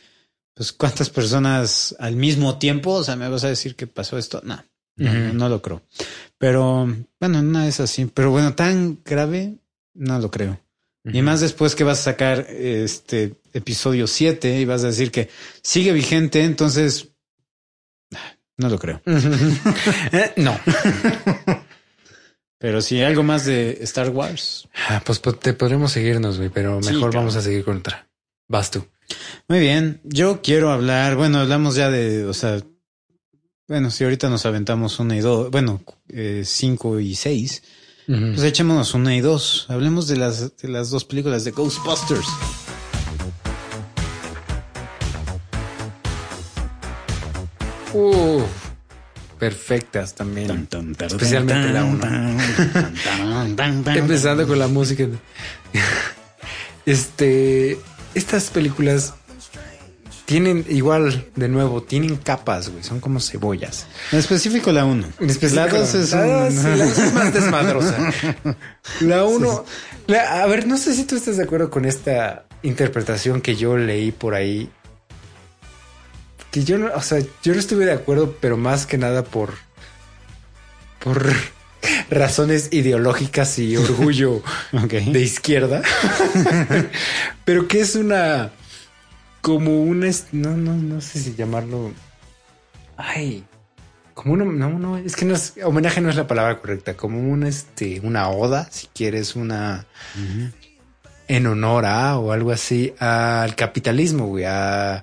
pues, 0.55 0.73
¿cuántas 0.73 1.11
personas 1.11 1.95
al 1.99 2.17
mismo 2.17 2.59
tiempo? 2.59 2.93
O 2.93 3.05
sea, 3.05 3.17
¿me 3.17 3.29
vas 3.29 3.45
a 3.45 3.49
decir 3.49 3.77
que 3.77 3.87
pasó 3.87 4.17
esto? 4.17 4.41
No, 4.45 4.65
no, 4.97 5.33
no 5.35 5.49
lo 5.49 5.61
creo. 5.61 5.83
Pero, 6.39 6.87
bueno, 7.21 7.41
una 7.41 7.69
es 7.69 7.81
así, 7.81 8.07
pero 8.07 8.31
bueno, 8.31 8.55
tan 8.55 9.01
grave, 9.05 9.59
no 9.95 10.19
lo 10.19 10.31
creo. 10.31 10.59
Y 11.05 11.21
más 11.21 11.41
después 11.41 11.75
que 11.75 11.85
vas 11.85 12.01
a 12.01 12.05
sacar 12.05 12.47
este 12.49 13.35
episodio 13.53 14.07
7 14.07 14.61
y 14.61 14.65
vas 14.65 14.85
a 14.85 14.89
decir 14.89 15.11
que 15.11 15.29
sigue 15.61 15.93
vigente, 15.93 16.45
entonces 16.45 17.09
no 18.57 18.69
lo 18.69 18.79
creo. 18.79 19.03
Eh, 20.13 20.33
no. 20.37 20.59
Pero 22.63 22.81
si 22.81 23.03
algo 23.03 23.23
más 23.25 23.45
de 23.45 23.79
Star 23.83 24.09
Wars. 24.11 24.69
Ah, 24.89 25.03
Pues 25.05 25.19
po- 25.19 25.35
te 25.35 25.53
podremos 25.53 25.91
seguirnos, 25.93 26.39
güey, 26.39 26.49
pero 26.49 26.81
Sí, 26.83 26.93
mejor 26.95 27.13
vamos 27.15 27.35
a 27.37 27.43
seguir 27.43 27.65
con 27.65 27.79
otra. 27.79 28.09
Vas 28.49 28.71
tú. 28.71 28.87
Muy 29.49 29.59
bien, 29.61 30.01
yo 30.05 30.41
quiero 30.43 30.71
hablar, 30.71 31.17
bueno, 31.17 31.41
hablamos 31.41 31.75
ya 31.75 31.91
de, 31.91 32.25
o 32.25 32.33
sea, 32.33 32.63
bueno, 33.69 33.91
si 33.91 34.05
ahorita 34.05 34.31
nos 34.31 34.47
aventamos 34.47 34.99
una 35.01 35.17
y 35.17 35.21
dos, 35.21 35.51
bueno, 35.51 35.83
eh, 36.09 36.45
cinco 36.47 36.99
y 37.01 37.15
seis, 37.17 37.63
pues 38.07 38.43
echémonos 38.43 38.95
una 38.95 39.15
y 39.17 39.21
dos. 39.21 39.67
Hablemos 39.69 40.07
de 40.07 40.17
las, 40.19 40.57
de 40.57 40.69
las 40.69 40.91
dos 40.91 41.05
películas 41.05 41.45
de 41.45 41.51
Ghostbusters. 41.51 42.27
Uf, 47.95 48.62
perfectas 49.43 50.15
también. 50.15 50.69
Especialmente 51.01 51.73
la 51.73 51.83
Empezando 53.97 54.47
con 54.47 54.57
la 54.57 54.69
música. 54.69 55.05
Este, 56.87 57.77
estas 58.15 58.51
películas 58.51 59.15
tienen 60.27 60.65
igual, 60.69 61.27
de 61.35 61.49
nuevo, 61.49 61.83
tienen 61.83 62.15
capas, 62.19 62.69
güey. 62.69 62.85
Son 62.85 63.01
como 63.01 63.19
cebollas. 63.19 63.87
En 64.13 64.21
específico 64.21 64.71
la 64.71 64.85
uno. 64.85 65.09
En 65.19 65.29
específico, 65.29 65.67
La 65.67 65.73
dos 65.77 65.93
es 65.95 66.13
la 66.13 66.21
un- 66.25 66.47
es 66.81 67.13
más 67.13 67.35
desmadrosa. 67.35 67.97
La 69.01 69.25
uno, 69.25 69.65
la- 70.07 70.43
a 70.45 70.47
ver, 70.47 70.69
no 70.69 70.79
sé 70.79 70.95
si 70.95 71.03
tú 71.03 71.17
estás 71.17 71.37
de 71.37 71.43
acuerdo 71.43 71.69
con 71.69 71.85
esta 71.85 72.45
interpretación 72.63 73.41
que 73.41 73.57
yo 73.57 73.77
leí 73.77 74.13
por 74.13 74.35
ahí. 74.35 74.71
Que 76.53 76.63
yo 76.63 76.79
no, 76.79 76.95
o 76.95 77.03
sea, 77.03 77.19
yo 77.43 77.55
no 77.55 77.59
estuve 77.59 77.87
de 77.87 77.93
acuerdo, 77.93 78.37
pero 78.41 78.57
más 78.57 78.87
que 78.87 78.99
nada 78.99 79.25
por, 79.25 79.55
por 81.03 81.33
razones 82.11 82.69
ideológicas 82.73 83.59
y 83.59 83.77
orgullo 83.77 84.43
de 84.73 85.21
izquierda. 85.21 85.83
pero 87.45 87.67
que 87.67 87.81
es 87.81 87.97
una, 87.97 88.53
como 89.41 89.83
una, 89.83 90.09
no, 90.31 90.57
no, 90.57 90.75
no 90.75 91.01
sé 91.01 91.21
si 91.21 91.35
llamarlo. 91.35 91.93
Ay, 92.97 93.45
como 94.15 94.35
una, 94.35 94.45
no, 94.45 94.79
no, 94.79 94.99
es 94.99 95.17
que 95.17 95.25
no 95.25 95.35
es, 95.35 95.55
homenaje 95.65 96.01
no 96.01 96.11
es 96.11 96.17
la 96.17 96.27
palabra 96.27 96.61
correcta, 96.61 96.97
como 96.97 97.19
una, 97.19 97.49
este, 97.49 98.01
una 98.01 98.29
oda, 98.29 98.69
si 98.71 98.87
quieres, 98.89 99.37
una, 99.37 99.87
en 101.29 101.47
honor 101.47 101.87
a, 101.87 102.19
o 102.19 102.33
algo 102.33 102.51
así, 102.51 102.95
al 102.99 103.57
capitalismo, 103.57 104.27
güey, 104.27 104.45
a, 104.45 105.03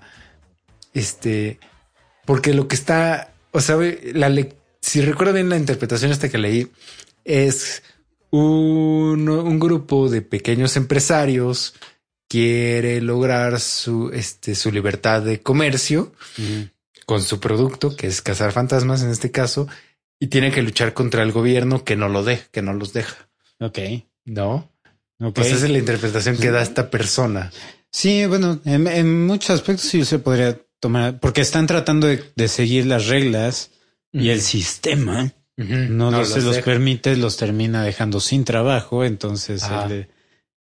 este, 0.94 1.60
porque 2.26 2.54
lo 2.54 2.68
que 2.68 2.76
está, 2.76 3.34
o 3.52 3.62
sea, 3.62 3.78
la 4.14 4.30
le- 4.30 4.56
si 4.82 5.02
recuerdo 5.02 5.34
bien 5.34 5.50
la 5.50 5.58
interpretación 5.58 6.12
esta 6.12 6.30
que 6.30 6.38
leí, 6.38 6.68
es 7.26 7.84
un, 8.32 9.28
un 9.30 9.60
grupo 9.60 10.10
de 10.10 10.22
pequeños 10.22 10.76
empresarios 10.78 11.74
quiere 12.28 13.02
lograr 13.02 13.60
su, 13.60 14.12
este, 14.14 14.54
su 14.56 14.72
libertad 14.72 15.22
de 15.24 15.42
comercio 15.42 16.14
con 17.06 17.24
su 17.24 17.40
producto, 17.40 17.96
que 17.96 18.08
es 18.08 18.22
cazar 18.22 18.52
fantasmas 18.52 19.02
en 19.02 19.10
este 19.10 19.32
caso, 19.32 19.68
y 20.20 20.28
tiene 20.28 20.52
que 20.52 20.62
luchar 20.62 20.94
contra 20.94 21.24
el 21.24 21.32
gobierno 21.32 21.84
que 21.84 21.96
no 21.96 22.08
lo 22.08 22.24
deja, 22.24 22.46
que 22.52 22.62
no 22.62 22.74
los 22.74 22.94
deja. 22.94 23.30
Ok. 23.60 23.80
No, 25.18 25.34
pues 25.34 25.48
esa 25.48 25.66
es 25.66 25.72
la 25.72 25.80
interpretación 25.80 26.38
que 26.38 26.52
da 26.52 26.62
esta 26.62 26.90
persona. 26.92 27.52
Sí, 27.92 28.26
bueno, 28.28 28.60
en, 28.64 28.86
en 28.88 29.26
muchos 29.26 29.50
aspectos 29.50 29.86
sí 29.90 30.06
se 30.06 30.20
podría 30.20 30.60
tomar, 30.80 31.20
porque 31.20 31.42
están 31.42 31.68
tratando 31.68 32.08
de, 32.08 32.24
de 32.36 32.48
seguir 32.48 32.86
las 32.86 33.08
reglas 33.08 33.72
y 34.12 34.30
el 34.30 34.42
sistema 34.42 35.34
no, 35.58 36.12
los, 36.12 36.30
se 36.30 36.42
los 36.42 36.56
deja. 36.56 36.66
permite, 36.66 37.18
los 37.18 37.38
termina 37.38 37.84
dejando 37.84 38.20
sin 38.20 38.46
trabajo. 38.46 39.04
Entonces, 39.04 39.64
el, 39.90 40.08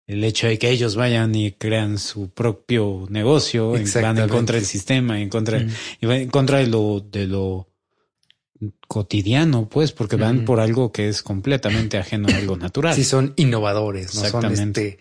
el 0.06 0.24
hecho 0.24 0.46
de 0.46 0.58
que 0.58 0.70
ellos 0.70 0.94
vayan 0.94 1.34
y 1.34 1.52
crean 1.52 1.98
su 1.98 2.30
propio 2.30 3.06
negocio, 3.10 3.72
van 3.72 4.18
en 4.18 4.28
contra 4.28 4.56
del 4.56 4.66
sistema, 4.66 5.20
en 5.20 5.28
contra, 5.28 5.66
y 6.00 6.06
van 6.06 6.18
en 6.18 6.30
contra 6.30 6.58
de 6.58 6.68
lo, 6.68 7.00
de 7.00 7.26
lo 7.26 7.68
cotidiano, 8.86 9.68
pues, 9.68 9.92
porque 9.92 10.16
van 10.16 10.44
por 10.44 10.60
algo 10.60 10.92
que 10.92 11.08
es 11.08 11.22
completamente 11.22 11.98
ajeno 11.98 12.28
a 12.28 12.36
algo 12.36 12.56
natural. 12.56 12.94
Sí, 12.94 13.04
son 13.04 13.34
innovadores, 13.36 14.14
no 14.14 14.20
son 14.20 14.26
Exactamente. 14.26 14.88
este. 14.88 15.00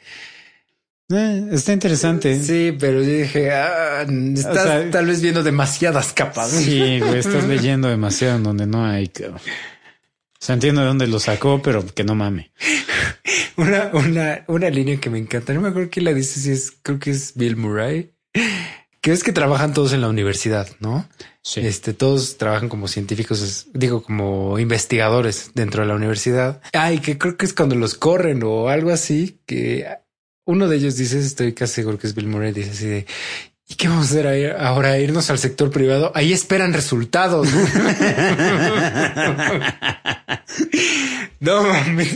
Eh, 1.11 1.49
está 1.51 1.73
interesante. 1.73 2.39
Sí, 2.39 2.75
pero 2.79 3.01
yo 3.01 3.09
dije, 3.09 3.51
ah, 3.51 4.05
estás 4.35 4.57
O 4.57 4.67
sea, 4.67 4.91
tal 4.91 5.05
vez 5.07 5.21
viendo 5.21 5.43
demasiadas 5.43 6.13
capas. 6.13 6.51
Sí, 6.51 6.99
güey, 6.99 7.19
estás 7.19 7.43
leyendo 7.45 7.87
demasiado 7.87 8.37
en 8.37 8.43
donde 8.43 8.65
no 8.65 8.85
hay. 8.85 9.11
O 9.25 9.39
sea, 10.39 10.55
entiendo 10.55 10.81
de 10.81 10.87
dónde 10.87 11.07
lo 11.07 11.19
sacó, 11.19 11.61
pero 11.61 11.85
que 11.85 12.03
no 12.03 12.15
mame. 12.15 12.51
Una, 13.55 13.91
una, 13.93 14.43
una 14.47 14.69
línea 14.71 14.99
que 14.99 15.11
me 15.11 15.19
encanta. 15.19 15.53
No 15.53 15.61
me 15.61 15.69
acuerdo 15.69 15.89
quién 15.91 16.05
la 16.05 16.13
dice, 16.13 16.39
si 16.39 16.49
es, 16.49 16.73
creo 16.81 16.97
que 16.97 17.11
es 17.11 17.33
Bill 17.35 17.55
Murray. 17.55 18.11
Que 18.99 19.11
es 19.11 19.23
que 19.23 19.31
trabajan 19.31 19.73
todos 19.73 19.93
en 19.93 20.01
la 20.01 20.09
universidad, 20.09 20.67
¿no? 20.79 21.07
Sí. 21.43 21.59
Este, 21.59 21.93
todos 21.93 22.37
trabajan 22.37 22.67
como 22.67 22.87
científicos, 22.87 23.67
digo, 23.73 24.01
como 24.01 24.57
investigadores 24.57 25.51
dentro 25.53 25.83
de 25.83 25.89
la 25.89 25.95
universidad. 25.95 26.61
Ay, 26.73 26.97
que 26.97 27.19
creo 27.19 27.37
que 27.37 27.45
es 27.45 27.53
cuando 27.53 27.75
los 27.75 27.93
corren 27.93 28.41
o 28.43 28.69
algo 28.69 28.89
así, 28.89 29.39
que 29.45 29.85
uno 30.45 30.67
de 30.67 30.77
ellos 30.77 30.95
dice, 30.97 31.19
estoy 31.19 31.53
casi 31.53 31.75
seguro 31.75 31.97
que 31.97 32.07
es 32.07 32.15
Bill 32.15 32.27
Murray, 32.27 32.51
dice 32.51 32.71
así 32.71 32.85
de, 32.87 33.05
¿y 33.67 33.75
qué 33.75 33.87
vamos 33.87 34.07
a 34.07 34.09
hacer 34.09 34.27
ahí 34.27 34.45
ahora? 34.45 34.99
Irnos 34.99 35.29
al 35.29 35.39
sector 35.39 35.71
privado. 35.71 36.11
Ahí 36.15 36.33
esperan 36.33 36.73
resultados. 36.73 37.47
no 41.39 41.63
mames. 41.63 42.15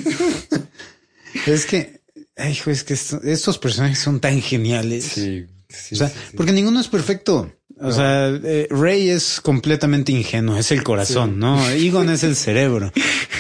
Es 1.46 1.66
que, 1.66 2.02
hijo, 2.50 2.72
es 2.72 2.84
que 2.84 2.94
esto- 2.94 3.22
estos 3.24 3.58
personajes 3.58 4.00
son 4.00 4.20
tan 4.20 4.42
geniales. 4.42 5.06
Sí, 5.06 5.46
sí, 5.78 5.96
o 5.96 5.98
sea, 6.00 6.10
sí, 6.10 6.16
sí. 6.32 6.38
porque 6.38 6.52
ninguno 6.52 6.80
es 6.80 6.88
perfecto. 6.88 7.54
O 7.80 7.84
No. 7.88 7.92
sea, 7.92 8.30
eh, 8.44 8.68
Rey 8.72 9.10
es 9.10 9.40
completamente 9.40 10.12
ingenuo, 10.12 10.58
es 10.58 10.72
el 10.72 10.82
corazón. 10.84 11.38
¿no? 11.38 11.70
Egon 11.70 12.10
es 12.10 12.24
el 12.24 12.36
cerebro, 12.36 12.92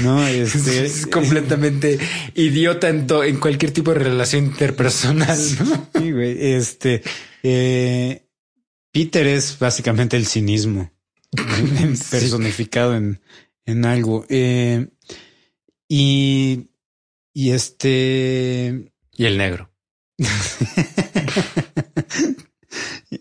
¿no? 0.03 0.27
Este, 0.27 0.85
es 0.85 1.07
completamente 1.07 1.97
idiota 2.35 2.89
en, 2.89 3.07
to- 3.07 3.23
en 3.23 3.39
cualquier 3.39 3.71
tipo 3.71 3.91
de 3.93 3.99
relación 3.99 4.45
interpersonal. 4.45 5.39
¿no? 5.65 5.89
Sí, 5.99 6.11
güey. 6.11 6.37
Este, 6.53 7.01
eh, 7.41 8.27
Peter 8.91 9.25
es 9.25 9.57
básicamente 9.57 10.17
el 10.17 10.27
cinismo 10.27 10.91
personificado 12.11 12.95
en, 12.95 13.19
en 13.65 13.85
algo. 13.85 14.23
Eh, 14.29 14.87
y, 15.89 16.69
y 17.33 17.51
este, 17.51 18.91
Y 19.15 19.25
el 19.25 19.37
negro. 19.39 19.71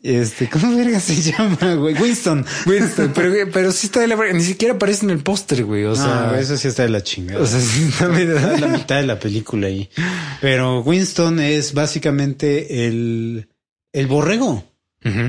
este, 0.06 0.48
¿cómo 0.48 0.76
verga 0.76 1.00
se 1.00 1.20
llama, 1.32 1.74
güey? 1.74 1.94
Winston. 1.94 2.44
Winston, 2.66 3.12
pero, 3.14 3.32
pero 3.52 3.72
sí 3.72 3.86
está 3.86 4.00
de 4.00 4.06
la 4.08 4.16
verga. 4.16 4.32
Ni 4.34 4.42
siquiera 4.44 4.74
aparece 4.74 5.04
en 5.04 5.10
el 5.10 5.18
póster, 5.22 5.64
güey. 5.64 5.84
O 5.84 5.94
sea, 5.96 6.36
eso 6.40 6.56
sí 6.56 6.68
está 6.68 6.82
de 6.84 6.90
la 6.90 7.02
chingada. 7.02 7.42
o 7.42 7.46
sea, 7.46 7.60
sí 7.60 7.84
está 7.88 8.06
Está 8.20 8.56
la 8.58 8.68
mitad 8.68 8.96
de 8.96 9.06
la 9.06 9.18
película 9.18 9.66
ahí. 9.66 9.88
Pero 10.40 10.80
Winston 10.82 11.40
es 11.40 11.72
básicamente 11.74 12.86
el, 12.86 13.48
el 13.92 14.06
borrego. 14.06 14.64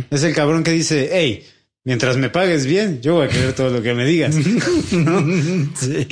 Es 0.09 0.23
el 0.23 0.33
cabrón 0.33 0.63
que 0.63 0.71
dice, 0.71 1.09
hey, 1.13 1.45
mientras 1.83 2.17
me 2.17 2.29
pagues 2.31 2.65
bien, 2.65 2.99
yo 3.01 3.13
voy 3.15 3.27
a 3.27 3.29
querer 3.29 3.53
todo 3.53 3.69
lo 3.69 3.83
que 3.83 3.93
me 3.93 4.05
digas. 4.05 4.35
¿No? 4.91 5.23
Sí. 5.79 6.07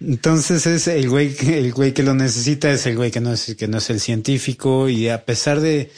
Entonces 0.00 0.66
es 0.66 0.86
el 0.88 1.08
güey, 1.08 1.34
que- 1.34 1.58
el 1.58 1.72
güey 1.72 1.92
que 1.92 2.02
lo 2.04 2.14
necesita, 2.14 2.70
es 2.72 2.86
el 2.86 2.96
güey 2.96 3.10
que 3.10 3.20
no 3.20 3.32
es, 3.32 3.54
que 3.58 3.66
no 3.68 3.78
es 3.78 3.90
el 3.90 3.98
científico 4.00 4.88
y 4.88 5.08
a 5.08 5.24
pesar 5.24 5.60
de, 5.60 5.90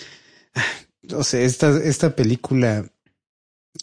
no 1.02 1.22
sé, 1.24 1.44
esta, 1.44 1.76
esta 1.82 2.14
película 2.16 2.84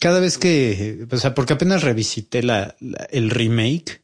cada 0.00 0.20
vez 0.20 0.38
que, 0.38 1.06
o 1.10 1.16
sea, 1.16 1.34
porque 1.34 1.52
apenas 1.54 1.82
revisité 1.82 2.42
la, 2.42 2.76
la- 2.80 3.06
el 3.10 3.30
remake. 3.30 4.02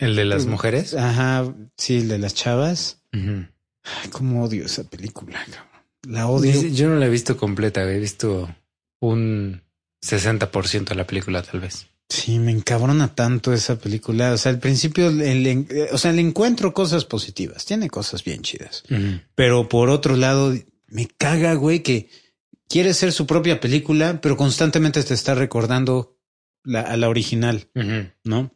El 0.00 0.16
de 0.16 0.24
las 0.24 0.46
mujeres. 0.46 0.94
Ajá, 0.94 1.54
sí, 1.76 1.98
el 1.98 2.08
de 2.08 2.18
las 2.18 2.34
chavas. 2.34 3.02
Ujú. 3.12 3.46
Ay, 3.84 4.08
cómo 4.10 4.42
odio 4.44 4.64
esa 4.66 4.84
película, 4.84 5.38
cabrón. 5.44 5.68
La 6.08 6.26
odio. 6.28 6.62
Yo 6.68 6.88
no 6.88 6.96
la 6.96 7.06
he 7.06 7.10
visto 7.10 7.36
completa, 7.36 7.82
he 7.90 7.98
visto 8.00 8.54
un 9.00 9.62
60% 10.02 10.84
de 10.88 10.94
la 10.94 11.06
película 11.06 11.42
tal 11.42 11.60
vez. 11.60 11.86
Sí, 12.08 12.38
me 12.38 12.50
encabrona 12.52 13.14
tanto 13.14 13.52
esa 13.52 13.78
película. 13.78 14.32
O 14.32 14.38
sea, 14.38 14.50
al 14.52 14.58
principio, 14.58 15.08
el, 15.08 15.46
el- 15.46 15.66
o 15.92 15.98
sea, 15.98 16.12
le 16.12 16.22
encuentro 16.22 16.72
cosas 16.74 17.04
positivas. 17.04 17.64
Tiene 17.64 17.88
cosas 17.90 18.24
bien 18.24 18.42
chidas. 18.42 18.82
Pero 19.34 19.68
por 19.68 19.90
otro 19.90 20.16
lado, 20.16 20.54
me 20.88 21.06
caga, 21.06 21.54
güey, 21.54 21.82
que 21.82 22.08
quiere 22.72 22.94
ser 22.94 23.12
su 23.12 23.26
propia 23.26 23.60
película, 23.60 24.20
pero 24.22 24.36
constantemente 24.36 25.02
te 25.02 25.14
está 25.14 25.34
recordando 25.34 26.16
la, 26.64 26.80
a 26.80 26.96
la 26.96 27.08
original. 27.08 27.68
¿no? 28.24 28.50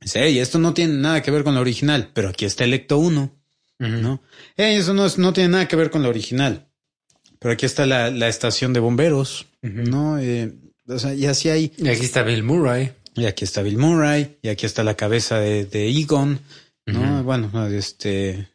Dice, 0.00 0.24
"Ey, 0.24 0.38
esto 0.40 0.58
no 0.58 0.74
tiene 0.74 0.94
nada 0.94 1.22
que 1.22 1.30
ver 1.30 1.44
con 1.44 1.54
la 1.54 1.60
original, 1.60 2.10
pero 2.12 2.28
aquí 2.30 2.44
está 2.44 2.64
Electo 2.64 2.98
1, 2.98 3.32
Ujú. 3.80 3.88
¿no? 3.90 4.22
Eso 4.56 4.92
no, 4.94 5.06
es- 5.06 5.18
no 5.18 5.32
tiene 5.32 5.50
nada 5.50 5.68
que 5.68 5.76
ver 5.76 5.90
con 5.90 6.02
la 6.02 6.08
original, 6.08 6.68
pero 7.38 7.52
aquí 7.54 7.64
está 7.66 7.86
la, 7.86 8.10
la 8.10 8.28
estación 8.28 8.72
de 8.72 8.80
bomberos. 8.80 9.46
¿no? 9.62 10.18
Eh, 10.18 10.52
o 10.88 10.98
sea, 10.98 11.14
y 11.14 11.24
así 11.26 11.48
hay, 11.48 11.72
Y 11.78 11.88
aquí 11.88 12.04
está 12.04 12.22
Bill 12.22 12.42
Murray. 12.42 12.92
y 13.14 13.24
aquí 13.26 13.44
está 13.44 13.62
Bill 13.62 13.78
Murray, 13.78 14.36
y 14.42 14.48
aquí 14.48 14.66
está 14.66 14.82
la 14.84 14.94
cabeza 14.94 15.38
de, 15.38 15.64
de 15.64 15.88
Egon, 15.88 16.40
¿no? 16.86 17.22
Bueno, 17.24 17.50
este 17.68 18.48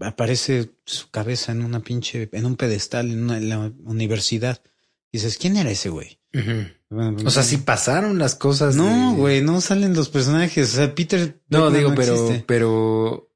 aparece 0.00 0.72
su 0.84 1.10
cabeza 1.10 1.52
en 1.52 1.64
una 1.64 1.80
pinche, 1.80 2.28
en 2.32 2.46
un 2.46 2.56
pedestal 2.56 3.10
en, 3.10 3.24
una- 3.24 3.36
en 3.38 3.48
la 3.48 3.58
universidad. 3.84 4.62
Dices, 5.12 5.38
¿quién 5.38 5.56
era 5.56 5.70
ese 5.70 5.90
güey? 5.90 6.18
Bueno, 6.90 7.16
O 7.24 7.30
sea, 7.30 7.42
sí 7.44 7.58
pasaron 7.58 8.18
las 8.18 8.34
cosas. 8.34 8.74
No, 8.76 9.12
de- 9.12 9.16
güey, 9.16 9.40
no 9.42 9.60
salen 9.60 9.94
los 9.94 10.08
personajes. 10.08 10.72
O 10.72 10.76
sea, 10.76 10.94
Peter. 10.94 11.40
No, 11.48 11.70
digo, 11.70 11.92
pero, 11.94 12.14
existe. 12.14 12.44
pero, 12.46 13.30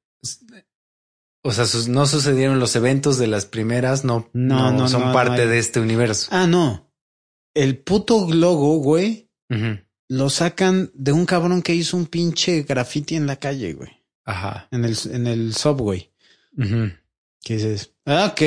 o 1.45 1.53
sea, 1.53 1.67
sus- 1.67 1.89
no 1.89 2.07
sucedieron 2.07 2.59
los 2.59 2.75
eventos 2.77 3.19
de 3.19 3.29
las 3.29 3.47
primeras, 3.47 4.05
no, 4.05 4.29
No, 4.33 4.73
no, 4.73 4.89
son 4.89 5.07
no, 5.07 5.13
parte 5.13 5.43
hay- 5.43 5.49
de 5.49 5.59
este 5.59 5.81
universo. 5.81 6.29
Ah, 6.33 6.47
no. 6.47 6.91
El 7.55 7.79
puto 7.79 8.29
logo, 8.33 8.79
güey, 8.79 9.31
lo 10.09 10.31
sacan 10.31 10.91
de 10.95 11.13
un 11.13 11.27
cabrón 11.27 11.63
que 11.63 11.75
hizo 11.75 11.97
un 11.97 12.07
pinche 12.07 12.63
graffiti 12.63 13.15
en 13.17 13.27
la 13.27 13.37
calle, 13.37 13.73
güey. 13.75 13.91
Ajá. 14.25 14.69
En 14.71 14.85
el, 14.85 14.97
en 15.13 15.27
el 15.27 15.55
subway. 15.55 16.13
Ujú. 16.57 16.91
Que 17.43 17.55
dices, 17.55 17.93
ah, 18.07 18.31
ok. 18.33 18.43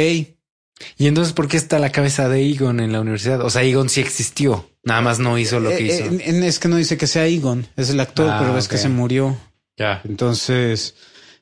Y 0.98 1.08
entonces, 1.08 1.34
¿por 1.34 1.48
qué 1.48 1.58
está 1.58 1.78
la 1.80 1.92
cabeza 1.92 2.28
de 2.28 2.44
Egon 2.50 2.80
en 2.80 2.92
la 2.92 3.02
universidad? 3.02 3.42
O 3.42 3.50
sea, 3.50 3.62
Egon 3.64 3.88
sí 3.90 4.02
existió, 4.02 4.68
nada 4.84 5.02
más 5.02 5.20
no 5.20 5.38
hizo 5.38 5.60
lo 5.60 5.70
que 5.70 5.78
Eh, 5.78 5.96
hizo. 5.96 6.06
eh, 6.06 6.48
es 6.48 6.58
que 6.60 6.68
no 6.68 6.76
dice 6.78 6.98
que 6.98 7.06
sea 7.08 7.28
Egon, 7.28 7.68
es 7.78 7.90
el 7.92 8.00
actor, 8.00 8.30
Ah, 8.32 8.38
pero 8.40 8.54
ok. 8.58 8.68
que 8.68 8.78
se 8.78 8.90
murió. 8.90 9.38
ya. 9.78 10.02
Entonces, 10.04 10.96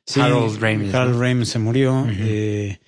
sí, 0.05 0.19
Harold 0.19 0.59
Ramis, 0.61 0.93
Harold. 0.93 1.19
Ramis 1.21 1.49
se 1.49 1.59
murió. 1.59 2.01
Ujú. 2.01 2.11
eh, 2.19 2.79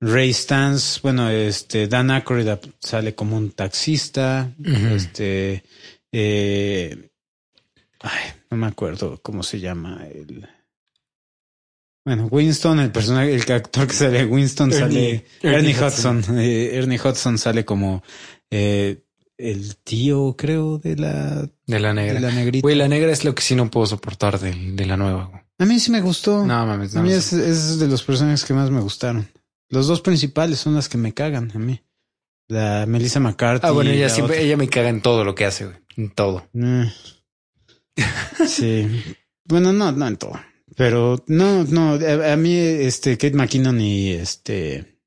Ray 0.00 0.32
Stans, 0.32 1.00
bueno, 1.02 1.28
este 1.30 1.88
Dan 1.88 2.10
Aykroyd 2.10 2.48
sale 2.80 3.14
como 3.14 3.36
un 3.36 3.50
taxista. 3.52 4.52
Este, 4.94 5.64
ay, 8.00 8.32
no 8.50 8.56
me 8.58 8.66
acuerdo 8.66 9.20
cómo 9.22 9.42
se 9.42 9.58
llama 9.60 10.06
el. 10.12 10.46
Bueno, 12.06 12.28
Winston, 12.30 12.78
el 12.80 12.90
personaje, 12.92 13.34
el 13.34 13.52
actor 13.52 13.86
que 13.86 13.92
sale, 13.92 14.24
Winston 14.24 14.70
Ernie- 14.70 14.78
sale, 14.78 15.24
Ernie 15.42 15.72
Ernie, 15.72 15.86
Hudson, 15.86 16.24
eh, 16.38 16.70
Ernie 16.78 16.98
Hudson 17.04 17.36
sale 17.36 17.64
como 17.64 18.02
eh, 18.50 19.02
el 19.36 19.76
tío, 19.78 20.36
creo, 20.38 20.78
de 20.78 20.96
la, 20.96 21.42
De 21.66 21.80
la 21.80 21.88
de 21.88 21.94
negra. 21.94 22.20
la 22.20 22.30
negrita. 22.30 22.62
Güey, 22.62 22.76
la 22.76 22.86
negra 22.88 23.10
es 23.12 23.24
lo 23.24 23.34
que 23.34 23.42
sí 23.42 23.54
no 23.56 23.70
puedo 23.70 23.86
soportar 23.86 24.38
de, 24.38 24.54
de 24.54 24.86
la 24.86 24.96
nueva. 24.96 25.24
güey. 25.26 25.42
A 25.58 25.64
mí 25.66 25.80
sí 25.80 25.90
me 25.90 26.00
gustó. 26.00 26.46
No 26.46 26.64
mames, 26.66 26.94
A 26.94 26.98
no. 27.00 27.02
mí 27.04 27.10
no 27.10 27.16
es, 27.16 27.32
es 27.32 27.78
de 27.80 27.88
los 27.88 28.02
personajes 28.04 28.44
que 28.44 28.54
más 28.54 28.70
me 28.70 28.80
gustaron. 28.80 29.28
Los 29.68 29.88
dos 29.88 30.00
principales 30.00 30.60
son 30.60 30.76
las 30.76 30.88
que 30.88 30.96
me 30.98 31.12
cagan 31.12 31.50
a 31.54 31.58
mí. 31.58 31.82
La 32.48 32.86
Melissa 32.86 33.18
McCarthy. 33.18 33.66
Ah, 33.66 33.72
bueno, 33.72 33.90
ella 33.90 34.04
la 34.06 34.08
siempre, 34.14 34.36
otra. 34.36 34.46
ella 34.46 34.56
me 34.56 34.68
caga 34.68 34.88
en 34.90 35.02
todo 35.02 35.24
lo 35.24 35.34
que 35.34 35.44
hace, 35.44 35.64
güey. 35.64 35.76
En 35.96 36.10
todo. 36.10 36.48
Eh. 36.54 36.88
Sí. 38.46 39.02
Bueno, 39.44 39.72
no, 39.72 39.90
no 39.92 40.06
en 40.06 40.16
todo. 40.16 40.38
Pero 40.74 41.22
no, 41.28 41.64
no. 41.64 41.92
A, 41.94 42.32
a 42.32 42.36
mí, 42.36 42.56
este, 42.56 43.16
Kate 43.16 43.36
McKinnon 43.36 43.80
y 43.80 44.10
este. 44.12 44.98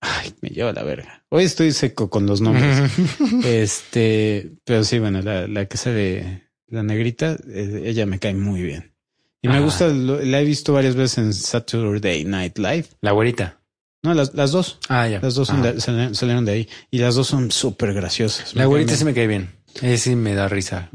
Ay, 0.00 0.34
me 0.42 0.50
lleva 0.50 0.72
la 0.72 0.82
verga. 0.82 1.24
Hoy 1.30 1.44
estoy 1.44 1.72
seco 1.72 2.10
con 2.10 2.26
los 2.26 2.40
nombres. 2.42 2.90
este, 3.44 4.52
pero 4.64 4.84
sí, 4.84 4.98
bueno, 4.98 5.22
la, 5.22 5.46
la 5.48 5.66
que 5.66 5.76
sale 5.78 6.50
la 6.68 6.82
negrita, 6.82 7.36
eh, 7.48 7.82
ella 7.86 8.04
me 8.06 8.18
cae 8.18 8.34
muy 8.34 8.62
bien. 8.62 8.94
Y 9.40 9.48
me 9.48 9.54
Ajá. 9.54 9.64
gusta, 9.64 9.88
lo- 9.88 10.20
la 10.22 10.40
he 10.40 10.44
visto 10.44 10.72
varias 10.72 10.96
veces 10.96 11.18
en 11.18 11.32
Saturday 11.34 12.24
Night 12.24 12.58
Live. 12.58 12.86
La 13.00 13.12
güerita. 13.12 13.60
No, 14.02 14.12
las, 14.12 14.34
las 14.34 14.52
dos. 14.52 14.78
Ah, 14.88 15.08
ya. 15.08 15.20
Las 15.20 15.34
dos 15.34 15.48
son 15.48 15.60
Ajá. 15.60 15.72
de- 15.72 15.80
sal- 15.80 16.14
salieron 16.14 16.44
de 16.44 16.52
ahí. 16.52 16.68
Y 16.90 16.98
las 16.98 17.14
dos 17.14 17.26
son 17.28 17.50
súper 17.50 17.94
graciosas. 17.94 18.54
La 18.54 18.66
güerita 18.66 18.94
sí 18.96 19.04
me 19.04 19.14
cae 19.14 19.26
bien. 19.26 19.50
Ella 19.82 19.96
sí 19.98 20.14
me 20.14 20.34
da 20.34 20.48
risa, 20.48 20.88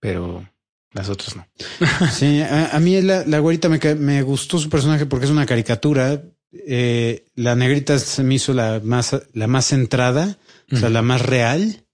pero 0.00 0.46
las 0.92 1.08
otras 1.08 1.36
no. 1.36 1.46
Sí, 2.12 2.40
a, 2.42 2.70
a 2.76 2.80
mí 2.80 3.00
la, 3.02 3.24
la 3.26 3.38
güerita 3.38 3.68
me, 3.68 3.78
me 3.96 4.22
gustó 4.22 4.58
su 4.58 4.68
personaje 4.70 5.06
porque 5.06 5.26
es 5.26 5.30
una 5.32 5.46
caricatura. 5.46 6.22
Eh, 6.52 7.26
la 7.34 7.54
negrita 7.54 7.98
se 7.98 8.22
me 8.22 8.34
hizo 8.36 8.54
la 8.54 8.80
más, 8.82 9.14
la 9.34 9.46
más 9.46 9.66
centrada, 9.66 10.38
o 10.72 10.76
sea, 10.76 10.88
la 10.88 11.02
más 11.02 11.20
real, 11.22 11.84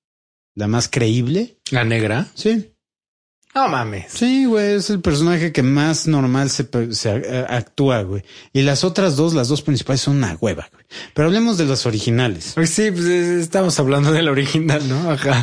la 0.55 0.69
más 0.69 0.89
creíble. 0.89 1.57
La 1.73 1.83
negra. 1.85 2.29
Sí, 2.35 2.71
No 3.53 3.67
mames. 3.69 4.13
sí, 4.13 4.45
güey, 4.45 4.75
es 4.75 4.91
el 4.91 5.01
personaje 5.01 5.51
que 5.51 5.65
más 5.65 6.07
normal 6.07 6.51
se, 6.51 6.69
se 6.95 7.11
actúa, 7.49 8.03
güey. 8.03 8.23
Y 8.53 8.63
las 8.63 8.85
otras 8.85 9.17
dos, 9.17 9.35
las 9.35 9.49
dos 9.49 9.63
principales 9.63 10.03
son 10.03 10.19
una 10.19 10.37
hueva, 10.41 10.69
güey. 10.73 10.85
Pero 11.15 11.27
hablemos 11.27 11.59
de 11.59 11.65
las 11.67 11.85
originales. 11.85 12.53
Pues 12.55 12.71
sí, 12.71 12.93
pues 12.93 13.05
estamos 13.07 13.77
hablando 13.81 14.13
del 14.13 14.29
original, 14.29 14.89
¿no? 14.89 15.11
Ajá. 15.11 15.43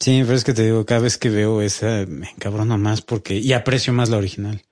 Sí, 0.00 0.22
pero 0.24 0.34
es 0.34 0.44
que 0.44 0.54
te 0.54 0.64
digo, 0.64 0.84
cada 0.86 1.00
vez 1.00 1.16
que 1.18 1.30
veo 1.30 1.62
esa 1.62 2.04
me 2.06 2.30
encabrono 2.30 2.78
más 2.78 3.02
porque 3.02 3.36
y 3.36 3.52
aprecio 3.52 3.92
más 3.92 4.08
la 4.10 4.16
original. 4.18 4.62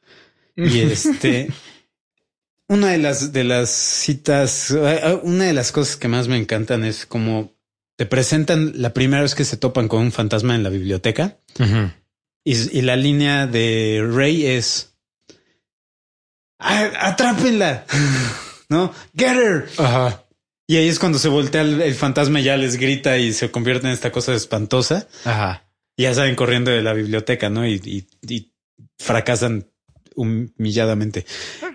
Y 0.56 0.80
este, 0.80 1.48
una 2.68 2.88
de 2.88 2.98
las 2.98 3.32
de 3.32 3.44
las 3.44 3.70
citas, 3.70 4.70
eh, 4.70 5.20
una 5.22 5.44
de 5.44 5.52
las 5.52 5.72
cosas 5.72 5.96
que 5.96 6.08
más 6.08 6.28
me 6.28 6.36
encantan 6.36 6.84
es 6.84 7.06
como 7.06 7.52
te 7.96 8.06
presentan 8.06 8.72
la 8.76 8.92
primera 8.94 9.22
vez 9.22 9.34
que 9.34 9.44
se 9.44 9.56
topan 9.56 9.88
con 9.88 10.00
un 10.02 10.12
fantasma 10.12 10.54
en 10.54 10.62
la 10.62 10.70
biblioteca 10.70 11.36
y, 12.44 12.78
y 12.78 12.82
la 12.82 12.96
línea 12.96 13.46
de 13.46 14.02
Ray 14.10 14.46
es 14.46 14.94
"Ah, 16.58 16.90
atrápenla, 17.00 17.84
no, 18.68 18.92
get 19.16 19.36
her. 19.36 19.68
Ajá. 19.78 20.24
Y 20.66 20.76
ahí 20.76 20.88
es 20.88 20.98
cuando 20.98 21.18
se 21.18 21.28
voltea 21.28 21.62
el, 21.62 21.82
el 21.82 21.94
fantasma 21.94 22.40
y 22.40 22.44
ya 22.44 22.56
les 22.56 22.76
grita 22.76 23.18
y 23.18 23.32
se 23.32 23.50
convierte 23.50 23.86
en 23.86 23.92
esta 23.92 24.12
cosa 24.12 24.34
espantosa. 24.34 25.08
Ajá. 25.24 25.68
Y 25.96 26.04
ya 26.04 26.14
salen 26.14 26.36
corriendo 26.36 26.70
de 26.70 26.82
la 26.82 26.92
biblioteca, 26.94 27.50
¿no? 27.50 27.66
Y, 27.66 27.74
y- 27.84 28.06
y 28.34 28.52
fracasan 28.98 29.66
humilladamente. 30.14 31.26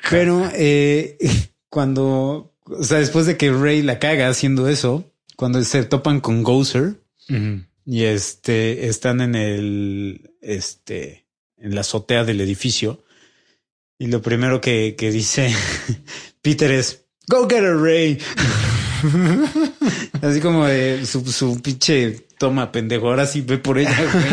Pero 0.09 0.49
eh, 0.53 1.18
cuando, 1.69 2.55
o 2.65 2.84
sea, 2.84 2.99
después 2.99 3.26
de 3.26 3.38
que 3.38 3.51
Ray 3.51 3.81
la 3.81 3.99
caga 3.99 4.30
haciendo 4.30 4.68
eso, 4.69 5.11
cuando 5.35 5.61
se 5.64 5.84
topan 5.84 6.19
con 6.22 6.43
Gozer 6.43 6.95
y 7.85 8.03
este 8.03 8.88
están 8.88 9.19
en 9.22 9.35
el, 9.35 10.31
este, 10.41 11.27
en 11.57 11.76
la 11.76 11.81
azotea 11.81 12.23
del 12.23 12.39
edificio, 12.41 13.03
y 13.99 14.07
lo 14.07 14.22
primero 14.22 14.61
que, 14.61 14.95
que 14.97 15.11
dice 15.11 15.53
Peter 16.41 16.72
es 16.72 17.03
Go 17.30 17.47
get 17.49 17.64
her, 17.64 17.76
Ray. 17.76 18.18
Así 20.22 20.40
como 20.41 20.65
de 20.65 21.06
su, 21.06 21.26
su 21.32 21.61
pinche 21.61 22.28
toma 22.38 22.72
pendejo. 22.72 23.10
Ahora 23.10 23.26
sí 23.26 23.41
ve 23.41 23.57
por 23.57 23.78
ella, 23.78 23.98
güey. 24.11 24.26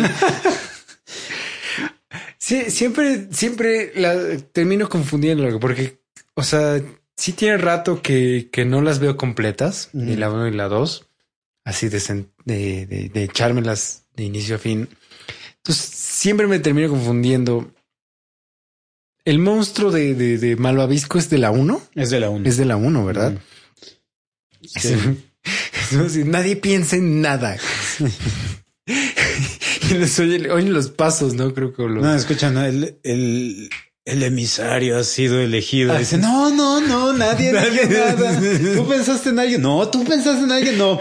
Sí, 2.39 2.71
siempre, 2.71 3.29
siempre 3.31 3.93
la 3.97 4.15
termino 4.53 4.89
confundiendo 4.89 5.59
porque, 5.59 6.01
o 6.35 6.43
sea, 6.43 6.79
sí 7.17 7.33
tiene 7.33 7.57
rato 7.57 8.03
que, 8.03 8.51
que 8.53 8.67
no 8.67 8.83
las 8.83 8.99
veo 8.99 9.17
completas, 9.17 9.89
ni 9.95 10.15
la 10.15 10.31
uno 10.31 10.45
ni 10.45 10.55
la 10.55 10.69
dos, 10.69 11.09
así 11.65 11.89
de, 11.89 11.99
de, 12.45 12.87
de, 12.87 13.09
de 13.09 13.25
echármelas 13.25 14.05
de 14.15 14.25
inicio 14.25 14.57
a 14.57 14.59
fin. 14.59 14.89
Entonces, 15.57 15.87
siempre 15.87 16.47
me 16.47 16.59
termino 16.59 16.91
confundiendo. 16.91 17.71
El 19.25 19.39
monstruo 19.39 19.91
de, 19.91 20.15
de, 20.15 20.37
de 20.37 20.57
Malvavisco 20.57 21.17
es 21.17 21.31
de 21.31 21.39
la 21.39 21.51
uno, 21.51 21.81
Es 21.95 22.11
de 22.11 22.21
la 22.21 22.29
1. 22.29 22.47
es 22.47 22.59
de 22.59 22.67
la 22.67 22.77
uno, 22.77 23.07
¿verdad? 23.07 23.39
Sí. 24.69 24.97
Nadie 26.25 26.57
piensa 26.57 26.97
en 26.97 27.21
nada. 27.21 27.57
y 28.87 29.95
les 29.95 30.19
oye, 30.19 30.51
oyen 30.51 30.73
los 30.73 30.91
pasos, 30.91 31.35
¿no? 31.35 31.53
Creo 31.55 31.75
que 31.75 31.83
los... 31.83 32.03
No, 32.03 32.15
escucha, 32.15 32.51
no, 32.51 32.65
el, 32.65 32.99
el, 33.03 33.71
el 34.05 34.23
emisario 34.23 34.99
ha 34.99 35.05
sido 35.05 35.41
elegido. 35.41 35.97
Dice, 35.97 36.19
no, 36.19 36.51
no, 36.51 36.81
no, 36.81 37.13
nadie, 37.13 37.53
nadie, 37.53 37.87
nada. 37.87 38.41
Tú 38.75 38.89
pensaste 38.89 39.31
en 39.31 39.39
alguien. 39.39 39.63
No, 39.63 39.89
tú 39.89 40.05
pensaste 40.05 40.45
en 40.45 40.53
alguien. 40.53 40.79
No. 40.79 41.01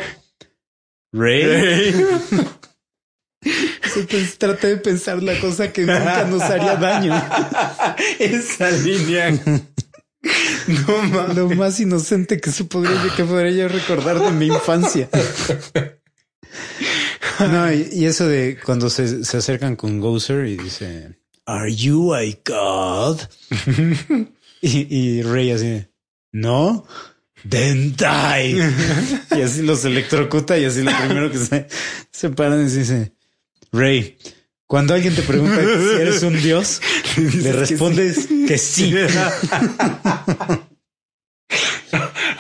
Rey. 1.12 1.94
Entonces 3.96 4.38
traté 4.38 4.68
de 4.68 4.78
pensar 4.78 5.22
la 5.22 5.40
cosa 5.40 5.72
que 5.72 5.82
nunca 5.82 6.26
nos 6.26 6.42
haría 6.42 6.76
daño. 6.76 7.14
Esa 8.20 8.72
línea. 8.72 9.38
No 10.68 11.04
mames. 11.10 11.36
Lo 11.36 11.50
más 11.50 11.80
inocente 11.80 12.40
que 12.40 12.52
se 12.52 12.66
podría, 12.66 12.96
que 13.16 13.24
podría 13.24 13.52
yo 13.52 13.68
recordar 13.68 14.20
de 14.20 14.32
mi 14.32 14.48
infancia. 14.48 15.10
No, 17.40 17.74
y, 17.74 18.06
eso 18.06 18.28
de 18.28 18.60
cuando 18.64 18.92
se, 18.92 19.26
se 19.26 19.38
acercan 19.38 19.76
con 19.76 20.00
Gozer 20.00 20.46
y 20.46 20.56
dice, 20.56 21.18
Are 21.46 21.74
you 21.74 22.14
a 22.14 22.22
god? 22.46 23.20
y, 24.62 24.96
y 24.96 25.22
Rey 25.24 25.52
así, 25.52 25.84
no, 26.32 26.86
then 27.50 27.96
die. 27.96 28.62
y 29.36 29.42
así 29.42 29.64
los 29.64 29.84
electrocuta 29.84 30.58
y 30.60 30.66
así 30.66 30.84
lo 30.84 30.92
primero 30.96 31.32
que 31.32 31.40
se, 31.40 31.68
se 32.12 32.30
paran 32.30 32.62
y 32.62 32.70
dice, 32.70 33.14
Rey, 33.72 34.18
cuando 34.68 34.94
alguien 34.94 35.16
te 35.16 35.22
pregunta 35.22 35.62
si 35.62 36.02
eres 36.02 36.24
un 36.24 36.42
dios, 36.42 36.82
le 37.18 37.52
respondes 37.54 38.28
que 38.48 38.58
sí. 38.58 38.94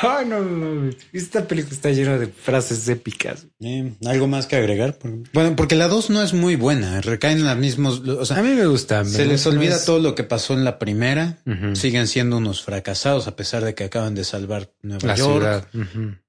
Ay, 0.05 0.25
no, 0.25 0.41
no, 0.41 0.89
Esta 1.13 1.47
película 1.47 1.73
está 1.73 1.89
llena 1.91 2.17
de 2.17 2.27
frases 2.27 2.87
épicas. 2.89 3.47
Eh, 3.61 3.93
¿Algo 4.05 4.27
más 4.27 4.47
que 4.47 4.57
agregar? 4.57 4.99
Bueno, 5.31 5.55
porque 5.55 5.75
la 5.75 5.87
2 5.87 6.09
no 6.09 6.21
es 6.21 6.33
muy 6.33 6.55
buena. 6.57 6.99
Recaen 6.99 7.45
las 7.45 7.57
mismas. 7.57 7.99
O 7.99 8.25
sea, 8.25 8.39
a 8.39 8.43
mí 8.43 8.49
me 8.49 8.65
gusta. 8.65 9.05
se 9.05 9.25
les 9.25 9.45
olvida 9.47 9.83
todo 9.83 9.99
lo 9.99 10.13
que 10.13 10.23
pasó 10.23 10.53
en 10.53 10.65
la 10.65 10.77
primera. 10.77 11.37
Siguen 11.73 12.07
siendo 12.07 12.37
unos 12.37 12.63
fracasados 12.63 13.27
a 13.27 13.35
pesar 13.35 13.63
de 13.63 13.75
que 13.75 13.85
acaban 13.85 14.13
de 14.13 14.25
salvar 14.25 14.73
Nueva 14.81 15.07
la 15.07 15.15
York. 15.15 15.69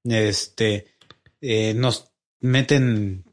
Este 0.05 0.87
eh, 1.41 1.75
nos 1.75 2.13
meten. 2.41 3.24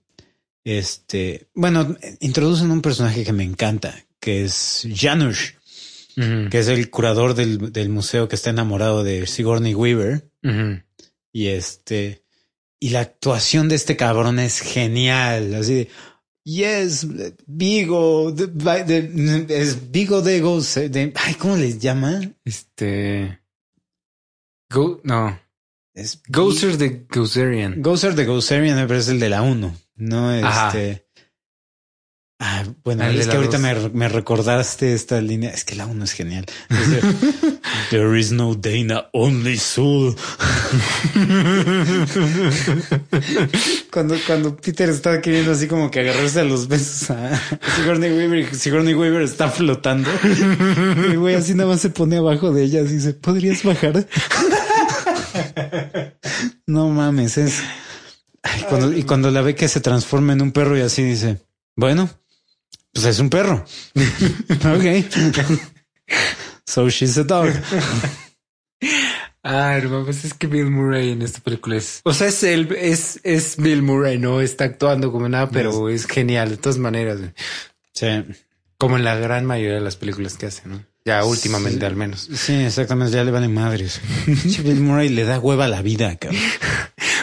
Este 0.64 1.50
bueno, 1.54 1.96
introducen 2.20 2.72
un 2.72 2.82
personaje 2.82 3.24
que 3.24 3.34
me 3.34 3.44
encanta, 3.44 4.06
que 4.20 4.44
es 4.44 4.88
Janusz 4.94 5.56
que 6.16 6.60
es 6.60 6.68
el 6.68 6.90
curador 6.90 7.36
del, 7.36 7.72
del, 7.72 7.90
museo 7.90 8.28
que 8.28 8.36
está 8.36 8.50
enamorado 8.50 9.04
de 9.04 9.26
Sigourney 9.28 9.74
Weaver. 9.74 10.30
Y 11.34 11.48
este, 11.48 12.24
y 12.80 12.90
la 12.90 13.02
actuación 13.02 13.70
de 13.70 13.76
este 13.76 13.96
cabrón 13.96 14.40
es 14.40 14.60
genial. 14.60 15.54
Así 15.56 15.74
de, 15.76 15.88
yes, 16.44 17.08
Vigo, 17.48 18.32
de, 18.32 19.46
es 19.50 19.92
Vigo 19.92 20.22
de 20.22 21.14
ay, 21.16 21.34
¿cómo 21.36 21.56
les 21.56 21.80
llama? 21.80 22.20
Este, 22.44 23.40
Go, 24.70 25.00
no. 25.04 25.40
Es 25.94 26.22
Gozer 26.28 26.78
de 26.78 27.06
Gozerian. 27.10 27.82
Gozer 27.82 28.16
de 28.16 28.26
Gozerian 28.26 28.78
me 28.78 28.88
parece 28.88 29.12
el 29.12 29.20
de 29.20 29.30
la 29.30 29.42
1. 29.42 29.76
No, 30.02 30.34
este. 30.34 31.06
Ah, 32.40 32.66
bueno, 32.84 33.06
es 33.06 33.28
que 33.28 33.36
ahorita 33.36 33.60
me, 33.60 33.76
me, 33.90 34.10
recordaste 34.10 34.96
esta 34.96 35.22
línea. 35.22 35.52
Es 35.52 35.64
que 35.64 35.76
la 35.76 35.86
uno 35.86 36.06
es 36.06 36.14
genial. 36.14 36.48
There 37.92 38.20
is 38.20 38.32
no 38.32 38.56
Dana, 38.56 39.10
only 39.14 39.58
Soul. 39.58 40.16
cuando, 43.92 44.16
cuando 44.26 44.58
Peter 44.58 44.90
estaba 44.90 45.22
queriendo 45.22 45.52
así 45.52 45.68
como 45.68 45.92
que 45.92 46.00
agarrarse 46.00 46.40
a 46.40 46.46
los 46.46 46.68
besos 46.68 47.12
a 47.12 47.40
Sigourney 47.76 48.10
Weaver, 48.10 48.56
Sigourney 48.56 48.96
Weaver 48.96 49.22
está 49.22 49.52
flotando. 49.52 50.10
Y 51.12 51.16
güey 51.16 51.36
así 51.36 51.54
nada 51.54 51.70
más 51.70 51.82
se 51.82 51.92
pone 51.92 52.18
abajo 52.18 52.52
de 52.52 52.64
ella 52.64 52.80
y 52.80 52.88
dice, 52.88 53.14
¿podrías 53.14 53.62
bajar? 53.62 54.04
no 56.66 56.90
mames, 56.90 57.38
es... 57.38 57.62
cuando, 58.70 58.94
y 58.94 59.04
cuando 59.04 59.32
la 59.32 59.42
ve 59.42 59.56
que 59.56 59.68
se 59.68 59.82
transforma 59.82 60.34
en 60.34 60.42
un 60.42 60.52
perro 60.52 60.78
y 60.78 60.82
así 60.82 61.04
dice, 61.04 61.42
bueno, 61.76 62.10
pues 62.94 63.06
es 63.06 63.20
un 63.20 63.30
perro. 63.30 63.66
ok. 64.50 65.06
so 66.66 66.90
she's 66.90 67.18
a 67.18 67.24
dog. 67.24 67.50
Ah, 69.44 69.80
no 69.84 70.06
pues 70.06 70.24
es 70.24 70.34
que 70.36 70.46
Bill 70.46 70.70
Murray 70.70 71.12
en 71.12 71.24
esta 71.24 71.40
película 71.40 71.76
es, 71.76 72.02
o 72.04 72.14
sea, 72.14 72.28
es 72.28 72.44
él, 72.44 72.76
es, 72.78 73.20
es 73.24 73.58
Bill 73.58 73.82
Murray, 73.82 74.20
no 74.20 74.40
está 74.40 74.66
actuando 74.66 75.12
como 75.12 75.28
nada, 75.30 75.50
pero 75.50 75.90
es 75.90 76.06
genial 76.06 76.50
de 76.50 76.58
todas 76.58 76.78
maneras. 76.78 77.20
Sí. 77.94 78.24
Como 78.78 78.98
en 78.98 79.04
la 79.04 79.16
gran 79.16 79.46
mayoría 79.46 79.76
de 79.76 79.82
las 79.82 79.96
películas 79.96 80.38
que 80.38 80.46
hace, 80.46 80.68
¿no? 80.68 80.86
Ya 81.06 81.26
últimamente 81.26 81.86
al 81.86 81.96
menos. 81.96 82.30
Sí, 82.34 82.54
exactamente. 82.54 83.14
Ya 83.14 83.24
le 83.24 83.32
vale 83.32 83.48
madres. 83.48 84.00
Bill 84.64 84.82
Murray 84.82 85.10
le 85.10 85.24
da 85.24 85.40
hueva 85.40 85.66
a 85.66 85.70
la 85.70 85.82
vida, 85.82 86.16
cabrón. 86.18 86.42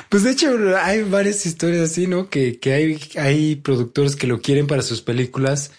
Pues 0.08 0.22
de 0.22 0.30
hecho 0.30 0.56
hay 0.82 1.02
varias 1.02 1.44
historias 1.44 1.90
así, 1.90 2.06
¿no? 2.06 2.30
Que, 2.30 2.58
que 2.58 2.72
hay, 2.72 2.98
hay 3.16 3.56
productores 3.56 4.16
que 4.16 4.26
lo 4.26 4.40
quieren 4.40 4.66
para 4.66 4.80
sus 4.80 5.02
películas 5.02 5.70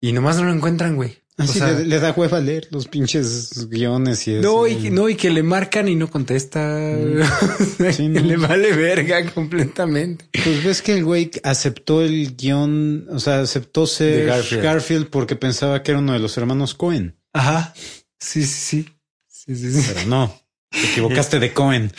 y 0.00 0.10
nomás 0.10 0.38
no 0.38 0.44
lo 0.44 0.52
encuentran, 0.52 0.96
güey. 0.96 1.20
Así 1.40 1.58
le, 1.58 1.98
da 2.00 2.12
hueva 2.12 2.36
a 2.36 2.40
leer 2.40 2.68
los 2.70 2.86
pinches 2.86 3.68
guiones 3.70 4.28
y 4.28 4.34
eso. 4.34 4.42
No, 4.42 4.66
y, 4.66 4.90
no, 4.90 5.08
y 5.08 5.14
que 5.14 5.30
le 5.30 5.42
marcan 5.42 5.88
y 5.88 5.94
no 5.94 6.10
contesta. 6.10 6.60
Mm. 6.60 8.02
Le 8.26 8.36
vale 8.36 8.72
verga 8.72 9.24
completamente. 9.30 10.26
Pues 10.32 10.62
ves 10.62 10.82
que 10.82 10.98
el 10.98 11.04
güey 11.04 11.30
aceptó 11.42 12.02
el 12.02 12.36
guion, 12.36 13.06
o 13.08 13.18
sea, 13.20 13.40
aceptó 13.40 13.86
ser 13.86 14.26
Garfield. 14.26 15.08
porque 15.08 15.34
pensaba 15.34 15.82
que 15.82 15.92
era 15.92 16.00
uno 16.00 16.12
de 16.12 16.18
los 16.18 16.36
hermanos 16.36 16.74
Cohen. 16.74 17.16
Ajá. 17.32 17.74
Sí, 18.18 18.44
sí, 18.44 18.86
sí. 19.28 19.54
sí, 19.54 19.72
sí, 19.72 19.90
Pero 19.94 20.06
no. 20.06 20.40
Te 20.70 20.84
equivocaste 20.84 21.40
de 21.40 21.52
Cohen. 21.52 21.92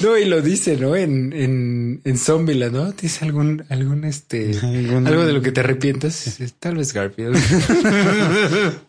No, 0.00 0.16
y 0.16 0.24
lo 0.24 0.40
dice, 0.40 0.76
¿no? 0.76 0.94
En, 0.94 1.32
en, 1.32 2.00
en 2.04 2.18
Zombieland, 2.18 2.72
¿no? 2.72 2.92
Dice 2.92 3.24
algún, 3.24 3.64
algún, 3.70 4.04
este, 4.04 4.56
algo 4.62 5.26
de 5.26 5.32
lo 5.32 5.42
que 5.42 5.50
te 5.50 5.60
arrepientas. 5.60 6.38
Tal 6.60 6.76
vez 6.76 6.92
Garfield. 6.92 7.36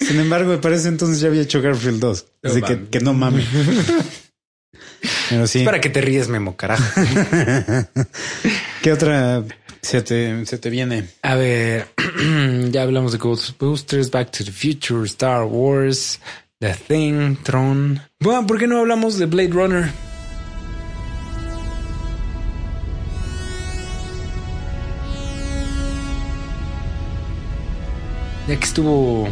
Sin 0.00 0.20
embargo, 0.20 0.52
me 0.52 0.58
parece 0.58 0.86
entonces 0.88 1.18
ya 1.20 1.26
había 1.26 1.42
hecho 1.42 1.60
Garfield 1.60 1.98
2. 1.98 2.26
así 2.44 2.62
que, 2.62 2.86
que 2.88 3.00
no 3.00 3.14
mames. 3.14 3.46
Pero 5.30 5.46
sí. 5.48 5.60
Es 5.60 5.64
para 5.64 5.80
que 5.80 5.90
te 5.90 6.00
ríes, 6.00 6.28
Memo, 6.28 6.56
carajo. 6.56 6.84
¿Qué 8.82 8.92
otra 8.92 9.44
se 9.82 10.02
te, 10.02 10.46
se 10.46 10.58
te 10.58 10.70
viene? 10.70 11.08
A 11.22 11.34
ver, 11.34 11.86
ya 12.70 12.82
hablamos 12.82 13.12
de 13.12 13.18
Ghostbusters, 13.18 14.10
Back 14.10 14.30
to 14.32 14.44
the 14.44 14.52
Future, 14.52 15.04
Star 15.06 15.44
Wars, 15.44 16.20
The 16.60 16.74
Thing, 16.74 17.36
Tron. 17.42 18.00
Bueno, 18.20 18.46
¿por 18.46 18.58
qué 18.58 18.66
no 18.66 18.78
hablamos 18.78 19.18
de 19.18 19.26
Blade 19.26 19.50
Runner? 19.50 19.90
Ya 28.48 28.56
que 28.56 28.64
estuvo 28.64 29.28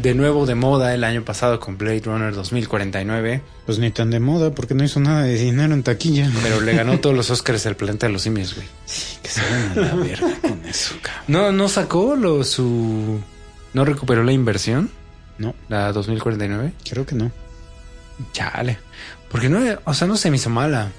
de 0.00 0.14
nuevo 0.14 0.46
de 0.46 0.54
moda 0.54 0.94
el 0.94 1.04
año 1.04 1.24
pasado 1.24 1.60
con 1.60 1.76
Blade 1.76 2.02
Runner 2.04 2.32
2049. 2.32 3.42
Pues 3.66 3.78
ni 3.78 3.90
tan 3.90 4.10
de 4.10 4.20
moda 4.20 4.50
porque 4.52 4.74
no 4.74 4.84
hizo 4.84 5.00
nada 5.00 5.22
de 5.22 5.34
dinero 5.34 5.74
en 5.74 5.82
taquilla. 5.82 6.30
Pero 6.42 6.60
le 6.60 6.74
ganó 6.74 7.00
todos 7.00 7.14
los 7.14 7.30
Oscars 7.30 7.66
al 7.66 7.76
planeta 7.76 8.06
de 8.06 8.12
los 8.12 8.22
simios, 8.22 8.54
güey. 8.54 8.66
Sí, 8.86 9.18
que 9.22 9.28
se 9.28 9.40
van 9.42 9.72
a 9.72 9.80
la 9.80 9.94
verga 9.94 10.36
con 10.40 10.64
eso, 10.64 10.94
cabrón. 11.02 11.24
No, 11.28 11.52
no 11.52 11.68
sacó 11.68 12.16
lo, 12.16 12.42
su... 12.44 13.20
¿No 13.72 13.84
recuperó 13.84 14.24
la 14.24 14.32
inversión? 14.32 14.90
No. 15.38 15.54
¿La 15.68 15.92
2049? 15.92 16.72
Creo 16.88 17.06
que 17.06 17.14
no. 17.14 17.30
Chale. 18.32 18.78
Porque 19.30 19.48
no, 19.48 19.60
o 19.84 19.94
sea, 19.94 20.08
no 20.08 20.16
se 20.16 20.30
me 20.30 20.36
hizo 20.36 20.50
mala. 20.50 20.90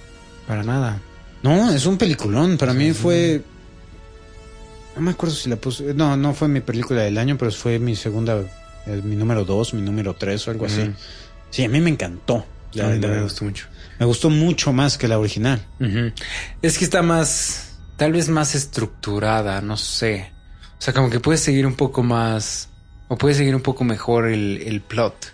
Para 0.48 0.64
nada. 0.64 1.00
No, 1.44 1.72
es 1.72 1.86
un 1.86 1.98
peliculón. 1.98 2.58
Para 2.58 2.74
mí 2.74 2.94
fue. 2.94 3.42
No 4.96 5.02
me 5.02 5.12
acuerdo 5.12 5.36
si 5.36 5.50
la 5.50 5.56
puse. 5.56 5.94
No, 5.94 6.16
no 6.18 6.34
fue 6.34 6.48
mi 6.48 6.62
película 6.62 7.02
del 7.02 7.18
año, 7.18 7.38
pero 7.38 7.52
fue 7.52 7.80
mi 7.80 7.96
segunda. 7.96 8.42
Eh, 8.88 9.02
mi 9.04 9.16
número 9.16 9.46
dos, 9.46 9.74
mi 9.74 9.82
número 9.82 10.16
tres 10.16 10.48
o 10.48 10.52
algo 10.52 10.66
así. 10.66 10.92
Sí, 11.50 11.64
a 11.64 11.70
mí 11.70 11.80
me 11.80 11.90
encantó. 11.90 12.46
me 12.74 13.22
gustó 13.22 13.46
mucho. 13.46 13.68
Me 14.00 14.06
gustó 14.06 14.30
mucho 14.30 14.74
más 14.74 14.98
que 14.98 15.08
la 15.08 15.20
original. 15.20 15.66
Es 16.62 16.78
que 16.78 16.86
está 16.86 17.02
más. 17.02 17.80
Tal 17.98 18.14
vez 18.14 18.30
más 18.30 18.56
estructurada, 18.56 19.62
no 19.62 19.78
sé. 19.78 20.32
O 20.80 20.82
sea, 20.82 20.94
como 20.94 21.12
que 21.12 21.20
puedes 21.20 21.42
seguir 21.42 21.68
un 21.68 21.76
poco 21.76 22.02
más 22.02 22.70
o 23.08 23.18
puede 23.18 23.36
seguir 23.36 23.54
un 23.54 23.62
poco 23.62 23.84
mejor 23.84 24.30
el, 24.30 24.82
plot. 24.88 25.34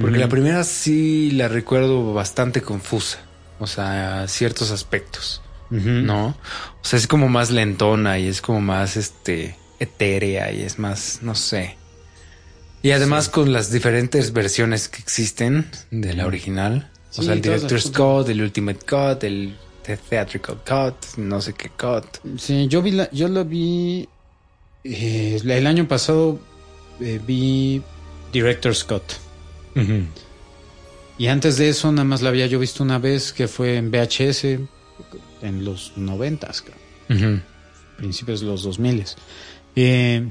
Porque 0.00 0.18
la 0.18 0.28
primera 0.28 0.64
sí 0.64 1.30
la 1.32 1.48
recuerdo 1.48 2.14
bastante 2.14 2.62
confusa. 2.62 3.18
O 3.58 3.66
sea, 3.66 4.26
ciertos 4.26 4.70
aspectos. 4.70 5.42
¿No? 5.68 6.28
O 6.28 6.84
sea, 6.84 6.98
es 6.98 7.06
como 7.06 7.28
más 7.28 7.50
lentona 7.50 8.18
y 8.18 8.26
es 8.26 8.40
como 8.40 8.60
más 8.60 8.96
este 8.96 9.56
etérea 9.78 10.50
y 10.50 10.62
es 10.62 10.78
más, 10.78 11.20
no 11.22 11.34
sé. 11.34 11.76
Y 12.82 12.92
además 12.92 13.28
con 13.28 13.52
las 13.52 13.70
diferentes 13.70 14.32
versiones 14.32 14.88
que 14.88 15.02
existen 15.02 15.70
de 15.90 16.14
la 16.14 16.26
original. 16.26 16.90
o 17.16 17.22
sea, 17.22 17.34
el 17.34 17.42
Director's 17.42 17.90
Cut, 17.90 18.28
el 18.28 18.40
Ultimate 18.40 18.78
Cut, 18.86 19.24
el 19.24 19.56
Theatrical 19.82 20.58
Cut, 20.66 21.18
no 21.18 21.40
sé 21.40 21.52
qué 21.54 21.70
cut. 21.70 22.04
Sí, 22.38 22.68
yo 22.68 22.80
vi 22.80 22.92
la, 22.92 23.10
yo 23.10 23.28
lo 23.28 23.44
vi 23.44 24.08
eh, 24.84 25.40
el 25.42 25.66
año 25.66 25.86
pasado 25.86 26.40
eh, 27.00 27.20
vi 27.24 27.82
Director 28.32 28.74
Scott. 28.74 29.14
Y 31.18 31.26
antes 31.26 31.58
de 31.58 31.68
eso, 31.68 31.90
nada 31.92 32.04
más 32.04 32.22
la 32.22 32.30
había 32.30 32.46
yo 32.46 32.58
visto 32.58 32.82
una 32.82 32.98
vez 32.98 33.32
que 33.32 33.48
fue 33.48 33.76
en 33.76 33.90
VHS. 33.90 34.44
en 35.42 35.64
los 35.64 35.92
noventas, 35.96 36.62
creo. 36.62 37.40
Principios 37.96 38.40
de 38.40 38.46
los 38.46 38.62
dos 38.62 38.78
miles. 38.78 39.16
Eh, 39.76 40.28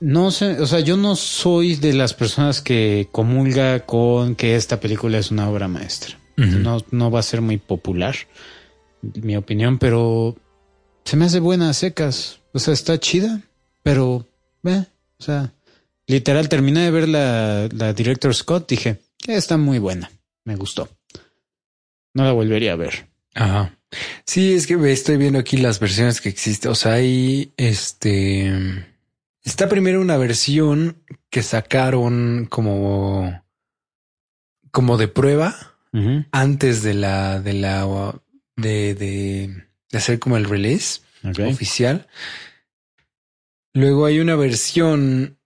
no 0.00 0.30
sé, 0.30 0.60
o 0.60 0.66
sea, 0.66 0.80
yo 0.80 0.96
no 0.96 1.16
soy 1.16 1.76
de 1.76 1.92
las 1.92 2.14
personas 2.14 2.60
que 2.60 3.08
comulga 3.10 3.84
con 3.84 4.36
que 4.36 4.56
esta 4.56 4.80
película 4.80 5.18
es 5.18 5.30
una 5.30 5.48
obra 5.48 5.68
maestra. 5.68 6.18
no, 6.36 6.78
no 6.90 7.10
va 7.10 7.20
a 7.20 7.24
ser 7.24 7.40
muy 7.40 7.58
popular, 7.58 8.14
mi 9.02 9.36
opinión, 9.36 9.78
pero 9.78 10.36
se 11.04 11.16
me 11.16 11.24
hace 11.24 11.40
buena 11.40 11.72
secas. 11.72 12.40
O 12.52 12.58
sea, 12.58 12.74
está 12.74 12.98
chida, 12.98 13.42
pero, 13.82 14.26
eh, 14.64 14.84
o 15.18 15.22
sea, 15.22 15.52
literal 16.06 16.48
terminé 16.48 16.80
de 16.82 16.90
ver 16.90 17.08
la, 17.08 17.68
la 17.72 17.92
Director 17.92 18.34
Scott, 18.34 18.68
dije, 18.68 18.98
que 19.18 19.36
está 19.36 19.56
muy 19.56 19.78
buena, 19.78 20.10
me 20.44 20.56
gustó. 20.56 20.88
No 22.14 22.24
la 22.24 22.32
volvería 22.32 22.72
a 22.72 22.76
ver. 22.76 23.08
Ajá. 23.34 23.74
Sí, 24.26 24.52
es 24.52 24.66
que 24.66 24.74
estoy 24.92 25.16
viendo 25.16 25.38
aquí 25.38 25.56
las 25.56 25.80
versiones 25.80 26.20
que 26.20 26.28
existen. 26.28 26.70
O 26.70 26.74
sea, 26.74 26.94
hay 26.94 27.52
este 27.56 28.86
Está 29.48 29.66
primero 29.66 30.02
una 30.02 30.18
versión 30.18 31.02
que 31.30 31.42
sacaron 31.42 32.44
como, 32.50 33.42
como 34.70 34.98
de 34.98 35.08
prueba 35.08 35.56
antes 36.32 36.82
de 36.82 36.92
la, 36.92 37.40
de 37.40 37.54
la, 37.54 38.20
de, 38.56 38.94
de, 38.94 39.64
hacer 39.96 40.18
como 40.18 40.36
el 40.36 40.44
release 40.44 41.00
oficial. 41.48 42.08
Luego 43.72 44.04
hay 44.04 44.20
una 44.20 44.36
versión 44.36 45.38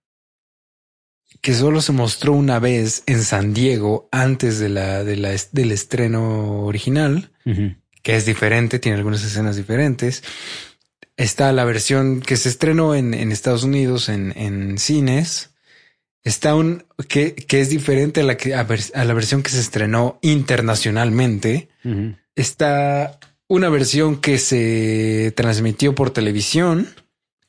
que 1.39 1.53
solo 1.53 1.79
se 1.79 1.93
mostró 1.93 2.33
una 2.33 2.59
vez 2.59 3.03
en 3.05 3.23
San 3.23 3.53
Diego 3.53 4.09
antes 4.11 4.59
de 4.59 4.67
la, 4.67 5.05
de 5.05 5.15
la 5.15 5.29
del 5.53 5.71
estreno 5.71 6.65
original, 6.65 7.31
que 8.01 8.17
es 8.17 8.25
diferente, 8.25 8.79
tiene 8.79 8.97
algunas 8.97 9.23
escenas 9.23 9.55
diferentes. 9.55 10.23
Está 11.17 11.51
la 11.51 11.63
versión 11.65 12.21
que 12.21 12.37
se 12.37 12.49
estrenó 12.49 12.95
en, 12.95 13.13
Estados 13.31 13.63
Unidos 13.63 14.09
en, 14.09 14.77
cines. 14.77 15.51
Está 16.23 16.55
un 16.55 16.85
que, 17.07 17.35
que, 17.35 17.61
es 17.61 17.69
diferente 17.69 18.21
a 18.21 18.23
la, 18.23 18.37
que, 18.37 18.55
a, 18.55 18.63
la 18.63 19.13
versión 19.13 19.43
que 19.43 19.51
se 19.51 19.59
estrenó 19.59 20.17
internacionalmente. 20.21 21.69
Está 22.35 23.19
una 23.47 23.69
versión 23.69 24.19
que 24.19 24.37
se 24.39 25.33
transmitió 25.35 25.93
por 25.93 26.11
televisión 26.11 26.89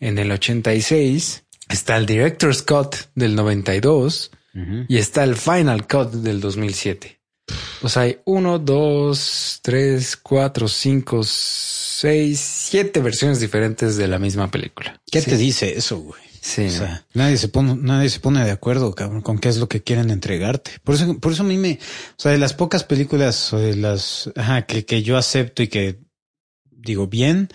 en 0.01 0.19
el 0.19 0.31
86. 0.31 1.45
Está 1.71 1.97
el 1.97 2.07
Director's 2.07 2.63
Cut 2.63 2.97
del 3.15 3.35
92 3.35 4.31
y 4.89 4.99
está 4.99 5.25
el 5.25 5.37
Final 5.37 5.87
Cut 5.89 6.11
del 6.13 6.41
2007. 6.41 7.19
Pues 7.81 7.97
hay 7.97 8.19
uno, 8.25 8.59
dos, 8.59 9.61
tres, 9.63 10.17
cuatro, 10.17 10.69
cinco, 10.69 11.23
seis, 11.97 12.41
siete 12.41 13.01
versiones 13.01 13.41
diferentes 13.41 13.97
de 13.97 14.09
la 14.09 14.19
misma 14.19 14.51
película. 14.51 15.01
¿Qué 15.11 15.23
te 15.23 15.37
dice 15.37 15.77
eso, 15.77 15.99
güey? 15.99 16.21
Sí. 16.41 16.67
O 16.67 16.71
sea, 16.71 17.07
nadie 17.15 17.37
se 17.39 17.49
pone, 17.49 17.77
nadie 17.77 18.11
se 18.11 18.21
pone 18.21 18.45
de 18.45 18.51
acuerdo, 18.51 18.95
cabrón, 18.95 19.23
con 19.23 19.39
qué 19.39 19.49
es 19.49 19.57
lo 19.57 19.69
que 19.69 19.83
quieren 19.83 20.11
entregarte. 20.11 20.73
Por 20.83 20.97
eso, 20.97 21.19
por 21.19 21.33
eso 21.33 21.43
a 21.43 21.47
mí 21.47 21.57
me, 21.57 21.79
o 22.11 22.21
sea, 22.21 22.33
de 22.33 22.39
las 22.39 22.53
pocas 22.53 22.85
películas 22.85 23.53
o 23.53 23.59
de 23.59 23.77
las, 23.77 24.31
ajá, 24.37 24.67
que, 24.67 24.85
que 24.85 25.03
yo 25.03 25.17
acepto 25.17 25.63
y 25.63 25.69
que 25.69 26.01
digo 26.71 27.07
bien, 27.07 27.49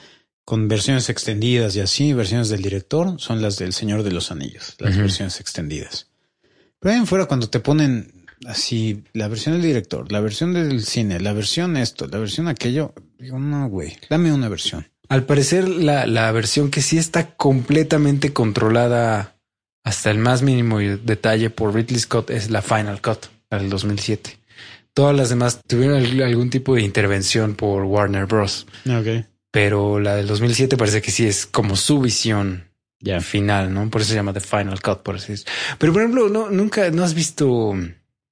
con 0.46 0.68
versiones 0.68 1.10
extendidas 1.10 1.76
y 1.76 1.82
así, 1.82 2.14
versiones 2.14 2.50
del 2.50 2.62
director, 2.62 3.20
son 3.20 3.42
las 3.42 3.58
del 3.58 3.74
Señor 3.74 4.02
de 4.04 4.12
los 4.12 4.32
Anillos, 4.32 4.76
las 4.80 4.98
versiones 4.98 5.40
extendidas. 5.40 6.08
Pero 6.80 6.94
ahí 6.94 7.00
en 7.00 7.06
fuera 7.06 7.26
cuando 7.26 7.50
te 7.50 7.60
ponen 7.60 8.19
así 8.46 9.04
la 9.14 9.28
versión 9.28 9.56
del 9.56 9.64
director, 9.64 10.12
la 10.12 10.20
versión 10.20 10.54
del 10.54 10.84
cine, 10.84 11.20
la 11.20 11.34
versión 11.34 11.78
esto, 11.78 12.08
la 12.08 12.18
versión 12.18 12.48
aquello. 12.48 12.94
Digo, 13.18 13.40
no, 13.40 13.68
güey, 13.70 13.98
dame 14.10 14.32
una 14.32 14.50
versión. 14.50 14.88
Al 15.10 15.26
parecer, 15.26 15.68
la, 15.68 16.06
la 16.06 16.32
versión 16.32 16.70
que 16.70 16.82
sí 16.82 16.98
está 16.98 17.32
completamente 17.36 18.32
controlada 18.32 19.36
hasta 19.84 20.12
el 20.12 20.20
más 20.20 20.42
mínimo 20.42 20.80
detalle 20.80 21.50
por 21.50 21.74
Ridley 21.74 22.00
Scott 22.00 22.30
es 22.30 22.52
la 22.52 22.62
Final 22.62 23.02
Cut, 23.02 23.26
la 23.50 23.58
del 23.58 23.70
2007. 23.70 24.38
Todas 24.94 25.16
las 25.16 25.30
demás 25.30 25.62
tuvieron 25.66 25.98
algún 26.22 26.50
tipo 26.50 26.76
de 26.76 26.82
intervención 26.82 27.56
por 27.56 27.84
Warner 27.84 28.26
Bros. 28.26 28.68
Okay. 28.86 29.26
Pero 29.52 30.00
la 30.00 30.16
del 30.16 30.28
2007 30.28 30.78
parece 30.78 31.02
que 31.02 31.12
sí 31.12 31.26
es 31.26 31.46
como 31.46 31.76
su 31.76 32.00
visión 32.00 32.70
ya 33.00 33.22
final, 33.22 33.74
¿no? 33.74 33.90
Por 33.90 34.02
eso 34.02 34.10
se 34.10 34.16
llama 34.16 34.34
The 34.34 34.42
Final 34.42 34.82
Cut, 34.82 35.02
por 35.04 35.16
así 35.16 35.32
decirlo. 35.32 35.54
Pero 35.78 35.94
por 35.94 36.02
ejemplo, 36.02 36.30
no, 36.30 36.50
nunca, 36.50 36.92
no 36.92 37.04
has 37.04 37.14
visto 37.14 37.74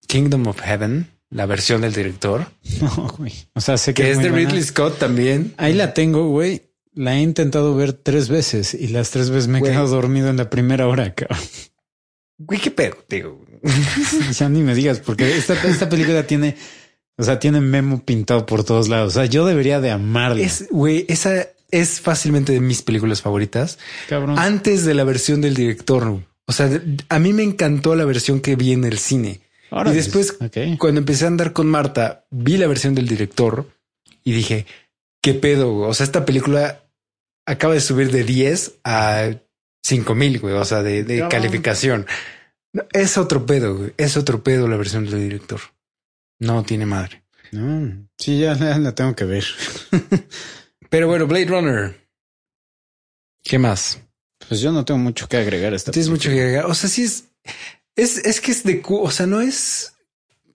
Kingdom 0.08 0.48
of 0.48 0.60
Heaven, 0.62 1.08
la 1.30 1.46
versión 1.46 1.82
del 1.82 1.94
director. 1.94 2.48
No, 2.82 3.14
güey. 3.18 3.34
O 3.54 3.62
sea, 3.62 3.78
sé 3.78 3.94
que, 3.94 4.12
es, 4.12 4.20
de 4.20 4.30
Ridley 4.30 4.64
Scott 4.64 4.98
también. 4.98 5.54
Ahí 5.58 5.74
la 5.74 5.94
tengo, 5.94 6.28
güey. 6.30 6.72
La 6.94 7.16
he 7.16 7.22
intentado 7.22 7.76
ver 7.76 7.94
tres 7.94 8.28
veces 8.28 8.74
y 8.74 8.88
las 8.88 9.12
tres 9.12 9.30
veces 9.30 9.48
me 9.48 9.60
he 9.60 9.62
quedado 9.62 9.88
dormido 9.88 10.30
en 10.30 10.38
la 10.38 10.50
primera 10.50 10.88
hora, 10.88 11.14
cabrón. 11.14 11.38
Güey, 12.40 12.60
qué 12.60 12.72
pedo, 12.72 12.98
digo. 13.08 13.46
ya 14.32 14.50
ni 14.50 14.62
me 14.62 14.74
digas, 14.74 15.00
porque 15.00 15.38
esta, 15.38 15.54
esta 15.68 15.90
película 15.90 16.26
tiene, 16.26 16.56
o 17.18 17.24
sea, 17.24 17.40
tiene 17.40 17.62
memo 17.62 18.04
pintado 18.04 18.48
por 18.48 18.64
todos 18.64 18.88
lados. 18.88 19.16
O 19.16 19.20
sea, 19.20 19.26
yo 19.26 19.46
debería 19.46 19.80
de 19.80 19.92
amarla. 19.92 20.42
Es, 20.42 20.68
güey, 20.72 21.06
esa 21.08 21.48
es 21.70 22.02
fácilmente 22.02 22.52
de 22.52 22.62
mis 22.62 22.82
películas 22.82 23.22
favoritas. 23.22 23.78
Cabrón. 24.10 24.40
Antes 24.40 24.86
de 24.86 24.96
la 24.96 25.04
versión 25.04 25.42
del 25.42 25.54
director. 25.54 26.20
O 26.46 26.52
sea, 26.52 26.82
a 27.10 27.20
mí 27.20 27.34
me 27.34 27.44
encantó 27.44 27.96
la 27.96 28.06
versión 28.06 28.40
que 28.40 28.56
vi 28.56 28.72
en 28.72 28.86
el 28.86 28.98
cine 28.98 29.42
y 29.72 29.92
después, 29.92 30.38
cuando 30.78 31.00
empecé 31.00 31.26
a 31.26 31.28
andar 31.28 31.54
con 31.54 31.68
Marta, 31.68 32.26
vi 32.30 32.58
la 32.58 32.68
versión 32.68 32.96
del 32.96 33.08
director 33.08 33.70
y 34.24 34.32
dije, 34.32 34.66
¿qué 35.22 35.34
pedo? 35.34 35.76
O 35.78 35.94
sea, 35.94 36.06
esta 36.06 36.26
película 36.26 36.84
acaba 37.46 37.74
de 37.74 37.82
subir 37.82 38.12
de 38.12 38.24
10 38.24 38.80
a 38.84 39.32
5 39.84 40.16
mil, 40.16 40.40
güey. 40.40 40.54
O 40.56 40.66
sea, 40.66 40.84
de, 40.84 41.28
calificación. 41.30 42.06
Es 42.92 43.18
otro 43.18 43.46
pedo, 43.46 43.76
güey. 43.76 43.94
Es 43.98 44.18
otro 44.18 44.44
pedo 44.44 44.68
la 44.68 44.78
versión 44.78 45.06
del 45.06 45.22
director. 45.22 45.60
No 46.40 46.64
tiene 46.64 46.86
madre. 46.86 47.24
No, 47.52 48.08
sí, 48.18 48.40
ya 48.40 48.56
la, 48.56 48.94
tengo 48.94 49.16
que 49.16 49.26
ver. 49.26 49.46
Pero 50.90 51.08
bueno, 51.08 51.28
Blade 51.28 51.46
Runner. 51.46 52.10
¿Qué 53.44 53.58
más? 53.58 54.02
Pues 54.48 54.60
yo 54.60 54.72
no 54.72 54.86
tengo 54.86 55.00
mucho 55.00 55.28
que 55.28 55.38
agregar 55.38 55.74
a 55.74 55.76
esta. 55.76 55.92
Tienes 55.92 56.10
mucho 56.10 56.30
que 56.30 56.42
agregar. 56.42 56.66
O 56.66 56.74
sea, 56.74 56.90
sí 56.90 57.04
es 57.04 57.30
es, 57.98 58.20
es 58.20 58.40
que 58.40 58.52
es 58.52 58.64
de, 58.64 58.82
o 58.88 59.12
sea, 59.12 59.26
no 59.26 59.42
es 59.42 59.94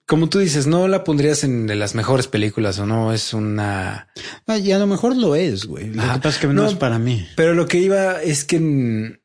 como 0.05 0.27
tú 0.27 0.39
dices, 0.39 0.67
no 0.67 0.87
la 0.87 1.03
pondrías 1.03 1.43
en 1.43 1.65
de 1.65 1.75
las 1.75 1.95
mejores 1.95 2.27
películas 2.27 2.77
o 2.79 2.85
no 2.85 3.13
es 3.13 3.33
una. 3.33 4.09
Ah, 4.47 4.57
y 4.57 4.71
a 4.71 4.77
lo 4.77 4.87
mejor 4.87 5.15
lo 5.15 5.35
es, 5.35 5.65
güey. 5.65 5.87
Lo 5.87 6.01
que 6.01 6.07
pasa 6.07 6.29
es 6.29 6.37
que 6.39 6.47
no, 6.47 6.67
es 6.67 6.75
para 6.75 6.99
mí. 6.99 7.25
Pero 7.35 7.53
lo 7.53 7.67
que 7.67 7.77
iba 7.77 8.21
es 8.21 8.43
que 8.43 9.19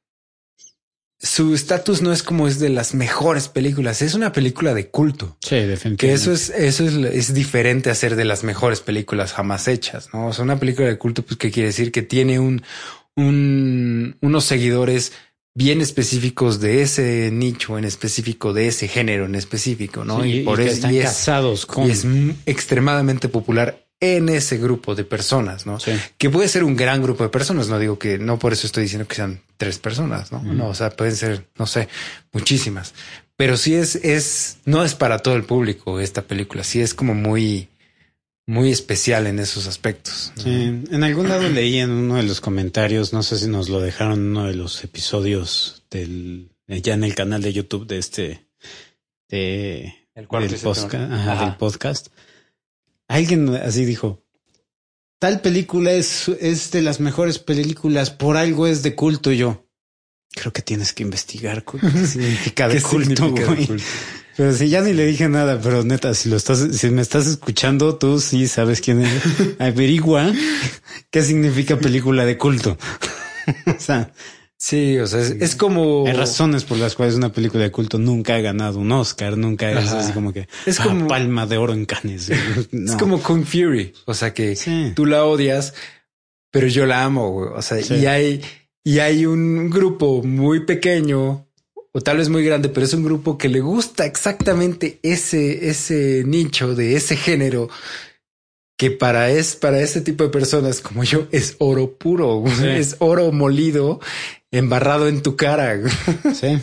su 1.21 1.53
estatus 1.53 2.01
no 2.01 2.13
es 2.13 2.23
como 2.23 2.47
es 2.47 2.61
de 2.61 2.69
las 2.69 2.95
mejores 2.95 3.49
películas. 3.49 4.03
Es 4.03 4.15
una 4.15 4.33
película 4.33 4.73
de 4.73 4.89
culto. 4.89 5.37
Sí, 5.41 5.57
definitivamente. 5.57 6.07
Que 6.07 6.13
eso 6.13 6.33
es, 6.33 6.51
eso 6.51 6.87
es, 6.87 6.95
es 6.95 7.35
diferente 7.35 7.91
a 7.91 7.95
ser 7.97 8.15
de 8.15 8.25
las 8.25 8.45
mejores 8.45 8.81
películas 8.81 9.33
jamás 9.33 9.67
hechas, 9.67 10.11
no? 10.13 10.29
O 10.29 10.33
sea, 10.33 10.45
una 10.45 10.61
película 10.61 10.87
de 10.87 10.97
culto, 10.97 11.23
pues 11.23 11.39
que 11.39 11.51
quiere 11.51 11.69
decir 11.69 11.91
que 11.91 12.03
tiene 12.03 12.39
un, 12.39 12.63
un, 13.17 14.17
unos 14.21 14.45
seguidores 14.45 15.13
bien 15.55 15.81
específicos 15.81 16.61
de 16.61 16.83
ese 16.83 17.31
nicho 17.33 17.79
en 17.79 17.85
específico, 17.85 18.53
de 18.53 18.69
ese 18.69 18.89
género 18.89 19.27
en 19.27 19.35
específico, 19.35 20.05
¿no? 20.05 20.25
y, 20.25 20.43
por 20.43 20.61
eso 20.61 20.73
están 20.73 20.97
casados 20.99 21.67
con... 21.67 21.87
Y 21.87 21.91
es 21.91 22.07
extremadamente 22.47 23.29
popular 23.29 23.89
en 24.01 24.29
ese 24.29 24.59
grupo 24.59 24.95
de 24.95 25.05
personas, 25.05 25.67
¿no? 25.67 25.79
Que 26.17 26.31
puede 26.31 26.49
ser 26.49 26.63
un 26.63 26.77
gran 26.77 27.03
grupo 27.03 27.25
de 27.25 27.31
personas, 27.31 27.69
no 27.69 27.79
digo 27.79 27.99
que 27.99 28.19
no 28.19 28.39
por 28.39 28.53
eso 28.53 28.67
estoy 28.67 28.85
diciendo 28.85 29.09
que 29.09 29.17
sean 29.17 29.41
tres 29.57 29.79
personas, 29.79 30.31
¿no? 30.31 30.43
No, 30.43 30.69
o 30.69 30.75
sea, 30.75 30.91
pueden 30.91 31.17
ser, 31.17 31.47
no 31.59 31.67
sé, 31.67 31.89
muchísimas. 32.33 32.95
Pero 33.37 33.57
sí 33.57 33.75
es, 33.75 33.97
es, 33.97 34.59
no 34.65 34.85
es 34.85 34.95
para 34.95 35.19
todo 35.19 35.35
el 35.35 35.45
público 35.45 35.99
esta 35.99 36.23
película, 36.23 36.63
sí 36.63 36.81
es 36.81 36.95
como 36.95 37.15
muy, 37.15 37.69
muy 38.49 38.73
especial 38.73 39.27
en 39.27 39.39
esos 39.39 39.67
aspectos. 39.67 40.33
Sí, 40.37 40.51
en 40.51 41.05
algún 41.05 41.29
lado 41.29 41.51
leí 41.51 41.81
en 41.81 41.91
uno 41.91 42.17
de 42.17 42.23
los 42.23 42.41
comentarios, 42.41 43.13
no 43.13 43.23
sé 43.23 43.39
si 43.39 43.47
nos 43.47 43.69
lo 43.69 43.79
dejaron 43.79 44.15
en 44.15 44.27
uno 44.31 44.47
de 44.47 44.55
los 44.55 44.83
episodios 44.83 45.85
del 45.91 46.49
ya 46.67 46.95
en 46.95 47.05
el 47.05 47.15
canal 47.15 47.43
de 47.43 47.53
YouTube 47.53 47.87
de 47.87 47.99
este 47.99 48.49
de 49.29 49.95
el 50.15 50.27
del, 50.27 50.59
podcast, 50.61 50.91
del 50.91 51.57
podcast. 51.59 52.09
Alguien 53.07 53.55
así 53.55 53.85
dijo, 53.85 54.25
tal 55.19 55.43
película 55.43 55.93
es, 55.93 56.29
es 56.41 56.71
de 56.71 56.81
las 56.81 57.01
mejores 57.01 57.39
películas, 57.39 58.11
por 58.11 58.39
algo 58.39 58.67
es 58.67 58.83
de 58.83 58.95
culto 58.95 59.31
yo. 59.31 59.69
Creo 60.31 60.55
que 60.55 60.63
tienes 60.63 60.95
que 60.95 61.03
investigar 61.03 61.65
qué 61.71 62.07
significa 62.07 62.67
de 62.67 62.81
culto, 62.81 63.35
pero 64.39 64.53
si 64.55 64.69
ya 64.71 64.81
ni 64.81 64.93
le 64.95 65.05
dije 65.05 65.29
nada, 65.29 65.61
pero 65.61 65.83
neta, 65.85 66.15
si 66.15 66.29
lo 66.31 66.37
estás, 66.37 66.61
si 66.79 66.89
me 66.91 67.03
estás 67.03 67.27
escuchando, 67.27 67.97
tú 67.97 68.21
sí 68.21 68.47
sabes 68.47 68.81
quién 68.81 69.03
es. 69.03 69.11
Averigua 69.59 70.33
qué 71.11 71.23
significa 71.23 71.77
película 71.77 72.25
de 72.25 72.39
culto. 72.39 72.79
o 73.67 73.75
sea, 73.81 74.13
Sí, 74.61 74.99
o 74.99 75.07
sea, 75.07 75.21
es, 75.21 75.31
es 75.41 75.55
como. 75.55 76.05
Hay 76.07 76.15
razones 76.15 76.65
por 76.65 76.79
las 76.79 76.97
cuales 76.97 77.15
una 77.15 77.33
película 77.33 77.63
de 77.63 77.71
culto 77.71 77.97
nunca 77.99 78.35
ha 78.35 78.41
ganado 78.41 78.81
un 78.81 78.91
Oscar, 78.91 79.37
nunca 79.37 79.71
es 79.71 79.77
Ajá. 79.87 80.01
así 80.01 80.13
como 80.13 80.33
que 80.33 80.49
Es 80.67 80.81
ah, 80.81 80.85
como- 80.85 81.07
palma 81.07 81.47
de 81.47 81.59
oro 81.59 81.73
en 81.75 81.85
Cannes. 81.85 82.29
Es 82.73 82.97
como 82.99 83.23
Kung 83.23 83.45
Fury. 83.45 83.93
O 84.07 84.15
sea 84.15 84.35
que 84.35 84.57
Sí. 84.57 84.93
tú 84.97 85.07
la 85.07 85.25
odias, 85.25 85.75
pero 86.51 86.67
yo 86.67 86.87
la 86.87 87.05
amo. 87.05 87.31
güey. 87.31 87.51
O 87.55 87.63
sea, 87.63 87.81
Sí. 87.83 87.95
y 88.03 88.07
hay, 88.07 88.41
y 88.83 88.99
hay 88.99 89.27
un 89.27 89.71
grupo 89.71 90.25
muy 90.25 90.65
pequeño 90.67 91.48
o 91.93 92.01
tal 92.01 92.19
vez 92.19 92.29
muy 92.29 92.45
grande, 92.45 92.69
pero 92.69 92.87
es 92.87 92.95
un 92.95 93.05
grupo 93.05 93.39
que 93.39 93.49
le 93.49 93.61
gusta 93.61 94.05
exactamente 94.07 94.99
ese, 95.03 95.69
ese 95.69 96.23
nicho 96.27 96.75
de 96.75 96.97
ese 96.97 97.17
género 97.17 97.69
que 98.79 98.93
para 98.93 99.31
es 99.31 99.57
para 99.57 99.81
ese 99.81 100.01
tipo 100.01 100.23
de 100.23 100.31
personas 100.31 100.81
como 100.81 101.03
yo 101.03 101.27
es 101.33 101.57
oro 101.59 101.95
puro. 101.95 102.45
Sí. 102.57 102.67
es 102.67 102.97
oro 103.01 103.33
molido 103.33 104.01
embarrado 104.51 105.09
en 105.09 105.23
tu 105.23 105.37
cara. 105.37 105.79
Sí, 106.35 106.59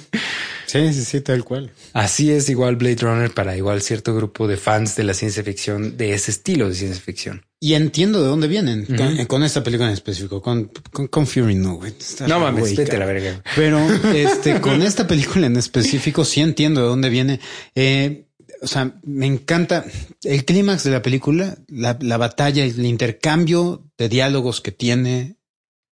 sí, 0.76 0.93
sí, 0.93 1.06
sí, 1.06 1.22
tal 1.22 1.43
cual. 1.43 1.72
Así 1.93 2.31
es 2.31 2.49
igual 2.49 2.76
Blade 2.76 2.97
Runner 3.02 3.31
para 3.31 3.56
igual 3.57 3.81
cierto 3.81 4.15
grupo 4.15 4.47
de 4.47 4.57
fans 4.57 4.95
de 4.95 5.03
la 5.03 5.14
ciencia 5.14 5.43
ficción, 5.43 5.97
de 5.97 6.14
ese 6.14 6.31
estilo 6.31 6.68
de 6.69 6.76
ciencia 6.76 7.02
ficción. 7.02 7.45
Y 7.60 7.73
entiendo 7.73 8.22
de 8.22 8.27
dónde 8.27 8.47
vienen 8.47 8.85
con, 8.85 9.26
con 9.26 9.43
esta 9.43 9.64
película 9.64 9.88
en 9.88 9.93
específico, 9.93 10.41
con, 10.41 10.72
con, 10.91 11.07
con 11.07 11.26
Fury 11.26 11.56
no, 11.56 11.76
güey. 11.76 11.93
No 12.27 12.39
mames, 12.39 12.76
vete 12.76 12.97
la 12.97 13.06
verga. 13.06 13.41
Pero 13.56 13.80
este, 14.14 14.61
con 14.61 14.81
esta 14.81 15.07
película 15.07 15.47
en 15.47 15.57
específico, 15.57 16.26
sí 16.26 16.41
entiendo 16.41 16.81
de 16.81 16.88
dónde 16.88 17.10
viene. 17.10 17.39
Eh, 17.73 18.27
o 18.61 18.68
sea, 18.68 18.95
me 19.03 19.26
encanta 19.26 19.85
el 20.23 20.45
clímax 20.45 20.84
de 20.84 20.91
la 20.91 21.02
película, 21.02 21.57
la, 21.68 21.97
la 22.02 22.18
batalla, 22.18 22.64
el 22.64 22.85
intercambio 22.85 23.84
de 23.97 24.10
diálogos 24.10 24.61
que 24.61 24.72
tiene 24.72 25.38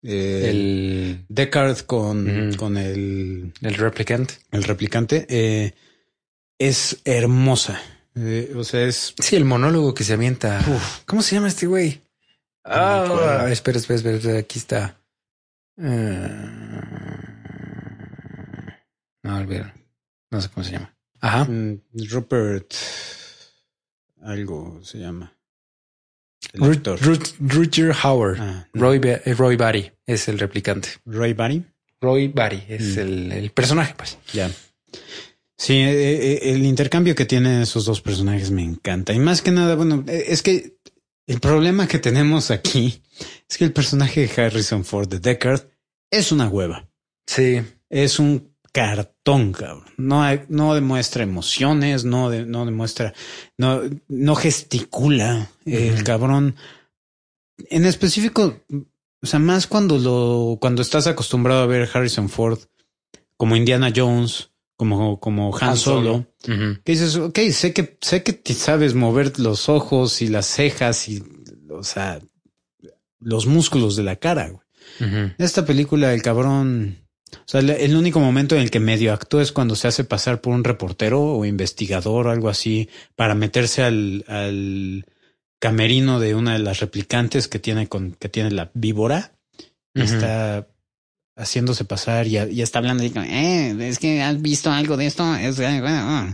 eh, 0.04 0.50
El, 0.50 1.26
Deckard 1.30 1.80
con, 1.86 2.54
con 2.58 2.78
el, 2.78 3.54
el 3.62 3.74
replicant. 3.76 4.32
el 4.52 4.64
replicante. 4.64 5.26
eh, 5.30 5.74
es 6.58 7.02
hermosa. 7.06 7.82
Eh, 8.16 8.54
o 8.56 8.64
sea, 8.64 8.82
es 8.84 9.14
Sí, 9.20 9.36
el 9.36 9.46
monólogo 9.46 9.94
que 9.94 10.04
se 10.04 10.14
avienta. 10.14 10.64
¿Cómo 11.06 11.22
se 11.22 11.36
llama 11.36 11.48
este 11.48 11.66
güey? 11.66 12.02
No. 12.66 12.72
Ah, 12.74 13.48
espera, 13.52 13.78
espera, 13.80 13.98
espera, 13.98 14.18
espera, 14.18 14.40
aquí 14.40 14.60
está. 14.60 14.98
Eh, 15.78 16.28
no, 19.24 19.38
olvídalo. 19.38 19.74
No 20.30 20.42
sé 20.42 20.50
cómo 20.50 20.64
se 20.64 20.72
llama. 20.74 20.94
Ajá. 21.20 21.46
mm, 21.46 21.82
Rupert. 22.10 22.74
Algo 24.24 24.80
se 24.84 25.00
llama. 25.00 25.36
Ru-. 26.54 26.74
Ru- 26.98 27.34
Rutger 27.40 27.94
Hauer. 28.04 28.38
Ah, 28.40 28.68
no. 28.74 28.82
Roy, 28.82 29.00
eh, 29.04 29.34
Roy 29.36 29.56
Batty 29.56 29.92
es 30.06 30.28
el 30.28 30.40
replicante. 30.40 30.90
Roy 31.06 31.34
Batty. 31.34 31.64
Roy 32.02 32.28
Batty 32.30 32.64
es 32.68 32.96
Mm. 32.98 33.00
el, 33.00 33.32
el 33.32 33.52
personaje, 33.52 33.94
pues. 33.96 34.18
Ya. 34.34 34.50
Sí, 35.58 35.74
eh, 35.74 35.92
eh, 36.34 36.40
el 36.54 36.66
intercambio 36.66 37.14
que 37.14 37.26
tienen 37.26 37.62
esos 37.62 37.86
dos 37.86 38.02
personajes 38.02 38.50
me 38.50 38.64
encanta. 38.64 39.14
Y 39.14 39.20
más 39.20 39.42
que 39.44 39.52
nada, 39.52 39.76
bueno, 39.76 40.04
es 40.08 40.42
que 40.42 40.78
el 41.28 41.40
problema 41.40 41.88
que 41.88 42.00
tenemos 42.00 42.50
aquí 42.50 43.04
es 43.48 43.58
que 43.58 43.66
el 43.66 43.72
personaje 43.72 44.26
de 44.28 44.42
Harrison 44.42 44.84
Ford 44.84 45.08
de 45.08 45.20
Deckard 45.20 45.62
es 46.10 46.32
una 46.32 46.50
hueva. 46.50 46.90
Sí. 47.28 47.62
Es 47.90 48.18
un 48.18 48.51
cartón, 48.72 49.52
cabrón. 49.54 49.86
No, 49.98 50.24
no 50.50 50.74
demuestra 50.74 51.24
emociones, 51.24 52.06
no, 52.06 52.30
de- 52.30 52.46
no 52.46 52.66
demuestra, 52.66 53.14
no, 53.58 53.82
no 54.08 54.36
gesticula 54.36 55.50
el 55.66 56.04
cabrón. 56.04 56.56
En 57.70 57.86
específico, 57.86 58.60
o 59.22 59.26
sea, 59.28 59.40
más 59.40 59.68
cuando 59.68 59.98
lo, 60.00 60.58
cuando 60.60 60.82
estás 60.82 61.08
acostumbrado 61.08 61.62
a 61.62 61.68
ver 61.68 61.90
Harrison 61.94 62.30
Ford 62.30 62.60
como 63.38 63.56
Indiana 63.56 63.92
Jones, 63.96 64.50
como, 64.78 65.20
como 65.20 65.56
Han, 65.56 65.70
Han 65.70 65.78
Solo, 65.78 66.26
que 66.84 66.92
dices, 66.94 67.16
ok, 67.16 67.38
sé 67.52 67.72
que, 67.74 67.98
sé 68.02 68.24
que 68.24 68.34
te 68.34 68.54
sabes 68.56 68.96
mover 68.96 69.40
los 69.40 69.70
ojos 69.70 70.22
y 70.24 70.28
las 70.28 70.48
cejas 70.48 71.08
y, 71.08 71.24
o 71.70 71.84
sea, 71.84 72.20
los 73.20 73.46
músculos 73.46 73.96
de 73.96 74.04
la 74.04 74.16
cara, 74.16 74.50
güey. 74.50 74.66
Esta 75.38 75.66
película, 75.66 76.14
el 76.14 76.22
cabrón. 76.24 76.98
O 77.34 77.44
sea, 77.46 77.62
el- 77.62 77.96
único 77.96 78.20
momento 78.20 78.56
en 78.56 78.62
el 78.62 78.72
que 78.72 78.80
medio 78.80 79.14
actúa 79.14 79.42
es 79.42 79.52
cuando 79.52 79.76
se 79.76 79.88
hace 79.88 80.04
pasar 80.04 80.42
por 80.42 80.54
un 80.54 80.64
reportero 80.64 81.22
o 81.22 81.46
investigador 81.46 82.28
o 82.28 82.32
algo 82.32 82.50
así 82.50 82.90
para 83.16 83.36
meterse 83.36 83.84
al, 83.84 84.26
al 84.28 85.06
camerino 85.60 86.20
de 86.20 86.36
una 86.36 86.54
de 86.54 86.60
las 86.60 86.80
replicantes 86.80 87.48
que 87.48 87.60
tiene 87.60 87.88
con, 87.88 88.12
que 88.14 88.30
tiene 88.30 88.52
la 88.52 88.72
víbora. 88.74 89.34
Está 89.94 90.68
haciéndose 91.38 91.86
pasar 91.86 92.28
y, 92.28 92.38
y 92.38 92.62
está 92.62 92.80
hablando 92.80 93.04
y 93.04 93.10
como, 93.10 93.26
eh, 93.26 93.76
es 93.88 94.00
que 94.00 94.22
has 94.22 94.42
visto 94.42 94.72
algo 94.72 94.98
de 94.98 95.06
esto. 95.08 95.36
Es, 95.36 95.58
bueno, 95.58 95.82
ah". 95.90 96.34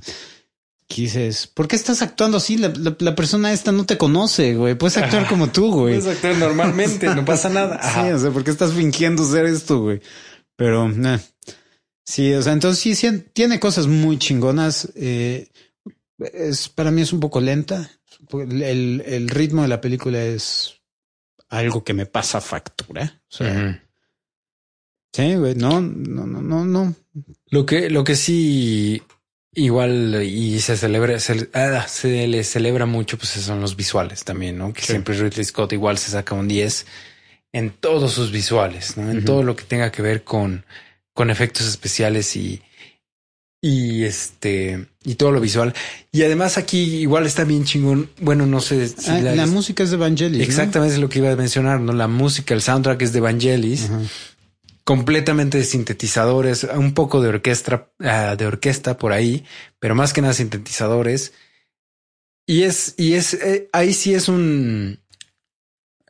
Y 0.90 1.02
dices, 1.02 1.48
¿por 1.48 1.68
qué 1.68 1.76
estás 1.76 2.02
actuando 2.02 2.38
así? 2.38 2.57
La, 2.57 2.69
la- 2.69 2.95
la 2.99 3.14
persona 3.15 3.52
esta 3.52 3.72
no 3.74 3.86
te 3.86 3.98
conoce, 3.98 4.56
güey. 4.56 4.76
Puedes 4.76 4.98
actuar 4.98 5.24
Ajá. 5.24 5.30
como 5.30 5.49
tú, 5.49 5.69
güey. 5.72 5.99
Puedes 5.99 6.15
actuar 6.15 6.38
normalmente, 6.38 7.07
no 7.14 7.26
pasa 7.26 7.49
nada. 7.49 7.78
Sí, 7.84 7.88
Ajá. 7.99 8.15
o 8.15 8.19
sea, 8.19 8.32
¿por 8.32 8.44
qué 8.44 8.52
estás 8.52 8.72
fingiendo 8.74 9.26
ser 9.30 9.45
esto, 9.45 9.82
güey? 9.82 10.02
Pero, 10.57 10.89
nah. 10.89 11.19
sí, 12.03 12.34
o 12.34 12.41
sea, 12.41 12.51
entonces 12.51 12.97
sí, 12.97 13.23
tiene 13.34 13.59
cosas 13.61 13.88
muy 13.88 14.17
chingonas. 14.17 14.91
eh, 14.95 15.49
es, 16.19 16.67
para 16.67 16.91
mí 16.91 17.01
es 17.01 17.13
un 17.13 17.19
poco 17.21 17.39
lenta. 17.39 17.89
El, 18.34 19.01
el- 19.05 19.29
ritmo 19.29 19.61
de 19.61 19.67
la 19.69 19.79
película 19.79 20.21
es 20.21 20.81
algo 21.49 21.84
que 21.84 21.93
me 21.93 22.05
pasa 22.07 22.41
factura. 22.41 23.21
O 23.31 23.35
sea, 23.38 23.84
sí, 25.13 25.35
güey, 25.35 25.55
no, 25.55 25.79
no, 25.79 26.25
no, 26.25 26.41
no, 26.41 26.65
no. 26.65 26.95
Lo 27.49 27.65
que, 27.65 27.89
lo 27.89 28.03
que 28.03 28.15
sí 28.15 29.01
igual 29.53 30.21
y 30.23 30.59
se 30.59 30.75
celebra, 30.77 31.19
se, 31.19 31.49
ah, 31.53 31.88
se 31.88 32.27
le 32.27 32.43
celebra 32.43 32.85
mucho, 32.85 33.17
pues 33.17 33.29
son 33.31 33.61
los 33.61 33.75
visuales 33.75 34.23
también, 34.23 34.57
¿no? 34.57 34.73
Que 34.73 34.81
Sí. 34.81 34.88
siempre 34.93 35.15
Ridley 35.15 35.45
Scott 35.45 35.73
igual 35.73 35.97
se 35.97 36.11
saca 36.11 36.35
un 36.35 36.47
10 36.47 36.85
en 37.57 37.71
todos 37.71 38.13
sus 38.13 38.31
visuales, 38.31 38.97
¿no? 38.97 39.09
En 39.09 39.25
todo 39.25 39.41
lo 39.43 39.55
que 39.55 39.63
tenga 39.63 39.91
que 39.91 40.01
ver 40.01 40.23
con, 40.23 40.63
con 41.13 41.29
efectos 41.29 41.67
especiales 41.67 42.35
y, 42.35 42.61
y 43.61 44.03
este, 44.03 44.88
y 45.03 45.15
todo 45.15 45.31
lo 45.31 45.39
visual. 45.41 45.73
Y 46.11 46.21
además 46.23 46.57
aquí 46.57 46.81
igual 46.97 47.25
está 47.25 47.43
bien 47.45 47.63
chingón. 47.65 48.09
Bueno, 48.19 48.45
no 48.45 48.61
sé 48.61 48.88
si 48.88 49.09
Ah, 49.09 49.19
la- 49.21 49.35
la, 49.35 49.45
música 49.47 49.84
es 49.84 49.91
de 49.91 49.97
Vangelis. 49.97 50.38
¿no? 50.39 50.43
exactamente 50.43 50.93
es 50.95 51.01
lo 51.01 51.09
que 51.09 51.19
iba 51.19 51.31
a 51.31 51.35
mencionar, 51.35 51.79
¿no? 51.79 51.93
La 51.93 52.07
música, 52.07 52.53
el 52.53 52.61
soundtrack 52.61 53.01
es 53.01 53.13
de 53.13 53.19
Vangelis 53.21 53.89
completamente 54.84 55.57
de 55.57 55.63
sintetizadores, 55.65 56.63
un 56.63 56.93
poco 56.93 57.21
de 57.21 57.27
orquesta, 57.29 57.89
ah, 57.99 58.35
de 58.38 58.45
orquesta 58.45 58.97
por 58.97 59.11
ahí, 59.11 59.43
pero 59.79 59.95
más 59.95 60.13
que 60.13 60.21
nada 60.21 60.34
sintetizadores. 60.34 61.34
Y 62.45 62.63
es, 62.63 62.93
y 62.97 63.13
es, 63.13 63.34
eh, 63.34 63.67
ahí 63.73 63.93
sí 63.93 64.13
es 64.13 64.29
un, 64.29 64.99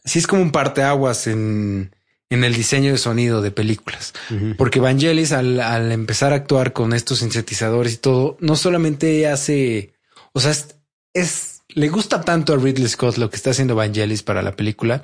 sí 0.07 0.19
es 0.19 0.25
como 0.27 0.41
un 0.41 0.51
parteaguas 0.51 1.27
en, 1.27 1.93
en 2.29 2.43
el 2.43 2.53
diseño 2.55 2.91
de 2.91 2.97
sonido 2.97 3.41
de 3.41 3.51
películas. 3.51 4.13
Porque 4.57 4.79
Vangelis 4.79 5.31
al, 5.33 5.59
al 5.59 5.91
empezar 5.91 6.33
a 6.33 6.37
actuar 6.37 6.73
con 6.73 6.93
estos 6.93 7.19
sintetizadores 7.19 7.93
y 7.93 7.97
todo, 7.97 8.37
no 8.39 8.55
solamente 8.55 9.27
hace, 9.27 9.93
o 10.33 10.39
sea, 10.39 10.51
es, 10.51 10.75
es- 11.13 11.53
le 11.69 11.89
gusta 11.89 12.21
tanto 12.21 12.53
a 12.53 12.57
Ridley 12.57 12.87
Scott 12.87 13.17
lo 13.17 13.29
que 13.29 13.35
está 13.35 13.51
haciendo 13.51 13.75
Vangelis 13.75 14.23
para 14.23 14.41
la 14.41 14.55
película, 14.55 15.03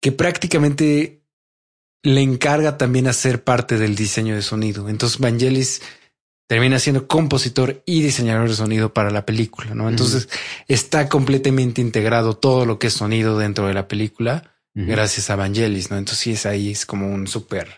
que 0.00 0.12
prácticamente 0.12 1.24
le 2.02 2.20
encarga 2.22 2.78
también 2.78 3.08
hacer 3.08 3.42
parte 3.44 3.76
del 3.78 3.94
diseño 3.96 4.34
de 4.34 4.42
sonido. 4.42 4.88
Entonces 4.88 5.18
Vangelis 5.18 5.82
termina 6.50 6.80
siendo 6.80 7.06
compositor 7.06 7.80
y 7.86 8.02
diseñador 8.02 8.48
de 8.48 8.56
sonido 8.56 8.92
para 8.92 9.12
la 9.12 9.24
película, 9.24 9.72
¿no? 9.72 9.88
Entonces 9.88 10.28
está 10.66 11.08
completamente 11.08 11.80
integrado 11.80 12.36
todo 12.36 12.66
lo 12.66 12.80
que 12.80 12.88
es 12.88 12.92
sonido 12.92 13.38
dentro 13.38 13.68
de 13.68 13.74
la 13.74 13.86
película 13.86 14.56
gracias 14.74 15.30
a 15.30 15.36
Vangelis, 15.36 15.92
¿no? 15.92 15.96
Entonces 15.96 16.18
sí 16.18 16.32
es 16.32 16.46
ahí, 16.46 16.72
es 16.72 16.86
como 16.86 17.06
un 17.06 17.28
súper, 17.28 17.68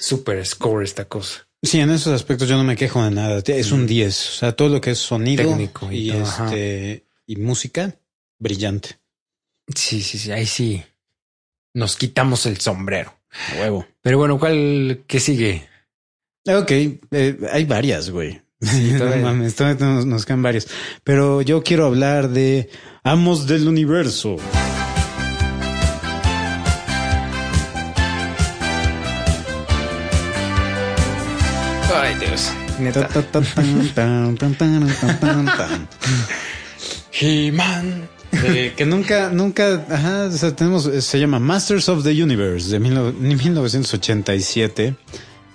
súper 0.00 0.44
score 0.44 0.82
esta 0.82 1.04
cosa. 1.04 1.46
Sí, 1.62 1.78
en 1.78 1.90
esos 1.90 2.12
aspectos 2.12 2.48
yo 2.48 2.56
no 2.56 2.64
me 2.64 2.74
quejo 2.74 3.00
de 3.04 3.12
nada. 3.12 3.40
Es 3.46 3.70
un 3.70 3.86
10. 3.86 4.28
O 4.28 4.32
sea, 4.32 4.56
todo 4.56 4.70
lo 4.70 4.80
que 4.80 4.90
es 4.90 4.98
sonido 4.98 5.44
Técnico 5.44 5.92
y 5.92 6.10
este 6.10 7.06
y 7.28 7.36
música, 7.36 7.94
brillante. 8.40 8.98
Sí, 9.72 10.02
sí, 10.02 10.18
sí, 10.18 10.32
ahí 10.32 10.46
sí 10.46 10.82
nos 11.74 11.94
quitamos 11.94 12.44
el 12.46 12.58
sombrero. 12.58 13.16
Huevo. 13.60 13.86
Pero 14.02 14.18
bueno, 14.18 14.36
¿cuál 14.40 15.04
que 15.06 15.20
sigue? 15.20 15.68
Ok, 16.46 16.70
eh, 16.70 17.38
hay 17.52 17.64
varias, 17.64 18.10
güey. 18.10 18.40
no 18.60 18.98
todavía. 18.98 19.22
mames, 19.22 19.54
todavía 19.54 19.86
nos, 19.86 20.06
nos 20.06 20.24
quedan 20.24 20.42
varias. 20.42 20.68
Pero 21.04 21.42
yo 21.42 21.62
quiero 21.62 21.86
hablar 21.86 22.28
de 22.30 22.70
Amos 23.02 23.46
del 23.46 23.68
Universo. 23.68 24.36
Ay, 31.94 32.14
Dios. 32.20 32.52
Neta. 32.78 33.08
He-Man. 37.12 38.08
Eh, 38.32 38.74
que 38.76 38.84
nunca, 38.84 39.30
nunca, 39.30 39.86
ajá, 39.88 40.24
o 40.24 40.30
sea, 40.32 40.54
tenemos, 40.54 40.86
eh, 40.86 41.00
se 41.00 41.18
llama 41.18 41.38
Masters 41.38 41.88
of 41.88 42.04
the 42.04 42.22
Universe 42.22 42.70
de 42.70 42.78
mil 42.78 42.92
no- 42.94 43.12
1987. 43.12 44.94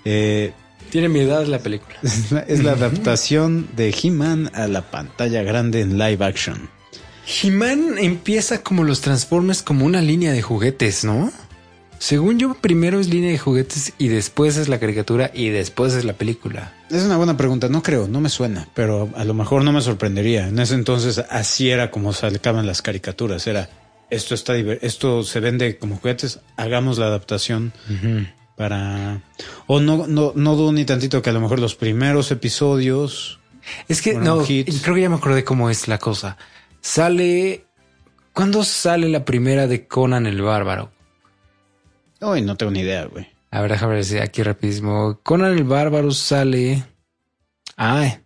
Eh, 0.04 0.52
Tiene 0.92 1.10
mi 1.10 1.22
edad 1.22 1.46
la 1.48 1.60
película. 1.60 1.96
es 2.04 2.32
la, 2.32 2.42
es 2.42 2.64
la 2.64 2.74
adaptación 2.74 3.68
de 3.76 3.90
He-Man 3.92 4.52
a 4.54 4.68
la 4.68 4.92
pantalla 4.92 5.42
grande 5.42 5.82
en 5.82 5.98
live 5.98 6.24
action. 6.24 6.70
He-Man 7.26 7.98
empieza 7.98 8.62
como 8.62 8.84
los 8.84 9.02
Transformers 9.02 9.64
como 9.64 9.86
una 9.86 10.02
línea 10.02 10.32
de 10.32 10.42
juguetes, 10.42 11.04
¿no? 11.04 11.32
Según 12.02 12.40
yo, 12.40 12.56
primero 12.56 13.00
es 13.00 13.10
línea 13.10 13.30
de 13.30 13.38
juguetes 13.38 13.94
y 14.00 14.08
después 14.08 14.58
es 14.58 14.68
la 14.68 14.80
caricatura 14.80 15.30
y 15.36 15.50
después 15.50 15.94
es 15.94 16.04
la 16.04 16.14
película. 16.14 16.74
Es 16.90 17.04
una 17.04 17.16
buena 17.16 17.38
pregunta, 17.38 17.70
no 17.70 17.84
creo, 17.84 18.08
no 18.08 18.20
me 18.20 18.30
suena, 18.30 18.68
pero 18.74 19.10
a 19.16 19.24
lo 19.24 19.36
mejor 19.36 19.64
no 19.64 19.72
me 19.72 19.82
sorprendería. 19.82 20.48
En 20.48 20.58
ese 20.58 20.74
entonces 20.74 21.24
así 21.30 21.70
era 21.70 21.92
como 21.92 22.12
sacaban 22.12 22.66
las 22.66 22.82
caricaturas, 22.82 23.46
era 23.46 23.70
esto 24.10 24.34
está 24.34 24.58
esto 24.58 25.24
se 25.24 25.40
vende 25.40 25.78
como 25.78 25.98
juguetes, 25.98 26.40
hagamos 26.58 26.98
la 26.98 27.06
adaptación 27.06 27.72
para 28.62 29.22
o 29.66 29.80
no 29.80 30.06
no 30.06 30.34
no 30.36 30.56
dudo 30.56 30.72
ni 30.72 30.86
tantito 30.86 31.24
que 31.24 31.32
a 31.32 31.34
lo 31.34 31.42
mejor 31.42 31.60
los 31.60 31.74
primeros 31.74 32.30
episodios 32.30 33.40
Es 33.88 34.04
que 34.04 34.14
no, 34.14 34.46
hits. 34.48 34.82
creo 34.84 34.94
que 34.94 35.02
ya 35.02 35.10
me 35.10 35.16
acordé 35.16 35.44
cómo 35.44 35.70
es 35.72 35.88
la 35.88 35.98
cosa. 35.98 36.38
Sale. 36.82 37.66
¿Cuándo 38.34 38.64
sale 38.64 39.10
la 39.10 39.26
primera 39.26 39.66
de 39.68 39.88
Conan 39.88 40.26
el 40.28 40.42
Bárbaro? 40.44 40.92
Ay, 42.22 42.42
no 42.44 42.56
tengo 42.56 42.72
ni 42.72 42.82
idea, 42.82 43.06
güey. 43.06 43.28
A 43.50 43.62
ver, 43.62 43.72
déjame 43.72 43.96
ver 43.96 44.06
si 44.06 44.18
aquí 44.20 44.44
rapidísimo. 44.44 45.20
Conan 45.24 45.58
el 45.58 45.64
Bárbaro 45.64 46.12
sale. 46.12 46.84
Ah, 47.78 48.20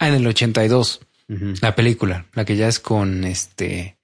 en 0.00 0.14
el 0.14 0.26
82. 0.26 1.00
Ujú. 1.28 1.52
La 1.60 1.76
película, 1.76 2.26
la 2.32 2.44
que 2.46 2.56
ya 2.56 2.66
es 2.66 2.80
con 2.80 3.24
este. 3.24 3.98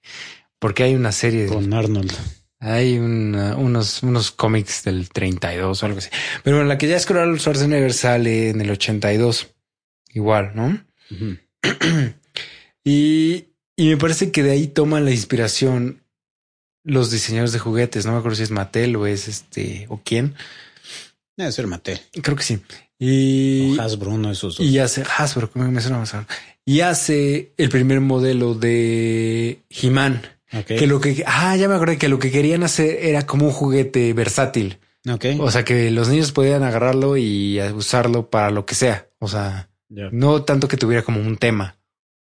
Porque 0.59 0.83
hay 0.83 0.93
una 0.95 1.11
serie. 1.11 1.43
de- 1.45 1.49
Con 1.49 1.73
Arnold. 1.73 2.13
Hay 2.59 2.97
una- 2.97 3.55
unos, 3.55 4.01
unos 4.03 4.31
cómics 4.31 4.83
del 4.83 5.09
32 5.09 5.81
o 5.81 5.85
algo 5.85 5.99
así. 5.99 6.09
Pero 6.43 6.57
bueno, 6.57 6.67
la 6.69 6.77
que 6.77 6.87
ya 6.87 6.95
es 6.97 7.09
Arnold 7.09 7.39
Schwarzenegger 7.39 7.93
sale 7.93 8.49
en 8.49 8.61
el 8.61 8.71
82. 8.71 9.47
Igual, 10.13 10.51
¿no? 10.55 10.83
Y, 12.83 13.47
y 13.75 13.89
me 13.89 13.97
parece 13.97 14.31
que 14.31 14.43
de 14.43 14.51
ahí 14.51 14.67
toman 14.67 15.03
la 15.05 15.11
inspiración 15.11 16.03
los 16.85 17.11
diseñadores 17.11 17.51
de 17.51 17.59
juguetes. 17.59 18.05
No 18.05 18.13
me 18.13 18.19
acuerdo 18.19 18.37
si 18.37 18.43
es 18.43 18.51
Mattel 18.51 18.95
o 18.95 19.05
es 19.07 19.27
este 19.27 19.85
o 19.89 19.99
quién. 20.03 20.35
Debe 21.35 21.51
ser 21.51 21.67
Mattel. 21.67 21.99
Creo 22.23 22.37
que 22.37 22.43
sí. 22.43 22.59
Y, 22.97 23.77
O 23.77 23.81
Hasbro, 23.81 24.11
uno 24.11 24.29
de 24.29 24.33
esos 24.33 24.57
dos. 24.57 24.65
y 24.65 24.79
hace 24.79 25.03
Hasbro, 25.17 25.51
me, 25.55 25.81
suena 25.81 25.99
más. 25.99 26.15
Y 26.65 26.79
hace 26.79 27.51
el 27.57 27.69
primer 27.69 27.99
modelo 27.99 28.53
de 28.55 29.59
He-Man. 29.69 30.21
Que 30.65 30.87
lo 30.87 31.01
que, 31.01 31.23
ah, 31.25 31.55
ya 31.57 31.67
me 31.67 31.75
acordé 31.75 31.97
que 31.97 32.07
lo 32.07 32.19
que 32.19 32.31
querían 32.31 32.63
hacer 32.63 32.97
era 33.01 33.25
como 33.25 33.47
un 33.47 33.51
juguete 33.51 34.13
versátil. 34.13 34.79
Ok. 35.09 35.25
O 35.39 35.51
sea, 35.51 35.63
que 35.65 35.91
los 35.91 36.09
niños 36.09 36.31
podían 36.31 36.63
agarrarlo 36.63 37.17
y 37.17 37.59
usarlo 37.75 38.29
para 38.29 38.49
lo 38.51 38.65
que 38.65 38.75
sea. 38.75 39.07
O 39.19 39.27
sea, 39.27 39.69
no 39.89 40.43
tanto 40.43 40.67
que 40.67 40.77
tuviera 40.77 41.03
como 41.03 41.19
un 41.19 41.37
tema, 41.37 41.77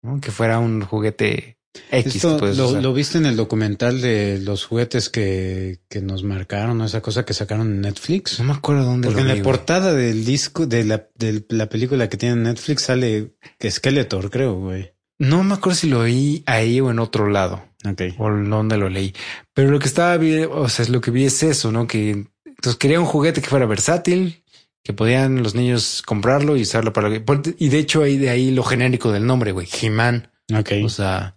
¿no? 0.03 0.21
que 0.21 0.31
fuera 0.31 0.59
un 0.59 0.83
juguete 0.83 1.59
X. 1.93 2.17
Esto 2.17 2.39
lo, 2.81 2.93
viste 2.93 3.19
en 3.19 3.27
el 3.27 3.37
documental 3.37 4.01
de 4.01 4.41
los 4.41 4.65
juguetes 4.65 5.09
que, 5.09 5.81
que 5.89 6.01
nos 6.01 6.25
marcaron, 6.25 6.79
¿no? 6.79 6.85
esa 6.85 7.01
cosa 7.01 7.25
que 7.25 7.35
sacaron 7.35 7.69
en 7.69 7.81
Netflix. 7.81 8.39
No 8.41 8.47
me 8.47 8.53
acuerdo 8.55 8.85
dónde 8.85 9.07
Porque 9.09 9.23
lo 9.23 9.29
en 9.29 9.35
vi, 9.35 9.39
la 9.39 9.45
güey. 9.45 9.57
portada 9.57 9.93
del 9.95 10.25
disco, 10.25 10.67
de 10.67 10.85
la, 10.85 11.09
de 11.15 11.45
la 11.49 11.69
película 11.69 12.09
que 12.09 12.17
tiene 12.17 12.35
en 12.35 12.43
Netflix 12.45 12.83
sale 12.83 13.35
Skeletor, 13.65 14.31
creo, 14.31 14.55
güey. 14.55 14.93
No 15.21 15.45
me 15.45 15.55
acuerdo 15.55 15.77
si 15.79 15.89
lo 15.89 16.03
vi 16.03 16.43
ahí 16.47 16.81
o 16.81 16.91
en 16.91 16.99
otro 16.99 17.29
lado 17.29 17.63
Ok. 17.85 18.03
o 18.19 18.31
dónde 18.31 18.79
lo 18.79 18.89
leí. 18.89 19.15
Pero 19.55 19.71
lo 19.71 19.79
que 19.79 19.87
estaba 19.87 20.19
o 20.51 20.69
sea, 20.71 20.83
es 20.83 20.89
lo 20.89 21.03
que 21.03 21.11
vi 21.11 21.27
es 21.27 21.43
eso, 21.43 21.71
¿no? 21.71 21.87
Que 21.87 22.25
entonces 22.47 22.77
quería 22.77 22.99
un 23.01 23.07
juguete 23.07 23.43
que 23.43 23.49
fuera 23.49 23.67
versátil, 23.67 24.43
que 24.83 24.95
podían 24.95 25.43
los 25.43 25.55
niños 25.55 26.03
comprarlo 26.05 26.57
y 26.57 26.63
usarlo 26.63 26.95
para 26.95 27.11
lo 27.11 27.25
que. 27.25 27.55
Y 27.59 27.69
de 27.69 27.79
hecho, 27.79 28.03
ahí 28.03 28.17
de 28.17 28.31
ahí 28.31 28.51
lo 28.51 28.63
genérico 28.65 29.13
del 29.13 29.27
nombre, 29.27 29.53
güey, 29.53 29.69
He-Man. 29.81 30.31
Ok. 30.59 30.73
O 30.85 30.89
sea, 30.89 31.37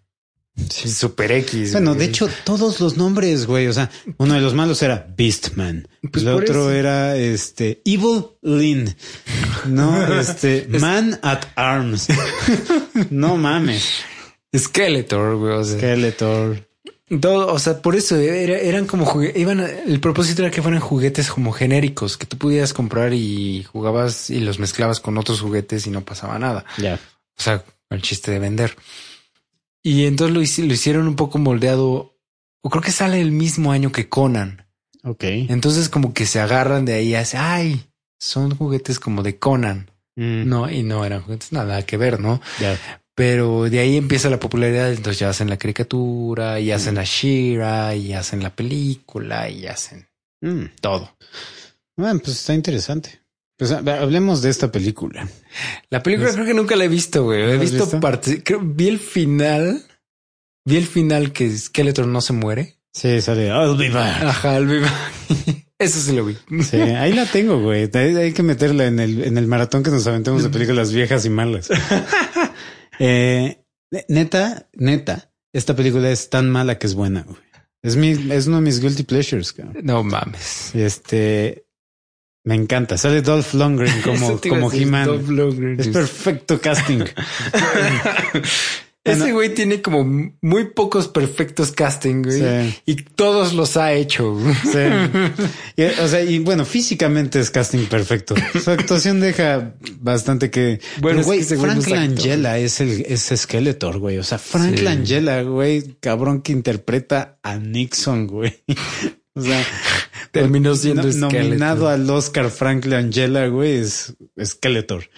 Super 0.55 1.31
X. 1.31 1.71
Bueno, 1.71 1.91
güey. 1.95 1.99
de 1.99 2.05
hecho, 2.11 2.29
todos 2.43 2.79
los 2.79 2.95
nombres, 2.97 3.45
güey. 3.47 3.67
O 3.67 3.73
sea, 3.73 3.89
uno 4.17 4.35
de 4.35 4.41
los 4.41 4.53
malos 4.53 4.81
era 4.83 5.07
Beastman. 5.17 5.87
Pues 6.11 6.23
el 6.23 6.29
otro 6.29 6.69
eso. 6.69 6.71
era 6.71 7.17
este 7.17 7.81
Evil 7.85 8.25
Lynn. 8.41 8.95
No, 9.65 10.19
este 10.19 10.67
Man 10.69 11.19
at 11.23 11.43
Arms. 11.55 12.07
no 13.09 13.37
mames. 13.37 14.01
Skeletor, 14.55 15.37
güey. 15.37 15.53
O 15.53 15.63
sea, 15.63 15.77
Skeletor. 15.77 16.67
todo, 17.19 17.51
o 17.51 17.57
sea, 17.57 17.81
por 17.81 17.95
eso 17.95 18.15
era- 18.17 18.59
eran 18.59 18.85
como 18.85 19.05
juguetes. 19.05 19.41
Iban 19.41 19.59
a- 19.59 19.67
el 19.69 19.99
propósito 19.99 20.43
era 20.43 20.51
que 20.51 20.61
fueran 20.61 20.79
juguetes 20.79 21.29
como 21.31 21.51
genéricos 21.51 22.17
que 22.17 22.27
tú 22.27 22.37
pudieras 22.37 22.73
comprar 22.73 23.13
y 23.13 23.63
jugabas 23.63 24.29
y 24.29 24.39
los 24.39 24.59
mezclabas 24.59 24.99
con 24.99 25.17
otros 25.17 25.41
juguetes 25.41 25.87
y 25.87 25.89
no 25.89 26.01
pasaba 26.05 26.37
nada. 26.37 26.63
Ya. 26.77 26.99
O 27.37 27.41
sea, 27.41 27.63
el 27.89 28.01
chiste 28.03 28.29
de 28.29 28.37
vender. 28.39 28.75
Y 29.83 30.05
entonces 30.05 30.57
lo, 30.59 30.65
lo 30.67 30.73
hicieron 30.73 31.07
un 31.07 31.15
poco 31.15 31.37
moldeado. 31.37 32.15
O 32.61 32.69
creo 32.69 32.81
que 32.81 32.91
sale 32.91 33.19
el 33.19 33.31
mismo 33.31 33.71
año 33.73 33.91
que 33.91 34.07
Conan. 34.07 34.65
Ok. 35.03 35.23
Entonces 35.25 35.89
como 35.89 36.13
que 36.13 36.25
se 36.25 36.39
agarran 36.39 36.85
de 36.85 36.93
ahí 36.93 37.09
y 37.09 37.15
hace, 37.15 37.37
ay, 37.37 37.83
son 38.19 38.55
juguetes 38.55 38.99
como 38.99 39.21
de 39.21 39.37
Conan. 39.37 39.91
Mm, 40.15 40.47
No, 40.47 40.69
y 40.71 40.83
no 40.83 41.03
eran 41.03 41.21
juguetes 41.23 41.51
nada 41.51 41.85
que 41.85 41.97
ver, 41.97 42.19
¿no? 42.21 42.39
Ya. 42.61 42.79
Pero 43.15 43.69
de 43.69 43.79
ahí 43.79 43.97
empieza 43.97 44.29
la 44.29 44.39
popularidad. 44.39 44.91
Entonces 44.93 45.19
ya 45.19 45.29
hacen 45.29 45.49
la 45.49 45.57
caricatura 45.57 46.59
y 46.61 46.71
hacen 46.71 46.95
la 46.95 47.03
Shira 47.03 47.93
y 47.95 48.13
hacen 48.13 48.41
la 48.41 48.55
película 48.55 49.49
y 49.49 49.67
hacen 49.67 50.07
Mm. 50.41 50.65
todo. 50.81 51.15
Bueno, 51.97 52.19
pues 52.23 52.37
está 52.37 52.53
interesante. 52.53 53.21
Pues 53.57 53.71
hablemos 53.71 54.41
de 54.41 54.49
esta 54.49 54.71
película. 54.71 55.27
La 55.89 56.01
película 56.01 56.31
creo 56.33 56.45
que 56.45 56.53
nunca 56.53 56.75
la 56.75 56.85
he 56.85 56.87
visto, 56.87 57.23
güey. 57.23 57.41
He 57.41 57.43
¿No 57.43 57.47
la 57.49 57.55
has 57.55 57.61
visto, 57.61 57.85
visto? 57.85 57.99
partes. 57.99 58.41
Creo, 58.43 58.61
vi 58.63 58.87
el 58.87 58.99
final. 58.99 59.83
Vi 60.65 60.77
el 60.77 60.87
final 60.87 61.31
que 61.31 61.55
Skeletor 61.55 62.07
no 62.07 62.21
se 62.21 62.33
muere. 62.33 62.79
Sí, 62.93 63.21
sale. 63.21 63.47
I'll 63.47 63.77
be 63.77 63.89
back. 63.89 64.23
Ajá, 64.23 64.59
viva. 64.59 64.91
Eso 65.79 65.99
sí 65.99 66.15
lo 66.15 66.25
vi. 66.25 66.37
Sí, 66.63 66.77
ahí 66.77 67.13
la 67.13 67.25
tengo, 67.25 67.59
güey. 67.59 67.89
Hay, 67.93 68.31
que 68.33 68.43
meterla 68.43 68.85
en 68.85 68.99
el, 68.99 69.23
en 69.23 69.37
el 69.37 69.47
maratón 69.47 69.83
que 69.83 69.91
nos 69.91 70.05
aventemos 70.07 70.43
de 70.43 70.49
películas 70.49 70.93
viejas 70.93 71.25
y 71.25 71.29
malas. 71.29 71.69
eh, 72.99 73.65
neta, 74.07 74.69
neta, 74.73 75.31
esta 75.51 75.75
película 75.75 76.09
es 76.09 76.29
tan 76.29 76.49
mala 76.49 76.77
que 76.77 76.87
es 76.87 76.95
buena, 76.95 77.23
güey. 77.23 77.41
Es 77.81 77.97
mi, 77.97 78.11
es 78.31 78.47
uno 78.47 78.57
de 78.57 78.61
mis 78.61 78.79
guilty 78.79 79.03
pleasures, 79.03 79.51
cabrón. 79.51 79.83
No 79.83 80.03
mames. 80.03 80.73
Este, 80.73 81.65
me 82.43 82.55
encanta. 82.55 82.97
Sale 82.97 83.21
Dolph 83.21 83.53
Lundgren 83.53 84.01
como, 84.03 84.39
como 84.39 84.71
He-Man. 84.71 85.77
Es 85.79 85.87
perfecto 85.89 86.59
casting. 86.59 86.99
Ese 89.05 89.33
güey 89.33 89.53
tiene 89.53 89.81
como 89.81 90.05
muy 90.41 90.69
pocos 90.69 91.09
perfectos 91.09 91.73
casting, 91.73 92.23
güey. 92.23 92.39
Sí. 92.39 92.81
Y 92.85 92.95
todos 92.95 93.53
los 93.53 93.75
ha 93.75 93.91
hecho. 93.91 94.39
Sí. 94.63 94.79
Y, 95.75 95.83
o 95.83 96.07
sea, 96.07 96.21
y 96.23 96.39
bueno, 96.39 96.63
físicamente 96.63 97.41
es 97.41 97.51
casting 97.51 97.85
perfecto. 97.87 98.33
Su 98.63 98.71
actuación 98.71 99.19
deja 99.19 99.73
bastante 99.99 100.49
que. 100.49 100.79
Bueno, 101.01 101.21
Pero, 101.21 101.33
es 101.33 101.49
que 101.49 101.55
no 101.55 101.61
Frank. 101.63 101.87
Langella 101.89 102.57
es 102.57 102.79
el 102.79 103.05
es 103.05 103.29
Skeletor, 103.35 103.99
güey. 103.99 104.19
O 104.19 104.23
sea, 104.23 104.37
Frank 104.37 104.77
Sí. 104.77 104.83
Langella, 104.83 105.41
güey, 105.41 105.97
cabrón 105.99 106.41
que 106.41 106.53
interpreta 106.53 107.39
a 107.43 107.57
Nixon, 107.57 108.27
güey. 108.27 108.63
O 109.35 109.41
sea, 109.41 109.65
Terminó 110.31 110.75
siendo 110.75 111.03
no- 111.03 111.29
nominado 111.29 111.87
al 111.89 112.09
Oscar 112.09 112.49
Frank 112.49 112.85
Langella, 112.85 113.47
güey, 113.47 113.77
es 113.77 114.15
Skeletor. 114.43 115.09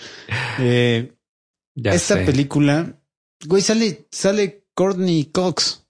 Eh, 0.60 1.14
esta 1.84 2.16
sé. 2.16 2.26
película, 2.26 3.00
güey, 3.46 3.62
sale, 3.62 4.08
sale 4.12 4.66
Courtney 4.74 5.26
Cox 5.26 5.86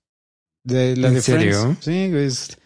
de 0.64 0.96
la 0.98 1.08
¿En 1.10 1.14
de 1.16 1.22
serio? 1.22 1.60
Friends. 1.62 1.86
Sí, 1.86 2.10
güey. 2.12 2.26
es- 2.26 2.58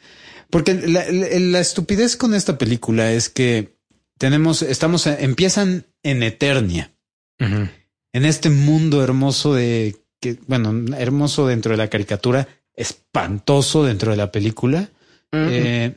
Porque 0.49 0.73
la, 0.73 1.05
la- 1.11 1.39
la 1.39 1.59
estupidez 1.59 2.17
con 2.17 2.33
esta 2.33 2.57
película 2.57 3.11
es 3.13 3.29
que 3.29 3.77
tenemos, 4.17 4.61
estamos, 4.63 5.07
empiezan 5.07 5.85
en 6.03 6.23
Eternia, 6.23 6.93
en 7.39 8.25
este 8.25 8.49
mundo 8.49 9.01
hermoso 9.03 9.53
de 9.53 9.95
que, 10.19 10.37
bueno, 10.47 10.73
hermoso 10.97 11.47
dentro 11.47 11.71
de 11.71 11.77
la 11.77 11.89
caricatura, 11.89 12.47
espantoso 12.73 13.85
dentro 13.85 14.11
de 14.11 14.17
la 14.17 14.31
película. 14.31 14.89
Eh, 15.31 15.95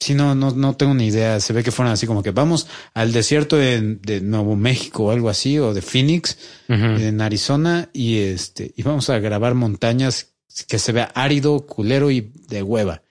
si 0.00 0.14
no, 0.14 0.34
no, 0.34 0.50
no 0.50 0.74
tengo 0.76 0.94
ni 0.94 1.06
idea. 1.06 1.38
Se 1.40 1.52
ve 1.52 1.62
que 1.62 1.70
fueron 1.70 1.92
así 1.92 2.06
como 2.06 2.22
que 2.22 2.32
vamos 2.32 2.66
al 2.94 3.12
desierto 3.12 3.56
de, 3.56 3.98
de 4.02 4.20
Nuevo 4.20 4.56
México 4.56 5.04
o 5.04 5.10
algo 5.10 5.28
así, 5.28 5.58
o 5.58 5.74
de 5.74 5.82
Phoenix, 5.82 6.38
en 6.68 7.20
Arizona, 7.20 7.88
y 7.92 8.18
este, 8.18 8.72
y 8.76 8.82
vamos 8.82 9.10
a 9.10 9.18
grabar 9.20 9.54
montañas 9.54 10.32
que 10.66 10.78
se 10.78 10.92
vea 10.92 11.10
árido, 11.14 11.66
culero 11.66 12.10
y 12.10 12.32
de 12.48 12.62
hueva. 12.62 13.02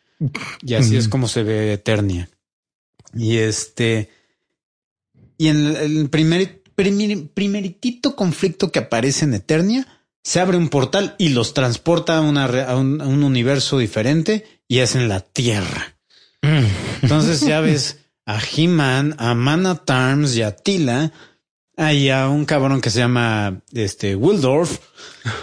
Y 0.64 0.74
así 0.76 0.98
es 0.98 1.08
como 1.08 1.28
se 1.28 1.44
ve 1.44 1.74
Eternia. 1.74 2.30
Y 3.14 3.38
este, 3.38 4.10
y 5.38 5.48
en 5.48 5.76
el, 5.76 6.10
primer, 6.10 6.62
primer, 6.76 7.28
primeritito 7.30 8.16
conflicto 8.16 8.72
que 8.72 8.80
aparece 8.80 9.26
en 9.26 9.34
Eternia, 9.34 9.88
se 10.24 10.40
abre 10.40 10.58
un 10.58 10.70
portal 10.70 11.16
y 11.18 11.30
los 11.30 11.54
transporta 11.56 12.18
a, 12.18 12.22
una, 12.22 12.48
re- 12.48 12.64
a, 12.64 12.76
un, 12.78 13.02
a 13.02 13.08
un 13.08 13.24
universo 13.24 13.80
diferente 13.80 14.46
y 14.72 14.80
es 14.80 14.96
en 14.96 15.10
la 15.10 15.20
Tierra. 15.20 15.98
Mm. 16.42 17.02
Entonces 17.02 17.42
ya 17.42 17.60
ves 17.60 17.98
a 18.26 18.40
He-Man, 18.40 19.16
a 19.18 19.36
Man 19.36 19.66
at 19.66 19.90
Arms 19.90 20.34
y 20.38 20.44
a 20.44 20.56
Tila. 20.56 21.12
Hay 21.76 22.10
a 22.10 22.30
un 22.30 22.46
cabrón 22.46 22.80
que 22.80 22.90
se 22.90 23.00
llama 23.00 23.64
este 23.74 24.16
Wildorf, 24.16 24.80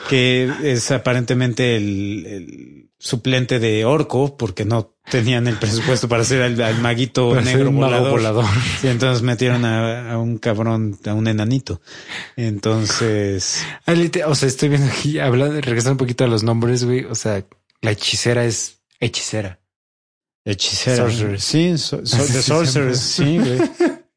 que 0.09 0.51
es 0.63 0.91
aparentemente 0.93 1.77
el, 1.77 2.25
el 2.27 2.91
suplente 2.99 3.59
de 3.59 3.85
Orco, 3.85 4.39
porque 4.39 4.65
no 4.65 4.95
tenían 5.11 5.47
el 5.47 5.57
presupuesto 5.57 6.09
para 6.09 6.23
hacer 6.23 6.41
al, 6.63 6.81
maguito 6.81 7.29
Para 7.29 7.43
negro 7.43 7.71
volador. 7.71 8.47
entonces 8.83 9.23
metieron 9.23 9.67
a, 9.67 10.13
a 10.13 10.19
un 10.19 10.39
cabrón, 10.39 10.99
a 11.05 11.13
un 11.13 11.29
enanito. 11.29 11.83
Entonces, 12.35 13.63
Ah, 13.85 13.93
O 14.27 14.35
sea, 14.35 14.49
estoy 14.49 14.71
viendo 14.71 14.87
aquí, 14.91 15.19
hablando, 15.19 15.61
regresando 15.61 15.93
un 15.93 15.99
poquito 15.99 16.25
a 16.25 16.29
los 16.29 16.45
nombres, 16.45 16.85
güey. 16.85 17.05
O 17.05 17.15
sea, 17.15 17.45
la 17.83 17.91
hechicera 17.91 18.47
es 18.47 18.78
hechicera. 19.01 19.61
hechicera. 20.45 20.97
Sorceress. 21.09 21.45
Sí, 21.45 21.79
so, 21.79 21.99
The 22.03 22.07
se 22.07 22.43
Sorceress. 22.43 22.99
Sí, 23.01 23.39
güey. 23.39 23.59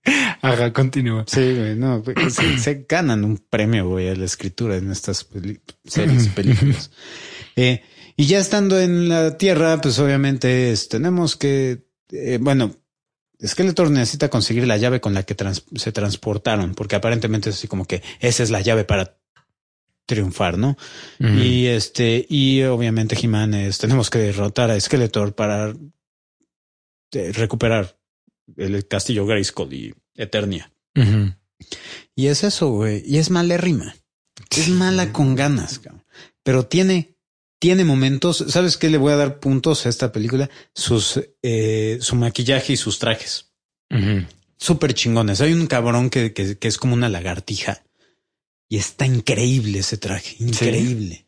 Haga, 0.42 0.74
continúa. 0.74 1.26
Sí, 1.28 1.56
güey. 1.56 1.76
No, 1.76 2.04
se, 2.30 2.58
se 2.58 2.86
ganan 2.90 3.24
un 3.24 3.38
premio, 3.38 3.88
güey, 3.90 4.10
a 4.10 4.16
la 4.16 4.26
escritura 4.26 4.76
en 4.78 4.92
estas 4.92 5.24
peli- 5.24 5.62
series 5.86 6.26
y 6.26 6.30
películas. 6.36 6.90
Eh, 7.56 7.84
y 8.18 8.26
ya 8.26 8.40
estando 8.40 8.80
en 8.80 9.08
la 9.10 9.38
Tierra, 9.38 9.80
pues 9.82 10.00
obviamente 10.00 10.72
es- 10.72 10.90
tenemos 10.90 11.36
que, 11.36 11.86
eh, 12.12 12.40
bueno, 12.42 12.76
Skeletor 13.46 13.90
necesita 13.92 14.30
conseguir 14.30 14.68
la 14.68 14.78
llave 14.78 15.02
con 15.02 15.14
la 15.14 15.24
que 15.24 15.36
trans- 15.36 15.66
se 15.76 15.92
transportaron, 15.92 16.74
porque 16.76 16.96
aparentemente 16.96 17.50
es 17.50 17.56
así 17.58 17.68
como 17.68 17.86
que 17.86 18.02
esa 18.20 18.44
es 18.44 18.50
la 18.52 18.62
llave 18.62 18.84
para 18.84 19.18
triunfar, 20.06 20.58
¿no? 20.58 20.78
Y 21.20 21.68
este, 21.68 22.26
y 22.30 22.64
obviamente 22.64 23.16
Jiménez, 23.16 23.78
tenemos 23.78 24.10
que 24.10 24.20
derrotar 24.20 24.70
a 24.72 24.80
Skeletor 24.80 25.34
para 25.36 25.74
eh, 27.14 27.32
recuperar 27.34 27.98
el 28.58 28.88
castillo 28.88 29.26
Grayskull 29.26 29.74
y 29.74 29.94
Eternia. 30.16 30.72
Y 32.16 32.28
es 32.28 32.44
eso, 32.44 32.70
güey. 32.72 33.04
Y 33.06 33.18
es 33.18 33.30
malérrima. 33.30 33.96
Es 34.50 34.66
Sí. 34.66 34.72
mala 34.72 35.14
con 35.14 35.36
ganas, 35.36 35.80
cabrón. 35.80 36.04
Pero 36.44 36.66
tiene, 36.66 37.16
tiene 37.60 37.86
momentos. 37.86 38.44
¿Sabes 38.50 38.78
qué 38.78 38.90
le 38.90 38.98
voy 38.98 39.14
a 39.14 39.18
dar 39.18 39.40
puntos 39.40 39.86
a 39.86 39.90
esta 39.90 40.12
película? 40.12 40.50
Sus, 40.74 41.22
eh, 41.44 42.00
su 42.02 42.16
maquillaje 42.16 42.74
y 42.74 42.78
sus 42.78 43.00
trajes. 43.00 43.52
Ujú. 43.90 44.26
Súper 44.58 44.94
chingones. 44.94 45.40
Hay 45.42 45.54
un 45.54 45.68
cabrón 45.68 46.10
que, 46.10 46.34
que, 46.34 46.58
que 46.58 46.68
es 46.68 46.78
como 46.78 46.94
una 46.96 47.10
lagartija. 47.10 47.84
Y 48.72 48.78
está 48.78 49.06
increíble 49.06 49.80
ese 49.80 49.98
traje. 49.98 50.38
Increíble. 50.40 51.26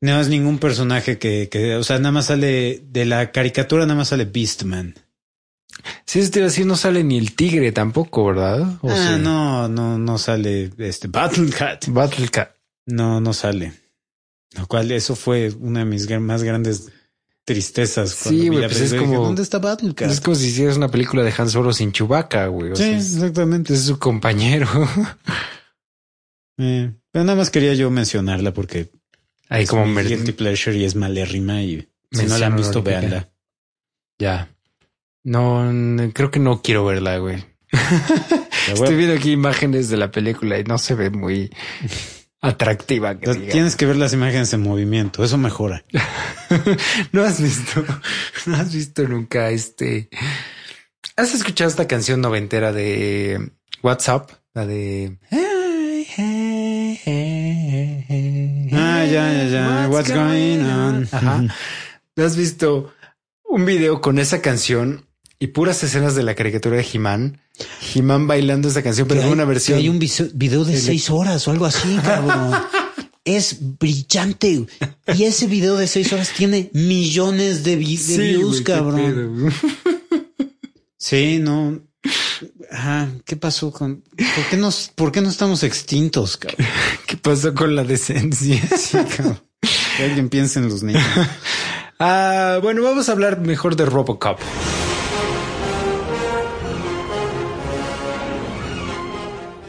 No 0.00 0.18
es 0.18 0.28
ningún 0.28 0.56
personaje 0.58 1.18
que, 1.18 1.50
que, 1.50 1.76
o 1.76 1.84
sea, 1.84 1.98
nada 1.98 2.12
más 2.12 2.26
sale 2.26 2.82
de 2.90 3.04
la 3.04 3.32
caricatura, 3.32 3.84
nada 3.84 3.98
más 3.98 4.08
sale 4.08 4.24
Beastman. 4.24 4.94
Sí, 6.06 6.20
a 6.20 6.22
decir, 6.40 6.64
no 6.64 6.74
sale 6.74 7.04
ni 7.04 7.18
el 7.18 7.34
tigre 7.36 7.70
tampoco, 7.70 8.24
¿verdad? 8.24 8.78
¿O 8.80 8.88
Ah, 8.90 9.14
sí? 9.16 9.22
no, 9.22 9.68
no, 9.68 9.98
no 9.98 10.16
sale 10.16 10.70
este 10.78 11.08
Battle 11.08 11.50
Cat. 11.50 11.84
Battle 11.88 12.28
Cat. 12.30 12.50
No, 12.86 13.20
no 13.20 13.34
sale. 13.34 13.74
Lo 14.56 14.66
cual, 14.66 14.90
eso 14.92 15.16
fue 15.16 15.52
una 15.60 15.80
de 15.80 15.84
mis 15.84 16.08
más 16.18 16.42
grandes 16.42 16.88
tristezas. 17.44 18.08
Sí, 18.12 18.22
cuando 18.22 18.40
vi 18.40 18.48
güey, 18.48 18.62
pues 18.68 18.80
es. 18.80 18.90
Dije, 18.92 19.04
como- 19.04 19.22
¿Dónde 19.22 19.42
está 19.42 19.58
Battle 19.58 19.94
Cat? 19.94 20.10
Es 20.10 20.22
como 20.22 20.34
si 20.34 20.46
hicieras 20.46 20.78
una 20.78 20.88
película 20.90 21.22
de 21.22 21.34
Han 21.36 21.50
Solo 21.50 21.74
sin 21.74 21.92
Chewbacca, 21.92 22.46
güey. 22.46 22.72
O 22.72 22.76
Sí, 22.76 22.84
sea, 22.84 22.96
es, 22.96 23.14
exactamente. 23.16 23.74
es 23.74 23.82
su 23.82 23.98
compañero. 23.98 24.66
Eh, 26.58 26.92
pero 27.10 27.24
nada 27.24 27.36
más 27.36 27.50
quería 27.50 27.74
yo 27.74 27.90
mencionarla 27.90 28.52
porque 28.52 28.90
Ahí 29.48 29.64
es 29.64 29.70
como 29.70 29.84
guilty 29.94 30.32
pleasure 30.32 30.76
y 30.76 30.84
es 30.84 30.94
malérrima 30.96 31.62
y 31.62 31.88
si 32.10 32.26
no 32.26 32.38
la 32.38 32.46
han 32.46 32.56
visto, 32.56 32.82
véanla. 32.82 33.30
Ya. 34.18 34.48
No, 35.22 35.70
creo 36.12 36.30
que 36.30 36.40
no 36.40 36.62
quiero 36.62 36.84
verla, 36.84 37.18
güey. 37.18 37.44
Estoy 38.68 38.96
viendo 38.96 39.14
aquí 39.14 39.32
imágenes 39.32 39.88
de 39.88 39.96
la 39.96 40.10
película 40.10 40.58
y 40.58 40.64
no 40.64 40.78
se 40.78 40.94
ve 40.94 41.10
muy 41.10 41.50
atractiva. 42.40 43.18
que. 43.18 43.34
Tienes 43.34 43.76
que 43.76 43.86
ver 43.86 43.96
las 43.96 44.12
imágenes 44.12 44.52
en 44.52 44.62
movimiento, 44.62 45.24
eso 45.24 45.38
mejora. 45.38 45.84
no 47.12 47.22
has 47.22 47.40
visto, 47.40 47.84
no 48.46 48.56
has 48.56 48.72
visto 48.72 49.06
nunca 49.06 49.50
este. 49.50 50.08
¿Has 51.16 51.34
escuchado 51.34 51.70
esta 51.70 51.86
canción 51.88 52.20
noventera 52.20 52.72
de 52.72 53.52
WhatsApp? 53.82 54.30
La 54.54 54.66
de. 54.66 55.18
Ya, 59.16 59.44
ya, 59.44 59.48
ya. 59.48 59.88
What's 59.88 60.12
going 60.12 60.60
on? 60.60 61.08
Ajá. 61.10 61.44
¿Has 62.16 62.36
visto 62.36 62.92
un 63.44 63.64
video 63.64 64.00
con 64.00 64.18
esa 64.18 64.40
canción 64.42 65.06
y 65.38 65.48
puras 65.48 65.82
escenas 65.82 66.14
de 66.14 66.22
la 66.22 66.34
caricatura 66.34 66.76
de 66.76 66.86
He-Man? 66.92 67.40
He-Man 67.94 68.26
bailando 68.26 68.68
esa 68.68 68.82
canción, 68.82 69.08
pero 69.08 69.20
en 69.20 69.26
hay- 69.28 69.32
una 69.32 69.44
versión. 69.44 69.78
Hay 69.78 69.88
un 69.88 69.98
video 69.98 70.64
de 70.64 70.76
seis 70.78 71.10
horas 71.10 71.46
o 71.48 71.50
algo 71.50 71.64
así, 71.66 71.96
cabrón. 72.04 72.52
es 73.24 73.56
brillante. 73.78 74.66
Y 75.16 75.24
ese 75.24 75.46
video 75.46 75.76
de 75.76 75.86
seis 75.88 76.12
horas 76.12 76.30
tiene 76.36 76.70
millones 76.74 77.64
de, 77.64 77.76
vi- 77.76 77.96
de 77.96 78.02
Sí, 78.02 78.18
views, 78.18 78.60
cabrón. 78.62 79.52
Sí, 80.98 81.38
no. 81.40 81.80
Ajá, 82.70 83.08
¿qué 83.24 83.36
pasó 83.36 83.70
con 83.70 84.02
por 84.16 84.44
qué 84.50 84.56
nos 84.56 84.90
por 84.94 85.12
qué 85.12 85.20
no 85.20 85.28
estamos 85.28 85.62
extintos, 85.62 86.36
cabrón? 86.36 86.66
¿Qué 87.06 87.16
pasó 87.16 87.54
con 87.54 87.74
la 87.76 87.84
decencia? 87.84 88.60
Sí, 88.76 88.98
cabrón. 89.16 89.40
Que 89.96 90.04
alguien 90.04 90.28
piense 90.28 90.58
en 90.58 90.68
los 90.68 90.82
niños. 90.82 91.02
Ah, 91.98 92.58
bueno, 92.62 92.82
vamos 92.82 93.08
a 93.08 93.12
hablar 93.12 93.40
mejor 93.40 93.74
de 93.74 93.86
Robocop. 93.86 94.38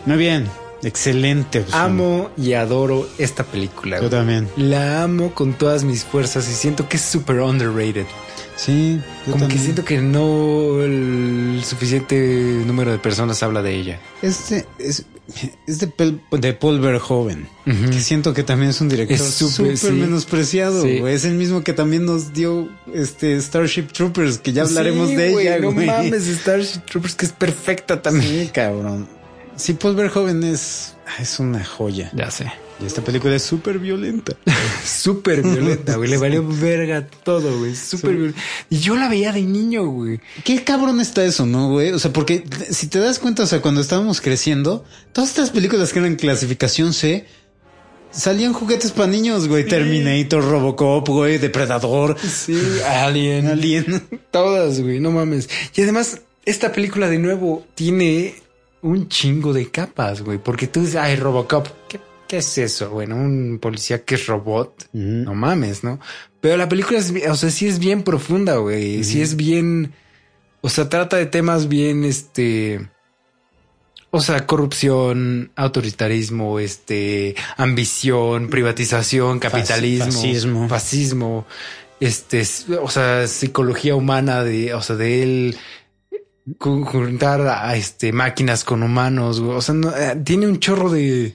Muy 0.06 0.18
bien, 0.18 0.50
excelente. 0.84 1.66
Amo 1.72 2.30
y 2.38 2.52
adoro 2.54 3.08
esta 3.18 3.44
película. 3.44 3.98
Yo 3.98 4.04
güey. 4.04 4.12
también. 4.12 4.50
La 4.58 5.04
amo 5.04 5.34
con 5.34 5.54
todas 5.54 5.84
mis 5.86 6.04
fuerzas 6.04 6.50
y 6.50 6.54
siento 6.54 6.88
que 6.90 6.98
es 6.98 7.04
súper 7.04 7.40
underrated. 7.40 8.06
Sí, 8.58 9.00
yo 9.28 9.34
Como 9.34 9.48
que 9.48 9.58
siento 9.60 9.86
que 9.86 10.02
no 10.02 10.82
el 10.82 11.62
suficiente 11.64 12.64
número 12.66 12.92
de 12.92 12.98
personas 12.98 13.42
habla 13.44 13.62
de 13.62 13.76
ella. 13.76 14.00
Este 14.24 14.66
es, 14.80 15.06
es 15.68 15.80
de, 15.80 15.88
Pel- 15.96 16.20
de 16.32 16.54
Paul 16.54 16.80
Verhoeven. 16.80 17.48
Que 17.66 18.00
siento 18.00 18.34
que 18.34 18.42
también 18.42 18.72
es 18.72 18.82
un 18.82 18.90
director 18.90 19.20
súper, 19.20 19.78
sí. 19.78 19.92
menospreciado. 19.92 20.82
Sí. 20.82 20.98
Es 21.06 21.24
el 21.26 21.36
mismo 21.36 21.64
que 21.64 21.74
también 21.74 22.06
nos 22.06 22.34
dio 22.34 22.68
este 22.94 23.40
Starship 23.40 23.92
Troopers, 23.94 24.40
que 24.40 24.52
ya 24.54 24.64
hablaremos 24.64 25.10
Sí, 25.10 25.16
de 25.16 25.32
güey, 25.34 25.48
ella. 25.48 25.60
No 25.60 25.72
mames, 25.72 26.24
Starship 26.26 26.80
Troopers 26.90 27.14
que 27.14 27.28
es 27.28 27.32
perfecta 27.34 28.02
también. 28.02 28.46
Sí, 28.46 28.52
cabrón. 28.52 29.08
Sí, 29.56 29.74
Paul 29.74 29.96
Verhoeven 29.96 30.44
es, 30.44 30.96
es 31.20 31.40
una 31.40 31.64
joya. 31.64 32.10
Ya 32.16 32.32
sé. 32.32 32.52
Y 32.80 32.86
esta 32.86 33.02
película 33.02 33.36
es 33.36 33.42
súper 33.42 33.80
violenta. 33.80 34.36
Súper 34.86 35.42
violenta, 35.44 35.96
güey. 35.96 36.10
Le 36.10 36.18
valió 36.18 36.48
verga 36.48 37.08
todo, 37.24 37.58
güey. 37.60 37.76
Súper 37.76 38.12
Sí. 38.12 38.16
violenta. 38.18 38.42
Y 38.70 38.78
yo 38.80 38.96
la 38.96 39.10
veía 39.10 39.32
de 39.32 39.42
niño, 39.42 39.88
güey. 39.88 40.20
Qué 40.44 40.64
cabrón 40.64 41.02
está 41.02 41.26
eso, 41.26 41.46
¿no, 41.48 41.70
güey? 41.70 41.92
O 41.92 42.00
sea, 42.00 42.14
porque 42.14 42.44
si 42.70 42.88
te 42.88 43.00
das 43.00 43.18
cuenta, 43.18 43.44
o 43.44 43.48
sea, 43.48 43.62
cuando 43.62 43.82
estábamos 43.82 44.22
creciendo, 44.22 44.86
todas 45.12 45.32
estas 45.32 45.50
películas 45.50 45.92
que 45.92 46.00
eran 46.00 46.16
clasificación 46.18 46.94
C, 46.94 47.26
salían 48.12 48.54
juguetes 48.54 48.92
para 48.92 49.08
niños, 49.08 49.48
güey. 49.48 49.66
Terminator, 49.66 50.44
Robocop, 50.44 51.08
güey, 51.10 51.40
Depredador, 51.40 52.16
Sí, 52.20 52.60
Alien. 52.88 53.48
Alien. 53.48 54.04
Todas, 54.30 54.82
güey, 54.82 55.00
no 55.00 55.10
mames. 55.12 55.50
Y 55.76 55.82
además, 55.82 56.22
esta 56.46 56.72
película 56.72 57.10
de 57.10 57.18
nuevo 57.18 57.66
tiene 57.74 58.36
un 58.84 59.10
chingo 59.10 59.52
de 59.52 59.72
capas, 59.72 60.22
güey. 60.22 60.38
Porque 60.38 60.68
tú 60.68 60.82
dices, 60.82 60.96
ay, 60.98 61.16
Robocop. 61.16 61.68
¿Qué, 61.90 62.00
qué 62.28 62.38
es 62.38 62.58
eso? 62.58 62.90
Bueno, 62.90 63.16
un 63.16 63.60
policía 63.62 64.04
que 64.04 64.16
es 64.16 64.28
robot. 64.28 64.90
No 64.94 65.34
mames, 65.34 65.84
¿no? 65.84 66.00
Pero 66.42 66.58
la 66.58 66.70
película 66.70 67.00
es, 67.00 67.14
o 67.30 67.36
sea, 67.36 67.50
sí 67.50 67.68
es 67.68 67.80
bien 67.80 68.04
profunda, 68.04 68.58
güey. 68.58 69.04
Sí 69.04 69.22
es 69.22 69.36
bien, 69.36 69.94
o 70.62 70.70
sea, 70.70 70.90
trata 70.90 71.18
de 71.18 71.26
temas 71.26 71.68
bien, 71.68 72.04
este, 72.04 72.88
o 74.12 74.22
sea, 74.22 74.46
corrupción, 74.46 75.52
autoritarismo, 75.56 76.60
este, 76.60 77.36
ambición, 77.58 78.50
privatización, 78.50 79.40
capitalismo, 79.40 80.06
fascismo. 80.12 80.70
fascismo, 80.70 81.46
este, 82.00 82.44
o 82.82 82.90
sea, 82.90 83.28
psicología 83.28 83.96
humana 83.96 84.44
de, 84.44 84.74
o 84.74 84.82
sea, 84.82 84.96
de 84.96 85.24
él 85.24 85.58
ju- 86.60 86.86
juntar 86.86 87.42
a, 87.42 87.76
este 87.76 88.12
máquinas 88.14 88.64
con 88.64 88.84
humanos, 88.84 89.42
güey. 89.42 89.58
o 89.58 89.62
sea, 89.62 89.74
no, 89.76 89.90
eh, 89.96 90.16
tiene 90.24 90.48
un 90.48 90.60
chorro 90.60 90.90
de 90.90 91.34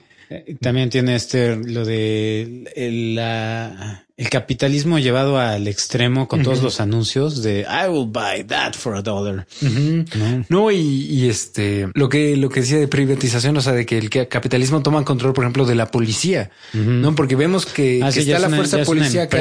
También 0.60 0.90
tiene 0.90 1.14
este, 1.14 1.56
lo 1.56 1.84
de 1.84 2.64
el, 2.76 3.14
la- 3.14 4.04
el 4.16 4.28
capitalismo 4.30 4.98
llevado 5.00 5.38
al 5.38 5.66
extremo 5.66 6.28
con 6.28 6.42
todos 6.44 6.62
los 6.62 6.80
anuncios 6.80 7.42
de 7.42 7.62
I 7.62 7.88
will 7.88 8.06
buy 8.08 8.44
that 8.46 8.74
for 8.74 8.94
a 8.94 9.02
dollar. 9.02 9.46
¿no? 9.60 10.44
No, 10.48 10.70
y, 10.70 10.76
y 10.78 11.28
este, 11.28 11.88
lo 11.94 12.08
que, 12.08 12.36
lo 12.36 12.48
que 12.48 12.60
decía 12.60 12.78
de 12.78 12.86
privatización, 12.88 13.56
o 13.56 13.60
sea, 13.60 13.72
de 13.72 13.84
que 13.86 13.98
el 13.98 14.10
capitalismo 14.28 14.82
toma 14.82 15.04
control, 15.04 15.32
por 15.32 15.44
ejemplo, 15.44 15.64
de 15.64 15.74
la 15.74 15.90
policía, 15.90 16.50
¿no? 16.72 17.14
Porque 17.16 17.34
vemos 17.36 17.66
que, 17.66 18.00
Ah, 18.02 18.12
que 18.12 18.20
sí, 18.20 18.26
ya 18.26 18.36
está 18.36 18.36
es 18.36 18.40
la 18.42 18.48
una- 18.48 18.56
fuerza 18.58 18.76
policíaca, 18.84 19.36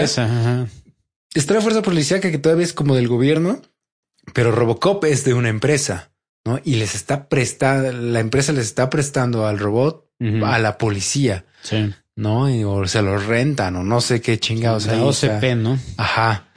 está 1.33 1.53
la 1.53 1.61
fuerza 1.61 1.81
policíaca 1.81 2.31
que 2.31 2.37
todavía 2.39 2.65
es 2.65 2.73
como 2.73 2.95
del 2.95 3.07
gobierno, 3.07 3.61
pero 4.33 4.51
Robocop 4.51 5.03
es 5.05 5.23
de 5.25 5.33
una 5.33 5.49
empresa, 5.49 6.11
¿no? 6.45 6.59
Y 6.63 6.75
les 6.75 6.95
está 6.95 7.27
prestando, 7.29 7.91
la 7.91 8.19
empresa 8.19 8.51
les 8.53 8.65
está 8.65 8.89
prestando 8.89 9.45
al 9.47 9.59
robot 9.59 10.07
a 10.45 10.59
la 10.59 10.77
policía, 10.77 11.45
Sí. 11.63 11.91
¿no? 12.15 12.47
Y- 12.49 12.63
o 12.63 12.85
se 12.87 13.01
lo 13.01 13.17
rentan 13.17 13.75
o 13.75 13.83
no 13.83 14.01
sé 14.01 14.21
qué 14.21 14.39
chingados. 14.39 14.85
La 14.85 14.93
ahí 14.93 15.09
está. 15.09 15.37
OCP, 15.37 15.55
¿no? 15.55 15.79
Ajá. 15.97 16.47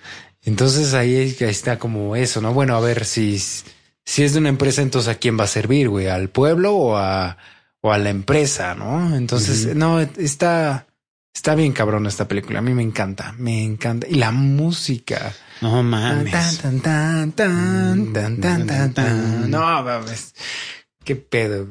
Entonces 0.43 0.93
ahí, 0.93 1.17
ahí 1.17 1.37
está 1.41 1.79
como 1.79 2.15
eso, 2.17 2.43
¿no? 2.43 2.53
Bueno, 2.53 2.77
a 2.77 2.81
ver 2.81 3.07
si, 3.07 3.39
si 3.39 4.23
es 4.23 4.35
de 4.35 4.39
una 4.41 4.51
empresa, 4.51 4.83
entonces 4.83 5.09
a 5.11 5.15
quién 5.19 5.39
va 5.41 5.45
a 5.45 5.47
servir, 5.47 5.89
güey, 5.89 6.09
al 6.09 6.29
pueblo 6.29 6.75
o 6.75 6.97
a, 6.99 7.39
o 7.81 7.91
a 7.93 7.97
la 7.99 8.11
empresa, 8.11 8.75
¿no? 8.75 9.17
Entonces, 9.17 9.75
no, 9.75 10.01
está, 10.01 10.87
está 11.35 11.55
bien 11.55 11.73
cabrón 11.73 12.07
esta 12.07 12.29
película. 12.29 12.59
A 12.59 12.63
mí 12.63 12.75
me 12.75 12.83
encanta, 12.83 13.35
me 13.39 13.63
encanta. 13.65 14.07
Y 14.07 14.17
la 14.17 14.31
música. 14.31 15.33
No 15.61 15.83
mames. 15.83 16.33
Tan, 16.33 16.81
tan, 16.81 17.33
tan, 17.33 17.33
tan, 17.33 18.13
tan, 18.13 18.41
tan, 18.41 18.67
tan, 18.67 18.95
tan. 18.95 19.51
No, 19.51 19.83
mames. 19.83 20.35
Qué 21.05 21.17
pedo. 21.17 21.69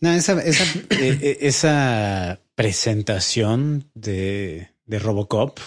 No, 0.00 0.12
esa, 0.12 0.40
esa, 0.42 0.64
eh, 0.90 1.18
eh, 1.22 1.38
esa 1.40 2.40
presentación 2.54 3.90
de, 3.94 4.70
de 4.86 4.98
Robocop. 4.98 5.58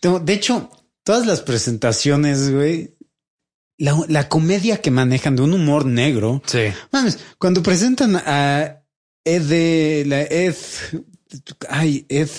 De 0.00 0.32
hecho, 0.32 0.70
todas 1.02 1.26
las 1.26 1.42
presentaciones, 1.42 2.50
güey, 2.50 2.96
la, 3.76 3.98
la 4.08 4.28
comedia 4.28 4.80
que 4.80 4.90
manejan 4.90 5.36
de 5.36 5.42
un 5.42 5.54
humor 5.54 5.86
negro. 5.86 6.42
Sí. 6.46 6.66
Mames, 6.90 7.18
cuando 7.38 7.62
presentan 7.62 8.16
a 8.16 8.82
Ed 9.24 10.06
la 10.06 10.22
Ed, 10.22 10.54
ay, 11.68 12.06
Ed, 12.08 12.30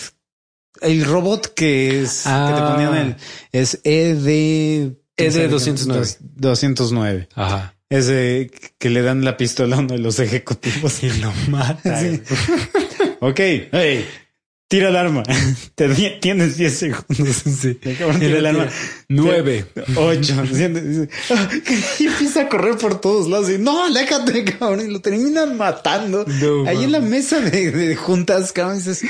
el 0.82 1.06
robot 1.06 1.54
que 1.54 2.02
es 2.02 2.20
que 2.24 2.30
te 2.30 2.30
Ah. 2.30 2.72
ponían 2.76 2.96
el 3.08 3.16
es 3.52 3.80
ED 3.84 4.94
ED 5.18 5.50
209. 5.50 6.08
209. 6.36 7.28
Ajá. 7.36 7.76
Ese 7.90 8.52
que 8.78 8.90
le 8.90 9.02
dan 9.02 9.26
la 9.26 9.36
pistola 9.36 9.76
a 9.76 9.80
uno 9.80 9.96
de 9.96 10.00
los 10.00 10.20
ejecutivos 10.20 11.02
y 11.04 11.10
lo 11.20 11.34
mata. 11.50 12.00
Sí. 12.00 12.22
ok, 13.20 13.40
hey, 13.72 14.06
tira 14.68 14.90
el 14.90 14.96
arma. 14.96 15.24
Tienes 16.22 16.56
10 16.58 16.74
segundos. 16.78 17.44
Sí. 17.60 17.76
Cabrón 17.98 18.20
tira 18.20 18.38
el 18.38 18.46
arma. 18.46 18.68
Nueve. 19.10 19.66
Ocho. 19.96 20.42
Dice, 20.44 21.10
"Ah", 21.32 21.50
Y 22.00 22.06
empieza 22.06 22.42
a 22.44 22.48
correr 22.50 22.78
por 22.78 23.02
todos 23.02 23.28
lados. 23.28 23.50
Y 23.50 23.58
no, 23.58 23.86
aléjate, 23.86 24.44
cabrón. 24.46 24.82
Y 24.88 24.92
lo 24.92 25.02
terminan 25.02 25.58
matando. 25.58 26.26
No 26.28 26.68
Ahí 26.68 26.84
en 26.84 26.92
la 26.92 27.00
mesa 27.00 27.40
de, 27.42 27.72
de 27.72 27.96
juntas, 27.96 28.52
cabrón. 28.54 28.78
Dices, 28.78 29.02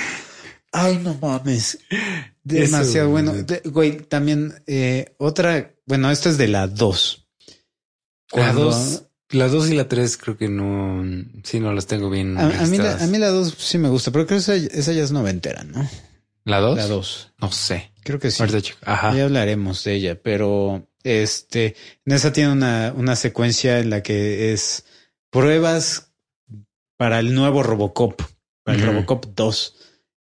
ay, 0.72 0.98
no 1.00 1.16
mames. 1.22 1.80
Demasiado 2.44 3.06
Eso, 3.08 3.10
bueno. 3.10 3.32
güey. 3.32 3.44
De- 3.44 3.62
Güey, 3.70 3.98
también 4.04 4.54
eh, 4.68 5.14
otra. 5.18 5.74
Bueno, 5.86 6.10
esto 6.12 6.30
es 6.30 6.38
de 6.38 6.48
la 6.48 6.68
2. 6.68 7.28
La 7.48 7.56
Cuando- 8.32 8.66
dos, 8.66 9.04
la 9.32 9.48
dos 9.48 9.70
y 9.70 9.76
la 9.76 9.88
tres 9.88 10.18
creo 10.18 10.38
que 10.38 10.50
no, 10.50 11.04
sí, 11.44 11.60
no 11.60 11.74
las 11.74 11.88
tengo 11.88 12.10
bien. 12.10 12.38
A, 12.38 12.62
a 12.64 12.66
mí 12.68 12.78
la, 12.78 12.96
a 13.04 13.08
mí 13.08 13.18
la 13.18 13.30
2 13.30 13.56
sí 13.58 13.78
me 13.78 13.90
gusta, 13.90 14.12
pero 14.12 14.26
creo 14.28 14.38
que 14.40 14.42
esa, 14.42 14.56
esa 14.56 14.92
ya 14.94 15.04
es 15.04 15.12
noventera, 15.12 15.64
¿no? 15.64 15.88
¿La 16.46 16.60
dos? 16.60 16.78
La 16.78 16.88
2. 16.88 17.34
No 17.40 17.52
sé. 17.52 17.92
Creo 18.04 18.18
que 18.20 18.32
sí. 18.32 18.44
Ajá. 18.84 19.14
Ya 19.16 19.26
hablaremos 19.26 19.84
de 19.84 19.94
ella, 19.94 20.20
pero 20.22 20.88
este, 21.04 21.76
en 22.06 22.14
esa 22.14 22.32
tiene 22.34 22.52
una, 22.52 22.94
una 22.96 23.16
secuencia 23.16 23.80
en 23.80 23.90
la 23.92 24.02
que 24.02 24.52
es 24.54 24.86
pruebas 25.30 26.12
para 26.98 27.20
el 27.20 27.34
nuevo 27.36 27.62
Robocop, 27.64 28.22
para 28.64 28.78
el 28.78 28.84
Ujú. 28.84 28.92
Robocop 28.94 29.26
2. 29.36 29.76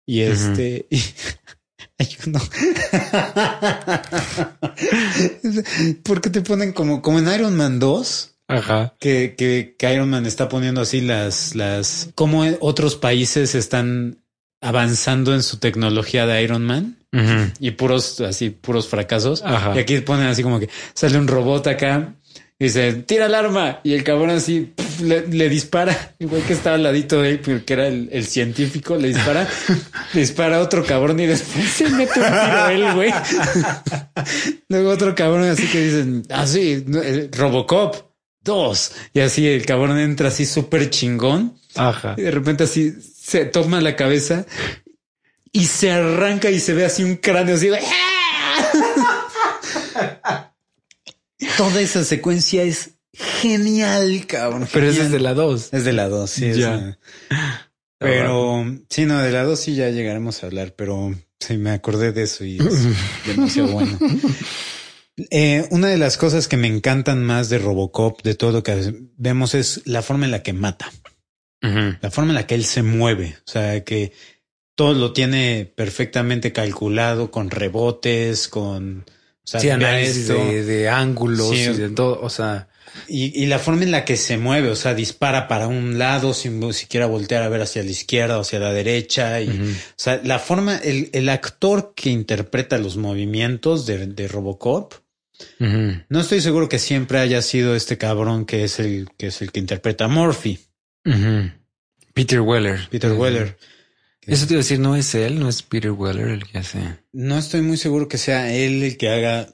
Y 0.07 0.21
este, 0.21 0.87
y 0.91 0.99
hay 1.99 2.09
uno. 2.27 2.41
Porque 6.05 6.31
te 6.31 6.41
ponen 6.41 6.73
como, 6.73 7.03
como 7.03 7.19
en 7.19 7.33
Iron 7.33 7.57
Man 7.57 7.79
2. 7.79 8.31
Ajá. 8.47 8.95
que, 9.01 9.35
que, 9.39 9.75
que 9.79 9.95
Iron 9.95 10.11
Man 10.11 10.27
está 10.27 10.51
poniendo 10.51 10.83
así 10.83 11.01
las, 11.01 11.55
las, 11.55 12.11
cómo 12.15 12.45
otros 12.61 12.95
países 12.95 13.55
están 13.55 14.19
avanzando 14.61 15.35
en 15.35 15.43
su 15.43 15.57
tecnología 15.57 16.27
de 16.27 16.43
Iron 16.43 16.65
Man 16.65 16.99
y 17.61 17.71
puros, 17.73 18.21
así, 18.21 18.51
puros 18.51 18.89
fracasos. 18.89 19.43
Ajá. 19.45 19.75
Y 19.77 19.79
aquí 19.79 20.01
ponen 20.01 20.27
así 20.27 20.43
como 20.43 20.59
que 20.59 20.69
sale 20.95 21.17
un 21.17 21.29
robot 21.29 21.69
acá 21.69 22.17
y 22.59 22.65
dice, 22.65 22.93
tira 22.95 23.27
el 23.27 23.35
arma. 23.35 23.81
Y 23.85 23.95
el 23.95 24.05
cabrón 24.05 24.31
así 24.31 24.73
le, 25.01 25.27
le 25.27 25.49
dispara, 25.49 26.15
igual 26.19 26.43
que 26.43 26.53
estaba 26.53 26.77
al 26.77 26.83
ladito 26.83 27.23
de 27.23 27.31
él, 27.31 27.65
que 27.65 27.73
era 27.73 27.87
el, 27.87 28.09
el 28.13 28.27
científico, 28.27 28.97
le 28.97 29.09
dispara, 29.09 29.49
le 30.13 30.21
dispara 30.21 30.57
a 30.57 30.61
otro 30.61 30.85
cabrón 30.85 31.21
y 31.21 31.27
después 31.27 31.69
se 31.69 31.89
mete 31.91 32.21
un 32.21 32.27
tiro 32.27 32.69
él, 32.69 32.95
güey. 32.95 33.13
Luego 34.69 34.91
otro 34.91 35.15
cabrón 35.15 35.45
así 35.45 35.67
que 35.67 35.81
dicen, 35.81 36.23
así, 36.31 36.85
Robocop. 37.33 38.15
Dos. 38.45 38.93
Y 39.15 39.21
así 39.21 39.49
el 39.49 39.65
cabrón 39.65 39.99
entra 39.99 40.29
así 40.29 40.45
súper 40.45 40.91
chingón. 40.91 41.59
Ajá. 41.77 42.15
Y 42.19 42.23
de 42.23 42.31
repente 42.31 42.65
así 42.65 42.93
se 43.19 43.47
toma 43.47 43.81
la 43.81 43.97
cabeza 43.97 44.45
y 45.51 45.65
se 45.65 45.91
arranca 45.91 46.51
y 46.51 46.61
se 46.61 46.75
ve 46.75 46.85
así 46.85 47.05
un 47.05 47.17
cráneo 47.17 47.55
así. 47.55 47.71
Toda 51.57 51.81
esa 51.81 52.05
secuencia 52.05 52.65
es 52.65 52.94
genial, 53.15 54.27
cabrón. 54.27 54.69
Pero 54.73 54.87
genial. 54.87 55.07
es 55.07 55.13
de 55.13 55.21
la 55.21 55.35
dos. 55.35 55.69
Es 55.73 55.85
de 55.85 55.93
la 55.93 56.09
2, 56.09 56.31
sí. 56.31 56.53
Ya. 56.55 56.99
Pero 57.99 58.65
sí, 58.91 59.07
no, 59.07 59.19
de 59.19 59.31
la 59.33 59.45
2 59.45 59.59
sí 59.59 59.75
ya 59.75 59.89
llegaremos 59.91 60.43
a 60.43 60.47
hablar, 60.47 60.75
pero 60.77 61.15
sí 61.41 61.57
me 61.57 61.71
acordé 61.71 62.13
de 62.13 62.25
eso 62.25 62.45
y 62.45 62.59
es 62.59 63.27
demasiado 63.27 63.69
bueno. 63.73 63.99
Eh, 65.31 65.67
una 65.71 65.89
de 65.89 65.97
las 65.97 66.17
cosas 66.19 66.49
que 66.49 66.57
me 66.57 66.67
encantan 66.67 67.23
más 67.25 67.49
de 67.49 67.59
Robocop, 67.59 68.23
de 68.23 68.35
todo 68.35 68.51
lo 68.53 68.63
que 68.63 68.95
vemos, 69.17 69.55
es 69.55 69.83
la 69.85 70.03
forma 70.03 70.25
en 70.27 70.33
la 70.33 70.43
que 70.43 70.53
mata, 70.53 70.91
la 71.63 72.11
forma 72.11 72.33
en 72.33 72.35
la 72.35 72.47
que 72.47 72.57
él 72.57 72.65
se 72.65 72.83
mueve. 72.83 73.37
O 73.47 73.51
sea, 73.51 73.83
que 73.85 74.13
todo 74.75 74.93
lo 74.93 75.13
tiene 75.13 75.73
perfectamente 75.75 76.53
calculado 76.53 77.31
con 77.31 77.49
rebotes, 77.51 78.49
con 78.49 79.05
o 79.09 79.47
sea, 79.47 79.61
Sí, 79.61 79.67
vea 79.69 79.77
análisis 79.77 80.17
esto. 80.29 80.35
de, 80.35 80.65
de 80.65 80.89
ángulos 80.89 81.51
Sí. 81.51 81.63
y 81.63 81.75
de 81.75 81.91
todo. 81.91 82.21
O 82.21 82.29
sea, 82.29 82.69
Y, 83.09 83.43
y 83.43 83.47
la 83.47 83.59
forma 83.59 83.83
en 83.83 83.91
la 83.91 84.05
que 84.05 84.17
se 84.17 84.39
mueve, 84.39 84.71
o 84.71 84.77
sea, 84.77 84.95
dispara 84.95 85.49
para 85.49 85.67
un 85.67 85.99
lado 85.99 86.33
sin 86.35 86.73
siquiera 86.73 87.07
voltear 87.07 87.43
a 87.43 87.49
ver 87.49 87.63
hacia 87.63 87.83
la 87.83 87.91
izquierda 87.91 88.39
o 88.39 88.43
hacia 88.43 88.61
la 88.61 88.73
derecha. 88.73 89.41
Y. 89.41 89.49
O 89.49 89.95
sea, 89.97 90.21
la 90.25 90.39
forma, 90.39 90.77
el, 90.77 91.11
el 91.13 91.29
actor 91.29 91.93
que 91.97 92.11
interpreta 92.11 92.79
los 92.79 92.97
movimientos 92.97 93.87
de, 93.87 94.07
de 94.07 94.29
Robocop, 94.29 94.95
no 95.59 96.21
estoy 96.21 96.41
seguro 96.41 96.69
que 96.69 96.79
siempre 96.79 97.19
haya 97.19 97.43
sido 97.43 97.75
este 97.75 97.99
cabrón 97.99 98.45
que 98.45 98.65
es 98.65 98.79
el 98.79 99.09
que 99.17 99.29
es 99.29 99.43
el 99.43 99.51
que 99.51 99.61
interpreta 99.61 100.05
a 100.05 100.09
Murphy. 100.09 100.61
Peter 102.13 102.41
Weller. 102.41 102.89
Peter. 102.91 103.13
Weller. 103.13 103.57
Eso 104.23 104.47
te 104.47 104.55
iba 104.55 104.61
a 104.61 104.63
decir, 104.63 104.79
no 104.79 104.97
es 104.97 105.15
él, 105.15 105.39
no 105.39 105.49
es 105.49 105.63
Peter 105.63 105.91
Weller 105.91 106.29
el 106.29 106.45
que 106.45 106.59
hace. 106.59 106.79
No 107.13 107.37
estoy 107.37 107.61
muy 107.61 107.77
seguro 107.77 108.09
que 108.09 108.17
sea 108.17 108.55
él 108.55 108.83
el 108.83 108.97
que 108.97 109.11
haga 109.11 109.54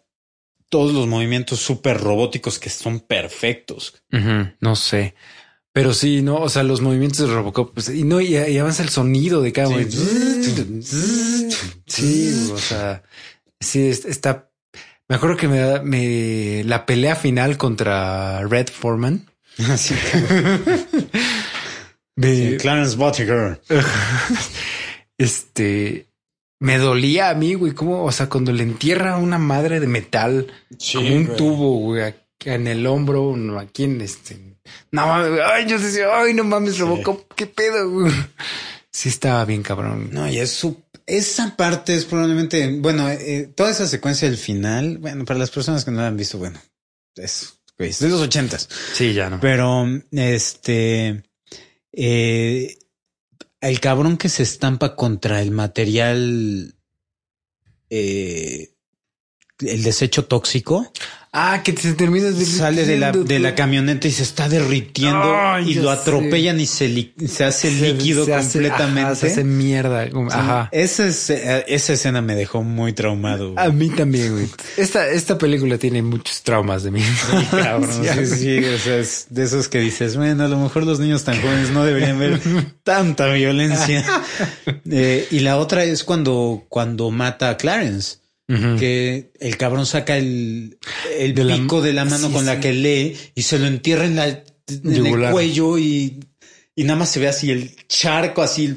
todos 0.70 0.94
los 0.94 1.06
movimientos 1.06 1.60
súper 1.60 1.98
robóticos 2.00 2.58
que 2.58 2.70
son 2.70 3.00
perfectos. 3.00 4.02
No 4.60 4.76
sé. 4.76 5.14
Pero 5.72 5.92
sí, 5.94 6.20
no, 6.22 6.36
o 6.38 6.48
sea, 6.48 6.62
los 6.64 6.80
movimientos 6.80 7.28
de 7.28 7.32
Robocop, 7.34 7.74
pues, 7.74 7.90
y 7.90 8.02
no, 8.02 8.20
y, 8.20 8.36
y 8.36 8.58
avanza 8.58 8.82
el 8.82 8.88
sonido 8.88 9.40
de 9.42 9.52
cada 9.52 9.68
Sí. 11.86 12.50
o 12.52 12.58
sea, 12.58 13.02
sí, 13.60 13.88
es- 13.88 14.04
está. 14.04 14.50
Me 15.08 15.16
acuerdo 15.16 15.36
que 15.36 15.48
me 15.48 15.58
da 15.58 15.82
me 15.82 16.62
la 16.64 16.86
pelea 16.86 17.16
final 17.16 17.56
contra 17.58 18.42
Red 18.46 18.68
Foreman. 18.68 19.28
Me- 22.16 22.56
Clarence 22.58 22.96
Buttiger. 22.96 23.60
este 25.18 26.08
me 26.60 26.78
dolía 26.78 27.30
a 27.30 27.34
mí, 27.34 27.54
güey, 27.54 27.72
como, 27.72 28.04
o 28.04 28.12
sea, 28.12 28.28
cuando 28.28 28.52
le 28.52 28.62
entierra 28.62 29.16
una 29.16 29.38
madre 29.38 29.80
de 29.80 29.86
metal, 29.88 30.46
como 30.92 31.14
un 31.16 31.36
tubo, 31.36 31.78
güey, 31.80 32.14
en 32.44 32.66
el 32.68 32.86
hombro, 32.86 33.34
no, 33.36 33.58
aquí 33.58 33.84
en 33.84 34.00
este. 34.00 34.38
No 34.92 35.06
mames, 35.06 35.30
güey, 35.30 35.40
ay, 35.42 35.66
yo 35.68 35.78
decía, 35.78 36.06
ay, 36.12 36.34
no 36.34 36.44
mames, 36.44 36.78
Robocop, 36.78 37.32
qué 37.34 37.46
pedo, 37.46 37.90
güey. 37.90 38.12
Sí, 38.92 39.08
estaba 39.08 39.44
bien 39.44 39.62
cabrón. 39.62 40.10
No, 40.12 40.28
y 40.28 40.38
es 40.38 40.50
su, 40.52 40.82
esa 41.06 41.56
parte 41.56 41.94
es 41.94 42.04
probablemente, 42.04 42.78
bueno, 42.78 43.08
eh, 43.08 43.50
toda 43.54 43.70
esa 43.70 43.86
secuencia 43.86 44.28
del 44.28 44.36
final, 44.38 44.98
bueno, 44.98 45.24
para 45.24 45.38
las 45.38 45.50
personas 45.50 45.84
que 45.84 45.90
no 45.90 46.00
la 46.00 46.08
han 46.08 46.16
visto, 46.16 46.38
bueno, 46.38 46.60
es, 47.16 47.54
güey, 47.78 47.90
es 47.90 47.98
de 48.00 48.08
los 48.08 48.20
ochentas, 48.20 48.68
Sí, 48.92 49.12
ya 49.14 49.30
no. 49.30 49.40
pero 49.40 49.86
este, 50.12 51.22
eh, 51.92 52.78
el 53.60 53.80
cabrón 53.80 54.16
que 54.16 54.28
se 54.28 54.42
estampa 54.42 54.96
contra 54.96 55.42
el 55.42 55.50
material, 55.50 56.74
eh, 57.90 58.74
el 59.60 59.82
desecho 59.82 60.26
tóxico, 60.26 60.90
Ah, 61.32 61.62
que 61.62 61.72
se 61.76 61.92
termina 61.94 62.32
Sale 62.32 62.84
de 62.84 62.98
la, 62.98 63.12
de 63.12 63.38
la 63.38 63.54
camioneta 63.54 64.08
y 64.08 64.10
se 64.10 64.24
está 64.24 64.48
derritiendo 64.48 65.32
Ay, 65.32 65.70
y 65.70 65.74
lo 65.74 65.94
sé. 65.94 66.00
atropellan 66.00 66.58
y 66.58 66.66
se, 66.66 66.88
li- 66.88 67.14
se 67.24 67.44
hace 67.44 67.70
líquido 67.70 68.24
Se 68.24 68.34
hace- 68.34 68.58
completamente. 68.58 69.00
ajá, 69.02 69.14
se 69.14 69.26
hace 69.28 69.44
mierda. 69.44 70.08
Ajá. 70.32 70.68
Esa, 70.72 71.06
es- 71.06 71.30
eh, 71.30 71.64
esa 71.68 71.92
escena 71.92 72.20
me 72.20 72.34
dejó 72.34 72.64
muy 72.64 72.94
traumado. 72.94 73.52
güey. 73.52 73.64
A 73.64 73.70
mí 73.70 73.90
también, 73.90 74.32
güey. 74.32 74.48
Esta, 74.76 75.06
esta 75.08 75.38
película 75.38 75.78
tiene 75.78 76.02
muchos 76.02 76.42
traumas 76.42 76.82
de 76.82 76.90
mí. 76.90 77.02
Cabrón, 77.52 77.88
sí, 78.26 78.26
sí, 78.26 78.58
o 78.64 78.78
sea, 78.78 78.96
es 78.98 79.26
de 79.30 79.44
esos 79.44 79.68
que 79.68 79.78
dices, 79.78 80.16
bueno, 80.16 80.42
a 80.44 80.48
lo 80.48 80.58
mejor 80.58 80.84
los 80.84 80.98
niños 80.98 81.22
tan 81.22 81.40
jóvenes 81.40 81.70
no 81.70 81.84
deberían 81.84 82.18
ver 82.18 82.40
tanta 82.82 83.28
violencia. 83.32 84.04
Eh, 84.92 85.28
y 85.30 85.40
la 85.40 85.58
otra 85.58 85.84
es 85.84 86.02
cuando, 86.02 86.64
cuando 86.68 87.10
mata 87.12 87.50
a 87.50 87.56
Clarence, 87.56 88.16
Que 88.78 89.32
el 89.38 89.56
cabrón 89.56 89.86
saca 89.86 90.16
el, 90.16 90.78
el 91.16 91.34
De 91.34 91.44
la- 91.44 91.54
pico 91.56 91.80
de 91.80 91.92
la 91.92 92.04
mano 92.04 92.28
sí, 92.28 92.32
con 92.34 92.46
la 92.46 92.58
que 92.58 92.72
lee 92.72 93.16
y 93.34 93.42
se 93.42 93.58
lo 93.58 93.66
entierra 93.66 94.04
en 94.06 94.16
la, 94.16 94.26
en 94.28 94.44
el 95.06 95.30
cuello 95.30 95.78
y, 95.78 96.18
y 96.74 96.84
nada 96.84 96.98
más 96.98 97.10
se 97.10 97.20
ve 97.20 97.28
así 97.28 97.50
el 97.50 97.76
charco, 97.86 98.42
así 98.42 98.76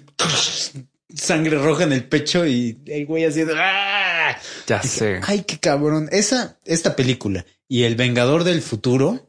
sangre 1.16 1.58
roja 1.58 1.84
en 1.84 1.94
el 1.94 2.04
pecho 2.06 2.45
y 2.45 2.80
el 2.88 3.06
güey 3.06 3.26
haciendo, 3.26 3.54
¡ah! 3.58 4.36
Ya 4.68 4.80
Dije, 4.80 4.98
sé. 4.98 5.20
Ay, 5.24 5.44
qué 5.48 5.58
cabrón. 5.60 6.10
Esa, 6.12 6.60
esta 6.66 6.95
película 6.95 7.45
y 7.68 7.84
El 7.84 7.95
Vengador 7.95 8.44
del 8.44 8.62
Futuro 8.62 9.26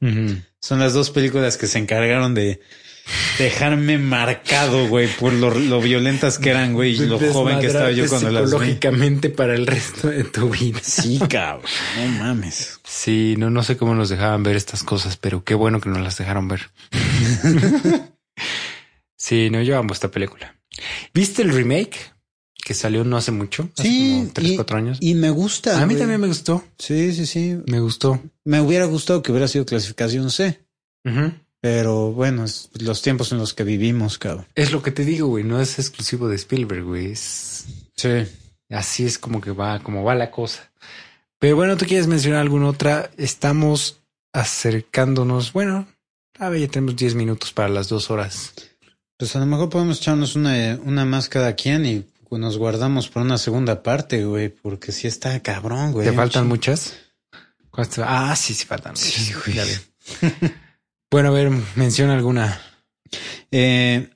son 0.60 0.78
las 0.78 0.92
dos 0.92 1.10
películas 1.10 1.56
que 1.56 1.66
se 1.66 1.78
encargaron 1.78 2.34
de 2.34 2.60
dejarme 3.38 3.98
marcado, 3.98 4.88
güey, 4.88 5.08
por 5.08 5.32
lo, 5.32 5.50
lo 5.54 5.80
violentas 5.80 6.38
que 6.38 6.50
eran, 6.50 6.72
güey, 6.72 6.94
y 6.94 7.06
lo 7.06 7.18
joven 7.18 7.60
que 7.60 7.66
estaba 7.66 7.90
yo 7.90 8.08
cuando 8.08 8.30
las 8.30 8.44
vi. 8.44 8.48
psicológicamente 8.50 9.30
para 9.30 9.54
el 9.54 9.66
resto 9.66 10.08
de 10.08 10.24
tu 10.24 10.48
vida. 10.50 10.80
Sí, 10.82 11.18
cabrón. 11.28 11.64
No 11.96 12.06
mames. 12.24 12.80
Sí, 12.84 13.34
no, 13.38 13.50
no 13.50 13.62
sé 13.62 13.76
cómo 13.76 13.94
nos 13.94 14.08
dejaban 14.08 14.42
ver 14.42 14.56
estas 14.56 14.82
cosas, 14.82 15.16
pero 15.16 15.44
qué 15.44 15.54
bueno 15.54 15.80
que 15.80 15.88
nos 15.90 16.00
las 16.00 16.16
dejaron 16.16 16.48
ver. 16.48 16.70
sí, 19.16 19.50
no, 19.50 19.62
yo 19.62 19.78
amo 19.78 19.92
esta 19.92 20.10
película. 20.10 20.56
¿Viste 21.12 21.42
el 21.42 21.52
remake? 21.52 22.12
Que 22.64 22.72
salió 22.74 23.04
no 23.04 23.16
hace 23.18 23.30
mucho. 23.30 23.68
hace 23.78 23.82
Sí, 23.88 24.10
como 24.20 24.32
tres, 24.32 24.50
y, 24.52 24.54
cuatro 24.56 24.76
años. 24.78 24.98
y 25.00 25.14
me 25.14 25.30
gusta. 25.30 25.76
A 25.82 25.86
mí 25.86 25.94
güey. 25.94 25.98
también 25.98 26.20
me 26.20 26.28
gustó. 26.28 26.64
Sí, 26.78 27.12
sí, 27.12 27.26
sí. 27.26 27.58
Me 27.66 27.78
gustó. 27.80 28.22
Me 28.44 28.60
hubiera 28.60 28.86
gustado 28.86 29.22
que 29.22 29.32
hubiera 29.32 29.48
sido 29.48 29.66
clasificación 29.66 30.30
C, 30.30 30.60
Ujú. 31.04 31.32
Pero 31.64 32.12
bueno, 32.12 32.44
es 32.44 32.68
los 32.78 33.00
tiempos 33.00 33.32
en 33.32 33.38
los 33.38 33.54
que 33.54 33.64
vivimos, 33.64 34.18
cabrón. 34.18 34.46
Es 34.54 34.70
lo 34.70 34.82
que 34.82 34.90
te 34.90 35.02
digo, 35.02 35.28
güey. 35.28 35.44
No 35.44 35.62
es 35.62 35.78
exclusivo 35.78 36.28
de 36.28 36.36
Spielberg, 36.36 36.84
güey. 36.84 37.12
Es 37.12 37.64
Sí. 37.96 38.26
así 38.68 39.06
es 39.06 39.18
como 39.18 39.40
que 39.40 39.50
va, 39.50 39.78
como 39.82 40.04
va 40.04 40.14
la 40.14 40.30
cosa. 40.30 40.70
Pero 41.38 41.56
bueno, 41.56 41.78
¿tú 41.78 41.86
quieres 41.86 42.06
mencionar 42.06 42.40
alguna 42.40 42.68
otra? 42.68 43.10
Estamos 43.16 44.02
acercándonos. 44.34 45.54
Bueno, 45.54 45.88
a 46.38 46.50
ver, 46.50 46.60
ya 46.60 46.68
tenemos 46.68 46.96
10 46.96 47.14
minutos 47.14 47.50
para 47.54 47.70
las 47.70 47.88
dos 47.88 48.10
horas. 48.10 48.52
Pues 49.16 49.34
a 49.34 49.38
lo 49.38 49.46
mejor 49.46 49.70
podemos 49.70 50.00
echarnos 50.00 50.36
una, 50.36 50.78
una 50.84 51.06
más 51.06 51.30
cada 51.30 51.54
quien 51.56 51.86
y 51.86 52.04
nos 52.30 52.58
guardamos 52.58 53.08
por 53.08 53.22
una 53.22 53.38
segunda 53.38 53.82
parte, 53.82 54.26
güey, 54.26 54.50
porque 54.50 54.92
sí 54.92 55.06
está 55.06 55.40
cabrón, 55.40 55.92
güey. 55.92 56.06
¿Te 56.06 56.12
faltan 56.12 56.46
muchas? 56.46 56.92
¿Cuántas 57.70 57.94
te- 57.96 58.02
Ah, 58.04 58.36
sí, 58.36 58.52
sí 58.52 58.66
faltan. 58.66 58.96
Sí, 58.98 59.32
güey. 59.32 60.52
Bueno, 61.14 61.28
a 61.28 61.32
ver, 61.32 61.48
menciona 61.76 62.14
alguna. 62.14 62.60
Eh, 63.52 64.10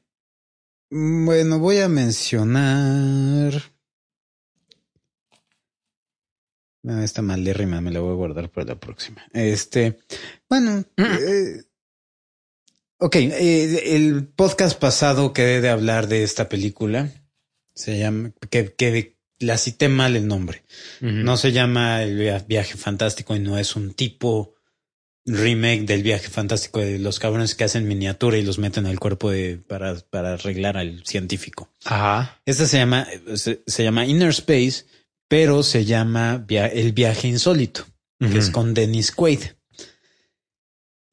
bueno, 0.90 1.60
voy 1.60 1.78
a 1.78 1.88
mencionar. 1.88 3.52
No, 6.82 7.00
esta 7.00 7.22
malérrima 7.22 7.80
me 7.80 7.92
la 7.92 8.00
voy 8.00 8.10
a 8.10 8.16
guardar 8.16 8.50
para 8.50 8.66
la 8.66 8.80
próxima. 8.80 9.24
Este, 9.32 10.00
bueno, 10.50 10.82
eh, 10.96 11.62
ok, 12.98 13.14
eh, 13.14 13.94
el 13.94 14.26
podcast 14.26 14.76
pasado 14.80 15.32
quedé 15.32 15.60
de 15.60 15.68
hablar 15.68 16.08
de 16.08 16.24
esta 16.24 16.48
película. 16.48 17.12
Se 17.76 17.96
llama, 17.96 18.32
que, 18.50 18.74
que 18.74 19.16
la 19.38 19.56
cité 19.56 19.88
mal 19.88 20.16
el 20.16 20.26
nombre. 20.26 20.64
No 21.00 21.36
se 21.36 21.52
llama 21.52 22.02
el 22.02 22.18
via- 22.18 22.40
viaje 22.48 22.76
fantástico 22.76 23.36
y 23.36 23.38
no 23.38 23.56
es 23.56 23.76
un 23.76 23.94
tipo 23.94 24.56
remake 25.28 25.82
del 25.82 26.02
viaje 26.02 26.28
fantástico 26.28 26.80
de 26.80 26.98
los 26.98 27.18
cabrones 27.18 27.54
que 27.54 27.64
hacen 27.64 27.86
miniatura 27.86 28.38
y 28.38 28.42
los 28.42 28.58
meten 28.58 28.86
al 28.86 28.98
cuerpo 28.98 29.30
de, 29.30 29.58
para, 29.58 29.94
para 30.10 30.32
arreglar 30.34 30.76
al 30.76 31.04
científico. 31.04 31.70
Ajá. 31.84 32.40
Esta 32.46 32.66
se 32.66 32.78
llama, 32.78 33.06
se, 33.34 33.62
se 33.66 33.84
llama 33.84 34.06
Inner 34.06 34.30
Space, 34.30 34.84
pero 35.28 35.62
se 35.62 35.84
llama 35.84 36.38
via- 36.46 36.66
El 36.66 36.92
viaje 36.92 37.28
insólito, 37.28 37.84
que 38.18 38.38
es 38.38 38.50
con 38.50 38.74
Dennis 38.74 39.12
Quaid. 39.12 39.40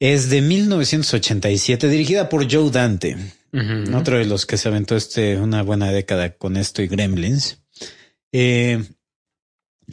Es 0.00 0.28
de 0.28 0.40
1987, 0.42 1.88
dirigida 1.88 2.28
por 2.28 2.50
Joe 2.50 2.70
Dante, 2.70 3.16
otro 3.94 4.18
de 4.18 4.26
los 4.26 4.44
que 4.44 4.58
se 4.58 4.68
aventó 4.68 4.96
este 4.96 5.36
una 5.38 5.62
buena 5.62 5.90
década 5.90 6.34
con 6.36 6.56
esto 6.58 6.82
y 6.82 6.88
Gremlins. 6.88 7.58
Eh, 8.32 8.84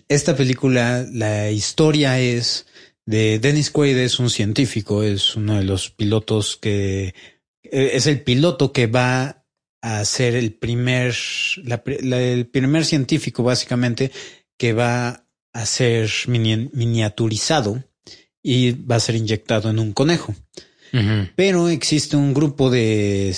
esta 0.09 0.35
película, 0.35 1.05
la 1.09 1.49
historia 1.51 2.19
es 2.19 2.65
de 3.05 3.39
Dennis 3.39 3.69
Quaid, 3.71 3.97
es 3.97 4.19
un 4.19 4.29
científico, 4.29 5.03
es 5.03 5.35
uno 5.35 5.57
de 5.57 5.63
los 5.63 5.89
pilotos 5.89 6.57
que 6.57 7.13
eh, 7.63 7.91
es 7.93 8.07
el 8.07 8.21
piloto 8.21 8.71
que 8.71 8.87
va 8.87 9.45
a 9.81 10.05
ser 10.05 10.35
el 10.35 10.53
primer, 10.53 11.13
la 11.63 11.81
el 11.85 12.47
primer 12.47 12.85
científico 12.85 13.43
básicamente 13.43 14.11
que 14.57 14.71
va 14.71 15.27
a 15.51 15.65
ser 15.65 16.09
mini- 16.27 16.69
miniaturizado 16.73 17.83
y 18.41 18.71
va 18.71 18.95
a 18.95 19.01
ser 19.01 19.15
inyectado 19.15 19.69
en 19.69 19.79
un 19.79 19.93
conejo. 19.93 20.33
Pero 21.35 21.69
existe 21.69 22.15
un 22.15 22.33
grupo 22.33 22.69
de, 22.69 23.35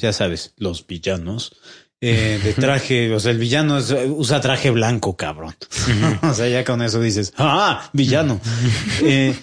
ya 0.00 0.12
sabes, 0.12 0.52
los 0.58 0.86
villanos 0.86 1.56
eh, 2.00 2.40
de 2.42 2.52
traje. 2.54 3.12
O 3.14 3.20
sea, 3.20 3.32
el 3.32 3.38
villano 3.38 3.78
es- 3.78 3.94
usa 4.08 4.40
traje 4.40 4.70
blanco, 4.70 5.16
cabrón. 5.16 5.54
o 6.22 6.32
sea, 6.34 6.48
ya 6.48 6.64
con 6.64 6.82
eso 6.82 7.00
dices, 7.00 7.32
ah, 7.38 7.90
villano. 7.92 8.40
Eh, 9.02 9.34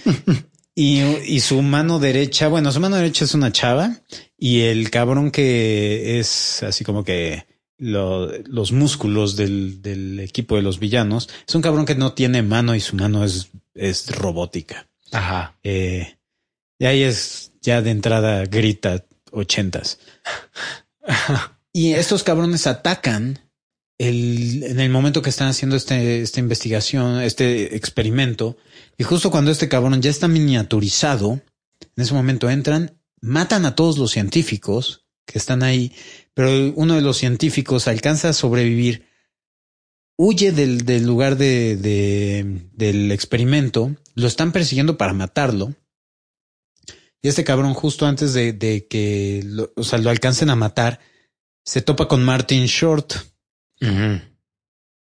y, 0.75 0.99
y 1.01 1.39
su 1.39 1.61
mano 1.61 1.99
derecha, 1.99 2.47
bueno, 2.47 2.71
su 2.71 2.79
mano 2.79 2.97
derecha 2.97 3.25
es 3.25 3.33
una 3.33 3.51
chava 3.51 3.97
y 4.37 4.61
el 4.61 4.89
cabrón 4.91 5.31
que 5.31 6.19
es 6.19 6.63
así 6.63 6.83
como 6.83 7.03
que 7.03 7.45
lo- 7.77 8.31
los 8.45 8.71
músculos 8.71 9.35
del, 9.35 9.81
del 9.81 10.19
equipo 10.19 10.55
de 10.55 10.61
los 10.61 10.79
villanos 10.79 11.29
es 11.47 11.55
un 11.55 11.61
cabrón 11.61 11.85
que 11.85 11.95
no 11.95 12.13
tiene 12.13 12.41
mano 12.41 12.75
y 12.75 12.79
su 12.79 12.95
mano 12.95 13.23
es, 13.23 13.49
es 13.73 14.13
robótica. 14.15 14.87
Ajá. 15.11 15.55
Eh, 15.63 16.17
y 16.79 16.85
ahí 16.85 17.03
es 17.03 17.53
ya 17.61 17.81
de 17.81 17.91
entrada 17.91 18.43
grita 18.45 19.05
ochentas. 19.31 19.99
y 21.75 21.91
estos 21.93 22.23
cabrones 22.23 22.67
atacan 22.67 23.37
el, 23.97 24.63
en 24.63 24.79
el 24.79 24.89
momento 24.89 25.21
que 25.21 25.29
están 25.29 25.49
haciendo 25.49 25.75
este, 25.75 26.21
esta 26.21 26.39
investigación, 26.39 27.19
este 27.21 27.75
experimento. 27.75 28.55
Y 28.97 29.03
justo 29.03 29.29
cuando 29.29 29.51
este 29.51 29.67
cabrón 29.67 30.01
ya 30.01 30.09
está 30.09 30.29
miniaturizado, 30.29 31.33
en 31.33 32.01
ese 32.03 32.13
momento 32.13 32.49
entran, 32.49 32.97
matan 33.19 33.65
a 33.65 33.75
todos 33.75 33.97
los 33.97 34.11
científicos 34.11 35.05
que 35.25 35.37
están 35.37 35.63
ahí, 35.63 35.91
pero 36.33 36.71
uno 36.77 36.95
de 36.95 37.01
los 37.01 37.17
científicos 37.17 37.89
alcanza 37.89 38.29
a 38.29 38.33
sobrevivir, 38.33 39.07
huye 40.17 40.53
del, 40.53 40.85
del 40.85 41.03
lugar 41.05 41.35
de, 41.35 41.75
de- 41.75 42.69
del 42.71 43.11
experimento, 43.11 43.93
lo 44.13 44.27
están 44.27 44.53
persiguiendo 44.53 44.97
para 44.97 45.11
matarlo. 45.11 45.73
Y 47.21 47.27
este 47.27 47.43
cabrón, 47.43 47.73
justo 47.73 48.05
antes 48.05 48.33
de, 48.33 48.53
de 48.53 48.87
que 48.87 49.43
o 49.75 49.83
sea, 49.83 49.99
lo 49.99 50.09
alcancen 50.09 50.49
a 50.49 50.55
matar, 50.55 51.01
se 51.65 51.81
topa 51.81 52.07
con 52.07 52.23
Martin 52.23 52.65
Short 52.65 53.15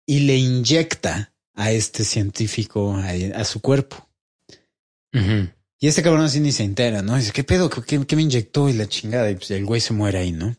y 0.06 0.20
le 0.20 0.36
inyecta 0.36 1.32
a 1.54 1.70
este 1.70 2.04
científico 2.04 2.96
a, 2.96 3.10
a 3.38 3.44
su 3.44 3.60
cuerpo. 3.60 4.08
Ujú. 5.12 5.48
Y 5.78 5.88
este 5.88 6.02
cabrón 6.02 6.24
así 6.24 6.40
ni 6.40 6.52
se 6.52 6.64
entera, 6.64 7.02
¿no? 7.02 7.16
Dice, 7.16 7.32
¿qué 7.32 7.44
pedo? 7.44 7.68
¿Qué, 7.68 8.04
qué 8.06 8.16
me 8.16 8.22
inyectó? 8.22 8.68
Y 8.68 8.72
la 8.72 8.88
chingada. 8.88 9.30
Y 9.30 9.36
pues 9.36 9.50
el 9.50 9.64
güey 9.64 9.80
se 9.80 9.92
muere 9.92 10.18
ahí, 10.18 10.32
¿no? 10.32 10.56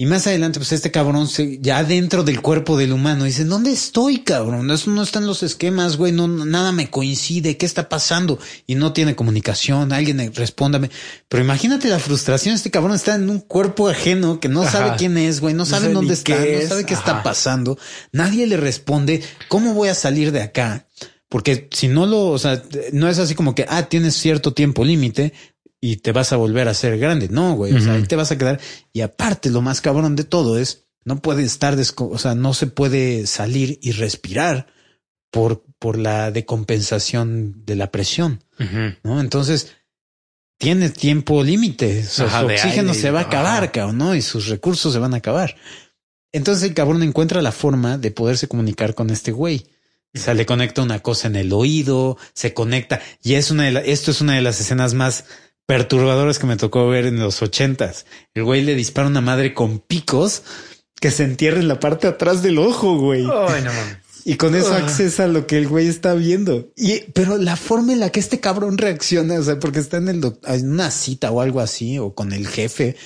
Y 0.00 0.06
más 0.06 0.26
adelante, 0.26 0.58
pues 0.58 0.72
este 0.72 0.90
cabrón 0.90 1.28
se, 1.28 1.58
ya 1.60 1.84
dentro 1.84 2.22
del 2.22 2.40
cuerpo 2.40 2.78
del 2.78 2.94
humano 2.94 3.24
dice, 3.24 3.44
¿dónde 3.44 3.70
estoy, 3.70 4.20
cabrón? 4.20 4.70
Eso 4.70 4.90
no 4.90 5.02
están 5.02 5.26
los 5.26 5.42
esquemas, 5.42 5.98
güey, 5.98 6.10
no, 6.10 6.26
nada 6.26 6.72
me 6.72 6.88
coincide, 6.88 7.58
¿qué 7.58 7.66
está 7.66 7.90
pasando? 7.90 8.38
Y 8.66 8.76
no 8.76 8.94
tiene 8.94 9.14
comunicación, 9.14 9.92
alguien 9.92 10.32
respóndame. 10.34 10.90
Pero 11.28 11.44
imagínate 11.44 11.88
la 11.88 11.98
frustración, 11.98 12.54
este 12.54 12.70
cabrón 12.70 12.94
está 12.94 13.14
en 13.14 13.28
un 13.28 13.40
cuerpo 13.40 13.90
ajeno 13.90 14.40
que 14.40 14.48
no 14.48 14.62
Ajá. 14.62 14.70
sabe 14.70 14.96
quién 14.96 15.18
es, 15.18 15.42
güey, 15.42 15.52
no, 15.52 15.64
No 15.64 15.66
sabe 15.66 15.92
dónde 15.92 16.14
está, 16.14 16.32
qué 16.32 16.52
no 16.52 16.58
es. 16.60 16.68
sabe 16.70 16.86
qué 16.86 16.94
está 16.94 17.22
pasando, 17.22 17.78
nadie 18.10 18.46
le 18.46 18.56
responde, 18.56 19.22
¿cómo 19.48 19.74
voy 19.74 19.90
a 19.90 19.94
salir 19.94 20.32
de 20.32 20.40
acá? 20.40 20.86
Porque 21.28 21.68
si 21.72 21.88
no 21.88 22.06
lo, 22.06 22.28
o 22.28 22.38
sea, 22.38 22.62
no 22.92 23.06
es 23.06 23.18
así 23.18 23.34
como 23.34 23.54
que, 23.54 23.66
ah, 23.68 23.82
tienes 23.82 24.14
cierto 24.16 24.54
tiempo 24.54 24.82
límite 24.82 25.34
y 25.80 25.96
te 25.96 26.12
vas 26.12 26.32
a 26.32 26.36
volver 26.36 26.68
a 26.68 26.74
ser 26.74 26.98
grande. 26.98 27.28
No, 27.30 27.54
güey, 27.54 27.72
o 27.74 27.80
sea, 27.80 27.94
ahí 27.94 28.02
te 28.04 28.16
vas 28.16 28.30
a 28.32 28.38
quedar. 28.38 28.60
Y 28.92 29.00
aparte, 29.00 29.50
lo 29.50 29.62
más 29.62 29.80
cabrón 29.80 30.14
de 30.16 30.24
todo 30.24 30.58
es, 30.58 30.84
no 31.04 31.20
puede 31.22 31.42
estar, 31.42 31.76
desco- 31.76 32.10
o 32.12 32.18
sea, 32.18 32.34
no 32.34 32.52
se 32.54 32.66
puede 32.66 33.26
salir 33.26 33.78
y 33.82 33.92
respirar 33.92 34.66
por, 35.30 35.64
por 35.78 35.96
la 35.98 36.30
decompensación 36.30 37.64
de 37.64 37.76
la 37.76 37.90
presión, 37.90 38.42
¿no? 39.02 39.20
Entonces, 39.20 39.72
tiene 40.58 40.90
tiempo 40.90 41.42
límite. 41.42 42.04
su 42.04 42.22
oxígeno 42.66 42.92
se 42.94 43.10
va 43.10 43.20
a 43.20 43.22
acabar, 43.22 43.72
cabrón, 43.72 43.98
¿no? 43.98 44.14
Y 44.14 44.22
sus 44.22 44.48
recursos 44.48 44.92
se 44.92 44.98
van 44.98 45.14
a 45.14 45.18
acabar. 45.18 45.56
Entonces 46.32 46.68
el 46.68 46.74
cabrón 46.74 47.02
encuentra 47.02 47.40
la 47.42 47.50
forma 47.52 47.96
de 47.98 48.10
poderse 48.10 48.46
comunicar 48.46 48.94
con 48.94 49.10
este 49.10 49.32
güey. 49.32 49.66
O 50.14 50.18
sea, 50.18 50.34
le 50.34 50.44
conecta 50.46 50.82
una 50.82 51.00
cosa 51.00 51.28
en 51.28 51.36
el 51.36 51.52
oído, 51.52 52.18
se 52.34 52.52
conecta. 52.52 53.00
Y 53.22 53.34
es 53.34 53.50
una 53.50 53.64
de 53.70 53.90
esto 53.92 54.10
es 54.10 54.20
una 54.20 54.34
de 54.34 54.42
las 54.42 54.60
escenas 54.60 54.92
más 54.94 55.24
perturbadoras 55.70 56.40
que 56.40 56.48
me 56.48 56.56
tocó 56.56 56.88
ver 56.88 57.06
en 57.06 57.20
los 57.20 57.42
ochentas. 57.42 58.04
El 58.34 58.42
güey 58.42 58.60
le 58.60 58.74
dispara 58.74 59.06
una 59.06 59.20
madre 59.20 59.54
con 59.54 59.78
picos 59.78 60.42
que 61.00 61.12
se 61.12 61.22
entierra 61.22 61.60
en 61.60 61.68
la 61.68 61.78
parte 61.78 62.08
atrás 62.08 62.42
del 62.42 62.58
ojo, 62.58 62.98
güey. 62.98 63.20
Ay, 63.20 63.62
no 63.62 63.72
mames. 63.72 63.98
Y 64.24 64.34
con 64.34 64.56
eso 64.56 64.74
accesa 64.74 65.24
a 65.24 65.28
lo 65.28 65.46
que 65.46 65.58
el 65.58 65.68
güey 65.68 65.86
está 65.86 66.14
viendo. 66.14 66.72
Y, 66.76 67.02
pero 67.12 67.38
la 67.38 67.54
forma 67.54 67.92
en 67.92 68.00
la 68.00 68.10
que 68.10 68.18
este 68.18 68.40
cabrón 68.40 68.78
reacciona, 68.78 69.38
o 69.38 69.42
sea, 69.44 69.60
porque 69.60 69.78
está 69.78 69.98
en 69.98 70.08
el 70.08 70.34
en 70.44 70.72
una 70.72 70.90
cita 70.90 71.30
o 71.30 71.40
algo 71.40 71.60
así, 71.60 72.00
o 72.00 72.16
con 72.16 72.32
el 72.32 72.48
jefe, 72.48 72.96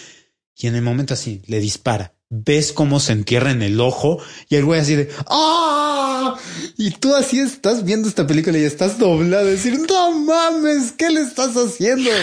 y 0.56 0.66
en 0.66 0.74
el 0.74 0.80
momento 0.80 1.12
así 1.12 1.42
le 1.46 1.60
dispara. 1.60 2.13
Ves 2.36 2.72
cómo 2.72 2.98
se 2.98 3.12
entierra 3.12 3.52
en 3.52 3.62
el 3.62 3.80
ojo 3.80 4.18
y 4.48 4.56
el 4.56 4.64
güey 4.64 4.80
así 4.80 4.96
de 4.96 5.08
¡Ah! 5.28 6.36
Y 6.76 6.90
tú 6.90 7.14
así 7.14 7.38
estás 7.38 7.84
viendo 7.84 8.08
esta 8.08 8.26
película 8.26 8.58
y 8.58 8.64
estás 8.64 8.98
doblado, 8.98 9.46
decir, 9.46 9.78
no 9.88 10.10
mames, 10.10 10.92
¿qué 10.92 11.10
le 11.10 11.20
estás 11.20 11.54
haciendo? 11.56 12.10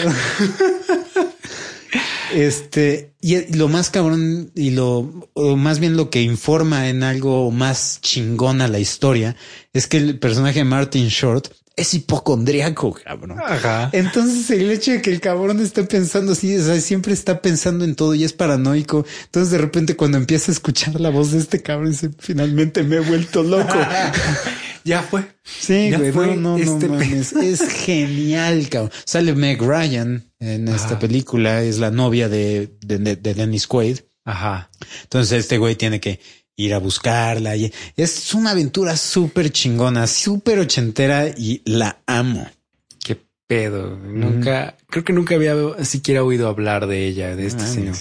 Este, 2.34 3.12
y 3.20 3.54
lo 3.54 3.68
más 3.68 3.90
cabrón 3.90 4.50
y 4.54 4.70
lo, 4.70 5.28
más 5.36 5.80
bien 5.80 5.96
lo 5.96 6.08
que 6.08 6.22
informa 6.22 6.88
en 6.88 7.02
algo 7.02 7.50
más 7.50 8.00
chingón 8.00 8.62
a 8.62 8.68
la 8.68 8.78
historia 8.78 9.36
es 9.74 9.86
que 9.86 9.98
el 9.98 10.18
personaje 10.18 10.60
de 10.60 10.64
Martin 10.64 11.08
Short 11.08 11.48
es 11.76 11.94
hipocondriaco, 11.94 12.92
cabrón. 12.92 13.38
Ajá. 13.40 13.90
Entonces 13.92 14.50
el 14.50 14.70
hecho 14.70 14.92
de 14.92 15.02
que 15.02 15.10
el 15.10 15.20
cabrón 15.20 15.60
esté 15.60 15.84
pensando 15.84 16.32
así, 16.32 16.56
o 16.56 16.64
sea, 16.64 16.80
siempre 16.80 17.12
está 17.12 17.40
pensando 17.40 17.84
en 17.84 17.94
todo 17.94 18.14
y 18.14 18.24
es 18.24 18.32
paranoico. 18.32 19.04
Entonces 19.24 19.50
de 19.52 19.58
repente 19.58 19.96
cuando 19.96 20.18
empieza 20.18 20.50
a 20.50 20.54
escuchar 20.54 21.00
la 21.00 21.10
voz 21.10 21.32
de 21.32 21.38
este 21.38 21.62
cabrón, 21.62 21.90
dice, 21.90 22.10
finalmente 22.18 22.82
me 22.82 22.96
he 22.96 23.00
vuelto 23.00 23.42
loco. 23.42 23.74
ya 24.84 25.02
fue. 25.02 25.24
Sí, 25.44 25.92
güey, 25.92 26.36
no, 26.36 26.56
no, 26.56 26.58
este 26.58 26.88
mames. 26.88 27.32
Es 27.42 27.62
genial, 27.68 28.68
cabrón. 28.68 28.92
Sale 29.04 29.34
Meg 29.34 29.60
Ryan 29.62 30.30
en 30.40 30.68
esta 30.68 30.98
película, 30.98 31.62
es 31.62 31.78
la 31.78 31.90
novia 31.90 32.28
de, 32.28 32.76
de, 32.80 32.98
de 32.98 33.34
Dennis 33.34 33.66
Quaid. 33.66 33.98
Ajá. 34.24 34.70
Entonces 35.02 35.40
este 35.40 35.58
güey 35.58 35.74
tiene 35.76 36.00
que 36.00 36.20
ir 36.56 36.74
a 36.74 36.78
buscarla. 36.78 37.56
Y 37.56 37.72
es 37.96 38.34
una 38.34 38.50
aventura 38.50 38.96
súper 38.96 39.50
chingona, 39.50 40.06
súper 40.06 40.58
ochentera 40.58 41.28
y 41.28 41.62
la 41.64 41.98
amo. 42.06 42.48
Qué 43.04 43.18
pedo. 43.46 43.96
Nunca, 43.96 44.76
creo 44.88 45.04
que 45.04 45.12
nunca 45.12 45.34
había 45.34 45.54
siquiera 45.84 46.24
oído 46.24 46.48
hablar 46.48 46.86
de 46.86 47.06
ella, 47.06 47.36
de 47.36 47.46
este 47.46 47.66
señor. 47.66 47.96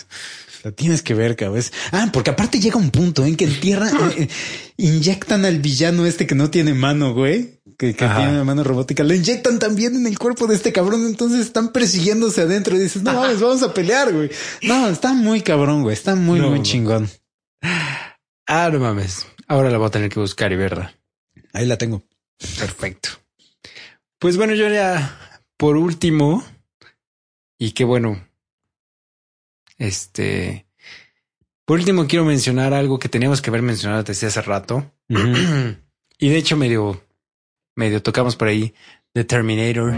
La 0.64 0.72
tienes 0.72 1.02
que 1.02 1.16
ver, 1.16 1.36
cabrón. 1.36 1.64
Ah, 1.92 2.10
porque 2.14 2.30
aparte 2.30 2.60
llega 2.60 2.78
un 2.78 2.92
punto 2.92 3.26
en 3.26 3.36
que 3.36 3.46
en 3.46 3.60
tierra 3.60 3.90
eh, 4.18 4.28
inyectan 4.78 5.44
al 5.46 5.60
villano 5.60 6.06
este 6.06 6.28
que 6.28 6.36
no 6.36 6.52
tiene 6.52 6.74
mano, 6.74 7.14
güey. 7.14 7.60
Que, 7.78 7.94
tiene 7.94 8.30
una 8.30 8.44
mano 8.44 8.64
robótica, 8.64 9.04
lo 9.04 9.16
inyectan 9.16 9.58
también 9.58 9.96
en 9.96 10.06
el 10.06 10.20
cuerpo 10.20 10.46
de 10.46 10.54
este 10.54 10.72
cabrón. 10.72 11.08
Entonces 11.08 11.40
están 11.40 11.72
persiguiéndose 11.72 12.42
adentro 12.42 12.76
y 12.76 12.80
dices, 12.80 13.02
no 13.02 13.12
mames, 13.12 13.40
vamos 13.42 13.64
a 13.64 13.74
pelear, 13.74 14.14
güey. 14.14 14.30
No, 14.62 14.88
está 14.88 15.14
muy 15.14 15.42
cabrón, 15.42 15.82
güey. 15.82 15.96
Está 15.96 16.14
muy, 16.14 16.40
muy 16.42 16.62
chingón. 16.62 17.10
Ah, 18.54 18.70
no 18.70 18.80
mames. 18.80 19.26
Ahora 19.48 19.70
la 19.70 19.78
voy 19.78 19.88
a 19.88 19.92
tener 19.92 20.10
que 20.10 20.20
buscar 20.20 20.52
y 20.52 20.58
verla. 20.58 20.94
Ahí 21.54 21.66
la 21.66 21.78
tengo. 21.78 22.04
Perfecto. 22.60 23.08
Pues 24.20 24.36
bueno, 24.36 24.56
yo 24.56 24.68
ya 24.68 25.40
por 25.56 25.78
último, 25.78 26.44
y 27.58 27.72
qué 27.72 27.86
bueno, 27.86 28.22
este, 29.78 30.66
por 31.64 31.80
último 31.80 32.08
quiero 32.08 32.26
mencionar 32.26 32.74
algo 32.74 33.00
que 33.00 33.08
teníamos 33.08 33.42
que 33.42 33.52
haber 33.52 33.62
mencionado 33.62 34.04
desde 34.04 34.28
hace 34.28 34.42
rato. 34.42 34.92
y 35.08 36.30
de 36.30 36.38
hecho 36.38 36.58
medio, 36.58 37.02
medio 37.78 38.04
tocamos 38.04 38.36
por 38.36 38.50
ahí 38.50 38.74
The 39.14 39.24
Terminator. 39.24 39.94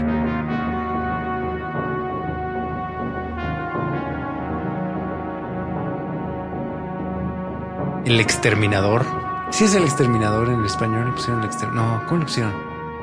El 8.04 8.20
exterminador. 8.20 9.06
Sí 9.50 9.64
es 9.64 9.74
el 9.74 9.84
exterminador 9.84 10.48
en 10.48 10.60
el 10.60 10.66
español. 10.66 11.06
Le 11.06 11.12
pusieron 11.12 11.40
el 11.40 11.46
exterminador. 11.46 12.02
No, 12.02 12.06
¿cómo 12.06 12.18
le 12.18 12.26
pusieron? 12.26 12.52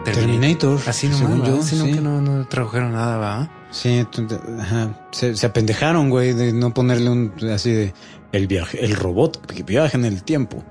Terminator. 0.03 0.79
Así 0.85 1.07
no, 1.07 1.17
según 1.17 1.43
yo. 1.43 1.59
Así 1.59 1.75
no, 1.75 1.85
que 1.85 2.01
no, 2.01 2.21
no 2.21 2.47
tradujeron 2.47 2.93
nada, 2.93 3.17
va. 3.17 3.49
Sí, 3.71 4.05
Se, 5.11 5.35
se, 5.35 5.45
apendejaron, 5.45 6.09
güey, 6.09 6.33
de 6.33 6.51
no 6.53 6.73
ponerle 6.73 7.09
un 7.09 7.33
así 7.53 7.71
de 7.71 7.93
el 8.31 8.47
viaje, 8.47 8.83
el 8.83 8.95
robot 8.95 9.45
que 9.45 9.63
viaja 9.63 9.97
en 9.97 10.05
el 10.05 10.23
tiempo. 10.23 10.63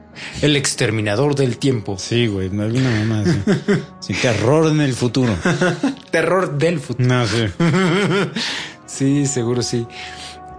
El 0.43 0.57
exterminador 0.57 1.35
del 1.35 1.59
tiempo. 1.59 1.97
Sí, 1.99 2.27
güey, 2.27 2.49
alguna 2.49 2.91
mamá 2.91 3.23
así. 3.23 3.41
sí, 4.01 4.15
terror 4.15 4.71
en 4.71 4.81
el 4.81 4.93
futuro. 4.93 5.35
terror 6.11 6.59
del 6.59 6.79
futuro. 6.79 7.09
No, 7.09 7.27
sí. 7.27 7.47
sí, 8.87 9.27
seguro 9.27 9.63
sí. 9.63 9.87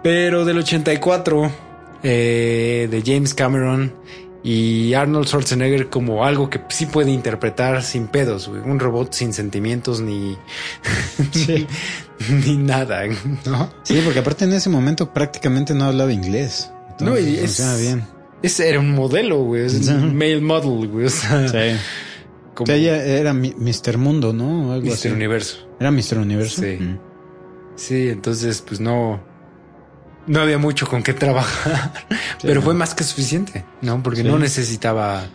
Pero 0.03 0.45
del 0.45 0.57
84 0.57 1.51
eh, 2.03 2.87
de 2.89 3.03
James 3.05 3.33
Cameron 3.33 3.93
y 4.43 4.93
Arnold 4.95 5.27
Schwarzenegger 5.27 5.89
como 5.89 6.25
algo 6.25 6.49
que 6.49 6.61
sí 6.69 6.87
puede 6.87 7.11
interpretar 7.11 7.83
sin 7.83 8.07
pedos, 8.07 8.47
Un 8.47 8.79
robot 8.79 9.13
sin 9.13 9.33
sentimientos 9.33 10.01
ni, 10.01 10.35
ni 12.45 12.57
nada, 12.57 13.03
¿no? 13.45 13.71
Sí, 13.83 14.01
porque 14.03 14.19
aparte 14.19 14.45
en 14.45 14.53
ese 14.53 14.69
momento 14.69 15.13
prácticamente 15.13 15.75
no 15.75 15.85
hablaba 15.85 16.11
inglés. 16.11 16.71
no, 16.99 17.17
y 17.19 17.37
es, 17.37 17.61
bien. 17.79 18.03
Ese 18.41 18.69
era 18.69 18.79
un 18.79 18.91
modelo, 18.91 19.43
güey. 19.43 19.65
Es 19.65 19.87
un 19.87 20.15
male 20.17 20.41
model, 20.41 20.87
güey. 20.87 21.09
sí. 21.09 21.27
Como... 22.55 22.71
era 22.71 23.33
Mr. 23.33 23.97
Mundo, 23.97 24.33
¿no? 24.33 24.73
Algo 24.73 24.87
Mr. 24.87 25.13
Universo. 25.13 25.67
Era 25.79 25.91
Mr. 25.91 26.17
Universo. 26.17 26.61
Sí. 26.61 26.79
Sí, 27.75 28.09
entonces, 28.09 28.63
pues 28.67 28.79
no 28.79 29.30
no 30.27 30.41
había 30.41 30.57
mucho 30.57 30.87
con 30.87 31.03
qué 31.03 31.13
trabajar, 31.13 31.93
pero 32.41 32.61
fue 32.61 32.73
más 32.73 32.93
que 32.93 33.03
suficiente, 33.03 33.65
¿no? 33.81 34.01
Porque 34.01 34.23
no 34.23 34.37
necesitaba... 34.39 35.25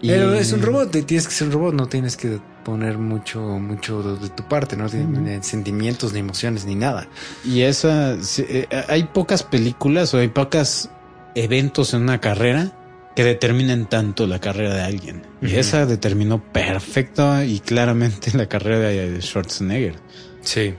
Pero 0.00 0.34
es 0.34 0.52
un 0.52 0.60
robot, 0.60 0.90
tienes 1.06 1.26
que 1.26 1.32
ser 1.32 1.46
un 1.48 1.54
robot, 1.54 1.74
no 1.74 1.86
tienes 1.86 2.16
que 2.16 2.38
poner 2.62 2.98
mucho, 2.98 3.40
mucho 3.40 4.02
de 4.16 4.28
tu 4.28 4.46
parte, 4.46 4.76
no 4.76 4.88
tiene 4.88 5.42
sentimientos, 5.42 6.12
ni 6.12 6.18
emociones, 6.18 6.66
ni 6.66 6.74
nada. 6.74 7.08
Y 7.44 7.62
esa, 7.62 8.16
eh, 8.38 8.66
hay 8.88 9.04
pocas 9.04 9.42
películas 9.42 10.12
o 10.12 10.18
hay 10.18 10.28
pocos 10.28 10.90
eventos 11.34 11.94
en 11.94 12.02
una 12.02 12.20
carrera 12.20 12.72
que 13.14 13.24
determinen 13.24 13.86
tanto 13.86 14.26
la 14.26 14.40
carrera 14.40 14.74
de 14.74 14.82
alguien. 14.82 15.22
Y 15.40 15.54
esa 15.54 15.86
determinó 15.86 16.42
perfecto 16.52 17.42
y 17.42 17.60
claramente 17.60 18.36
la 18.36 18.48
carrera 18.48 18.88
de 18.88 19.22
Schwarzenegger. 19.22 19.94
Sí, 20.40 20.74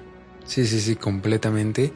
sí, 0.45 0.67
sí, 0.67 0.81
sí, 0.81 0.95
completamente. 0.95 1.93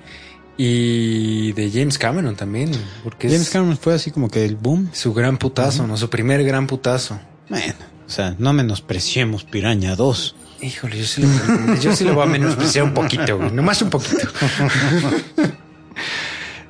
Y 0.61 1.53
de 1.53 1.71
James 1.71 1.97
Cameron 1.97 2.35
también, 2.35 2.71
porque 3.01 3.29
James 3.29 3.49
Cameron 3.49 3.77
fue 3.77 3.93
así 3.93 4.11
como 4.11 4.29
que 4.29 4.43
el 4.43 4.57
boom. 4.57 4.89
Su 4.91 5.13
gran 5.13 5.37
putazo, 5.37 5.87
¿no? 5.87 5.95
Su 5.95 6.09
primer 6.09 6.43
gran 6.43 6.67
putazo. 6.67 7.17
Bueno, 7.47 7.75
o 8.05 8.09
sea, 8.09 8.35
no 8.37 8.51
menospreciemos 8.51 9.45
Piraña 9.45 9.95
2. 9.95 10.35
Híjole, 10.61 10.97
yo 10.97 11.05
sí, 11.05 11.21
lo, 11.21 11.75
yo 11.75 11.95
sí 11.95 12.03
lo 12.03 12.13
voy 12.13 12.23
a 12.23 12.25
menospreciar 12.25 12.83
un 12.83 12.93
poquito, 12.93 13.37
güey. 13.37 13.51
Nomás 13.51 13.81
un 13.81 13.89
poquito. 13.89 14.17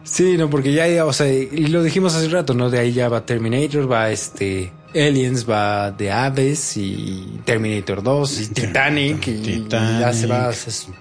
sí, 0.04 0.38
no, 0.38 0.52
porque 0.52 0.72
ya, 0.72 1.04
o 1.04 1.12
sea, 1.12 1.34
y 1.34 1.66
lo 1.66 1.82
dijimos 1.82 2.14
hace 2.14 2.28
rato, 2.28 2.54
¿no? 2.54 2.70
De 2.70 2.78
ahí 2.78 2.94
ya 2.94 3.10
va 3.10 3.26
Terminator, 3.26 3.92
va 3.92 4.12
este 4.12 4.72
Aliens, 4.94 5.50
va 5.50 5.96
The 5.98 6.12
Abyss 6.12 6.78
y 6.78 7.40
Terminator 7.44 8.04
2 8.04 8.42
y 8.42 8.48
Titanic, 8.50 9.28
y, 9.30 9.68
ya 9.68 10.14
se 10.14 10.28
va 10.28 10.52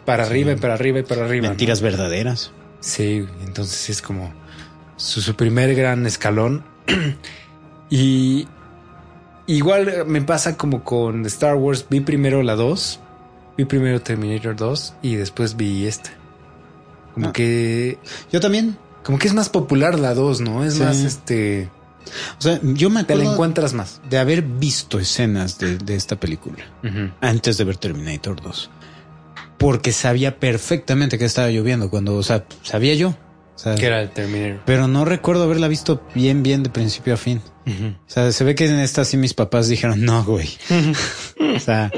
para 0.07 0.25
arriba 0.25 0.53
y 0.53 0.57
para 0.57 0.73
arriba 0.73 1.01
y 1.01 1.03
para 1.03 1.27
arriba. 1.27 1.49
Mentiras 1.49 1.83
verdaderas. 1.83 2.51
Sí, 2.81 3.27
entonces 3.45 3.91
es 3.91 4.03
como 4.03 4.33
su, 4.97 5.35
primer 5.35 5.75
gran 5.75 6.07
escalón. 6.07 6.65
y 7.91 8.47
igual 9.47 10.05
me 10.07 10.23
pasa 10.23 10.57
como 10.57 10.85
con 10.85 11.27
Star 11.27 11.57
Wars. 11.57 11.87
Vi 11.89 12.01
primero 12.01 12.43
la 12.43 12.55
2, 12.55 13.01
vi 13.57 13.65
primero 13.65 14.01
Terminator 14.01 14.57
2 14.57 14.95
y 15.03 15.17
después 15.17 15.57
vi 15.57 15.87
esta. 15.87 16.11
Como 17.15 17.29
ah. 17.29 17.33
que... 17.33 17.99
Yo 18.33 18.41
también. 18.41 18.77
Como 19.03 19.19
que 19.19 19.29
es 19.29 19.35
más 19.35 19.49
popular 19.49 19.99
la 19.99 20.15
2, 20.15 20.41
¿no? 20.41 20.65
Es 20.65 20.79
más 20.79 20.99
este... 20.99 21.71
O 22.39 22.43
sea, 22.43 22.61
yo 22.63 22.91
me 22.91 23.01
acuerdo. 23.01 23.23
Te 23.23 23.27
la 23.27 23.33
encuentras 23.33 23.75
más. 23.75 24.01
De 24.09 24.19
haber 24.19 24.43
visto 24.43 24.99
escenas 24.99 25.59
de, 25.59 25.95
esta 25.95 26.17
película 26.17 26.65
antes 27.21 27.59
de 27.59 27.65
ver 27.65 27.77
Terminator 27.77 28.41
2 28.41 28.71
porque 29.59 29.93
sabía 29.93 30.39
perfectamente 30.39 31.19
que 31.19 31.25
estaba 31.25 31.51
lloviendo 31.51 31.91
cuando, 31.91 32.17
o 32.17 32.23
sea, 32.23 32.47
sabía 32.63 32.95
yo. 32.95 33.17
O 33.55 33.61
sea, 33.61 33.75
Que 33.75 33.87
era 33.87 34.01
el 34.01 34.11
Terminator. 34.11 34.63
pero 34.65 34.87
no 34.87 35.05
recuerdo 35.05 35.43
haberla 35.43 35.67
visto 35.67 36.07
bien, 36.15 36.45
bien 36.45 36.63
de 36.63 36.71
principio 36.71 37.15
a 37.15 37.17
fin. 37.17 37.43
O 37.67 38.11
sea, 38.11 38.33
se 38.33 38.45
ve 38.45 38.55
que 38.55 38.67
en 38.67 38.79
esta 38.79 39.05
sí 39.05 39.17
mis 39.17 39.35
papás 39.35 39.69
dijeron, 39.69 40.03
no, 40.05 40.25
güey. 40.25 40.49
o 41.57 41.59
sea, 41.59 41.91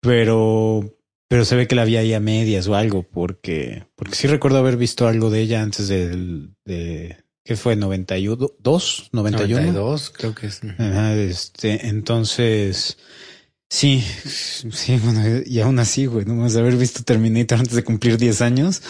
pero, 0.00 0.84
pero 1.28 1.44
se 1.44 1.56
ve 1.56 1.66
que 1.66 1.74
la 1.74 1.84
vi 1.84 1.96
ahí 1.96 2.12
a 2.12 2.20
medias 2.20 2.68
o 2.68 2.76
algo, 2.76 3.02
porque, 3.02 3.86
porque 3.96 4.14
sí 4.14 4.28
recuerdo 4.28 4.58
haber 4.58 4.76
visto 4.76 5.08
algo 5.08 5.30
de 5.30 5.40
ella 5.40 5.62
antes 5.62 5.88
del, 5.88 6.54
de, 6.64 7.16
¿qué 7.42 7.56
fue? 7.56 7.74
91, 7.74 8.50
2, 8.58 9.08
91. 9.12 9.60
92, 9.62 10.10
creo 10.10 10.34
que 10.34 10.46
es. 10.48 10.60
Ajá, 10.78 11.14
este, 11.14 11.88
entonces, 11.88 12.98
sí, 13.68 14.04
sí, 14.72 14.98
bueno, 15.02 15.42
y 15.44 15.60
aún 15.60 15.78
así, 15.78 16.06
güey, 16.06 16.24
no 16.24 16.34
más 16.34 16.56
haber 16.56 16.76
visto 16.76 17.02
Terminator 17.02 17.58
antes 17.58 17.74
de 17.74 17.84
cumplir 17.84 18.16
10 18.18 18.40
años. 18.42 18.82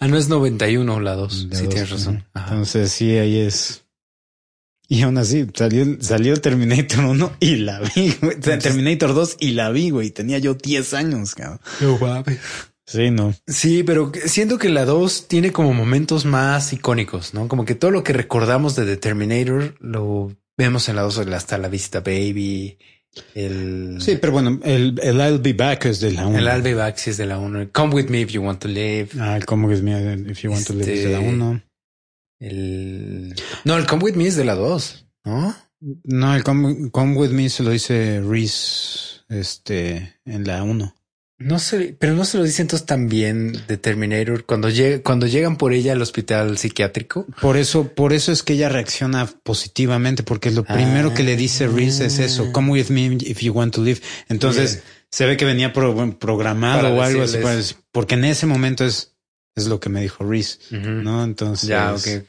Ah, 0.00 0.08
no 0.08 0.16
es 0.16 0.28
91 0.28 1.00
la 1.00 1.14
2. 1.14 1.50
De 1.50 1.56
Sí, 1.56 1.64
dos, 1.64 1.74
tienes 1.74 1.90
razón. 1.90 2.24
ajá. 2.32 2.50
Entonces, 2.50 2.92
sí, 2.92 3.16
ahí 3.16 3.38
es. 3.40 3.84
Y 4.90 5.02
aún 5.02 5.18
así, 5.18 5.46
salió, 5.54 5.84
salió 6.00 6.36
Terminator 6.40 7.04
1 7.04 7.36
y 7.40 7.56
la 7.56 7.80
vi, 7.80 8.14
güey. 8.22 8.38
Terminator 8.40 9.12
2 9.14 9.36
y 9.40 9.50
la 9.50 9.70
vi, 9.70 9.90
güey. 9.90 10.10
Tenía 10.10 10.38
yo 10.38 10.54
10 10.54 10.94
años, 10.94 11.34
cabrón. 11.34 11.60
No 11.80 11.98
mames. 11.98 12.38
Sí, 12.86 13.10
no. 13.10 13.34
Sí, 13.46 13.82
pero 13.82 14.10
siento 14.24 14.56
que 14.58 14.70
la 14.70 14.86
2 14.86 15.28
tiene 15.28 15.52
como 15.52 15.74
momentos 15.74 16.24
más 16.24 16.72
icónicos, 16.72 17.34
¿no? 17.34 17.46
Como 17.46 17.66
que 17.66 17.74
todo 17.74 17.90
lo 17.90 18.02
que 18.02 18.14
recordamos 18.14 18.76
de 18.76 18.86
The 18.86 18.96
Terminator 18.96 19.74
lo 19.80 20.34
vemos 20.56 20.88
en 20.88 20.96
la 20.96 21.02
2, 21.02 21.18
el 21.18 21.34
Hasta 21.34 21.58
la 21.58 21.68
Vista 21.68 22.00
Baby, 22.00 22.78
el... 23.34 23.98
Sí, 24.00 24.16
pero 24.20 24.32
bueno, 24.32 24.60
el, 24.64 24.98
el 25.02 25.16
I'll 25.18 25.38
Be 25.38 25.52
Back 25.52 25.86
es 25.86 26.00
de 26.00 26.12
la 26.12 26.26
1. 26.26 26.38
El 26.38 26.44
I'll 26.46 26.62
Be 26.62 26.74
Back 26.74 26.96
sí 26.96 27.10
es 27.10 27.16
de 27.16 27.26
la 27.26 27.38
1. 27.38 27.70
Come 27.72 27.94
With 27.94 28.08
Me 28.08 28.20
If 28.20 28.30
You 28.30 28.42
Want 28.42 28.60
to 28.60 28.68
Live. 28.68 29.08
Ah, 29.20 29.36
el 29.36 29.44
Come 29.46 29.66
With 29.66 29.82
Me 29.82 30.30
If 30.30 30.40
You 30.42 30.50
Want 30.50 30.66
to 30.66 30.72
Live 30.74 30.92
es 30.94 31.04
de 31.04 31.10
la 31.10 31.18
Este- 31.18 31.28
1. 31.30 31.62
El... 32.40 33.34
No, 33.64 33.76
el 33.76 33.86
Come 33.86 34.04
With 34.04 34.14
Me 34.14 34.26
es 34.26 34.36
de 34.36 34.44
la 34.44 34.54
2, 34.54 35.06
¿no? 35.24 35.54
No, 36.04 36.34
el 36.34 36.42
Come, 36.44 36.90
Come 36.90 37.16
With 37.16 37.30
Me 37.30 37.48
se 37.48 37.62
lo 37.62 37.70
dice 37.70 38.20
Reese, 38.20 39.20
este, 39.28 40.16
en 40.24 40.44
la 40.44 40.62
1. 40.62 40.94
No 41.40 41.60
sé, 41.60 41.94
pero 41.98 42.14
no 42.14 42.24
se 42.24 42.36
lo 42.36 42.42
dice 42.42 42.62
entonces 42.62 42.84
también 42.84 43.52
de 43.68 43.76
Terminator 43.76 44.44
cuando, 44.44 44.70
llega, 44.70 45.00
cuando 45.04 45.26
llegan 45.28 45.56
por 45.56 45.72
ella 45.72 45.92
al 45.92 46.02
hospital 46.02 46.58
psiquiátrico. 46.58 47.26
Por 47.40 47.56
eso, 47.56 47.88
por 47.94 48.12
eso 48.12 48.32
es 48.32 48.42
que 48.42 48.54
ella 48.54 48.68
reacciona 48.68 49.24
positivamente, 49.44 50.24
porque 50.24 50.50
lo 50.50 50.64
primero 50.64 51.14
que 51.14 51.22
le 51.22 51.36
dice 51.36 51.68
Reese 51.68 52.06
es 52.06 52.18
eso, 52.18 52.50
come 52.52 52.72
with 52.72 52.88
me 52.88 53.16
if 53.20 53.38
you 53.40 53.52
want 53.52 53.72
to 53.74 53.84
live. 53.84 54.00
Entonces 54.28 54.72
Bien. 54.74 54.84
se 55.12 55.26
ve 55.26 55.36
que 55.36 55.44
venía 55.44 55.72
pro- 55.72 56.18
programado 56.18 56.82
Para 56.82 56.94
o 56.94 57.02
algo 57.02 57.22
así, 57.22 57.36
pues, 57.40 57.76
porque 57.92 58.14
en 58.16 58.24
ese 58.24 58.46
momento 58.46 58.84
es, 58.84 59.14
es 59.54 59.66
lo 59.68 59.78
que 59.78 59.90
me 59.90 60.00
dijo 60.00 60.24
Reese, 60.24 60.58
¿no? 60.72 61.22
Entonces, 61.22 61.68
Ya, 61.68 61.94
ok. 61.94 62.24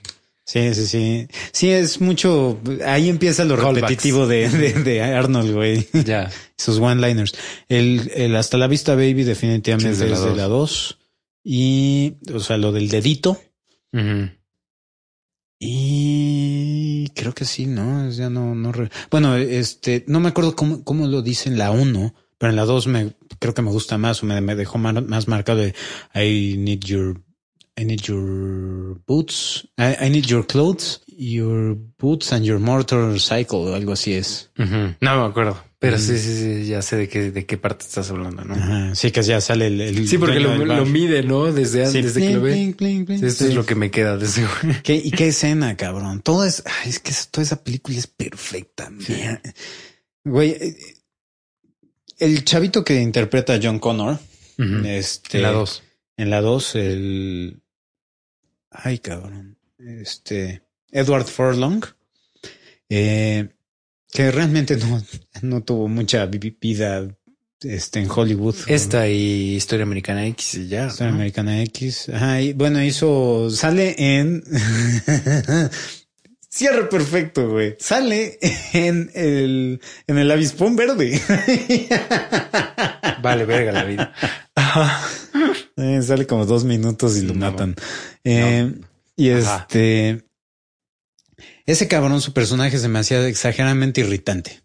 Sí, 0.51 0.73
sí, 0.73 0.85
sí. 0.87 1.27
Sí, 1.51 1.69
es 1.69 2.01
mucho, 2.01 2.59
ahí 2.85 3.09
empieza 3.09 3.45
lo 3.45 3.55
Callbacks. 3.55 3.81
repetitivo 3.81 4.25
de, 4.27 4.49
de, 4.49 4.73
de 4.73 5.01
Arnold, 5.01 5.53
güey. 5.53 5.87
Ya. 6.05 6.29
Sus 6.57 6.79
one-liners. 6.79 7.33
El, 7.67 8.11
el 8.15 8.35
Hasta 8.35 8.57
la 8.57 8.67
Vista 8.67 8.95
Baby 8.95 9.23
definitivamente 9.23 9.95
Sí, 9.95 10.03
es 10.11 10.19
de 10.21 10.29
la 10.31 10.35
la 10.35 10.47
2. 10.47 10.97
Y, 11.43 12.15
o 12.33 12.39
sea, 12.39 12.57
lo 12.57 12.71
del 12.71 12.89
dedito. 12.89 13.39
Y 15.61 17.09
creo 17.15 17.33
que 17.33 17.45
sí, 17.45 17.65
¿no? 17.65 18.09
Ya 18.09 18.29
no, 18.29 18.55
no. 18.55 18.71
re- 18.71 18.89
Bueno, 19.11 19.35
este, 19.35 20.03
no 20.07 20.19
me 20.19 20.29
acuerdo 20.29 20.55
cómo, 20.55 20.83
cómo 20.83 21.05
lo 21.07 21.21
dice 21.21 21.49
en 21.49 21.57
la 21.57 21.71
1, 21.71 22.13
pero 22.37 22.49
en 22.49 22.55
la 22.55 22.65
2 22.65 22.87
me, 22.87 23.13
creo 23.39 23.53
que 23.53 23.61
me 23.61 23.69
gusta 23.71 23.97
más 23.97 24.23
o 24.23 24.25
me, 24.25 24.39
me 24.41 24.55
dejó 24.55 24.77
mar- 24.77 25.03
más 25.05 25.27
marcado 25.27 25.59
de 25.59 25.73
I 26.15 26.55
need 26.57 26.79
your, 26.79 27.21
I 27.79 27.85
need 27.85 28.01
your 28.07 28.99
boots, 29.07 29.67
I, 29.77 29.95
I 30.05 30.09
need 30.09 30.25
your 30.25 30.45
clothes, 30.45 31.01
your 31.07 31.75
boots 31.97 32.31
and 32.33 32.43
your 32.45 32.59
motorcycle, 32.59 33.59
o 33.69 33.73
algo 33.75 33.93
así 33.93 34.13
es. 34.13 34.49
No 34.57 34.65
me 34.99 35.25
acuerdo. 35.29 35.57
Pero 35.81 35.95
Mm. 35.95 35.99
sí, 36.01 36.17
sí, 36.17 36.35
sí, 36.63 36.67
ya 36.67 36.81
sé 36.81 36.97
de 36.97 37.07
qué, 37.07 37.31
de 37.31 37.45
qué 37.45 37.57
parte 37.57 37.85
estás 37.85 38.09
hablando, 38.11 38.43
¿no? 38.43 38.53
Ajá, 38.53 38.93
sí, 38.95 39.11
que 39.11 39.21
ya 39.23 39.39
sale 39.39 39.67
el, 39.67 39.79
el 39.79 40.07
Sí, 40.09 40.17
porque 40.17 40.41
lo, 40.41 40.85
mide, 40.85 41.23
¿no? 41.23 41.53
Desde 41.53 41.87
Sí, 41.87 42.01
desde 42.01 42.19
que 42.19 42.33
lo 42.33 42.41
ve. 42.41 42.75
Sí, 42.77 43.05
Esto 43.25 43.45
sí. 43.45 43.49
es 43.51 43.55
lo 43.55 43.65
que 43.65 43.75
me 43.75 43.89
queda 43.89 44.17
de 44.17 44.25
ese 44.25 44.41
güey. 44.61 44.81
¿Qué, 44.83 44.95
y 44.95 45.09
qué 45.11 45.29
escena, 45.29 45.77
cabrón. 45.77 46.19
Todo 46.21 46.43
es, 46.43 46.63
ay, 46.83 46.89
es 46.89 46.99
que 46.99 47.13
toda 47.31 47.43
esa 47.43 47.63
película 47.63 47.97
es 47.97 48.07
perfecta. 48.07 48.89
mira. 48.89 49.41
Güey, 50.25 50.49
eh, 50.49 50.75
el 52.17 52.43
chavito 52.43 52.83
que 52.83 52.99
interpreta 53.01 53.53
a 53.53 53.59
John 53.63 53.79
Connor, 53.79 54.19
este, 54.85 55.37
En 55.37 55.43
la 55.43 55.51
2. 55.53 55.83
en 56.17 56.29
la 56.29 56.41
2, 56.41 56.75
el, 56.75 57.61
ay, 58.71 58.99
cabrón, 58.99 59.57
este, 59.79 60.61
Edward 60.91 61.25
Furlong, 61.25 61.83
eh, 62.89 63.49
que 64.11 64.31
realmente 64.31 64.75
no, 64.77 65.03
no 65.41 65.61
tuvo 65.63 65.87
mucha 65.87 66.25
vi- 66.25 66.57
vida, 66.59 67.07
este, 67.61 67.99
en 67.99 68.09
Hollywood. 68.09 68.55
Esta 68.67 69.07
y 69.07 69.55
Historia 69.55 69.83
Americana 69.83 70.25
X 70.27 70.55
y 70.55 70.67
ya. 70.69 70.87
Historia 70.87 71.11
¿no? 71.11 71.17
Americana 71.17 71.61
X. 71.63 72.09
Ajá, 72.09 72.41
y 72.41 72.53
bueno, 72.53 72.83
hizo, 72.83 73.49
sale 73.51 73.95
en, 73.97 74.43
cierre 76.49 76.85
perfecto, 76.89 77.49
güey. 77.49 77.75
Sale 77.79 78.39
en 78.73 79.11
el, 79.13 79.81
en 80.07 80.17
el 80.17 80.31
avispón 80.31 80.75
verde. 80.75 81.21
Vale, 83.21 83.45
verga 83.45 83.71
la 83.73 83.83
vida. 83.83 84.13
Eh, 85.79 86.01
sale 86.01 86.27
como 86.27 86.45
dos 86.45 86.63
minutos 86.65 87.17
y 87.17 87.21
lo 87.21 87.33
No. 87.33 87.51
matan. 87.51 87.75
Eh, 88.23 88.73
Y 89.15 89.31
Ajá. 89.31 89.65
este, 89.69 90.25
ese 91.65 91.87
cabrón, 91.87 92.21
su 92.21 92.33
personaje 92.33 92.77
me 92.87 92.99
hacía 92.99 93.27
exageradamente 93.27 94.01
irritante. 94.01 94.61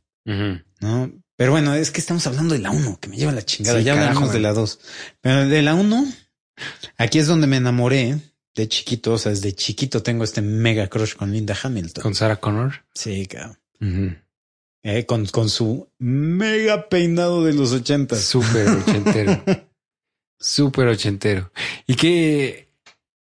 ¿no? 0.81 1.13
Pero 1.37 1.51
bueno, 1.51 1.75
es 1.75 1.91
que 1.91 2.01
estamos 2.01 2.27
hablando 2.27 2.55
de 2.55 2.61
la 2.61 2.71
1, 2.71 2.99
que 3.01 3.09
me 3.09 3.17
lleva 3.17 3.33
la 3.33 3.45
chingada. 3.45 3.79
Sí, 3.79 3.85
ya 3.85 3.95
carajo, 3.95 4.11
hablamos 4.11 4.33
de 4.33 4.41
la 4.41 4.53
2. 4.53 4.79
Pero 5.21 5.49
de 5.49 5.63
la 5.63 5.75
1, 5.75 6.05
aquí 6.97 7.19
es 7.19 7.27
donde 7.27 7.47
me 7.49 7.57
enamoré 7.57 8.19
de 8.55 8.69
chiquito. 8.69 9.15
O 9.15 9.19
sea, 9.19 9.31
desde 9.31 9.53
chiquito 9.55 10.03
tengo 10.03 10.23
este 10.25 10.41
mega 10.43 10.87
crush 10.89 11.15
con 11.15 11.33
Linda 11.33 11.57
Hamilton. 11.61 12.03
Con 12.03 12.15
Sarah 12.15 12.37
Connor. 12.37 12.85
Sí, 12.95 13.27
cabrón. 13.27 13.59
Eh, 14.85 15.05
con, 15.07 15.27
con 15.27 15.49
su 15.51 15.89
mega 15.99 16.89
peinado 16.89 17.45
de 17.45 17.53
los 17.55 17.73
ochentas. 17.73 18.21
Súper 18.21 18.69
ochentero. 18.69 19.43
Súper 20.45 20.89
ochentero. 20.89 21.51
Y 21.87 21.95
qué, 21.95 22.69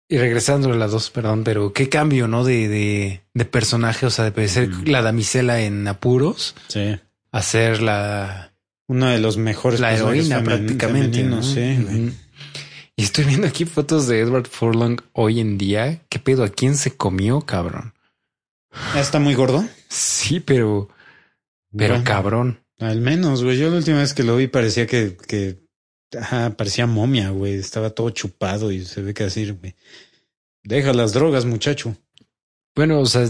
y 0.09 0.19
regresando 0.19 0.71
a 0.71 0.77
las 0.77 0.91
dos, 0.91 1.11
perdón, 1.11 1.45
pero 1.45 1.73
qué 1.73 1.89
cambio, 1.89 2.29
¿no? 2.29 2.45
De, 2.45 2.69
de, 2.69 3.23
de 3.33 3.45
personaje, 3.47 4.05
o 4.05 4.11
sea, 4.11 4.31
de 4.31 4.49
ser 4.49 4.69
Mm. 4.69 4.85
la 4.89 5.01
damisela 5.03 5.61
en 5.63 5.89
apuros 5.89 6.55
Sí. 6.69 6.97
a 7.33 7.43
ser 7.43 7.81
la, 7.81 8.53
Uno 8.87 9.09
de 9.09 9.19
los 9.19 9.37
mejores 9.39 9.81
la 9.81 9.95
heroína 9.95 10.45
prácticamente. 10.45 11.23
¿no? 11.25 11.43
Sí, 11.43 11.79
güey. 11.83 12.13
Y 12.97 13.03
estoy 13.03 13.25
viendo 13.25 13.47
aquí 13.47 13.65
fotos 13.65 14.07
de 14.07 14.21
Edward 14.21 14.47
Furlong 14.49 14.99
hoy 15.13 15.41
en 15.41 15.59
día. 15.59 16.03
¿Qué 16.09 16.19
pedo? 16.19 16.45
¿A 16.45 16.49
quién 16.51 16.77
se 16.77 16.97
comió, 16.97 17.41
cabrón? 17.41 17.95
¿Está 18.95 19.19
muy 19.19 19.35
gordo? 19.35 19.65
Sí, 19.89 20.41
pero, 20.41 20.89
pero 21.77 21.95
Bueno, 21.95 22.05
cabrón. 22.05 22.61
Al 22.79 23.01
menos, 23.01 23.43
güey. 23.43 23.59
Yo 23.59 23.71
la 23.71 23.77
última 23.79 23.99
vez 23.99 24.13
que 24.15 24.23
lo 24.23 24.37
vi 24.37 24.47
parecía 24.49 24.87
que, 24.87 25.17
que 25.27 25.59
ajá, 26.21 26.57
parecía 26.57 26.87
momia, 26.87 27.31
güey. 27.31 27.55
Estaba 27.55 27.91
todo 27.91 28.11
chupado 28.11 28.73
y 28.73 28.85
se 28.85 29.03
ve 29.03 29.15
que 29.15 29.25
así, 29.25 29.51
güey. 29.51 29.75
Deja 30.63 30.93
las 30.93 31.13
drogas, 31.13 31.45
muchacho. 31.45 31.97
Bueno, 32.75 33.01
o 33.01 33.07
sea, 33.07 33.29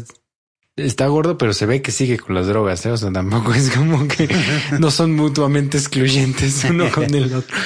está 0.77 1.07
gordo, 1.07 1.39
pero 1.39 1.53
se 1.53 1.67
ve 1.67 1.83
que 1.83 1.93
sigue 1.93 2.19
con 2.19 2.35
las 2.35 2.47
drogas, 2.47 2.85
¿eh? 2.87 2.91
O 2.91 2.97
sea, 2.97 3.13
tampoco 3.13 3.55
es 3.55 3.71
como 3.71 4.07
que 4.09 4.29
no 4.79 4.91
son 4.91 5.15
mutuamente 5.15 5.79
excluyentes 5.79 6.65
uno 6.65 6.91
con 6.91 7.15
el 7.15 7.35
otro. 7.35 7.57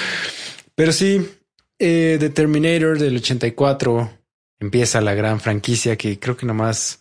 Pero 0.74 0.92
sí, 0.92 1.28
eh, 1.78 2.16
The 2.18 2.30
Terminator 2.30 2.98
del 2.98 3.16
84 3.16 4.10
empieza 4.60 5.01
la 5.01 5.14
gran 5.14 5.40
franquicia 5.40 5.97
que 5.97 6.18
creo 6.18 6.36
que 6.36 6.47
nomás... 6.47 7.01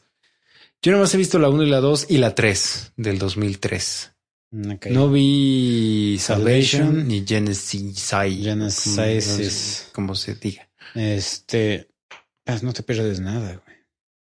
Yo 0.82 0.94
nomás 0.94 1.14
he 1.14 1.18
visto 1.18 1.40
la 1.40 1.50
1 1.50 1.64
y 1.64 1.70
la 1.70 1.82
2 1.82 2.06
y 2.10 2.18
la 2.18 2.34
3 2.34 2.94
del 2.96 3.20
2003. 3.20 4.14
Ok. 4.52 4.88
No 4.88 5.12
vi 5.12 6.18
Salvation, 6.20 6.62
Salvation. 6.88 7.08
ni 7.08 7.26
Genesis. 7.26 8.10
Genesis. 8.10 9.90
Como 9.94 10.16
se 10.16 10.36
diga. 10.36 10.70
Este, 10.96 11.90
ah, 12.46 12.58
no 12.62 12.74
te 12.74 12.84
pierdes 12.84 13.20
nada, 13.20 13.62
güey. 13.64 13.78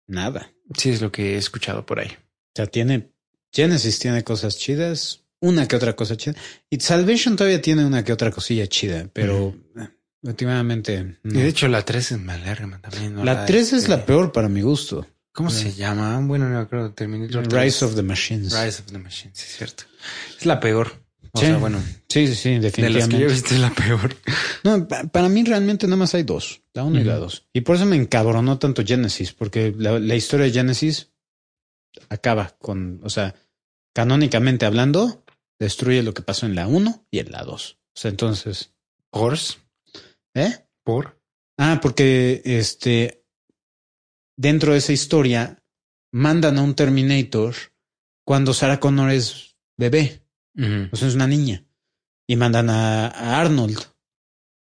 Nada. 0.08 0.52
Sí, 0.76 0.90
es 0.90 1.00
lo 1.00 1.12
que 1.12 1.34
he 1.34 1.36
escuchado 1.36 1.86
por 1.86 2.00
ahí. 2.00 2.08
O 2.08 2.52
sea, 2.56 2.66
tiene, 2.66 3.10
Genesis 3.52 3.98
tiene 3.98 4.24
cosas 4.24 4.58
chidas, 4.58 5.24
una 5.40 5.68
que 5.68 5.76
otra 5.76 5.94
cosa 5.94 6.16
chida. 6.16 6.34
Y 6.70 6.80
Salvation 6.80 7.36
todavía 7.36 7.62
tiene 7.62 7.84
una 7.84 8.04
que 8.04 8.12
otra 8.12 8.30
cosilla 8.30 8.66
chida, 8.66 9.08
pero 9.12 9.54
eh, 9.76 9.88
últimamente 10.22 11.18
no. 11.22 11.38
Y 11.38 11.42
de 11.42 11.48
hecho 11.48 11.68
la 11.68 11.84
3 11.84 12.12
es 12.12 12.18
malérrima 12.20 12.80
también. 12.80 13.14
¿no? 13.14 13.24
la 13.24 13.46
3 13.46 13.62
es 13.68 13.72
este- 13.74 13.90
la 13.90 14.04
peor 14.06 14.32
para 14.32 14.48
mi 14.48 14.62
gusto. 14.62 15.06
¿Cómo 15.36 15.50
se 15.50 15.72
llama? 15.74 16.18
Bueno, 16.22 16.48
no 16.48 16.58
acuerdo. 16.58 16.92
Terminator 16.94 17.46
3. 17.46 17.62
Rise 17.64 17.84
of 17.84 17.94
the 17.94 18.02
Machines. 18.02 18.52
Rise 18.52 18.80
of 18.82 18.90
the 18.90 18.98
Machine, 18.98 19.32
sí, 19.34 19.44
es 19.46 19.56
cierto. 19.58 19.84
Es 20.38 20.46
la 20.46 20.58
peor. 20.58 21.04
O 21.32 21.38
Sí. 21.38 21.44
sea, 21.46 21.58
bueno, 21.58 21.78
Sí, 22.08 22.26
sí, 22.28 22.34
sí, 22.34 22.48
de 22.58 22.60
las 22.62 22.72
que 22.72 22.82
definitivamente. 22.82 23.18
yo 23.20 23.26
es 23.28 23.52
la 23.60 23.70
peor. 23.74 24.16
No, 24.64 24.88
pa- 24.88 25.04
para 25.04 25.28
mí 25.28 25.44
realmente 25.44 25.86
nada 25.86 25.98
más 25.98 26.14
hay 26.14 26.22
dos, 26.22 26.62
la 26.72 26.82
uno 26.84 26.98
y 26.98 27.04
la 27.04 27.16
dos. 27.16 27.46
Y 27.52 27.60
por 27.60 27.76
eso 27.76 27.84
me 27.84 27.96
encabronó 27.96 28.58
tanto 28.58 28.82
Genesis, 28.84 29.32
porque 29.34 29.74
la, 29.76 29.98
la 30.00 30.14
historia 30.14 30.46
de 30.46 30.52
Genesis 30.52 31.10
acaba 32.08 32.56
con, 32.58 33.00
o 33.04 33.10
sea, 33.10 33.34
canónicamente 33.94 34.64
hablando, 34.64 35.22
destruye 35.58 36.02
lo 36.02 36.14
que 36.14 36.22
pasó 36.22 36.46
en 36.46 36.54
la 36.54 36.66
uno 36.66 37.06
y 37.10 37.18
en 37.18 37.30
la 37.32 37.42
dos. 37.44 37.78
O 37.94 37.98
sea, 38.00 38.10
entonces, 38.10 38.72
¿Horse? 39.10 39.58
¿eh? 40.34 40.64
¿Por? 40.84 41.20
Ah, 41.58 41.80
porque 41.82 42.40
este, 42.44 43.25
dentro 44.36 44.72
de 44.72 44.78
esa 44.78 44.92
historia, 44.92 45.62
mandan 46.12 46.58
a 46.58 46.62
un 46.62 46.74
Terminator 46.74 47.54
cuando 48.24 48.54
Sarah 48.54 48.80
Connor 48.80 49.10
es 49.10 49.56
bebé, 49.76 50.22
Ujú. 50.56 50.88
o 50.92 50.96
sea, 50.96 51.08
es 51.08 51.14
una 51.14 51.26
niña, 51.26 51.64
y 52.26 52.36
mandan 52.36 52.70
a, 52.70 53.08
a 53.08 53.40
Arnold 53.40 53.78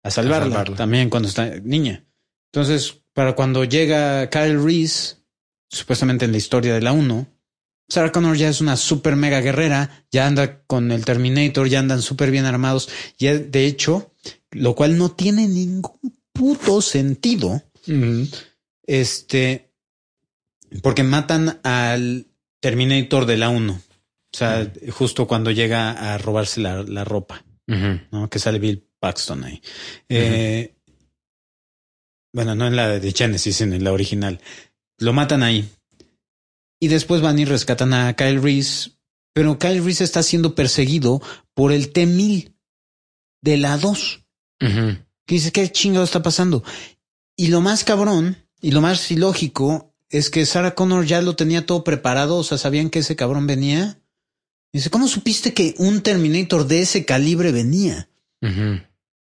a 0.02 0.10
salvarla, 0.10 0.50
salvarla. 0.50 0.76
también 0.76 1.08
cuando 1.08 1.28
está 1.28 1.46
niña. 1.60 2.04
Entonces, 2.52 3.02
para 3.14 3.34
cuando 3.34 3.64
llega 3.64 4.28
Kyle 4.28 4.62
Reese, 4.62 5.16
supuestamente 5.70 6.24
en 6.26 6.32
la 6.32 6.38
historia 6.38 6.74
de 6.74 6.82
la 6.82 6.92
1, 6.92 7.26
Sarah 7.88 8.12
Connor 8.12 8.36
ya 8.36 8.48
es 8.48 8.60
una 8.60 8.76
super 8.76 9.16
mega 9.16 9.40
guerrera, 9.40 10.06
ya 10.10 10.26
anda 10.26 10.62
con 10.66 10.92
el 10.92 11.04
Terminator, 11.04 11.68
ya 11.68 11.80
andan 11.80 12.02
súper 12.02 12.30
bien 12.30 12.44
armados, 12.44 12.88
y 13.18 13.26
de 13.28 13.66
hecho, 13.66 14.12
lo 14.50 14.74
cual 14.74 14.98
no 14.98 15.10
tiene 15.10 15.48
ningún 15.48 16.14
puto 16.32 16.82
sentido. 16.82 17.62
Este, 18.86 19.72
porque 20.82 21.02
matan 21.02 21.60
al 21.62 22.26
Terminator 22.60 23.26
de 23.26 23.36
la 23.36 23.48
1. 23.48 23.72
O 23.72 24.36
sea, 24.36 24.70
justo 24.90 25.26
cuando 25.26 25.50
llega 25.50 25.92
a 26.14 26.18
robarse 26.18 26.60
la, 26.60 26.82
la 26.82 27.04
ropa. 27.04 27.44
¿no? 27.66 28.28
Que 28.28 28.38
sale 28.38 28.58
Bill 28.58 28.86
Paxton 28.98 29.44
ahí. 29.44 29.62
Eh, 30.08 30.74
bueno, 32.32 32.54
no 32.54 32.66
en 32.66 32.76
la 32.76 32.98
de 32.98 33.12
Genesis, 33.12 33.56
sino 33.56 33.74
en 33.74 33.84
la 33.84 33.92
original. 33.92 34.40
Lo 34.98 35.12
matan 35.12 35.42
ahí. 35.42 35.68
Y 36.80 36.88
después 36.88 37.20
van 37.20 37.38
y 37.38 37.44
rescatan 37.44 37.94
a 37.94 38.14
Kyle 38.16 38.42
Reese. 38.42 38.90
Pero 39.32 39.58
Kyle 39.58 39.82
Reese 39.84 40.04
está 40.04 40.22
siendo 40.22 40.54
perseguido 40.54 41.22
por 41.54 41.72
el 41.72 41.92
T-1000 41.92 42.54
de 43.42 43.56
la 43.56 43.78
2 43.78 44.24
Ujú. 44.62 44.70
que 45.26 45.34
dice, 45.34 45.52
¿qué 45.52 45.70
chingado 45.70 46.04
está 46.04 46.22
pasando? 46.22 46.64
Y 47.36 47.48
lo 47.48 47.60
más 47.60 47.84
cabrón 47.84 48.36
y 48.64 48.70
lo 48.70 48.80
más 48.80 49.10
ilógico 49.10 49.94
es 50.08 50.30
que 50.30 50.46
Sarah 50.46 50.74
Connor 50.74 51.04
ya 51.04 51.20
lo 51.20 51.36
tenía 51.36 51.66
todo 51.66 51.84
preparado, 51.84 52.38
o 52.38 52.44
sea, 52.44 52.56
sabían 52.56 52.88
que 52.88 53.00
ese 53.00 53.14
cabrón 53.14 53.46
venía. 53.46 54.00
Dice, 54.72 54.88
¿cómo 54.88 55.06
supiste 55.06 55.52
que 55.52 55.74
un 55.76 56.00
Terminator 56.00 56.66
de 56.66 56.80
ese 56.80 57.04
calibre 57.04 57.52
venía? 57.52 58.08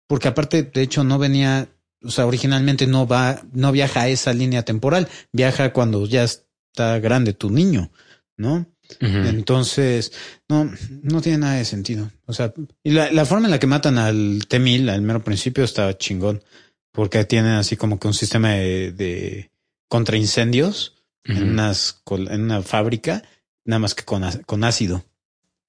Porque 0.06 0.28
aparte, 0.28 0.62
de 0.62 0.84
hecho, 0.84 1.04
no 1.04 1.18
venía, 1.18 1.70
o 2.04 2.12
sea, 2.12 2.28
originalmente 2.28 2.86
no 2.86 3.08
va, 3.08 3.42
no 3.52 3.72
viaja 3.72 4.02
a 4.02 4.10
esa 4.10 4.32
línea 4.32 4.64
temporal, 4.64 5.08
viaja 5.34 5.74
cuando 5.74 6.06
ya 6.06 6.24
está 6.24 7.00
grande 7.00 7.34
tu 7.34 7.50
niño, 7.50 7.92
¿no? 8.38 8.68
Entonces, 9.00 10.12
no, 10.48 10.72
no 11.02 11.20
tiene 11.22 11.40
nada 11.40 11.56
de 11.56 11.66
sentido. 11.66 12.12
O 12.28 12.34
sea, 12.34 12.54
y 12.84 12.92
la, 12.92 13.12
la 13.12 13.26
forma 13.26 13.48
en 13.48 13.52
la 13.52 13.60
que 13.60 13.66
matan 13.66 13.98
al 13.98 14.46
T-1000 14.48 14.92
al 14.92 15.02
mero 15.02 15.24
principio 15.24 15.64
está 15.64 15.98
chingón. 15.98 16.44
Porque 16.92 17.24
tienen 17.26 17.54
así 17.54 17.78
como 17.78 18.00
que 18.00 18.08
un 18.08 18.14
sistema 18.14 18.50
de, 18.52 18.92
de 18.92 19.52
contraincendios 19.88 20.98
en, 21.24 21.38
Ujú. 21.38 21.46
unas, 21.52 22.02
en 22.10 22.42
una 22.42 22.62
fábrica, 22.62 23.24
nada 23.66 23.80
más 23.80 23.96
que 23.96 24.04
con, 24.04 24.24
con 24.46 24.64
ácido. 24.64 25.06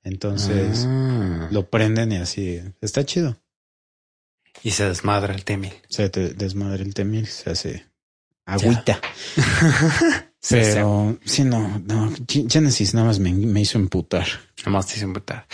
Entonces 0.02 0.84
Ah. 0.88 1.48
lo 1.52 1.68
prenden 1.70 2.10
y 2.12 2.16
así. 2.16 2.60
Está 2.80 3.04
chido. 3.04 3.36
Y 4.64 4.72
se 4.72 4.84
desmadra 4.88 5.34
el 5.34 5.44
T-1000. 5.44 5.72
Se 5.88 6.08
te 6.10 6.30
desmadre 6.34 6.82
el 6.82 6.92
T-1000, 6.94 7.26
se 7.26 7.50
hace 7.50 7.86
agüita. 8.44 9.00
Pero 10.48 11.16
sí, 11.24 11.44
no, 11.44 11.80
no. 11.86 12.12
Genesis 12.26 12.94
nada 12.94 13.06
más 13.06 13.18
me, 13.20 13.32
me 13.32 13.60
hizo 13.60 13.78
emputar. 13.78 14.26
Nomás 14.64 14.86
te 14.86 14.94
hice 14.94 15.04
emputar. 15.04 15.46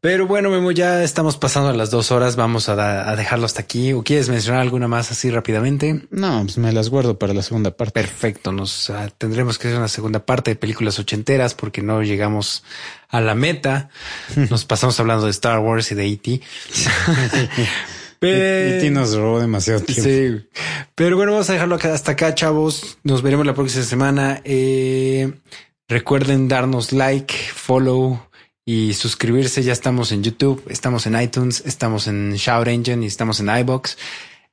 Pero 0.00 0.26
bueno, 0.26 0.48
Memo, 0.50 0.70
ya 0.72 1.02
estamos 1.04 1.36
pasando 1.36 1.68
a 1.70 1.72
las 1.72 1.90
dos 1.90 2.10
horas. 2.10 2.34
Vamos 2.36 2.68
a, 2.68 2.74
da- 2.74 3.08
a 3.10 3.14
dejarlo 3.16 3.46
hasta 3.46 3.60
aquí. 3.60 3.92
¿O 3.92 4.02
quieres 4.02 4.28
mencionar 4.28 4.60
alguna 4.62 4.88
más 4.88 5.10
así 5.12 5.30
rápidamente? 5.30 6.06
No, 6.10 6.42
pues 6.42 6.58
me 6.58 6.72
las 6.72 6.88
guardo 6.88 7.18
para 7.18 7.34
la 7.34 7.42
segunda 7.42 7.72
parte. 7.76 7.92
Perfecto. 8.00 8.52
Nos 8.52 8.92
tendremos 9.18 9.58
que 9.58 9.68
hacer 9.68 9.78
una 9.78 9.88
segunda 9.88 10.24
parte 10.24 10.52
de 10.52 10.56
películas 10.56 10.98
ochenteras 10.98 11.54
porque 11.54 11.82
no 11.82 12.02
llegamos 12.02 12.64
a 13.08 13.20
la 13.20 13.34
meta. 13.34 13.90
Nos 14.50 14.64
pasamos 14.64 14.98
hablando 15.00 15.24
de 15.24 15.30
Star 15.30 15.58
Wars 15.60 15.90
y 15.92 15.94
de 15.94 16.06
E.T. 16.06 16.40
Y, 18.20 18.86
y 18.86 18.90
nos 18.90 19.14
robó 19.14 19.40
demasiado 19.40 19.80
tiempo. 19.80 20.02
Sí. 20.02 20.48
Pero 20.94 21.16
bueno, 21.16 21.32
vamos 21.32 21.48
a 21.50 21.52
dejarlo 21.52 21.76
hasta 21.76 22.12
acá, 22.12 22.34
chavos. 22.34 22.98
Nos 23.04 23.22
veremos 23.22 23.46
la 23.46 23.54
próxima 23.54 23.84
semana. 23.84 24.40
Eh, 24.44 25.32
recuerden 25.88 26.48
darnos 26.48 26.92
like, 26.92 27.34
follow 27.54 28.20
y 28.64 28.94
suscribirse. 28.94 29.62
Ya 29.62 29.72
estamos 29.72 30.12
en 30.12 30.22
YouTube, 30.22 30.62
estamos 30.68 31.06
en 31.06 31.20
iTunes, 31.20 31.62
estamos 31.64 32.06
en 32.06 32.34
Shout 32.34 32.68
Engine 32.68 33.04
y 33.04 33.06
estamos 33.06 33.40
en 33.40 33.48
iBox. 33.48 33.96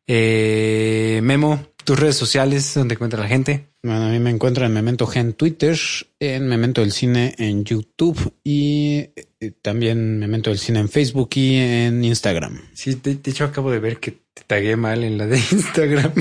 Eh, 0.08 1.20
Memo, 1.24 1.66
tus 1.86 1.98
redes 1.98 2.18
sociales, 2.18 2.74
donde 2.74 2.96
encuentra 2.96 3.22
la 3.22 3.28
gente. 3.28 3.68
Bueno, 3.84 4.06
a 4.06 4.10
mí 4.10 4.20
me 4.20 4.32
encuentran 4.32 4.68
en 4.68 4.74
Memento 4.74 5.08
G 5.08 5.18
en 5.18 5.34
Twitter, 5.34 5.78
en 6.20 6.48
Memento 6.48 6.82
del 6.82 6.92
Cine 6.92 7.36
en 7.38 7.64
YouTube 7.64 8.34
y 8.44 9.12
eh, 9.40 9.52
también 9.62 10.20
Memento 10.20 10.50
del 10.50 10.60
Cine 10.60 10.80
en 10.80 10.90
Facebook 10.90 11.30
y 11.36 11.56
en 11.58 12.04
Instagram. 12.04 12.60
Sí, 12.74 12.96
de, 12.96 13.16
de 13.16 13.32
hecho 13.32 13.46
acabo 13.46 13.72
de 13.72 13.80
ver 13.80 14.00
que 14.00 14.12
te 14.34 14.44
tagué 14.46 14.76
mal 14.76 15.04
en 15.04 15.18
la 15.18 15.28
de 15.28 15.38
Instagram, 15.52 16.12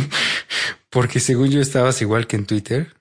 porque 0.91 1.19
según 1.19 1.51
yo 1.51 1.61
estabas 1.61 2.01
igual 2.03 2.27
que 2.27 2.37
en 2.37 2.47
Twitter. 2.47 2.95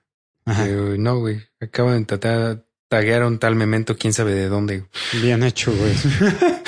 Ajá. 0.46 0.64
Pero 0.64 0.96
no, 0.96 1.20
güey. 1.20 1.42
Acabo 1.60 1.92
de 1.92 2.04
tratar, 2.04 2.64
taguear 2.88 3.22
a 3.22 3.26
un 3.26 3.38
tal 3.38 3.54
memento, 3.56 3.96
quién 3.96 4.12
sabe 4.12 4.34
de 4.34 4.48
dónde. 4.48 4.84
Bien 5.22 5.42
hecho, 5.42 5.72
güey. 5.74 5.94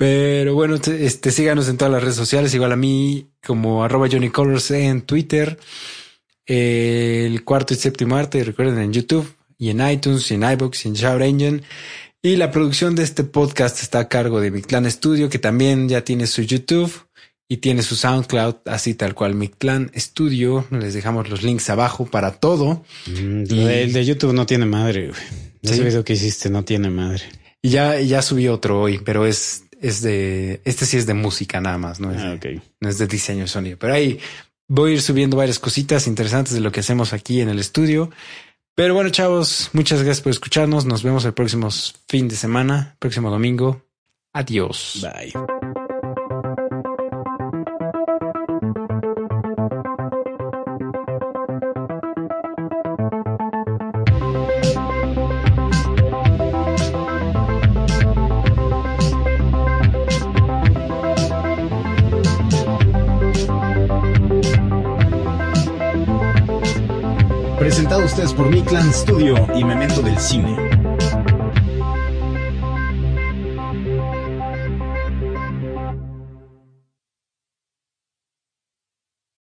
Pero 0.00 0.54
bueno, 0.54 0.78
te- 0.80 1.04
este, 1.04 1.30
síganos 1.30 1.68
en 1.68 1.76
todas 1.76 1.92
las 1.92 2.02
redes 2.02 2.16
sociales, 2.16 2.54
igual 2.54 2.72
a 2.72 2.76
mí, 2.76 3.26
como 3.46 3.84
arroba 3.84 4.08
Johnny 4.10 4.30
Colors 4.30 4.70
en 4.70 5.02
Twitter. 5.02 5.58
El 6.46 7.44
cuarto 7.44 7.74
y 7.74 7.76
séptimo 7.76 8.16
arte, 8.16 8.42
recuerden 8.42 8.78
en 8.78 8.94
YouTube 8.94 9.30
y 9.58 9.68
en 9.68 9.86
iTunes 9.86 10.30
y 10.30 10.34
en 10.36 10.42
iBox 10.44 10.86
y 10.86 10.88
en 10.88 10.94
Shout 10.94 11.20
Engine. 11.20 11.60
Y 12.22 12.36
la 12.36 12.50
producción 12.50 12.94
de 12.94 13.02
este 13.02 13.24
podcast 13.24 13.82
está 13.82 13.98
a 13.98 14.08
cargo 14.08 14.40
de 14.40 14.50
Mictlan 14.50 14.90
Studio, 14.90 15.28
que 15.28 15.38
también 15.38 15.86
ya 15.86 16.02
tiene 16.02 16.26
su 16.26 16.40
YouTube 16.40 16.90
y 17.46 17.58
tiene 17.58 17.82
su 17.82 17.94
SoundCloud, 17.94 18.56
así 18.64 18.94
tal 18.94 19.14
cual 19.14 19.34
Mictlan 19.34 19.90
Studio. 19.94 20.66
Les 20.70 20.94
dejamos 20.94 21.28
los 21.28 21.42
links 21.42 21.68
abajo 21.68 22.06
para 22.06 22.32
todo. 22.32 22.84
Mm, 23.06 23.44
El 23.50 23.92
de 23.92 24.04
YouTube 24.06 24.32
no 24.32 24.46
tiene 24.46 24.64
madre, 24.64 25.08
güey. 25.08 25.20
Ese 25.62 25.74
Sí. 25.76 25.82
video 25.82 26.04
que 26.04 26.14
hiciste 26.14 26.48
no 26.48 26.64
tiene 26.64 26.88
madre. 26.88 27.22
Y 27.62 27.68
ya, 27.68 28.00
ya 28.00 28.22
subí 28.22 28.48
otro 28.48 28.80
hoy, 28.80 28.98
pero 29.04 29.26
es, 29.26 29.64
es 29.80 30.02
de, 30.02 30.60
este 30.64 30.86
sí 30.86 30.96
es 30.96 31.06
de 31.06 31.14
música 31.14 31.60
nada 31.60 31.78
más, 31.78 32.00
¿no? 32.00 32.12
Es, 32.12 32.20
Ah, 32.22 32.36
de- 32.36 32.60
no 32.80 32.88
es 32.88 32.98
de 32.98 33.06
diseño 33.06 33.42
de 33.42 33.48
sonido, 33.48 33.78
pero 33.78 33.94
ahí 33.94 34.18
voy 34.68 34.90
a 34.90 34.94
ir 34.94 35.02
subiendo 35.02 35.36
varias 35.36 35.58
cositas 35.58 36.06
interesantes 36.06 36.52
de 36.54 36.60
lo 36.60 36.70
que 36.70 36.80
hacemos 36.80 37.12
aquí 37.12 37.40
en 37.40 37.48
el 37.48 37.58
estudio. 37.58 38.10
Pero 38.74 38.94
bueno, 38.94 39.10
chavos, 39.10 39.70
muchas 39.72 40.02
gracias 40.02 40.22
por 40.22 40.30
escucharnos. 40.30 40.86
Nos 40.86 41.02
vemos 41.02 41.24
el 41.24 41.34
próximo 41.34 41.68
fin 42.08 42.28
de 42.28 42.36
semana, 42.36 42.96
próximo 42.98 43.30
domingo. 43.30 43.82
Adiós. 44.32 45.00
Bye. 45.02 45.69
Por 68.34 68.48
Mi 68.50 68.62
Clan 68.62 68.92
Studio 68.92 69.46
y 69.54 69.64
Memento 69.64 70.02
del 70.02 70.18
Cine. 70.18 70.69